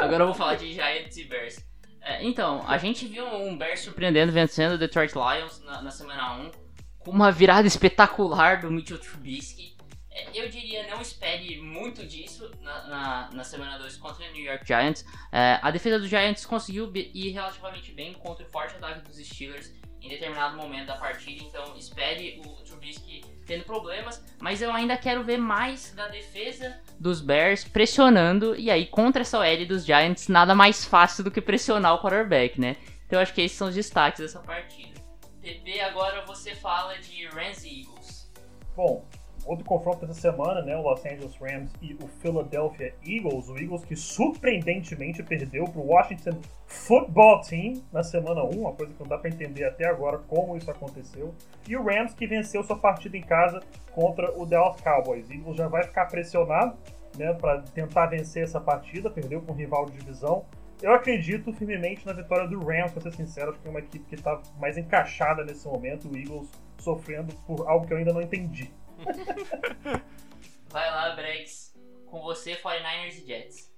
Agora 0.00 0.22
eu 0.22 0.26
vou 0.26 0.34
falar 0.34 0.56
de 0.56 0.72
Giants 0.72 1.16
e 1.16 1.24
Bears. 1.24 1.64
É, 2.06 2.24
então, 2.24 2.62
a 2.68 2.78
gente 2.78 3.04
viu 3.04 3.26
um 3.26 3.58
Bears 3.58 3.80
surpreendendo 3.80 4.30
vencendo 4.30 4.74
o 4.74 4.78
Detroit 4.78 5.12
Lions 5.12 5.60
na, 5.64 5.82
na, 5.82 5.90
semana 5.90 6.36
1, 6.36 6.52
com 7.00 7.10
uma 7.10 7.32
virada 7.32 7.66
espetacular 7.66 8.60
do 8.60 8.70
Mitchell 8.70 8.96
Trubisky. 8.96 9.76
É, 10.08 10.28
eu 10.32 10.48
diria, 10.48 10.86
não 10.86 11.00
espere 11.02 11.60
muito 11.60 12.06
disso 12.06 12.48
na, 12.62 12.86
na, 12.86 13.30
na 13.32 13.42
semana 13.42 13.76
2 13.78 13.96
contra 13.96 14.24
o 14.24 14.32
New 14.32 14.44
York 14.44 14.64
Giants. 14.64 15.04
É, 15.32 15.58
a 15.60 15.68
defesa 15.72 15.98
dos 15.98 16.08
Giants 16.08 16.46
conseguiu 16.46 16.92
ir 16.94 17.30
relativamente 17.30 17.90
bem 17.90 18.12
contra 18.14 18.46
o 18.46 18.48
forte 18.48 18.76
ataque 18.76 19.00
dos 19.00 19.16
Steelers 19.16 19.72
em 20.06 20.08
determinado 20.08 20.56
momento 20.56 20.86
da 20.86 20.96
partida, 20.96 21.44
então 21.44 21.76
espere 21.76 22.40
o 22.44 22.48
Trubisky 22.64 23.24
tendo 23.44 23.64
problemas, 23.64 24.24
mas 24.40 24.62
eu 24.62 24.72
ainda 24.72 24.96
quero 24.96 25.22
ver 25.22 25.36
mais 25.36 25.92
da 25.94 26.08
defesa 26.08 26.80
dos 26.98 27.20
Bears 27.20 27.64
pressionando, 27.64 28.56
e 28.56 28.70
aí 28.70 28.86
contra 28.86 29.22
essa 29.22 29.38
OL 29.38 29.66
dos 29.66 29.84
Giants, 29.84 30.28
nada 30.28 30.54
mais 30.54 30.84
fácil 30.84 31.22
do 31.24 31.30
que 31.30 31.40
pressionar 31.40 31.94
o 31.94 32.00
quarterback, 32.00 32.60
né? 32.60 32.76
Então 33.06 33.20
acho 33.20 33.34
que 33.34 33.42
esses 33.42 33.56
são 33.56 33.68
os 33.68 33.74
destaques 33.74 34.20
dessa 34.20 34.40
partida. 34.40 35.00
PP, 35.40 35.80
agora 35.80 36.24
você 36.24 36.54
fala 36.54 36.96
de 36.98 37.26
Rams 37.26 37.64
e 37.64 37.82
Eagles. 37.82 38.32
Bom, 38.74 39.06
outro 39.46 39.64
confronto 39.64 40.06
dessa 40.06 40.20
semana, 40.20 40.62
né? 40.62 40.76
O 40.76 40.82
Los 40.82 41.04
Angeles 41.04 41.36
Rams 41.36 41.72
e 41.80 41.94
o 41.94 42.08
Philadelphia 42.20 42.94
Eagles. 43.06 43.48
O 43.48 43.56
Eagles 43.56 43.84
que 43.84 43.96
surpreendentemente 43.96 45.22
perdeu 45.22 45.64
para 45.64 45.80
o 45.80 45.86
Washington 45.86 46.40
Football 46.66 47.40
Team 47.42 47.82
na 47.92 48.02
semana 48.02 48.42
1, 48.42 48.50
uma 48.60 48.72
coisa 48.72 48.92
que 48.92 49.00
não 49.00 49.08
dá 49.08 49.16
para 49.18 49.30
entender 49.30 49.64
até 49.64 49.86
agora 49.86 50.18
como 50.18 50.56
isso 50.56 50.70
aconteceu. 50.70 51.34
E 51.68 51.76
o 51.76 51.84
Rams 51.84 52.12
que 52.12 52.26
venceu 52.26 52.62
sua 52.64 52.76
partida 52.76 53.16
em 53.16 53.22
casa 53.22 53.60
contra 53.92 54.36
o 54.36 54.44
Dallas 54.44 54.80
Cowboys. 54.80 55.28
O 55.28 55.32
Eagles 55.32 55.56
já 55.56 55.68
vai 55.68 55.84
ficar 55.84 56.06
pressionado 56.06 56.76
né, 57.16 57.32
para 57.32 57.62
tentar 57.62 58.06
vencer 58.06 58.42
essa 58.42 58.60
partida, 58.60 59.10
perdeu 59.10 59.40
para 59.40 59.52
um 59.52 59.56
rival 59.56 59.86
de 59.86 59.98
divisão. 59.98 60.44
Eu 60.82 60.92
acredito 60.92 61.52
firmemente 61.54 62.04
na 62.04 62.12
vitória 62.12 62.46
do 62.46 62.58
Rams, 62.58 62.92
pra 62.92 63.00
ser 63.00 63.12
sincero, 63.12 63.50
acho 63.50 63.60
que 63.60 63.66
é 63.66 63.70
uma 63.70 63.80
equipe 63.80 64.04
que 64.04 64.14
está 64.14 64.40
mais 64.60 64.76
encaixada 64.76 65.42
nesse 65.42 65.66
momento, 65.66 66.08
o 66.08 66.16
Eagles 66.16 66.50
sofrendo 66.78 67.34
por 67.46 67.66
algo 67.66 67.86
que 67.86 67.94
eu 67.94 67.96
ainda 67.96 68.12
não 68.12 68.20
entendi. 68.20 68.70
Vai 70.68 70.90
lá, 70.90 71.14
Brex. 71.14 71.74
Com 72.06 72.22
você, 72.22 72.56
49ers 72.56 73.22
e 73.22 73.26
Jets. 73.26 73.76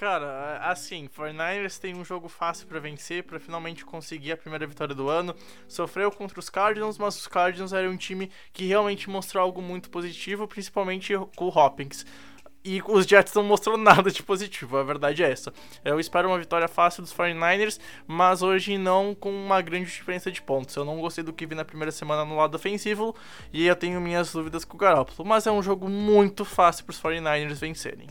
Cara, 0.00 0.56
assim, 0.62 1.08
49ers 1.08 1.78
tem 1.78 1.94
um 1.94 2.02
jogo 2.02 2.26
fácil 2.26 2.66
para 2.66 2.80
vencer, 2.80 3.22
para 3.22 3.38
finalmente 3.38 3.84
conseguir 3.84 4.32
a 4.32 4.36
primeira 4.36 4.66
vitória 4.66 4.94
do 4.94 5.10
ano. 5.10 5.36
Sofreu 5.68 6.10
contra 6.10 6.40
os 6.40 6.48
Cardinals, 6.48 6.96
mas 6.96 7.16
os 7.16 7.26
Cardinals 7.26 7.74
eram 7.74 7.90
um 7.90 7.98
time 7.98 8.30
que 8.50 8.64
realmente 8.64 9.10
mostrou 9.10 9.42
algo 9.42 9.60
muito 9.60 9.90
positivo, 9.90 10.48
principalmente 10.48 11.12
com 11.36 11.44
o 11.44 11.48
Hopkins. 11.48 12.06
E 12.62 12.82
os 12.86 13.06
Jets 13.06 13.32
não 13.32 13.42
mostrou 13.42 13.78
nada 13.78 14.10
de 14.10 14.22
positivo, 14.22 14.76
a 14.76 14.82
verdade 14.82 15.22
é 15.22 15.30
essa. 15.30 15.52
Eu 15.82 15.98
espero 15.98 16.28
uma 16.28 16.38
vitória 16.38 16.68
fácil 16.68 17.02
dos 17.02 17.12
49ers, 17.12 17.80
mas 18.06 18.42
hoje 18.42 18.76
não 18.76 19.14
com 19.14 19.30
uma 19.30 19.62
grande 19.62 19.86
diferença 19.86 20.30
de 20.30 20.42
pontos. 20.42 20.76
Eu 20.76 20.84
não 20.84 21.00
gostei 21.00 21.24
do 21.24 21.32
que 21.32 21.46
vi 21.46 21.54
na 21.54 21.64
primeira 21.64 21.90
semana 21.90 22.22
no 22.22 22.36
lado 22.36 22.54
ofensivo 22.54 23.16
e 23.50 23.66
eu 23.66 23.74
tenho 23.74 23.98
minhas 23.98 24.32
dúvidas 24.32 24.64
com 24.64 24.76
o 24.76 24.78
Garoppolo, 24.78 25.26
mas 25.26 25.46
é 25.46 25.50
um 25.50 25.62
jogo 25.62 25.88
muito 25.88 26.44
fácil 26.44 26.84
para 26.84 26.92
os 26.92 27.00
49ers 27.00 27.54
vencerem. 27.54 28.08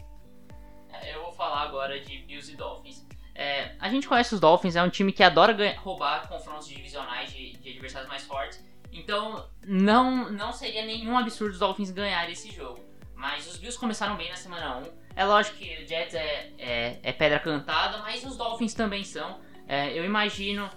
É, 0.92 1.14
eu 1.14 1.22
vou 1.22 1.32
falar 1.32 1.62
agora 1.62 2.00
de 2.00 2.18
Bills 2.20 2.52
e 2.52 2.56
Dolphins. 2.56 3.08
É, 3.36 3.76
a 3.80 3.88
gente 3.88 4.08
conhece 4.08 4.34
os 4.34 4.40
Dolphins, 4.40 4.76
é 4.76 4.82
um 4.82 4.90
time 4.90 5.14
que 5.14 5.24
adora 5.24 5.54
ganhar, 5.54 5.78
roubar 5.78 6.28
confrontos 6.28 6.68
divisionais 6.68 7.32
de, 7.32 7.54
de 7.58 7.70
adversários 7.70 8.10
mais 8.10 8.24
fortes. 8.24 8.62
Então, 8.92 9.48
não, 9.66 10.32
não 10.32 10.52
seria 10.52 10.84
nenhum 10.86 11.16
absurdo 11.18 11.54
os 11.54 11.60
Dolphins 11.60 11.92
ganharem 11.92 12.34
esse 12.34 12.52
jogo. 12.52 12.89
Mas 13.20 13.46
os 13.48 13.58
Bills 13.58 13.78
começaram 13.78 14.16
bem 14.16 14.30
na 14.30 14.38
semana 14.38 14.78
1. 14.78 14.84
É 15.14 15.26
lógico 15.26 15.58
que 15.58 15.84
o 15.84 15.86
Jets 15.86 16.16
é, 16.16 16.54
é, 16.58 17.00
é 17.04 17.12
pedra 17.12 17.38
cantada, 17.38 17.98
mas 17.98 18.24
os 18.24 18.38
Dolphins 18.38 18.74
também 18.74 19.04
são. 19.04 19.42
É, 19.68 19.92
eu 19.92 20.06
imagino 20.06 20.70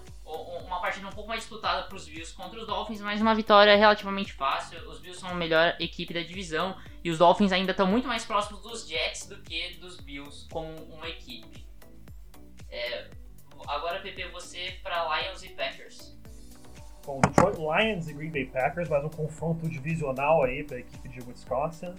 uma 0.66 0.80
partida 0.80 1.06
um 1.06 1.12
pouco 1.12 1.28
mais 1.28 1.42
disputada 1.42 1.84
para 1.84 1.94
os 1.94 2.08
Bills 2.08 2.34
contra 2.34 2.58
os 2.58 2.66
Dolphins, 2.66 3.00
mas 3.00 3.20
uma 3.20 3.32
vitória 3.32 3.76
relativamente 3.76 4.32
fácil. 4.32 4.76
Os 4.90 4.98
Bills 4.98 5.20
são 5.20 5.30
a 5.30 5.34
melhor 5.34 5.76
equipe 5.78 6.12
da 6.12 6.20
divisão 6.20 6.76
e 7.04 7.10
os 7.10 7.18
Dolphins 7.18 7.52
ainda 7.52 7.70
estão 7.70 7.86
muito 7.86 8.08
mais 8.08 8.24
próximos 8.24 8.60
dos 8.60 8.88
Jets 8.88 9.26
do 9.28 9.40
que 9.40 9.74
dos 9.74 10.00
Bills 10.00 10.48
como 10.50 10.74
uma 10.86 11.08
equipe. 11.08 11.64
É, 12.68 13.08
agora, 13.68 14.00
PP, 14.00 14.30
você 14.30 14.80
para 14.82 15.04
Lions 15.16 15.44
e 15.44 15.50
Packers. 15.50 16.18
Bom, 17.06 17.20
Detroit 17.20 17.56
Lions 17.56 18.08
e 18.08 18.12
Green 18.14 18.30
Bay 18.30 18.46
Packers, 18.46 18.88
mais 18.88 19.04
um 19.04 19.10
confronto 19.10 19.68
divisional 19.68 20.42
aí 20.42 20.64
para 20.64 20.78
a 20.78 20.80
equipe 20.80 21.08
de 21.08 21.20
Wisconsin. 21.20 21.94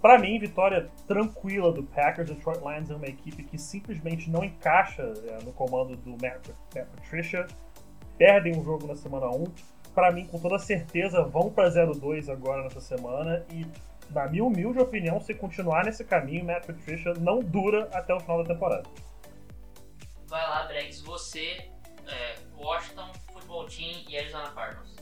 Para 0.00 0.18
mim, 0.18 0.38
vitória 0.38 0.88
tranquila 1.06 1.72
do 1.72 1.82
Packers. 1.82 2.28
Detroit 2.28 2.60
Lions 2.60 2.90
é 2.90 2.94
uma 2.94 3.06
equipe 3.06 3.42
que 3.42 3.58
simplesmente 3.58 4.30
não 4.30 4.44
encaixa 4.44 5.02
é, 5.02 5.42
no 5.44 5.52
comando 5.52 5.96
do 5.96 6.10
Matt, 6.10 6.48
Matt 6.74 6.86
Patricia. 6.86 7.46
Perdem 8.16 8.58
o 8.58 8.64
jogo 8.64 8.86
na 8.86 8.94
semana 8.94 9.26
1. 9.26 9.44
Para 9.94 10.12
mim, 10.12 10.26
com 10.26 10.38
toda 10.38 10.58
certeza, 10.58 11.22
vão 11.22 11.50
para 11.50 11.68
0-2 11.68 12.30
agora 12.30 12.62
nessa 12.62 12.80
semana. 12.80 13.44
E, 13.50 13.66
na 14.10 14.28
minha 14.28 14.44
humilde 14.44 14.78
opinião, 14.78 15.20
se 15.20 15.34
continuar 15.34 15.84
nesse 15.84 16.04
caminho, 16.04 16.44
Matt 16.44 16.66
Patricia 16.66 17.14
não 17.14 17.40
dura 17.40 17.88
até 17.92 18.14
o 18.14 18.20
final 18.20 18.44
da 18.44 18.54
temporada. 18.54 18.88
Vai 20.28 20.42
lá, 20.48 20.66
Bregs. 20.66 21.00
Você, 21.00 21.68
é, 22.06 22.34
Washington 22.56 23.12
Football 23.32 23.66
Team 23.66 24.04
e 24.08 24.16
Arizona 24.16 24.50
Cardinals. 24.50 24.96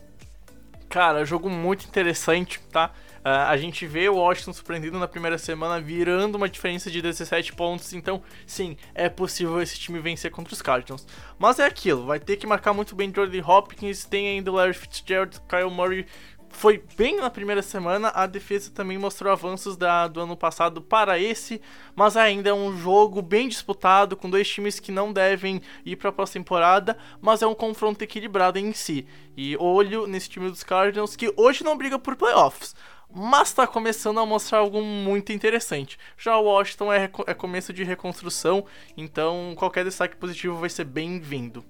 Cara, 0.89 1.25
jogo 1.25 1.51
muito 1.51 1.87
interessante, 1.87 2.61
tá? 2.69 2.93
Uh, 3.27 3.49
a 3.49 3.57
gente 3.57 3.85
vê 3.89 4.09
o 4.09 4.15
Washington 4.15 4.53
surpreendendo 4.53 5.01
na 5.01 5.09
primeira 5.09 5.37
semana, 5.37 5.81
virando 5.81 6.37
uma 6.37 6.49
diferença 6.49 6.89
de 6.89 7.03
17 7.03 7.55
pontos. 7.55 7.93
Então, 7.93 8.23
sim, 8.47 8.77
é 8.95 9.09
possível 9.09 9.61
esse 9.61 9.77
time 9.77 9.99
vencer 9.99 10.31
contra 10.31 10.55
os 10.55 10.63
Cardinals. 10.63 11.05
Mas 11.37 11.59
é 11.59 11.67
aquilo, 11.67 12.07
vai 12.07 12.21
ter 12.21 12.37
que 12.37 12.47
marcar 12.47 12.73
muito 12.73 12.95
bem 12.95 13.13
Jordan 13.13 13.45
Hopkins, 13.45 14.05
tem 14.05 14.29
ainda 14.29 14.53
Larry 14.53 14.75
Fitzgerald, 14.75 15.41
Kyle 15.49 15.69
Murray 15.69 16.07
foi 16.51 16.83
bem 16.97 17.17
na 17.17 17.29
primeira 17.29 17.61
semana, 17.63 18.11
a 18.15 18.27
defesa 18.27 18.71
também 18.71 18.97
mostrou 18.97 19.31
avanços 19.31 19.77
da, 19.77 20.09
do 20.09 20.21
ano 20.21 20.37
passado 20.37 20.81
para 20.81 21.19
esse, 21.19 21.61
mas 21.95 22.17
ainda 22.17 22.49
é 22.49 22.55
um 22.55 22.77
jogo 22.79 23.21
bem 23.21 23.49
disputado, 23.49 24.17
com 24.17 24.31
dois 24.31 24.49
times 24.49 24.81
que 24.81 24.91
não 24.91 25.13
devem 25.13 25.61
ir 25.85 25.97
para 25.97 26.09
a 26.11 26.13
pós-temporada, 26.13 26.97
mas 27.21 27.43
é 27.43 27.47
um 27.47 27.55
confronto 27.55 28.03
equilibrado 28.03 28.59
em 28.59 28.73
si. 28.73 29.07
E 29.37 29.57
olho 29.59 30.07
nesse 30.07 30.31
time 30.31 30.49
dos 30.49 30.63
Cardinals, 30.63 31.15
que 31.15 31.33
hoje 31.37 31.63
não 31.63 31.77
briga 31.77 31.99
por 31.99 32.17
playoffs, 32.17 32.75
mas 33.13 33.49
está 33.49 33.67
começando 33.67 34.19
a 34.19 34.27
mostrar 34.27 34.59
algo 34.59 34.83
muito 34.83 35.33
interessante. 35.33 35.99
Já 36.19 36.37
o 36.37 36.45
Washington 36.45 36.93
é, 36.93 37.11
é 37.27 37.35
começo 37.35 37.73
de 37.73 37.85
reconstrução, 37.85 38.67
então 38.97 39.55
qualquer 39.57 39.85
destaque 39.85 40.17
positivo 40.17 40.57
vai 40.57 40.69
ser 40.69 40.85
bem-vindo. 40.85 41.65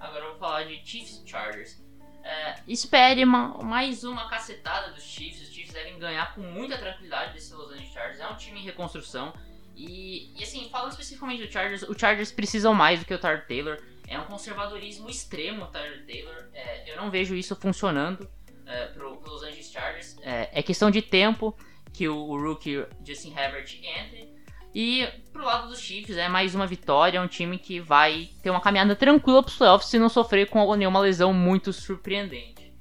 Agora 0.00 0.28
vou 0.30 0.38
falar 0.38 0.64
de 0.64 0.80
Chiefs 0.84 1.22
Chargers. 1.26 1.82
É, 2.22 2.56
espere 2.68 3.24
uma, 3.24 3.62
mais 3.62 4.04
uma 4.04 4.28
cacetada 4.28 4.92
dos 4.92 5.02
Chiefs. 5.02 5.42
Os 5.42 5.54
Chiefs 5.54 5.72
devem 5.72 5.98
ganhar 5.98 6.34
com 6.34 6.42
muita 6.42 6.76
tranquilidade 6.76 7.32
desse 7.32 7.54
Los 7.54 7.70
Angeles 7.72 7.92
Chargers. 7.92 8.20
É 8.20 8.28
um 8.28 8.36
time 8.36 8.60
em 8.60 8.64
reconstrução. 8.64 9.32
E, 9.74 10.32
e 10.38 10.42
assim, 10.42 10.68
falando 10.70 10.90
especificamente 10.90 11.46
do 11.46 11.52
Chargers, 11.52 11.82
o 11.82 11.98
Chargers 11.98 12.32
precisam 12.32 12.74
mais 12.74 13.00
do 13.00 13.06
que 13.06 13.14
o 13.14 13.18
Tyler 13.18 13.46
Taylor. 13.46 13.78
É 14.06 14.18
um 14.18 14.24
conservadorismo 14.24 15.08
extremo 15.08 15.64
o 15.64 15.66
Tyler 15.68 16.04
Taylor. 16.06 16.48
É, 16.52 16.92
eu 16.92 16.96
não 16.96 17.10
vejo 17.10 17.34
isso 17.34 17.54
funcionando 17.54 18.28
é, 18.68 18.86
pro, 18.86 19.16
pro 19.16 19.32
Los 19.32 19.42
Angeles 19.42 19.70
Chargers. 19.72 20.16
É, 20.22 20.50
é, 20.52 20.62
questão 20.62 20.90
de 20.90 21.02
tempo 21.02 21.56
que 21.92 22.08
o, 22.08 22.16
o 22.16 22.38
rookie 22.40 22.86
Justin 23.04 23.34
Herbert 23.36 23.66
entre. 23.82 24.36
E 24.74 25.06
pro 25.32 25.44
lado 25.44 25.68
dos 25.68 25.80
Chiefs 25.80 26.16
é 26.16 26.28
mais 26.28 26.54
uma 26.54 26.66
vitória, 26.66 27.18
é 27.18 27.20
um 27.20 27.26
time 27.26 27.58
que 27.58 27.80
vai 27.80 28.28
ter 28.42 28.50
uma 28.50 28.60
caminhada 28.60 28.94
tranquila 28.94 29.42
pros 29.42 29.56
playoffs 29.56 29.88
se 29.88 29.98
não 29.98 30.08
sofrer 30.08 30.48
com 30.48 30.74
nenhuma 30.76 31.00
lesão 31.00 31.32
muito 31.32 31.72
surpreendente. 31.72 32.72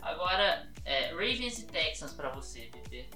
Agora, 0.00 0.66
é, 0.84 1.10
Ravens 1.10 1.58
e 1.58 1.66
Texans 1.66 2.12
para 2.12 2.30
você, 2.30 2.70
PP. 2.72 3.08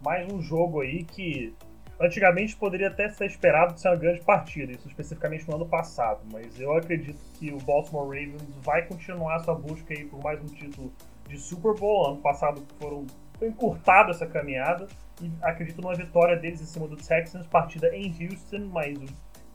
Mais 0.00 0.32
um 0.32 0.40
jogo 0.40 0.82
aí 0.82 1.04
que 1.04 1.54
antigamente 2.00 2.56
poderia 2.56 2.88
até 2.88 3.08
ser 3.08 3.26
esperado 3.26 3.78
ser 3.78 3.88
uma 3.88 3.96
grande 3.96 4.20
partida, 4.20 4.72
isso 4.72 4.88
especificamente 4.88 5.48
no 5.48 5.56
ano 5.56 5.66
passado, 5.66 6.20
mas 6.32 6.58
eu 6.58 6.76
acredito 6.76 7.18
que 7.38 7.52
o 7.52 7.58
Baltimore 7.58 8.06
Ravens 8.06 8.42
vai 8.62 8.82
continuar 8.86 9.38
sua 9.40 9.54
busca 9.54 9.94
aí 9.94 10.04
por 10.04 10.22
mais 10.22 10.40
um 10.42 10.46
título 10.46 10.92
de 11.28 11.38
Super 11.38 11.74
Bowl. 11.74 12.08
Ano 12.08 12.20
passado 12.20 12.64
foram 12.78 13.06
foi 13.38 13.48
encurtada 13.48 14.10
essa 14.10 14.26
caminhada 14.26 14.86
e 15.20 15.30
acredito 15.42 15.80
numa 15.80 15.94
vitória 15.94 16.36
deles 16.36 16.60
em 16.60 16.66
cima 16.66 16.86
do 16.86 16.96
Texans, 16.96 17.46
partida 17.46 17.94
em 17.94 18.14
Houston, 18.20 18.68
mas 18.72 18.96
o 18.98 19.06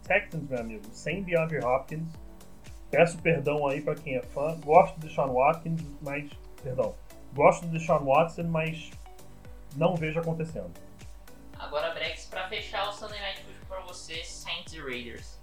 Texans, 0.04 0.50
meu 0.50 0.60
amigo, 0.60 0.84
sem 0.92 1.24
DeAndre 1.24 1.64
Hopkins. 1.64 2.08
Peço 2.92 3.18
perdão 3.20 3.68
aí 3.68 3.82
para 3.82 3.96
quem 3.96 4.16
é 4.16 4.22
fã. 4.22 4.58
Gosto 4.66 5.00
de 5.00 5.14
Sean 5.14 5.28
Watkins, 5.28 5.82
mas 6.02 6.30
perdão. 6.64 6.96
Gosto 7.34 7.68
de 7.68 7.80
Sean 7.80 8.00
Watson, 8.00 8.44
mas 8.44 8.90
não 9.76 9.96
vejo 9.96 10.20
acontecendo. 10.20 10.72
Agora, 11.60 11.94
Brex, 11.94 12.26
para 12.26 12.48
fechar 12.48 12.88
o 12.88 12.94
Sunday 12.94 13.20
Night 13.20 13.42
Football 13.44 13.68
para 13.68 13.80
você, 13.82 14.24
Saints 14.24 14.74
e 14.74 14.80
Raiders. 14.80 15.40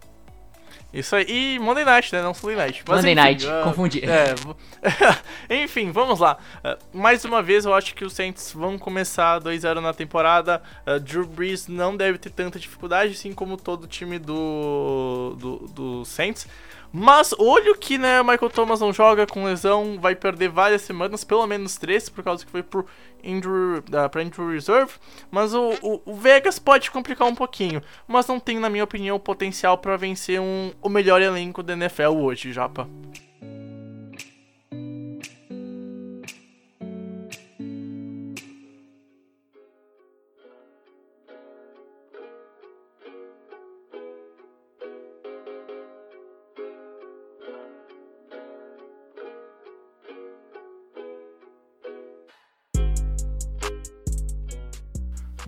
Isso 0.93 1.14
aí. 1.14 1.26
E 1.28 1.59
Monday 1.59 1.84
Night, 1.84 2.12
né? 2.12 2.22
Não 2.22 2.32
Sunday 2.32 2.56
Night. 2.56 2.82
Mas, 2.86 2.97
Monday 2.98 3.12
enfim, 3.12 3.22
Night, 3.22 3.47
uh, 3.47 3.64
confundi. 3.64 4.02
É, 4.05 4.34
enfim, 5.62 5.90
vamos 5.90 6.20
lá. 6.20 6.38
Uh, 6.64 6.98
mais 6.98 7.24
uma 7.24 7.43
vez, 7.43 7.66
eu 7.66 7.74
acho 7.74 7.94
que 7.94 8.05
os 8.05 8.14
Saints 8.14 8.52
vão 8.52 8.78
começar 8.78 9.40
2-0 9.40 9.80
na 9.80 9.93
temporada. 9.93 10.62
Uh, 10.86 10.98
Drew 10.98 11.26
Brees 11.26 11.68
não 11.68 11.97
deve 11.97 12.16
ter 12.16 12.30
tanta 12.30 12.59
dificuldade, 12.59 13.12
assim 13.12 13.34
como 13.34 13.56
todo 13.59 13.84
o 13.84 13.86
time 13.86 14.18
do, 14.18 15.36
do, 15.38 15.56
do 15.68 16.05
Saints. 16.05 16.47
Mas 16.92 17.34
olho 17.38 17.76
que 17.76 17.98
né, 17.98 18.22
Michael 18.22 18.50
Thomas 18.50 18.80
não 18.80 18.92
joga 18.92 19.26
com 19.26 19.44
lesão, 19.44 19.98
vai 20.00 20.14
perder 20.14 20.48
várias 20.48 20.82
semanas, 20.82 21.24
pelo 21.24 21.46
menos 21.46 21.76
três, 21.76 22.08
por 22.08 22.24
causa 22.24 22.44
que 22.44 22.50
foi 22.50 22.62
por 22.62 22.86
injury, 23.22 23.78
uh, 23.78 24.08
pra 24.10 24.22
injury 24.22 24.54
reserve. 24.54 24.92
Mas 25.30 25.54
o, 25.54 25.74
o, 25.82 26.02
o, 26.04 26.14
Vegas 26.14 26.58
pode 26.58 26.90
complicar 26.90 27.26
um 27.26 27.34
pouquinho, 27.34 27.82
mas 28.06 28.26
não 28.26 28.40
tem, 28.40 28.58
na 28.58 28.70
minha 28.70 28.84
opinião, 28.84 29.18
potencial 29.18 29.76
para 29.78 29.96
vencer 29.96 30.40
um, 30.40 30.72
o 30.80 30.88
melhor 30.88 31.20
elenco 31.20 31.62
da 31.62 31.74
NFL 31.74 32.16
hoje, 32.16 32.52
Japa. 32.52 32.88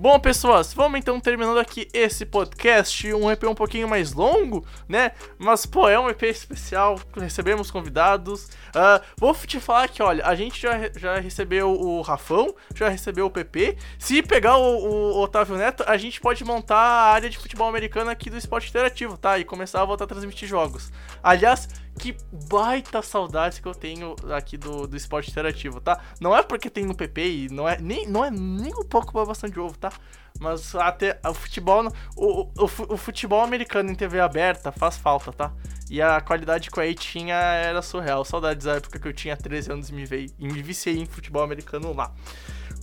Bom, 0.01 0.17
pessoas, 0.21 0.73
vamos 0.73 1.01
então 1.01 1.19
terminando 1.19 1.59
aqui 1.59 1.89
esse 1.93 2.25
podcast, 2.25 3.13
um 3.13 3.29
EP 3.29 3.43
um 3.43 3.55
pouquinho 3.55 3.89
mais 3.89 4.13
longo, 4.13 4.65
né? 4.89 5.11
Mas, 5.37 5.67
pô, 5.67 5.89
é 5.89 5.99
um 5.99 6.09
EP 6.09 6.23
especial, 6.23 7.01
recebemos 7.17 7.69
convidados. 7.69 8.45
Uh, 8.69 9.05
vou 9.17 9.35
te 9.35 9.59
falar 9.59 9.89
que, 9.89 10.01
olha, 10.01 10.25
a 10.25 10.37
gente 10.37 10.63
já, 10.63 10.89
já 10.97 11.19
recebeu 11.19 11.73
o 11.73 12.01
Rafão, 12.01 12.55
já 12.77 12.89
recebeu 12.89 13.27
o 13.27 13.31
PP. 13.31 13.77
Se 13.99 14.23
pegar 14.23 14.57
o, 14.57 15.17
o 15.17 15.21
Otávio 15.21 15.57
Neto, 15.57 15.83
a 15.85 15.97
gente 15.97 16.21
pode 16.21 16.45
montar 16.45 16.77
a 16.77 17.13
área 17.13 17.29
de 17.29 17.37
futebol 17.37 17.69
americano 17.69 18.09
aqui 18.09 18.31
do 18.31 18.39
esporte 18.39 18.71
interativo, 18.71 19.19
tá? 19.19 19.37
E 19.37 19.45
começar 19.45 19.83
a 19.83 19.85
voltar 19.85 20.05
a 20.05 20.07
transmitir 20.07 20.49
jogos. 20.49 20.93
Aliás, 21.21 21.69
que 21.99 22.17
baita 22.49 23.03
saudades 23.03 23.59
que 23.59 23.67
eu 23.67 23.75
tenho 23.75 24.15
aqui 24.35 24.57
do, 24.57 24.87
do 24.87 24.97
esporte 24.97 25.31
interativo, 25.31 25.81
tá? 25.81 26.01
Não 26.21 26.37
é 26.37 26.43
porque 26.43 26.71
tem 26.71 26.87
no 26.87 26.95
PP 26.95 27.31
e 27.31 27.49
não 27.49 27.69
é 27.69 27.79
nem, 27.79 28.07
não 28.07 28.25
é 28.25 28.31
nem 28.31 28.73
um 28.75 28.85
pouco 28.85 29.13
babação 29.13 29.51
de 29.51 29.59
ovo, 29.59 29.77
tá? 29.77 29.93
Mas 30.41 30.75
até 30.75 31.19
o 31.25 31.35
futebol, 31.35 31.93
o, 32.17 32.43
o, 32.43 32.65
o, 32.65 32.97
futebol 32.97 33.43
americano 33.43 33.91
em 33.91 33.95
TV 33.95 34.21
aberta 34.21 34.71
faz 34.71 34.97
falta, 34.97 35.33
tá? 35.33 35.53
E 35.91 36.01
a 36.01 36.21
qualidade 36.21 36.71
que 36.71 36.79
o 36.79 36.83
aí 36.83 36.95
tinha 36.95 37.35
era 37.35 37.83
surreal. 37.83 38.25
Saudades 38.25 38.65
da 38.65 38.77
época 38.77 39.01
que 39.01 39.09
eu 39.09 39.13
tinha 39.13 39.37
13 39.37 39.73
anos 39.73 39.89
e 39.89 39.93
me, 39.93 40.05
veio, 40.05 40.31
e 40.39 40.47
me 40.47 40.63
viciei 40.63 40.99
em 40.99 41.07
futebol 41.07 41.43
americano 41.43 41.93
lá. 41.93 42.13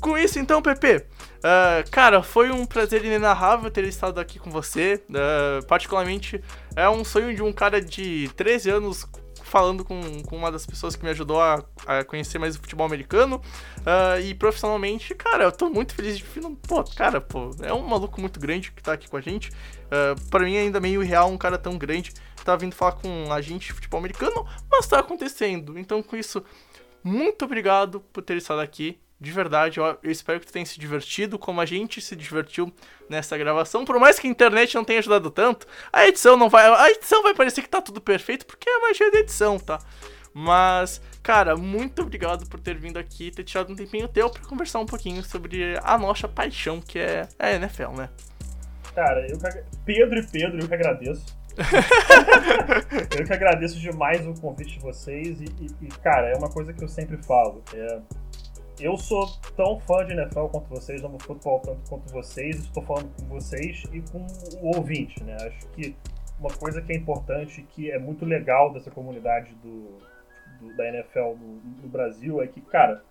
Com 0.05 0.15
isso, 0.15 0.37
então, 0.37 0.61
Pepe, 0.61 0.97
uh, 0.97 1.89
cara, 1.89 2.21
foi 2.21 2.51
um 2.51 2.63
prazer 2.63 3.03
inenarrável 3.03 3.71
ter 3.71 3.85
estado 3.85 4.19
aqui 4.19 4.37
com 4.37 4.51
você. 4.51 5.03
Uh, 5.09 5.65
particularmente, 5.65 6.39
é 6.75 6.87
um 6.87 7.03
sonho 7.03 7.35
de 7.35 7.41
um 7.41 7.51
cara 7.51 7.81
de 7.81 8.29
13 8.35 8.69
anos 8.69 9.07
falando 9.41 9.83
com, 9.83 10.21
com 10.21 10.37
uma 10.37 10.51
das 10.51 10.63
pessoas 10.63 10.95
que 10.95 11.03
me 11.03 11.09
ajudou 11.09 11.41
a, 11.41 11.65
a 11.87 12.03
conhecer 12.03 12.37
mais 12.37 12.55
o 12.55 12.59
futebol 12.59 12.85
americano. 12.85 13.41
Uh, 13.79 14.21
e 14.23 14.35
profissionalmente, 14.35 15.15
cara, 15.15 15.45
eu 15.45 15.51
tô 15.51 15.71
muito 15.71 15.95
feliz 15.95 16.19
de. 16.19 16.23
Pô, 16.67 16.83
cara, 16.83 17.19
pô, 17.19 17.49
é 17.63 17.73
um 17.73 17.81
maluco 17.81 18.21
muito 18.21 18.39
grande 18.39 18.71
que 18.73 18.83
tá 18.83 18.93
aqui 18.93 19.09
com 19.09 19.17
a 19.17 19.21
gente. 19.21 19.49
Uh, 19.49 20.29
pra 20.29 20.41
mim, 20.41 20.55
ainda 20.55 20.79
meio 20.79 21.01
irreal 21.01 21.31
um 21.31 21.37
cara 21.37 21.57
tão 21.57 21.79
grande 21.79 22.13
tá 22.43 22.55
vindo 22.55 22.75
falar 22.75 22.91
com 22.91 23.33
a 23.33 23.41
gente 23.41 23.65
de 23.65 23.73
futebol 23.73 23.97
americano, 23.97 24.45
mas 24.69 24.85
tá 24.85 24.99
acontecendo. 24.99 25.79
Então, 25.79 26.03
com 26.03 26.15
isso, 26.15 26.45
muito 27.03 27.43
obrigado 27.45 28.01
por 28.13 28.21
ter 28.21 28.37
estado 28.37 28.61
aqui. 28.61 28.99
De 29.19 29.31
verdade, 29.31 29.79
eu, 29.79 29.85
eu 29.85 30.11
espero 30.11 30.39
que 30.39 30.45
tu 30.45 30.53
tenha 30.53 30.65
se 30.65 30.79
divertido 30.79 31.39
como 31.39 31.61
a 31.61 31.65
gente 31.65 32.01
se 32.01 32.15
divertiu 32.15 32.71
nessa 33.09 33.37
gravação. 33.37 33.85
Por 33.85 33.97
mais 33.97 34.19
que 34.19 34.27
a 34.27 34.29
internet 34.29 34.75
não 34.75 34.83
tenha 34.83 34.99
ajudado 34.99 35.31
tanto, 35.31 35.65
a 35.91 36.05
edição 36.05 36.35
não 36.35 36.49
vai. 36.49 36.67
A 36.67 36.91
edição 36.91 37.23
vai 37.23 37.33
parecer 37.33 37.61
que 37.61 37.69
tá 37.69 37.81
tudo 37.81 38.01
perfeito, 38.01 38.45
porque 38.45 38.69
é 38.69 38.75
a 38.75 38.81
magia 38.81 39.09
da 39.11 39.19
edição, 39.19 39.57
tá? 39.57 39.79
Mas, 40.33 41.01
cara, 41.23 41.55
muito 41.55 42.01
obrigado 42.01 42.45
por 42.49 42.59
ter 42.59 42.77
vindo 42.77 42.99
aqui, 42.99 43.31
ter 43.31 43.45
tirado 43.45 43.71
um 43.71 43.75
tempinho 43.75 44.05
teu 44.09 44.29
para 44.29 44.43
conversar 44.43 44.79
um 44.79 44.85
pouquinho 44.85 45.23
sobre 45.23 45.79
a 45.81 45.97
nossa 45.97 46.27
paixão, 46.27 46.81
que 46.81 46.99
é 46.99 47.25
a 47.39 47.51
NFL, 47.53 47.91
né? 47.91 48.09
Cara, 48.93 49.25
eu 49.29 49.39
que... 49.39 49.63
Pedro 49.85 50.19
e 50.19 50.27
Pedro, 50.27 50.59
eu 50.59 50.67
que 50.67 50.73
agradeço. 50.73 51.25
eu 53.17 53.25
que 53.25 53.31
agradeço 53.31 53.79
demais 53.79 54.27
o 54.27 54.33
convite 54.33 54.73
de 54.73 54.79
vocês 54.79 55.39
e, 55.39 55.45
e, 55.45 55.85
e, 55.85 55.87
cara, 56.03 56.27
é 56.27 56.35
uma 56.35 56.49
coisa 56.49 56.73
que 56.73 56.83
eu 56.83 56.89
sempre 56.89 57.15
falo. 57.23 57.63
É, 57.73 57.99
eu 58.79 58.97
sou 58.97 59.25
tão 59.55 59.79
fã 59.79 60.05
de 60.05 60.13
NFL 60.13 60.47
quanto 60.47 60.67
vocês, 60.67 61.03
amo 61.03 61.17
futebol 61.19 61.59
tanto 61.61 61.89
quanto 61.89 62.11
vocês, 62.11 62.57
estou 62.57 62.83
falando 62.83 63.09
com 63.15 63.25
vocês 63.27 63.83
e 63.91 64.01
com 64.01 64.25
o 64.61 64.75
ouvinte, 64.75 65.23
né? 65.23 65.35
Acho 65.35 65.67
que 65.69 65.95
uma 66.39 66.53
coisa 66.53 66.81
que 66.81 66.91
é 66.91 66.95
importante, 66.95 67.63
que 67.63 67.89
é 67.89 67.97
muito 67.97 68.25
legal 68.25 68.73
dessa 68.73 68.91
comunidade 68.91 69.53
do, 69.55 69.97
do 70.59 70.75
da 70.75 70.87
NFL 70.89 71.35
no, 71.39 71.55
no, 71.81 71.87
Brasil 71.87 72.41
é 72.41 72.47
que, 72.47 72.59
cara, 72.61 73.01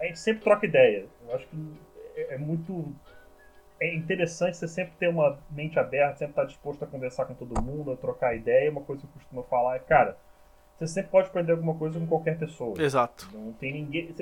a 0.00 0.06
gente 0.06 0.18
sempre 0.18 0.42
troca 0.42 0.66
ideia. 0.66 1.06
Eu 1.26 1.34
acho 1.34 1.46
que 1.46 1.80
é, 2.16 2.34
é 2.34 2.38
muito 2.38 2.92
é 3.80 3.94
interessante 3.94 4.56
você 4.56 4.68
sempre 4.68 4.94
ter 4.98 5.08
uma 5.08 5.38
mente 5.50 5.78
aberta, 5.78 6.18
sempre 6.18 6.32
estar 6.32 6.44
disposto 6.44 6.82
a 6.82 6.86
conversar 6.86 7.26
com 7.26 7.34
todo 7.34 7.62
mundo, 7.62 7.92
a 7.92 7.96
trocar 7.96 8.34
ideia. 8.34 8.70
Uma 8.70 8.82
coisa 8.82 9.02
que 9.02 9.08
eu 9.08 9.12
costumo 9.12 9.42
falar 9.44 9.76
é, 9.76 9.78
cara, 9.78 10.16
você 10.78 10.86
sempre 10.88 11.10
pode 11.10 11.28
aprender 11.28 11.52
alguma 11.52 11.74
coisa 11.74 11.98
com 11.98 12.06
qualquer 12.06 12.36
pessoa. 12.36 12.74
Exato. 12.80 13.28
Não 13.32 13.52
tem 13.52 13.72
ninguém. 13.72 14.14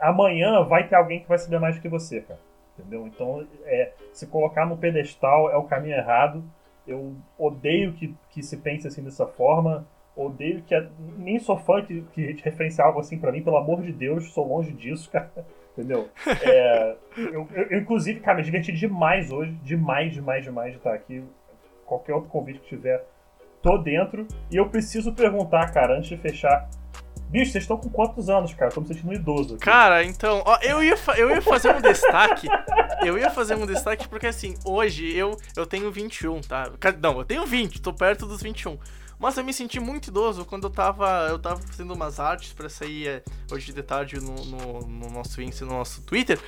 Amanhã 0.00 0.62
vai 0.62 0.86
ter 0.86 0.94
alguém 0.94 1.20
que 1.20 1.28
vai 1.28 1.38
saber 1.38 1.58
mais 1.58 1.78
que 1.78 1.88
você, 1.88 2.20
cara. 2.20 2.40
Entendeu? 2.78 3.06
Então, 3.06 3.46
é, 3.64 3.92
se 4.12 4.26
colocar 4.26 4.66
no 4.66 4.76
pedestal 4.76 5.50
é 5.50 5.56
o 5.56 5.64
caminho 5.64 5.96
errado. 5.96 6.44
Eu 6.86 7.14
odeio 7.38 7.92
que, 7.92 8.14
que 8.30 8.42
se 8.42 8.56
pense 8.56 8.86
assim 8.86 9.02
dessa 9.02 9.26
forma. 9.26 9.86
Odeio 10.16 10.62
que. 10.62 10.74
Nem 11.16 11.38
sou 11.40 11.56
fã 11.58 11.82
que, 11.84 12.02
que 12.12 12.32
referencia 12.42 12.84
algo 12.84 13.00
assim 13.00 13.18
para 13.18 13.32
mim, 13.32 13.42
pelo 13.42 13.56
amor 13.56 13.82
de 13.82 13.92
Deus, 13.92 14.32
sou 14.32 14.46
longe 14.46 14.72
disso, 14.72 15.10
cara. 15.12 15.30
Entendeu? 15.72 16.08
É, 16.42 16.96
eu, 17.16 17.48
eu, 17.52 17.78
inclusive, 17.80 18.20
cara, 18.20 18.38
me 18.38 18.44
diverti 18.44 18.70
demais 18.70 19.32
hoje. 19.32 19.52
Demais, 19.62 20.12
demais, 20.12 20.44
demais 20.44 20.70
de 20.70 20.78
estar 20.78 20.94
aqui. 20.94 21.24
Qualquer 21.84 22.14
outro 22.14 22.30
convite 22.30 22.60
que 22.60 22.68
tiver, 22.68 23.04
tô 23.64 23.78
dentro. 23.78 24.28
E 24.50 24.56
eu 24.56 24.68
preciso 24.68 25.12
perguntar, 25.12 25.72
cara, 25.72 25.96
antes 25.96 26.10
de 26.10 26.18
fechar. 26.18 26.68
Bicho, 27.30 27.50
vocês 27.50 27.64
estão 27.64 27.78
com 27.78 27.88
quantos 27.88 28.28
anos, 28.28 28.52
cara? 28.52 28.70
Tô 28.70 28.82
me 28.82 28.86
sentindo 28.86 29.12
idoso. 29.12 29.54
Aqui. 29.54 29.64
Cara, 29.64 30.04
então, 30.04 30.42
ó, 30.44 30.58
eu 30.62 30.84
ia, 30.84 30.94
eu 31.16 31.30
ia 31.30 31.42
fazer 31.42 31.74
um 31.74 31.80
destaque. 31.80 32.46
Eu 33.04 33.18
ia 33.18 33.28
fazer 33.28 33.54
um 33.54 33.66
destaque 33.66 34.08
porque, 34.08 34.26
assim, 34.26 34.54
hoje 34.64 35.14
eu, 35.14 35.36
eu 35.54 35.66
tenho 35.66 35.92
21, 35.92 36.40
tá? 36.40 36.70
Não, 37.02 37.18
eu 37.18 37.24
tenho 37.24 37.44
20, 37.44 37.82
tô 37.82 37.92
perto 37.92 38.24
dos 38.24 38.40
21. 38.40 38.78
Mas 39.18 39.36
eu 39.36 39.44
me 39.44 39.52
senti 39.52 39.78
muito 39.78 40.08
idoso 40.08 40.46
quando 40.46 40.64
eu 40.64 40.70
tava, 40.70 41.26
eu 41.28 41.38
tava 41.38 41.60
fazendo 41.60 41.92
umas 41.92 42.18
artes 42.18 42.54
para 42.54 42.68
sair 42.70 43.08
é, 43.08 43.22
hoje 43.52 43.74
de 43.74 43.82
tarde 43.82 44.18
no, 44.20 44.34
no, 44.44 44.80
no 44.86 45.10
nosso 45.10 45.42
Insta, 45.42 45.66
no 45.66 45.72
nosso 45.72 46.00
Twitter. 46.02 46.38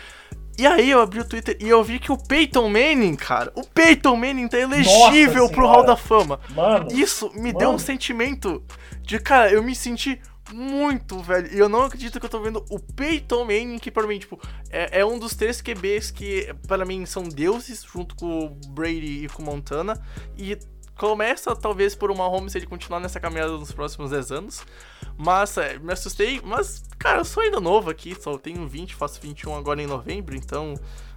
E 0.59 0.67
aí 0.67 0.91
eu 0.91 1.01
abri 1.01 1.21
o 1.21 1.25
Twitter 1.25 1.57
e 1.61 1.69
eu 1.69 1.83
vi 1.85 1.99
que 1.99 2.11
o 2.11 2.17
Peyton 2.17 2.69
Manning, 2.69 3.15
cara, 3.17 3.53
o 3.55 3.63
Peyton 3.67 4.17
Manning 4.17 4.49
tá 4.49 4.59
elegível 4.59 5.49
pro 5.51 5.67
Hall 5.67 5.85
da 5.85 5.97
Fama. 5.97 6.41
Mano, 6.55 6.89
Isso 6.91 7.31
me 7.35 7.53
mano. 7.53 7.59
deu 7.59 7.71
um 7.71 7.79
sentimento 7.79 8.63
de, 9.03 9.19
cara, 9.19 9.51
eu 9.53 9.63
me 9.63 9.75
senti 9.75 10.19
muito, 10.53 11.19
velho. 11.21 11.53
E 11.53 11.59
eu 11.59 11.69
não 11.69 11.83
acredito 11.83 12.19
que 12.19 12.27
eu 12.27 12.31
tô 12.31 12.41
vendo 12.41 12.65
o 12.71 12.79
Peyton 12.79 13.45
Manning, 13.45 13.79
que 13.79 13.91
pra 13.91 14.07
mim, 14.07 14.19
tipo, 14.19 14.41
é, 14.71 15.01
é 15.01 15.05
um 15.05 15.19
dos 15.19 15.35
três 15.35 15.61
QBs 15.61 16.11
que, 16.11 16.55
para 16.67 16.85
mim, 16.85 17.05
são 17.05 17.25
deuses, 17.25 17.83
junto 17.85 18.15
com 18.15 18.47
o 18.47 18.49
Brady 18.71 19.25
e 19.25 19.29
com 19.29 19.43
o 19.43 19.45
Montana. 19.45 20.01
E 20.37 20.57
começa 20.97 21.55
talvez 21.55 21.95
por 21.95 22.11
uma 22.11 22.27
home 22.27 22.51
se 22.51 22.59
ele 22.59 22.67
continuar 22.67 23.01
nessa 23.01 23.21
caminhada 23.21 23.53
nos 23.53 23.73
próximos 23.73 24.11
10 24.11 24.33
anos. 24.33 24.65
Mas 25.17 25.57
é, 25.57 25.79
me 25.79 25.93
assustei, 25.93 26.41
mas 26.43 26.85
cara, 26.99 27.21
eu 27.21 27.25
sou 27.25 27.43
ainda 27.43 27.61
novo 27.61 27.91
aqui, 27.91 28.15
só 28.21 28.37
tenho 28.39 28.67
20, 28.67 28.95
faço 28.95 29.21
21 29.21 29.55
agora 29.55 29.83
em 29.83 29.87
novembro, 29.87 30.37
então 30.37 30.75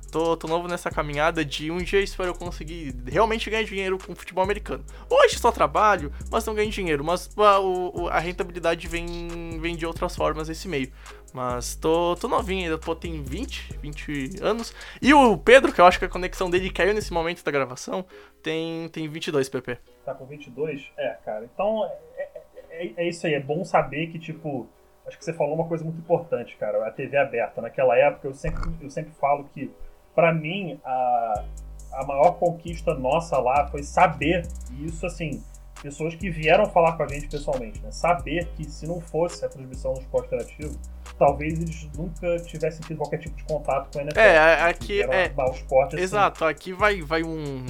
tô, 0.10 0.36
tô 0.36 0.48
novo 0.48 0.68
nessa 0.68 0.90
caminhada 0.90 1.44
de 1.46 1.72
um 1.72 1.78
dia 1.78 2.02
espero 2.02 2.30
eu 2.30 2.36
conseguir 2.36 2.96
realmente 3.08 3.50
ganhar 3.50 3.64
dinheiro 3.64 3.98
com 3.98 4.16
futebol 4.16 4.44
americano. 4.44 4.84
Hoje 5.10 5.38
só 5.38 5.52
trabalho, 5.52 6.12
mas 6.32 6.46
não 6.46 6.56
ganho 6.56 6.70
dinheiro, 6.70 7.04
mas 7.04 7.30
a, 7.38 7.60
o, 7.60 8.08
a 8.10 8.20
rentabilidade 8.20 8.88
vem, 8.88 9.60
vem 9.60 9.76
de 9.76 9.86
outras 9.86 10.16
formas 10.16 10.50
nesse 10.50 10.68
meio. 10.68 10.92
Mas 11.34 11.76
tô, 11.76 12.16
tô 12.16 12.28
novinho 12.28 12.64
ainda, 12.64 12.78
pô, 12.78 12.96
tem 12.96 13.22
20, 13.22 13.78
20 13.78 14.42
anos. 14.42 14.74
E 15.02 15.14
o 15.14 15.38
Pedro, 15.38 15.72
que 15.72 15.80
eu 15.80 15.86
acho 15.86 16.00
que 16.00 16.06
a 16.06 16.10
conexão 16.10 16.50
dele 16.50 16.72
caiu 16.72 16.94
nesse 16.94 17.14
momento 17.14 17.44
da 17.44 17.52
gravação, 17.52 18.06
tem, 18.42 18.90
tem 18.90 19.08
22, 19.08 19.48
PP. 19.50 19.78
Tá 20.06 20.14
com 20.14 20.26
22? 20.26 20.92
É, 20.98 21.18
cara. 21.24 21.46
Então, 21.46 21.86
é, 22.18 22.30
é, 22.72 22.94
é 22.98 23.08
isso 23.08 23.28
aí. 23.28 23.34
É 23.34 23.40
bom 23.40 23.64
saber 23.64 24.08
que, 24.08 24.18
tipo, 24.18 24.68
acho 25.06 25.18
que 25.18 25.26
você 25.26 25.34
falou 25.34 25.56
uma 25.56 25.68
coisa 25.68 25.84
muito 25.84 26.00
importante, 26.00 26.56
cara. 26.58 26.86
A 26.88 26.92
TV 26.92 27.18
aberta. 27.18 27.62
Naquela 27.62 27.96
época, 27.98 28.28
eu 28.28 28.34
sempre, 28.34 28.62
eu 28.82 28.90
sempre 28.90 29.12
falo 29.14 29.44
que, 29.54 29.72
para 30.20 30.34
mim, 30.34 30.78
a, 30.84 31.46
a 31.94 32.06
maior 32.06 32.32
conquista 32.32 32.94
nossa 32.94 33.38
lá 33.38 33.66
foi 33.68 33.84
saber, 33.84 34.46
e 34.74 34.86
isso, 34.86 35.06
assim, 35.06 35.42
pessoas 35.82 36.14
que 36.14 36.30
vieram 36.30 36.66
falar 36.66 36.98
com 36.98 37.04
a 37.04 37.08
gente 37.08 37.30
pessoalmente, 37.30 37.80
né? 37.80 37.90
Saber 37.90 38.46
que 38.58 38.66
se 38.66 38.86
não 38.86 39.00
fosse 39.00 39.46
a 39.46 39.48
transmissão 39.48 39.94
no 39.94 40.02
esporte 40.02 40.28
interativo, 40.28 40.78
talvez 41.18 41.54
eles 41.54 41.90
nunca 41.96 42.38
tivessem 42.40 42.82
tido 42.82 42.98
qualquer 42.98 43.20
tipo 43.20 43.34
de 43.38 43.46
contato 43.46 43.94
com 43.94 44.00
a 44.00 44.02
NFL. 44.02 44.20
É, 44.20 44.62
aqui 44.64 45.02
é. 45.02 45.32
O 45.38 45.52
esporte, 45.52 45.96
assim. 45.96 46.04
Exato, 46.04 46.44
aqui 46.44 46.74
vai, 46.74 47.02
vai 47.02 47.24
um. 47.24 47.66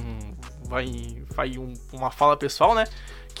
Vai, 0.64 0.86
vai 1.34 1.56
um, 1.56 1.72
uma 1.92 2.10
fala 2.10 2.36
pessoal, 2.36 2.74
né? 2.74 2.84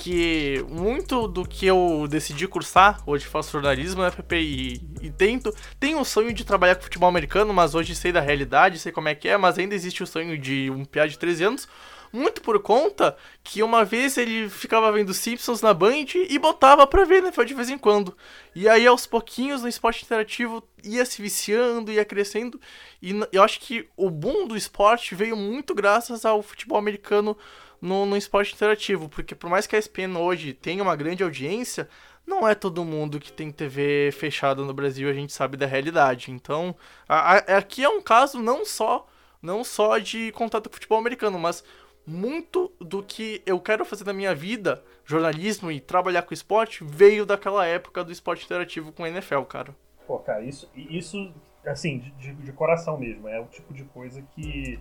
Que 0.02 0.64
muito 0.66 1.28
do 1.28 1.46
que 1.46 1.66
eu 1.66 2.06
decidi 2.08 2.48
cursar, 2.48 3.02
hoje 3.06 3.26
faço 3.26 3.52
jornalismo, 3.52 4.00
né, 4.00 4.10
Pepe? 4.10 4.36
E, 4.36 5.06
e 5.06 5.10
tento. 5.10 5.54
Tenho 5.78 6.00
o 6.00 6.06
sonho 6.06 6.32
de 6.32 6.42
trabalhar 6.42 6.74
com 6.76 6.84
futebol 6.84 7.06
americano, 7.06 7.52
mas 7.52 7.74
hoje 7.74 7.94
sei 7.94 8.10
da 8.10 8.20
realidade, 8.20 8.78
sei 8.78 8.92
como 8.92 9.08
é 9.08 9.14
que 9.14 9.28
é, 9.28 9.36
mas 9.36 9.58
ainda 9.58 9.74
existe 9.74 10.02
o 10.02 10.06
sonho 10.06 10.38
de 10.38 10.70
um 10.70 10.86
piá 10.86 11.06
de 11.06 11.18
13 11.18 11.44
anos 11.44 11.68
muito 12.12 12.42
por 12.42 12.60
conta 12.60 13.16
que 13.42 13.62
uma 13.62 13.84
vez 13.84 14.16
ele 14.16 14.48
ficava 14.48 14.90
vendo 14.90 15.14
Simpsons 15.14 15.62
na 15.62 15.72
Band 15.72 16.06
e 16.28 16.38
botava 16.38 16.86
pra 16.86 17.04
ver 17.04 17.22
NFL 17.22 17.44
de 17.44 17.54
vez 17.54 17.70
em 17.70 17.78
quando. 17.78 18.16
E 18.54 18.68
aí 18.68 18.86
aos 18.86 19.06
pouquinhos 19.06 19.62
no 19.62 19.68
esporte 19.68 20.04
interativo 20.04 20.62
ia 20.82 21.04
se 21.04 21.22
viciando, 21.22 21.92
ia 21.92 22.04
crescendo. 22.04 22.60
E 23.00 23.14
eu 23.32 23.42
acho 23.42 23.60
que 23.60 23.88
o 23.96 24.10
boom 24.10 24.48
do 24.48 24.56
esporte 24.56 25.14
veio 25.14 25.36
muito 25.36 25.74
graças 25.74 26.24
ao 26.24 26.42
futebol 26.42 26.78
americano 26.78 27.36
no, 27.80 28.06
no 28.06 28.16
esporte 28.16 28.54
interativo. 28.54 29.08
Porque 29.08 29.34
por 29.34 29.48
mais 29.50 29.66
que 29.66 29.76
a 29.76 29.78
ESPN 29.78 30.16
hoje 30.18 30.52
tenha 30.52 30.82
uma 30.82 30.96
grande 30.96 31.22
audiência, 31.22 31.88
não 32.26 32.46
é 32.46 32.54
todo 32.54 32.84
mundo 32.84 33.18
que 33.20 33.32
tem 33.32 33.50
TV 33.50 34.10
fechada 34.12 34.62
no 34.62 34.72
Brasil, 34.74 35.08
a 35.08 35.12
gente 35.12 35.32
sabe 35.32 35.56
da 35.56 35.66
realidade. 35.66 36.30
Então, 36.30 36.74
a- 37.08 37.34
a- 37.36 37.58
aqui 37.58 37.82
é 37.84 37.88
um 37.88 38.00
caso 38.02 38.40
não 38.40 38.64
só 38.64 39.06
não 39.42 39.64
só 39.64 39.96
de 39.96 40.30
contato 40.32 40.68
com 40.68 40.72
o 40.72 40.74
futebol 40.74 40.98
americano, 40.98 41.38
mas 41.38 41.64
muito 42.06 42.70
do 42.78 43.02
que 43.02 43.40
eu 43.46 43.58
quero 43.58 43.84
fazer 43.86 44.04
na 44.04 44.12
minha 44.12 44.34
vida, 44.34 44.82
jornalismo 45.04 45.70
e 45.72 45.80
trabalhar 45.80 46.22
com 46.22 46.34
esporte, 46.34 46.84
veio 46.84 47.24
daquela 47.24 47.64
época 47.66 48.04
do 48.04 48.12
esporte 48.12 48.44
interativo 48.44 48.92
com 48.92 49.02
a 49.02 49.08
NFL, 49.08 49.42
cara. 49.44 49.74
Pô, 50.06 50.18
cara, 50.18 50.42
isso, 50.44 50.68
isso 50.76 51.32
assim, 51.64 51.98
de, 52.00 52.10
de- 52.12 52.34
de 52.34 52.52
coração 52.52 52.98
mesmo, 52.98 53.28
é 53.28 53.40
o 53.40 53.46
tipo 53.46 53.72
de 53.72 53.84
coisa 53.84 54.22
que 54.34 54.78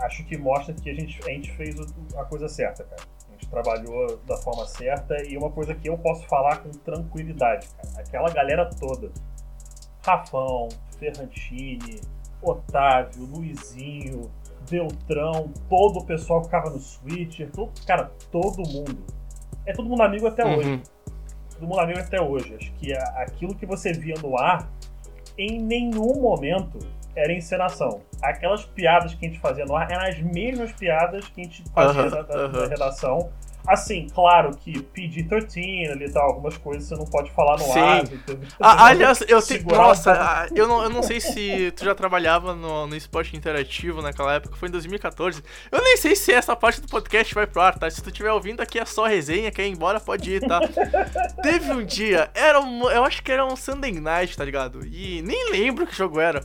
acho 0.00 0.24
que 0.24 0.36
mostra 0.36 0.74
que 0.74 0.90
a 0.90 0.94
gente, 0.94 1.18
a 1.24 1.30
gente 1.30 1.50
fez 1.52 1.76
a 2.16 2.24
coisa 2.24 2.48
certa, 2.48 2.84
cara. 2.84 3.02
A 3.28 3.32
gente 3.32 3.48
trabalhou 3.48 4.18
da 4.26 4.36
forma 4.36 4.66
certa 4.66 5.22
e 5.26 5.36
uma 5.36 5.50
coisa 5.50 5.74
que 5.74 5.88
eu 5.88 5.96
posso 5.98 6.26
falar 6.26 6.58
com 6.58 6.70
tranquilidade, 6.70 7.68
cara. 7.68 8.00
Aquela 8.00 8.30
galera 8.30 8.68
toda. 8.78 9.10
Rafão, 10.04 10.68
Ferrantini, 10.98 12.00
Otávio, 12.42 13.24
Luizinho, 13.24 14.30
Beltrão, 14.70 15.50
todo 15.68 16.00
o 16.00 16.04
pessoal 16.04 16.40
que 16.40 16.46
ficava 16.46 16.70
no 16.70 16.78
Switcher, 16.78 17.50
todo, 17.50 17.72
cara, 17.86 18.10
todo 18.30 18.58
mundo. 18.68 19.04
É 19.66 19.72
todo 19.72 19.88
mundo 19.88 20.02
amigo 20.02 20.26
até 20.26 20.44
hoje 20.44 20.68
Uhum. 20.70 20.82
todo 21.54 21.68
mundo 21.68 21.80
amigo 21.80 22.00
até 22.00 22.20
hoje. 22.20 22.54
Acho 22.54 22.72
que 22.74 22.92
aquilo 22.92 23.54
que 23.54 23.64
você 23.64 23.92
via 23.92 24.14
no 24.22 24.36
ar, 24.38 24.68
em 25.38 25.58
nenhum 25.60 26.20
momento 26.20 26.78
era 27.16 27.32
encenação. 27.32 28.02
Aquelas 28.22 28.64
piadas 28.64 29.14
que 29.14 29.26
a 29.26 29.28
gente 29.28 29.40
fazia 29.40 29.64
no 29.64 29.76
ar 29.76 29.90
eram 29.90 30.04
as 30.06 30.18
mesmas 30.20 30.72
piadas 30.72 31.26
que 31.28 31.40
a 31.40 31.44
gente 31.44 31.64
fazia 31.74 32.02
Aham, 32.02 32.10
da, 32.10 32.22
da- 32.22 32.34
aham. 32.44 32.52
da 32.52 32.66
redação. 32.66 33.30
Assim, 33.66 34.08
claro 34.14 34.54
que 34.54 34.72
PG-13 34.94 35.90
ali 35.90 36.04
e 36.04 36.10
tal, 36.10 36.24
algumas 36.24 36.54
coisas 36.58 36.86
você 36.86 36.94
não 36.96 37.06
pode 37.06 37.30
falar 37.30 37.52
no 37.56 37.64
Sim. 37.64 37.78
ar. 37.80 38.04
entendeu? 38.12 38.40
Ah, 38.60 38.86
aliás, 38.88 39.22
eu 39.26 39.38
um 39.38 39.74
Nossa, 39.74 40.48
eu 40.54 40.68
não, 40.68 40.82
eu 40.82 40.90
não 40.90 41.02
sei 41.02 41.18
se 41.18 41.70
tu 41.70 41.82
já 41.82 41.94
trabalhava 41.94 42.54
no, 42.54 42.86
no 42.86 42.94
esporte 42.94 43.34
interativo 43.34 44.02
naquela 44.02 44.34
época, 44.34 44.54
foi 44.56 44.68
em 44.68 44.72
2014. 44.72 45.42
Eu 45.72 45.82
nem 45.82 45.96
sei 45.96 46.14
se 46.14 46.30
essa 46.30 46.54
parte 46.54 46.78
do 46.82 46.88
podcast 46.88 47.34
vai 47.34 47.46
pro 47.46 47.62
ar, 47.62 47.78
tá? 47.78 47.90
Se 47.90 48.02
tu 48.02 48.10
estiver 48.10 48.32
ouvindo 48.32 48.60
aqui 48.60 48.78
é 48.78 48.84
só 48.84 49.06
resenha, 49.06 49.50
quer 49.50 49.66
ir 49.66 49.70
embora, 49.70 49.98
pode 49.98 50.30
ir, 50.30 50.46
tá? 50.46 50.60
Teve 51.42 51.72
um 51.72 51.82
dia, 51.82 52.30
era 52.34 52.60
um, 52.60 52.90
eu 52.90 53.02
acho 53.02 53.22
que 53.22 53.32
era 53.32 53.46
um 53.46 53.56
Sunday 53.56 53.92
Night, 53.92 54.36
tá 54.36 54.44
ligado? 54.44 54.84
E 54.86 55.22
nem 55.22 55.50
lembro 55.50 55.86
que 55.86 55.96
jogo 55.96 56.20
era. 56.20 56.44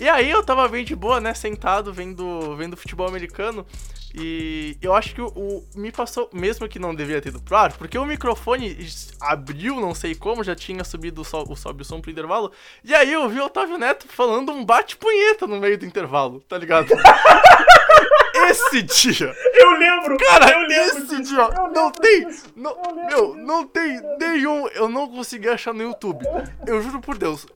E 0.00 0.08
aí 0.08 0.30
eu 0.30 0.42
tava 0.42 0.66
bem 0.66 0.84
de 0.84 0.96
boa, 0.96 1.20
né, 1.20 1.34
sentado, 1.34 1.92
vendo, 1.92 2.56
vendo 2.56 2.76
futebol 2.76 3.06
americano. 3.06 3.66
E 4.14 4.76
eu 4.82 4.92
acho 4.94 5.14
que 5.14 5.20
o, 5.20 5.26
o- 5.28 5.64
me 5.76 5.92
passou, 5.92 6.28
mesmo 6.32 6.66
que 6.68 6.78
não 6.80 6.92
devia 6.94 7.20
ter 7.20 7.28
ido 7.28 7.40
pro 7.40 7.54
ar, 7.56 7.72
porque 7.74 7.96
o 7.96 8.04
microfone 8.04 8.76
abriu, 9.20 9.76
não 9.80 9.94
sei 9.94 10.16
como, 10.16 10.42
já 10.42 10.56
tinha 10.56 10.82
subido 10.82 11.20
o, 11.20 11.24
sol, 11.24 11.44
o 11.48 11.54
sobe 11.54 11.82
o 11.82 11.84
som 11.84 12.00
pro 12.00 12.10
intervalo. 12.10 12.50
E 12.82 12.92
aí 12.92 13.12
eu 13.12 13.28
vi 13.28 13.38
o 13.38 13.44
Otávio 13.44 13.78
Neto 13.78 14.06
falando 14.08 14.50
um 14.50 14.64
bate-punheta 14.64 15.46
no 15.46 15.60
meio 15.60 15.78
do 15.78 15.86
intervalo, 15.86 16.40
tá 16.48 16.58
ligado? 16.58 16.88
Esse 18.50 18.82
dia, 18.82 19.34
Eu 19.54 19.70
lembro! 19.72 20.16
cara, 20.16 20.50
eu 20.50 20.60
lembro 20.66 21.04
esse 21.04 21.22
dia, 21.22 21.38
eu 21.38 21.70
não 21.72 21.90
tem, 21.92 22.26
não, 22.56 22.76
meu, 23.08 23.34
não 23.36 23.66
tem 23.66 24.00
nenhum, 24.18 24.66
eu 24.68 24.88
não 24.88 25.06
consegui 25.08 25.48
achar 25.48 25.72
no 25.74 25.82
YouTube. 25.82 26.24
Eu 26.66 26.82
juro 26.82 27.00
por 27.00 27.16
Deus. 27.18 27.46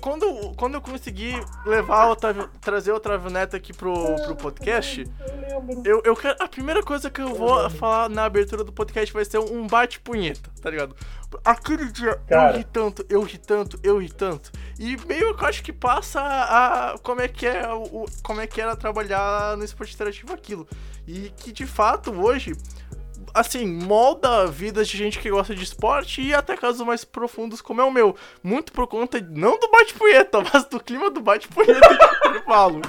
Quando, 0.00 0.24
eu- 0.24 0.54
quando 0.56 0.74
eu 0.74 0.80
consegui 0.80 1.32
levar 1.66 2.06
o 2.06 2.12
Otávio, 2.12 2.48
trazer 2.60 2.92
o 2.92 2.96
Otávio 2.96 3.30
Neto 3.30 3.56
aqui 3.56 3.72
pro, 3.72 3.92
pro 4.24 4.36
podcast, 4.36 5.04
Eu 5.50 5.60
lembro. 5.60 5.82
eu, 5.84 6.02
eu 6.04 6.16
quero. 6.16 6.36
A 6.42 6.48
primeira 6.48 6.82
coisa 6.82 7.10
que 7.10 7.20
eu 7.20 7.34
vou 7.34 7.68
falar 7.70 8.08
na 8.08 8.24
abertura 8.24 8.62
do 8.64 8.72
podcast 8.72 9.12
vai 9.12 9.24
ser 9.24 9.38
um 9.38 9.66
bate-punheta, 9.66 10.50
tá 10.62 10.70
ligado? 10.70 10.94
Aquele 11.44 11.90
dia 11.92 12.14
Cara. 12.28 12.52
eu 12.52 12.58
ri 12.58 12.64
tanto, 12.64 13.06
eu 13.10 13.22
ri 13.22 13.38
tanto, 13.38 13.78
eu 13.82 13.98
ri 13.98 14.08
tanto. 14.10 14.50
E 14.78 14.96
meio 15.06 15.34
que 15.36 15.44
eu 15.44 15.48
acho 15.48 15.62
que 15.62 15.72
passa 15.72 16.20
a. 16.22 16.96
como 17.02 17.20
é 17.20 17.28
que 17.28 17.46
é 17.46 17.68
o. 17.72 18.06
como 18.22 18.40
é 18.40 18.46
que 18.46 18.60
era 18.60 18.74
trabalhar 18.76 19.56
no 19.56 19.64
esporte 19.64 19.94
interativo 19.94 20.32
aquilo. 20.32 20.66
E 21.06 21.30
que 21.36 21.52
de 21.52 21.66
fato 21.66 22.12
hoje. 22.12 22.52
Assim, 23.34 23.66
molda 23.66 24.46
vidas 24.46 24.88
de 24.88 24.96
gente 24.96 25.18
que 25.18 25.30
gosta 25.30 25.54
de 25.54 25.62
esporte 25.62 26.22
e 26.22 26.34
até 26.34 26.56
casos 26.56 26.86
mais 26.86 27.04
profundos 27.04 27.60
como 27.60 27.80
é 27.80 27.84
o 27.84 27.90
meu. 27.90 28.16
Muito 28.42 28.72
por 28.72 28.86
conta, 28.86 29.20
não 29.20 29.58
do 29.58 29.70
bate-punheta, 29.70 30.38
mas 30.52 30.64
do 30.64 30.80
clima 30.80 31.10
do 31.10 31.20
bate-punheta 31.20 31.88
que 32.22 32.28
eu 32.28 32.42
falo. 32.42 32.80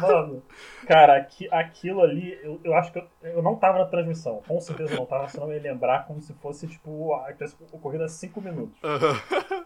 Mano, 0.00 0.42
cara, 0.86 1.16
aqui, 1.16 1.48
aquilo 1.50 2.00
ali, 2.00 2.38
eu, 2.42 2.60
eu 2.64 2.74
acho 2.74 2.92
que 2.92 2.98
eu, 2.98 3.06
eu 3.22 3.42
não 3.42 3.56
tava 3.56 3.78
na 3.78 3.86
transmissão. 3.86 4.42
Com 4.46 4.60
certeza 4.60 4.94
não 4.94 5.06
tava, 5.06 5.28
senão 5.28 5.48
eu 5.48 5.54
ia 5.54 5.72
lembrar 5.72 6.06
como 6.06 6.20
se 6.20 6.32
fosse, 6.34 6.66
tipo, 6.66 7.14
a, 7.14 7.32
tivesse 7.32 7.56
ocorrido 7.72 8.04
há 8.04 8.08
5 8.08 8.40
minutos. 8.40 8.78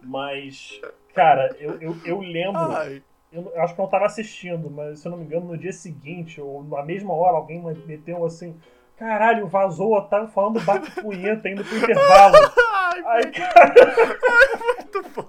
Mas, 0.02 0.81
cara, 1.14 1.55
eu, 1.59 1.81
eu, 1.81 1.97
eu 2.05 2.20
lembro. 2.20 2.60
Ai. 2.60 3.02
Eu, 3.32 3.52
eu 3.55 3.62
acho 3.62 3.74
que 3.74 3.81
eu 3.81 3.82
não 3.82 3.90
tava 3.90 4.06
assistindo, 4.06 4.70
mas 4.70 5.01
se 5.01 5.09
eu 5.09 5.10
não 5.10 5.18
me 5.18 5.24
engano, 5.24 5.47
no 5.47 5.59
dia 5.59 5.73
seguinte, 5.73 6.40
ou 6.40 6.62
na 6.64 6.82
mesma 6.82 7.12
hora, 7.12 7.36
alguém 7.36 7.60
meteu 7.86 8.24
assim. 8.24 8.56
Caralho, 8.97 9.47
vazou 9.47 9.90
o 9.90 9.98
Otávio 9.98 10.28
falando 10.28 10.60
bate-punheta 10.64 11.48
indo 11.48 11.62
pro 11.64 11.77
intervalo. 11.77 12.35
Ai, 12.74 13.02
Ai, 13.05 13.31
cara. 13.31 13.74
muito 14.59 15.02
bom. 15.10 15.28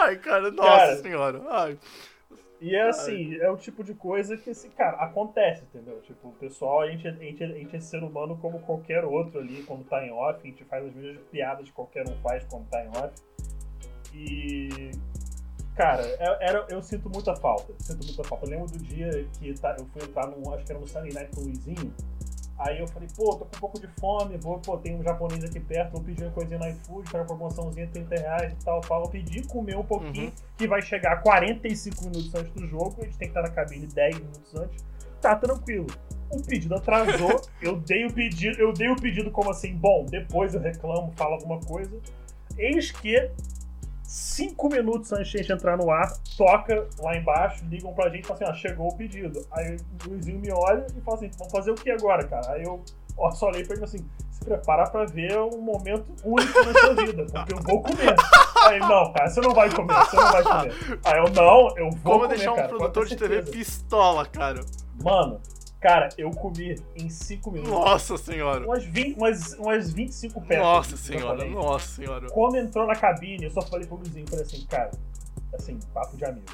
Ai, 0.00 0.16
cara, 0.16 0.50
nossa 0.50 0.68
Cara. 0.70 0.96
senhora. 0.96 1.42
Ai. 1.50 1.78
E 2.58 2.74
é 2.74 2.88
assim, 2.88 3.36
é 3.36 3.50
o 3.50 3.56
tipo 3.56 3.84
de 3.84 3.92
coisa 3.92 4.34
que, 4.38 4.48
assim, 4.48 4.70
cara, 4.70 4.96
acontece, 4.96 5.62
entendeu? 5.64 6.00
Tipo, 6.00 6.28
o 6.28 6.32
pessoal, 6.32 6.80
a 6.80 6.90
gente, 6.90 7.06
a, 7.06 7.12
gente, 7.12 7.44
a 7.44 7.48
gente 7.48 7.76
é 7.76 7.80
ser 7.80 8.02
humano 8.02 8.38
como 8.38 8.60
qualquer 8.60 9.04
outro 9.04 9.38
ali, 9.38 9.62
quando 9.64 9.84
tá 9.84 10.02
em 10.02 10.10
off, 10.10 10.40
a 10.42 10.46
gente 10.46 10.64
faz 10.64 10.86
as 10.86 10.94
mesmas 10.94 11.22
piadas 11.30 11.66
que 11.66 11.72
qualquer 11.72 12.08
um 12.08 12.16
faz 12.22 12.44
quando 12.44 12.66
tá 12.70 12.82
em 12.82 12.88
off. 12.88 13.12
E. 14.14 14.90
Cara, 15.76 16.02
é- 16.02 16.48
era, 16.48 16.66
eu 16.70 16.80
sinto 16.80 17.10
muita 17.10 17.36
falta. 17.36 17.74
Sinto 17.78 18.06
muita 18.06 18.24
falta. 18.24 18.46
Eu 18.46 18.50
lembro 18.50 18.66
do 18.68 18.78
dia 18.78 19.10
que 19.38 19.52
tá, 19.60 19.76
eu 19.78 19.84
fui 19.86 20.02
entrar 20.02 20.26
num. 20.28 20.54
Acho 20.54 20.64
que 20.64 20.72
era 20.72 20.80
no 20.80 20.88
Sunday 20.88 21.12
Night 21.12 21.30
com 21.34 21.42
o 21.42 21.44
Luizinho. 21.44 21.94
Aí 22.58 22.78
eu 22.80 22.88
falei, 22.88 23.06
pô, 23.14 23.36
tô 23.36 23.44
com 23.44 23.56
um 23.56 23.60
pouco 23.60 23.80
de 23.80 23.86
fome, 24.00 24.36
vou, 24.38 24.58
pô, 24.58 24.78
tem 24.78 24.96
um 24.98 25.02
japonês 25.02 25.44
aqui 25.44 25.60
perto, 25.60 25.92
vou 25.92 26.00
pedir 26.02 26.24
uma 26.24 26.30
coisinha 26.32 26.58
no 26.58 26.66
iFood, 26.68 27.10
para 27.10 27.24
promoçãozinha 27.24 27.86
30 27.92 28.14
reais 28.16 28.52
e 28.52 28.64
tal, 28.64 28.80
tal. 28.80 29.02
Eu 29.04 29.08
pedi 29.10 29.42
comer 29.46 29.76
um 29.76 29.84
pouquinho, 29.84 30.26
Uhum. 30.28 30.32
que 30.56 30.66
vai 30.66 30.80
chegar 30.80 31.22
45 31.22 32.04
minutos 32.04 32.34
antes 32.34 32.52
do 32.52 32.66
jogo, 32.66 32.96
a 33.00 33.04
gente 33.04 33.18
tem 33.18 33.28
que 33.30 33.38
estar 33.38 33.42
na 33.42 33.50
cabine 33.50 33.86
10 33.86 34.18
minutos 34.18 34.54
antes. 34.54 34.84
Tá 35.20 35.36
tranquilo. 35.36 35.86
O 36.30 36.42
pedido 36.42 36.74
atrasou, 36.74 37.40
eu 37.60 37.76
dei 37.76 38.06
o 38.06 38.12
pedido, 38.12 38.58
eu 38.58 38.72
dei 38.72 38.88
o 38.88 38.96
pedido 38.96 39.30
como 39.30 39.50
assim, 39.50 39.74
bom, 39.76 40.06
depois 40.06 40.54
eu 40.54 40.60
reclamo, 40.60 41.12
falo 41.14 41.34
alguma 41.34 41.60
coisa. 41.60 41.94
Eis 42.56 42.90
que 42.90 43.30
cinco 44.06 44.68
minutos 44.68 45.12
antes 45.12 45.28
de 45.28 45.38
a 45.38 45.40
gente 45.42 45.52
entrar 45.52 45.76
no 45.76 45.90
ar, 45.90 46.12
toca 46.36 46.86
lá 47.00 47.16
embaixo, 47.16 47.64
ligam 47.68 47.92
pra 47.92 48.08
gente 48.08 48.24
e 48.24 48.26
falam 48.26 48.42
assim, 48.42 48.52
ó, 48.52 48.54
chegou 48.54 48.88
o 48.88 48.96
pedido. 48.96 49.44
Aí 49.52 49.76
o 50.04 50.10
Luizinho 50.10 50.38
me 50.38 50.50
olha 50.52 50.86
e 50.96 51.00
fala 51.00 51.16
assim, 51.16 51.30
vamos 51.36 51.52
fazer 51.52 51.70
o 51.70 51.74
que 51.74 51.90
agora, 51.90 52.26
cara? 52.26 52.52
Aí 52.52 52.62
eu 52.62 52.82
ó, 53.16 53.30
só 53.30 53.46
olhei 53.48 53.64
pra 53.64 53.74
ele 53.74 53.84
assim, 53.84 53.98
se 54.30 54.44
prepara 54.44 54.88
pra 54.88 55.04
ver 55.04 55.38
um 55.38 55.60
momento 55.60 56.12
único 56.24 56.64
na 56.64 56.72
sua 56.78 56.94
vida, 56.94 57.24
porque 57.24 57.54
eu 57.54 57.58
vou 57.62 57.82
comer. 57.82 58.14
Aí, 58.66 58.78
não, 58.80 59.12
cara, 59.12 59.28
você 59.28 59.40
não 59.40 59.54
vai 59.54 59.70
comer, 59.70 59.94
você 59.94 60.16
não 60.16 60.32
vai 60.32 60.42
comer. 60.42 61.00
Aí 61.04 61.18
eu, 61.18 61.30
não, 61.30 61.76
eu 61.76 61.90
vou 61.90 62.00
Como 62.02 62.20
comer, 62.20 62.28
deixar 62.28 62.52
um 62.52 62.56
cara, 62.56 62.68
produtor 62.68 63.06
de 63.06 63.16
TV 63.16 63.42
pistola, 63.42 64.26
cara. 64.26 64.60
Mano, 65.02 65.40
cara, 65.86 66.08
eu 66.18 66.32
comi 66.32 66.74
em 66.96 67.08
cinco 67.08 67.52
minutos. 67.52 67.72
Nossa 67.72 68.16
senhora. 68.16 68.66
Umas, 68.66 68.84
20, 68.84 69.16
umas, 69.16 69.52
umas 69.52 69.92
25 69.92 70.40
peças. 70.40 70.64
Nossa 70.64 70.96
senhora, 70.96 71.44
nossa 71.44 71.86
senhora. 71.86 72.26
Quando 72.30 72.56
entrou 72.56 72.88
na 72.88 72.96
cabine, 72.96 73.44
eu 73.44 73.50
só 73.52 73.62
falei 73.62 73.86
pro 73.86 73.96
Luizinho, 73.96 74.26
falei 74.28 74.44
assim, 74.44 74.66
cara, 74.66 74.90
assim, 75.54 75.78
papo 75.94 76.16
de 76.16 76.24
amigo. 76.24 76.46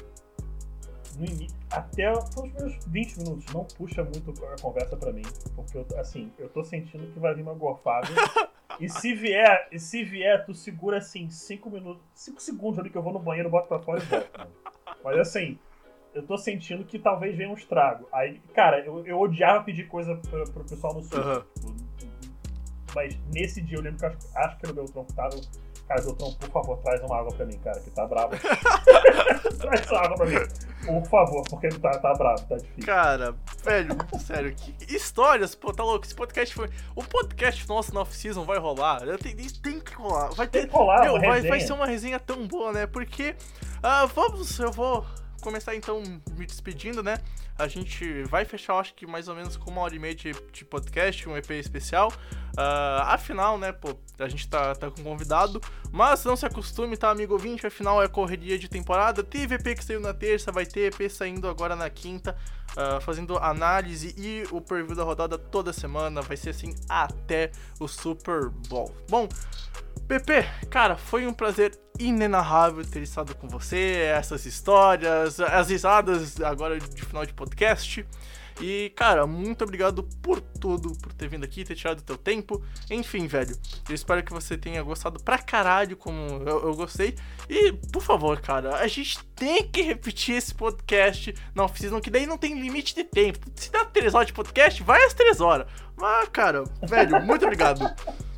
No 1.17 1.25
início, 1.25 1.57
até 1.71 2.11
os 2.11 2.29
primeiros 2.29 2.77
20 2.85 3.17
minutos, 3.17 3.53
não 3.53 3.65
puxa 3.65 4.03
muito 4.03 4.31
a 4.45 4.61
conversa 4.61 4.95
pra 4.97 5.11
mim, 5.11 5.23
porque 5.55 5.79
eu, 5.79 5.87
assim, 5.97 6.31
eu 6.37 6.49
tô 6.49 6.63
sentindo 6.63 7.11
que 7.11 7.19
vai 7.19 7.33
vir 7.33 7.41
uma 7.41 7.55
gorfada. 7.55 8.07
e 8.79 8.87
se 8.87 9.15
vier, 9.15 9.67
e 9.71 9.79
se 9.79 10.03
vier, 10.03 10.45
tu 10.45 10.53
segura 10.53 10.97
assim 10.97 11.31
5 11.31 11.71
minutos, 11.71 12.03
5 12.13 12.39
segundos 12.39 12.77
ali 12.77 12.91
que 12.91 12.97
eu 12.97 13.03
vou 13.03 13.13
no 13.13 13.19
banheiro, 13.19 13.49
boto 13.49 13.67
pra 13.67 13.79
fora 13.79 13.99
e 13.99 14.05
volto. 14.05 14.47
Mas 15.03 15.17
assim, 15.17 15.57
eu 16.13 16.23
tô 16.23 16.37
sentindo 16.37 16.83
que 16.83 16.99
talvez 16.99 17.35
venha 17.35 17.49
um 17.49 17.55
estrago. 17.55 18.07
Aí, 18.11 18.39
cara, 18.53 18.79
eu, 18.79 19.05
eu 19.05 19.19
odiava 19.19 19.63
pedir 19.63 19.87
coisa 19.87 20.15
pra, 20.29 20.43
pro 20.45 20.63
pessoal 20.63 20.93
no 20.93 21.03
sul. 21.03 21.19
Tipo, 21.19 21.73
mas 22.95 23.17
nesse 23.33 23.61
dia 23.61 23.77
eu 23.77 23.81
lembro 23.81 23.99
que 23.99 24.05
eu 24.05 24.09
acho, 24.09 24.17
acho 24.35 24.57
que 24.57 24.65
era 24.65 24.71
o 24.71 24.75
Beltrão 24.75 25.05
que 25.05 25.13
tava. 25.13 25.35
Cara, 25.87 26.01
Beltrão, 26.01 26.33
por 26.33 26.49
favor, 26.49 26.77
traz 26.77 27.01
uma 27.01 27.17
água 27.17 27.33
pra 27.33 27.45
mim, 27.45 27.57
cara, 27.57 27.79
que 27.79 27.89
tá 27.89 28.05
bravo. 28.05 28.35
traz 29.57 29.91
uma 29.91 29.99
água 29.99 30.17
pra 30.17 30.25
mim. 30.27 30.35
Por 30.85 31.05
favor, 31.07 31.43
porque 31.49 31.67
ele 31.67 31.79
tá, 31.79 31.91
tá 31.97 32.13
bravo, 32.13 32.45
tá 32.45 32.57
difícil. 32.57 32.85
Cara, 32.85 33.35
velho, 33.63 33.97
sério, 34.19 34.55
que 34.55 34.95
histórias, 34.95 35.55
pô, 35.55 35.73
tá 35.73 35.83
louco? 35.83 36.05
Esse 36.05 36.15
podcast 36.15 36.53
foi. 36.53 36.69
O 36.95 37.03
podcast 37.03 37.67
nosso 37.67 37.93
na 37.93 38.01
off-season 38.01 38.45
vai 38.45 38.59
rolar. 38.59 39.01
Tem, 39.17 39.35
tem 39.35 39.79
que 39.79 39.95
rolar. 39.95 40.29
Vai 40.35 40.47
ter. 40.47 40.59
Tem 40.59 40.69
que 40.69 40.75
rolar, 40.75 41.01
Meu, 41.01 41.19
vai, 41.19 41.41
vai 41.41 41.59
ser 41.59 41.73
uma 41.73 41.87
resenha 41.87 42.19
tão 42.19 42.47
boa, 42.47 42.71
né? 42.71 42.85
Porque. 42.85 43.35
ah, 43.81 44.05
vamos, 44.05 44.59
eu 44.59 44.71
vou 44.71 45.05
começar 45.43 45.75
então 45.75 46.01
me 46.37 46.45
despedindo, 46.45 47.03
né? 47.03 47.17
A 47.57 47.67
gente 47.67 48.23
vai 48.23 48.45
fechar, 48.45 48.77
acho 48.77 48.95
que 48.95 49.05
mais 49.05 49.27
ou 49.27 49.35
menos 49.35 49.57
com 49.57 49.69
uma 49.69 49.81
hora 49.81 49.95
e 49.95 49.99
meia 49.99 50.15
de, 50.15 50.33
de 50.51 50.65
podcast, 50.65 51.29
um 51.29 51.37
EP 51.37 51.51
especial. 51.51 52.11
Ah, 52.57 53.13
afinal, 53.13 53.57
né, 53.57 53.71
pô, 53.71 53.95
a 54.17 54.27
gente 54.27 54.47
tá, 54.47 54.73
tá 54.73 54.89
com 54.89 55.03
convidado. 55.03 55.61
Mas 55.91 56.23
não 56.25 56.35
se 56.35 56.45
acostume, 56.45 56.97
tá, 56.97 57.11
amigo 57.11 57.33
ouvinte? 57.33 57.67
Afinal, 57.67 58.01
é 58.01 58.07
correria 58.07 58.57
de 58.57 58.67
temporada. 58.67 59.23
Teve 59.23 59.55
EP 59.55 59.77
que 59.77 59.83
saiu 59.83 59.99
na 59.99 60.13
terça, 60.13 60.51
vai 60.51 60.65
ter 60.65 60.91
EP 60.91 61.11
saindo 61.11 61.47
agora 61.47 61.75
na 61.75 61.89
quinta. 61.89 62.35
ah, 62.75 62.99
fazendo 63.01 63.37
análise 63.37 64.15
e 64.17 64.43
o 64.51 64.59
preview 64.59 64.95
da 64.95 65.03
rodada 65.03 65.37
toda 65.37 65.71
semana. 65.71 66.21
Vai 66.21 66.37
ser 66.37 66.51
assim 66.51 66.73
até 66.89 67.51
o 67.79 67.87
Super 67.87 68.49
Bowl. 68.49 68.95
Bom, 69.09 69.27
Pepe, 70.19 70.47
cara, 70.69 70.95
foi 70.95 71.25
um 71.25 71.33
prazer 71.33 71.71
inenarrável 71.97 72.85
ter 72.85 73.01
estado 73.01 73.33
com 73.33 73.47
você, 73.47 74.11
essas 74.15 74.45
histórias, 74.45 75.39
as 75.39 75.69
risadas 75.69 76.39
agora 76.39 76.79
de 76.79 77.03
final 77.03 77.25
de 77.25 77.33
podcast. 77.33 78.05
E, 78.61 78.93
cara, 78.95 79.25
muito 79.25 79.63
obrigado 79.63 80.03
por 80.21 80.39
tudo, 80.39 80.93
por 80.99 81.11
ter 81.13 81.27
vindo 81.27 81.43
aqui, 81.43 81.63
ter 81.63 81.73
tirado 81.73 81.97
o 81.97 82.03
teu 82.03 82.15
tempo. 82.15 82.63
Enfim, 82.91 83.25
velho, 83.25 83.57
eu 83.89 83.95
espero 83.95 84.21
que 84.21 84.31
você 84.31 84.55
tenha 84.55 84.83
gostado 84.83 85.19
pra 85.23 85.39
caralho 85.39 85.97
como 85.97 86.19
eu, 86.47 86.67
eu 86.67 86.75
gostei. 86.75 87.15
E, 87.49 87.73
por 87.91 88.03
favor, 88.03 88.39
cara, 88.39 88.75
a 88.75 88.87
gente 88.87 89.17
tem 89.35 89.67
que 89.67 89.81
repetir 89.81 90.35
esse 90.35 90.53
podcast 90.53 91.33
na 91.55 91.63
oficina, 91.65 91.99
que 91.99 92.11
daí 92.11 92.27
não 92.27 92.37
tem 92.37 92.61
limite 92.61 92.93
de 92.93 93.03
tempo. 93.03 93.47
Se 93.55 93.71
dá 93.71 93.83
3 93.83 94.13
horas 94.13 94.27
de 94.27 94.33
podcast, 94.33 94.83
vai 94.83 95.03
às 95.03 95.15
3 95.15 95.41
horas. 95.41 95.65
Mas, 95.97 96.29
cara, 96.29 96.63
velho, 96.83 97.19
muito 97.25 97.43
obrigado. 97.45 97.83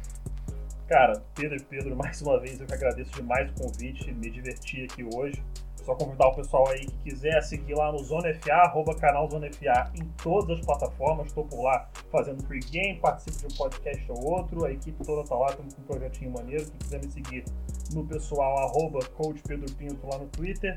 Cara, 0.87 1.23
Pedro 1.33 1.57
e 1.57 1.63
Pedro, 1.63 1.95
mais 1.97 2.21
uma 2.21 2.39
vez 2.39 2.59
eu 2.59 2.67
que 2.67 2.73
agradeço 2.73 3.11
demais 3.13 3.49
o 3.51 3.53
convite, 3.63 4.11
me 4.13 4.29
diverti 4.29 4.83
aqui 4.83 5.03
hoje. 5.03 5.43
Só 5.83 5.93
convidar 5.93 6.29
o 6.29 6.35
pessoal 6.35 6.67
aí 6.69 6.79
que 6.79 6.97
quiser 7.03 7.39
seguir 7.43 7.75
lá 7.75 7.91
no 7.91 7.99
Zona 7.99 8.33
FA, 8.33 8.53
arroba 8.53 8.95
canal 8.95 9.29
Zona 9.29 9.47
FA 9.53 9.91
em 9.93 10.03
todas 10.23 10.57
as 10.57 10.65
plataformas. 10.65 11.27
Estou 11.27 11.45
por 11.45 11.61
lá 11.61 11.87
fazendo 12.11 12.43
pregame, 12.43 12.99
participo 12.99 13.47
de 13.47 13.53
um 13.53 13.57
podcast 13.57 14.11
ou 14.11 14.31
outro. 14.31 14.65
A 14.65 14.71
equipe 14.71 15.05
toda 15.05 15.23
tá 15.27 15.35
lá, 15.35 15.47
estamos 15.49 15.75
com 15.75 15.81
um 15.83 15.85
projetinho 15.85 16.31
maneiro. 16.31 16.65
Quem 16.65 16.77
quiser 16.79 17.05
me 17.05 17.11
seguir 17.11 17.45
no 17.93 18.03
pessoal, 18.03 18.57
arroba 18.67 19.05
Coach 19.09 19.43
Pedro 19.47 19.71
Pinto 19.75 20.07
lá 20.07 20.17
no 20.17 20.25
Twitter. 20.25 20.75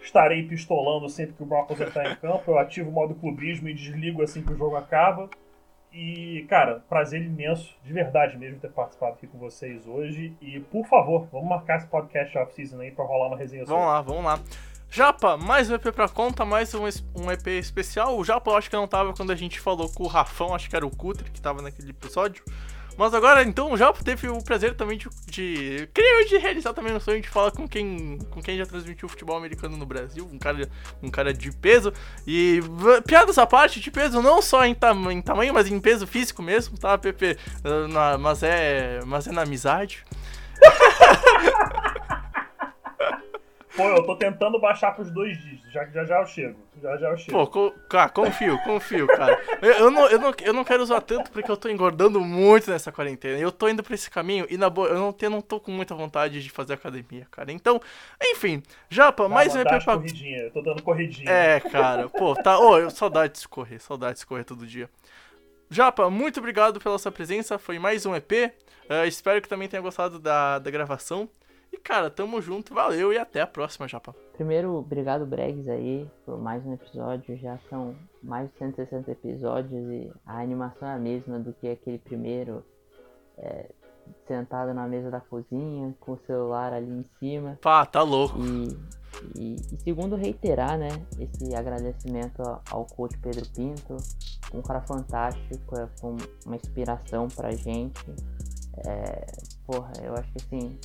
Estarei 0.00 0.48
pistolando 0.48 1.10
sempre 1.10 1.34
que 1.34 1.42
o 1.42 1.46
Broncos 1.46 1.78
entrar 1.78 2.10
em 2.10 2.16
campo. 2.16 2.50
Eu 2.50 2.58
ativo 2.58 2.88
o 2.88 2.92
modo 2.92 3.14
clubismo 3.14 3.68
e 3.68 3.74
desligo 3.74 4.22
assim 4.22 4.42
que 4.42 4.52
o 4.52 4.56
jogo 4.56 4.76
acaba. 4.76 5.28
E, 5.96 6.44
cara, 6.50 6.84
prazer 6.90 7.22
imenso, 7.22 7.74
de 7.82 7.90
verdade 7.90 8.36
mesmo, 8.36 8.60
ter 8.60 8.70
participado 8.70 9.14
aqui 9.14 9.26
com 9.26 9.38
vocês 9.38 9.86
hoje. 9.86 10.36
E, 10.42 10.60
por 10.60 10.86
favor, 10.86 11.26
vamos 11.32 11.48
marcar 11.48 11.78
esse 11.78 11.86
podcast 11.86 12.36
off-season 12.36 12.80
aí 12.80 12.90
pra 12.90 13.02
rolar 13.02 13.28
uma 13.28 13.36
resenha 13.38 13.64
Vamos 13.64 13.86
lá, 13.86 14.02
vamos 14.02 14.22
lá. 14.22 14.38
Japa, 14.90 15.38
mais 15.38 15.70
um 15.70 15.74
EP 15.74 15.90
pra 15.94 16.06
conta, 16.06 16.44
mais 16.44 16.74
um, 16.74 16.82
um 17.16 17.32
EP 17.32 17.46
especial. 17.46 18.18
O 18.18 18.22
Japa 18.22 18.50
eu 18.50 18.56
acho 18.56 18.68
que 18.68 18.76
não 18.76 18.86
tava 18.86 19.14
quando 19.14 19.32
a 19.32 19.34
gente 19.34 19.58
falou 19.58 19.88
com 19.88 20.04
o 20.04 20.06
Rafão, 20.06 20.54
acho 20.54 20.68
que 20.68 20.76
era 20.76 20.86
o 20.86 20.94
Cutre 20.94 21.30
que 21.30 21.40
tava 21.40 21.62
naquele 21.62 21.88
episódio. 21.88 22.44
Mas 22.98 23.12
agora, 23.12 23.42
então, 23.42 23.76
Japa 23.76 24.02
teve 24.02 24.28
o 24.28 24.42
prazer 24.42 24.74
também 24.74 24.96
de, 24.96 25.08
de. 25.26 25.88
Creio 25.92 26.26
de 26.28 26.38
realizar 26.38 26.72
também 26.72 26.94
o 26.96 27.00
sonho 27.00 27.20
de 27.20 27.28
falar 27.28 27.50
com 27.50 27.68
quem, 27.68 28.18
com 28.30 28.40
quem 28.40 28.56
já 28.56 28.64
transmitiu 28.64 29.08
futebol 29.08 29.36
americano 29.36 29.76
no 29.76 29.84
Brasil, 29.84 30.26
um 30.32 30.38
cara, 30.38 30.68
um 31.02 31.10
cara 31.10 31.32
de 31.34 31.52
peso. 31.52 31.92
E 32.26 32.60
piadas 33.06 33.36
à 33.36 33.46
parte, 33.46 33.80
de 33.80 33.90
peso 33.90 34.22
não 34.22 34.40
só 34.40 34.64
em, 34.64 34.74
tam 34.74 35.10
em 35.10 35.20
tamanho, 35.20 35.52
mas 35.52 35.70
em 35.70 35.78
peso 35.78 36.06
físico 36.06 36.42
mesmo, 36.42 36.78
tá, 36.78 36.96
Pepe? 36.96 37.36
Ah, 37.62 37.86
na- 37.88 38.18
mas, 38.18 38.42
é, 38.42 39.00
mas 39.04 39.26
é 39.26 39.32
na 39.32 39.42
amizade. 39.42 40.02
Pô, 43.76 43.82
eu 43.82 44.02
tô 44.04 44.16
tentando 44.16 44.58
baixar 44.58 44.92
pros 44.92 45.10
dois 45.10 45.36
dígitos, 45.38 45.70
já, 45.70 45.84
já 45.86 46.04
já 46.04 46.20
eu 46.20 46.26
chego. 46.26 46.58
Já 46.82 46.96
já 46.96 47.10
eu 47.10 47.16
chego. 47.18 47.30
Pô, 47.30 47.46
co 47.46 47.70
cara, 47.90 48.08
confio, 48.08 48.58
confio, 48.64 49.06
cara. 49.06 49.38
Eu, 49.60 49.72
eu 49.72 49.90
não, 49.90 50.08
eu, 50.08 50.18
não, 50.18 50.34
eu 50.42 50.52
não 50.54 50.64
quero 50.64 50.82
usar 50.82 51.02
tanto 51.02 51.30
porque 51.30 51.50
eu 51.50 51.56
tô 51.56 51.68
engordando 51.68 52.18
muito 52.20 52.70
nessa 52.70 52.90
quarentena. 52.90 53.38
Eu 53.38 53.52
tô 53.52 53.68
indo 53.68 53.82
pra 53.82 53.94
esse 53.94 54.10
caminho 54.10 54.46
e, 54.48 54.56
na 54.56 54.70
boa, 54.70 54.88
eu 54.88 54.98
não, 54.98 55.12
tenho, 55.12 55.30
não 55.30 55.42
tô 55.42 55.60
com 55.60 55.70
muita 55.70 55.94
vontade 55.94 56.42
de 56.42 56.48
fazer 56.48 56.72
academia, 56.72 57.26
cara. 57.30 57.52
Então, 57.52 57.80
enfim, 58.22 58.62
Japa, 58.88 59.24
Dá 59.24 59.28
mais 59.28 59.54
um 59.54 59.60
EP 59.60 59.68
pra... 59.68 59.96
corridinha, 59.96 60.38
eu 60.38 60.50
tô 60.50 60.62
dando 60.62 60.82
corridinha. 60.82 61.30
É, 61.30 61.60
cara, 61.60 62.08
pô, 62.08 62.34
tá. 62.34 62.58
Ô, 62.58 62.78
eu, 62.78 62.88
saudade 62.90 63.34
de 63.34 63.40
escorrer, 63.40 63.80
saudade 63.80 64.14
de 64.14 64.18
escorrer 64.20 64.44
todo 64.44 64.66
dia. 64.66 64.88
Japa, 65.68 66.08
muito 66.08 66.38
obrigado 66.40 66.80
pela 66.80 66.98
sua 66.98 67.12
presença. 67.12 67.58
Foi 67.58 67.78
mais 67.78 68.06
um 68.06 68.14
EP. 68.14 68.32
Eh, 68.88 69.06
espero 69.06 69.42
que 69.42 69.48
também 69.48 69.68
tenha 69.68 69.82
gostado 69.82 70.18
da, 70.18 70.58
da 70.60 70.70
gravação. 70.70 71.28
E, 71.76 71.78
cara, 71.78 72.08
tamo 72.08 72.40
junto, 72.40 72.72
valeu 72.72 73.12
e 73.12 73.18
até 73.18 73.42
a 73.42 73.46
próxima, 73.46 73.86
Japa. 73.86 74.14
Primeiro, 74.32 74.74
obrigado 74.76 75.26
Bregs 75.26 75.68
aí 75.68 76.10
por 76.24 76.38
mais 76.38 76.64
um 76.64 76.72
episódio. 76.72 77.36
Já 77.36 77.58
são 77.68 77.94
mais 78.22 78.50
de 78.50 78.58
160 78.58 79.10
episódios 79.10 79.86
e 79.90 80.10
a 80.24 80.40
animação 80.40 80.88
é 80.88 80.94
a 80.94 80.98
mesma 80.98 81.38
do 81.38 81.52
que 81.52 81.68
aquele 81.68 81.98
primeiro. 81.98 82.64
é, 83.36 83.68
sentado 84.26 84.72
na 84.72 84.86
mesa 84.86 85.10
da 85.10 85.20
cozinha, 85.20 85.92
com 86.00 86.12
o 86.12 86.18
celular 86.26 86.72
ali 86.72 86.90
em 86.90 87.04
cima. 87.18 87.58
Pá, 87.60 87.84
tá 87.84 88.02
louco. 88.02 88.38
E, 88.38 88.68
e, 89.38 89.56
e 89.56 89.80
segundo, 89.82 90.14
reiterar, 90.16 90.78
né, 90.78 90.88
esse 91.18 91.54
agradecimento 91.54 92.40
ao 92.70 92.86
coach 92.86 93.18
Pedro 93.18 93.44
Pinto, 93.54 93.96
um 94.54 94.62
cara 94.62 94.80
fantástico, 94.82 95.76
é, 95.78 95.88
foi 96.00 96.16
uma 96.46 96.56
inspiração 96.56 97.28
pra 97.28 97.50
gente. 97.50 98.00
É, 98.86 99.26
porra, 99.66 99.92
eu 100.02 100.14
acho 100.14 100.32
que 100.32 100.38
assim, 100.44 100.78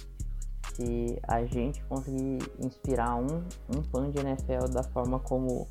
se 0.75 1.19
a 1.27 1.43
gente 1.45 1.83
conseguir 1.85 2.39
inspirar 2.59 3.15
um, 3.15 3.43
um 3.75 3.83
fã 3.91 4.09
de 4.09 4.19
NFL 4.19 4.67
da 4.71 4.83
forma 4.83 5.19
como, 5.19 5.67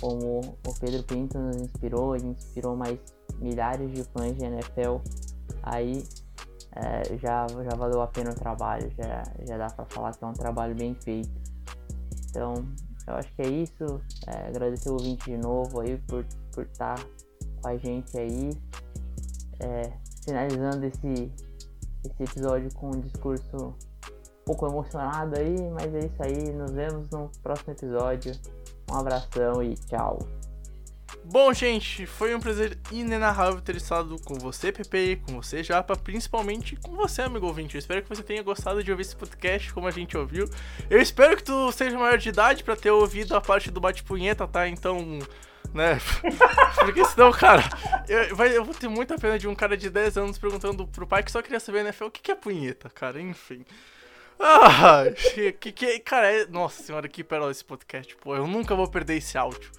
como 0.00 0.40
o 0.40 0.74
Pedro 0.80 1.02
Pinto 1.04 1.38
nos 1.38 1.56
inspirou 1.56 2.16
e 2.16 2.20
inspirou 2.22 2.76
mais 2.76 2.98
milhares 3.40 3.92
de 3.92 4.04
fãs 4.04 4.36
de 4.36 4.44
NFL, 4.44 4.96
aí 5.62 6.02
é, 6.72 7.16
já, 7.18 7.46
já 7.48 7.76
valeu 7.76 8.00
a 8.00 8.06
pena 8.06 8.30
o 8.30 8.34
trabalho, 8.34 8.90
já, 8.96 9.24
já 9.46 9.58
dá 9.58 9.66
pra 9.66 9.84
falar 9.86 10.12
que 10.12 10.24
é 10.24 10.26
um 10.26 10.32
trabalho 10.32 10.74
bem 10.74 10.94
feito. 10.94 11.30
Então, 12.28 12.54
eu 13.06 13.14
acho 13.14 13.32
que 13.34 13.42
é 13.42 13.48
isso. 13.48 14.00
É, 14.26 14.48
agradecer 14.48 14.88
o 14.88 14.92
ouvinte 14.92 15.30
de 15.30 15.36
novo 15.36 15.80
aí 15.80 15.98
por 16.08 16.24
estar 16.58 16.94
tá 16.94 17.04
com 17.60 17.68
a 17.68 17.76
gente 17.76 18.16
aí. 18.18 18.50
É, 19.58 19.92
finalizando 20.24 20.86
esse, 20.86 21.32
esse 22.04 22.22
episódio 22.22 22.72
com 22.74 22.88
um 22.88 23.00
discurso 23.00 23.74
pouco 24.44 24.66
emocionado 24.66 25.38
aí, 25.38 25.56
mas 25.70 25.94
é 25.94 25.98
isso 26.00 26.22
aí. 26.22 26.52
Nos 26.52 26.70
vemos 26.72 27.08
no 27.10 27.30
próximo 27.42 27.72
episódio. 27.72 28.32
Um 28.90 28.96
abração 28.96 29.62
e 29.62 29.74
tchau. 29.74 30.18
Bom, 31.24 31.52
gente, 31.52 32.06
foi 32.06 32.34
um 32.34 32.40
prazer 32.40 32.78
inenarrável 32.90 33.60
ter 33.60 33.76
estado 33.76 34.16
com 34.24 34.34
você, 34.34 34.72
Pepe, 34.72 35.16
com 35.26 35.40
você, 35.40 35.62
Japa, 35.62 35.94
principalmente 35.96 36.76
com 36.76 36.96
você, 36.96 37.22
amigo 37.22 37.46
ouvinte. 37.46 37.74
Eu 37.74 37.78
espero 37.78 38.02
que 38.02 38.08
você 38.08 38.22
tenha 38.22 38.42
gostado 38.42 38.82
de 38.82 38.90
ouvir 38.90 39.02
esse 39.02 39.14
podcast 39.16 39.72
como 39.72 39.86
a 39.86 39.90
gente 39.90 40.16
ouviu. 40.16 40.48
Eu 40.88 41.00
espero 41.00 41.36
que 41.36 41.44
tu 41.44 41.70
seja 41.72 41.98
maior 41.98 42.16
de 42.16 42.28
idade 42.30 42.64
pra 42.64 42.74
ter 42.74 42.90
ouvido 42.90 43.36
a 43.36 43.40
parte 43.40 43.70
do 43.70 43.80
bate-punheta, 43.80 44.46
tá? 44.48 44.66
Então, 44.66 45.18
né? 45.74 45.98
Porque 46.80 47.04
senão, 47.04 47.30
cara, 47.32 47.62
eu, 48.08 48.34
vai- 48.34 48.56
eu 48.56 48.64
vou 48.64 48.74
ter 48.74 48.88
muita 48.88 49.16
pena 49.16 49.38
de 49.38 49.46
um 49.46 49.54
cara 49.54 49.76
de 49.76 49.90
10 49.90 50.16
anos 50.16 50.38
perguntando 50.38 50.86
pro 50.86 51.06
pai 51.06 51.22
que 51.22 51.30
só 51.30 51.42
queria 51.42 51.60
saber, 51.60 51.84
né? 51.84 51.92
O 52.00 52.10
que, 52.10 52.22
que 52.22 52.32
é 52.32 52.34
punheta, 52.36 52.88
cara? 52.88 53.20
Enfim. 53.20 53.64
Ah, 54.42 55.04
que, 55.34 55.52
que, 55.52 55.98
cara, 56.00 56.32
é, 56.32 56.46
nossa 56.46 56.82
senhora, 56.82 57.06
que 57.06 57.22
pérola 57.22 57.50
esse 57.50 57.62
podcast, 57.62 58.16
pô, 58.16 58.34
eu 58.34 58.46
nunca 58.46 58.74
vou 58.74 58.88
perder 58.88 59.18
esse 59.18 59.36
áudio. 59.36 59.70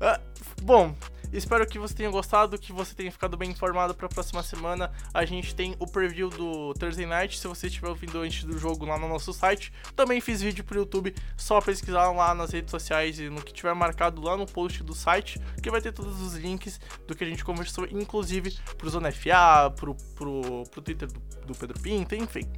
Ah, 0.00 0.20
bom, 0.62 0.94
espero 1.32 1.66
que 1.66 1.80
você 1.80 1.94
tenha 1.94 2.10
gostado, 2.10 2.56
que 2.56 2.72
você 2.72 2.94
tenha 2.94 3.10
ficado 3.10 3.36
bem 3.36 3.50
informado 3.50 3.92
pra 3.92 4.08
próxima 4.08 4.40
semana. 4.44 4.92
A 5.12 5.24
gente 5.24 5.52
tem 5.52 5.74
o 5.80 5.86
preview 5.86 6.30
do 6.30 6.72
Thursday 6.74 7.06
Night, 7.06 7.36
se 7.38 7.48
você 7.48 7.66
estiver 7.66 7.88
ouvindo 7.88 8.20
antes 8.20 8.44
do 8.44 8.56
jogo 8.56 8.86
lá 8.86 8.96
no 8.96 9.08
nosso 9.08 9.32
site. 9.32 9.72
Também 9.96 10.20
fiz 10.20 10.40
vídeo 10.40 10.62
pro 10.62 10.78
YouTube, 10.78 11.12
só 11.36 11.60
pesquisar 11.60 12.12
lá 12.12 12.36
nas 12.36 12.52
redes 12.52 12.70
sociais 12.70 13.18
e 13.18 13.28
no 13.28 13.42
que 13.42 13.52
tiver 13.52 13.74
marcado 13.74 14.22
lá 14.22 14.36
no 14.36 14.46
post 14.46 14.84
do 14.84 14.94
site, 14.94 15.40
que 15.60 15.72
vai 15.72 15.80
ter 15.80 15.92
todos 15.92 16.20
os 16.20 16.34
links 16.34 16.80
do 17.04 17.16
que 17.16 17.24
a 17.24 17.26
gente 17.26 17.44
conversou, 17.44 17.84
inclusive 17.90 18.56
pro 18.78 18.88
Zona 18.88 19.10
FA, 19.10 19.72
pro, 19.74 19.96
pro, 20.14 20.62
pro 20.70 20.82
Twitter 20.82 21.08
do, 21.08 21.20
do 21.46 21.54
Pedro 21.56 21.80
Pinto, 21.80 22.14
enfim. 22.14 22.48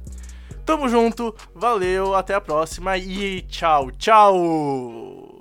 Tamo 0.67 0.89
junto, 0.89 1.33
valeu, 1.55 2.13
até 2.13 2.33
a 2.33 2.41
próxima 2.41 2.97
e 2.97 3.41
tchau, 3.43 3.89
tchau! 3.91 5.36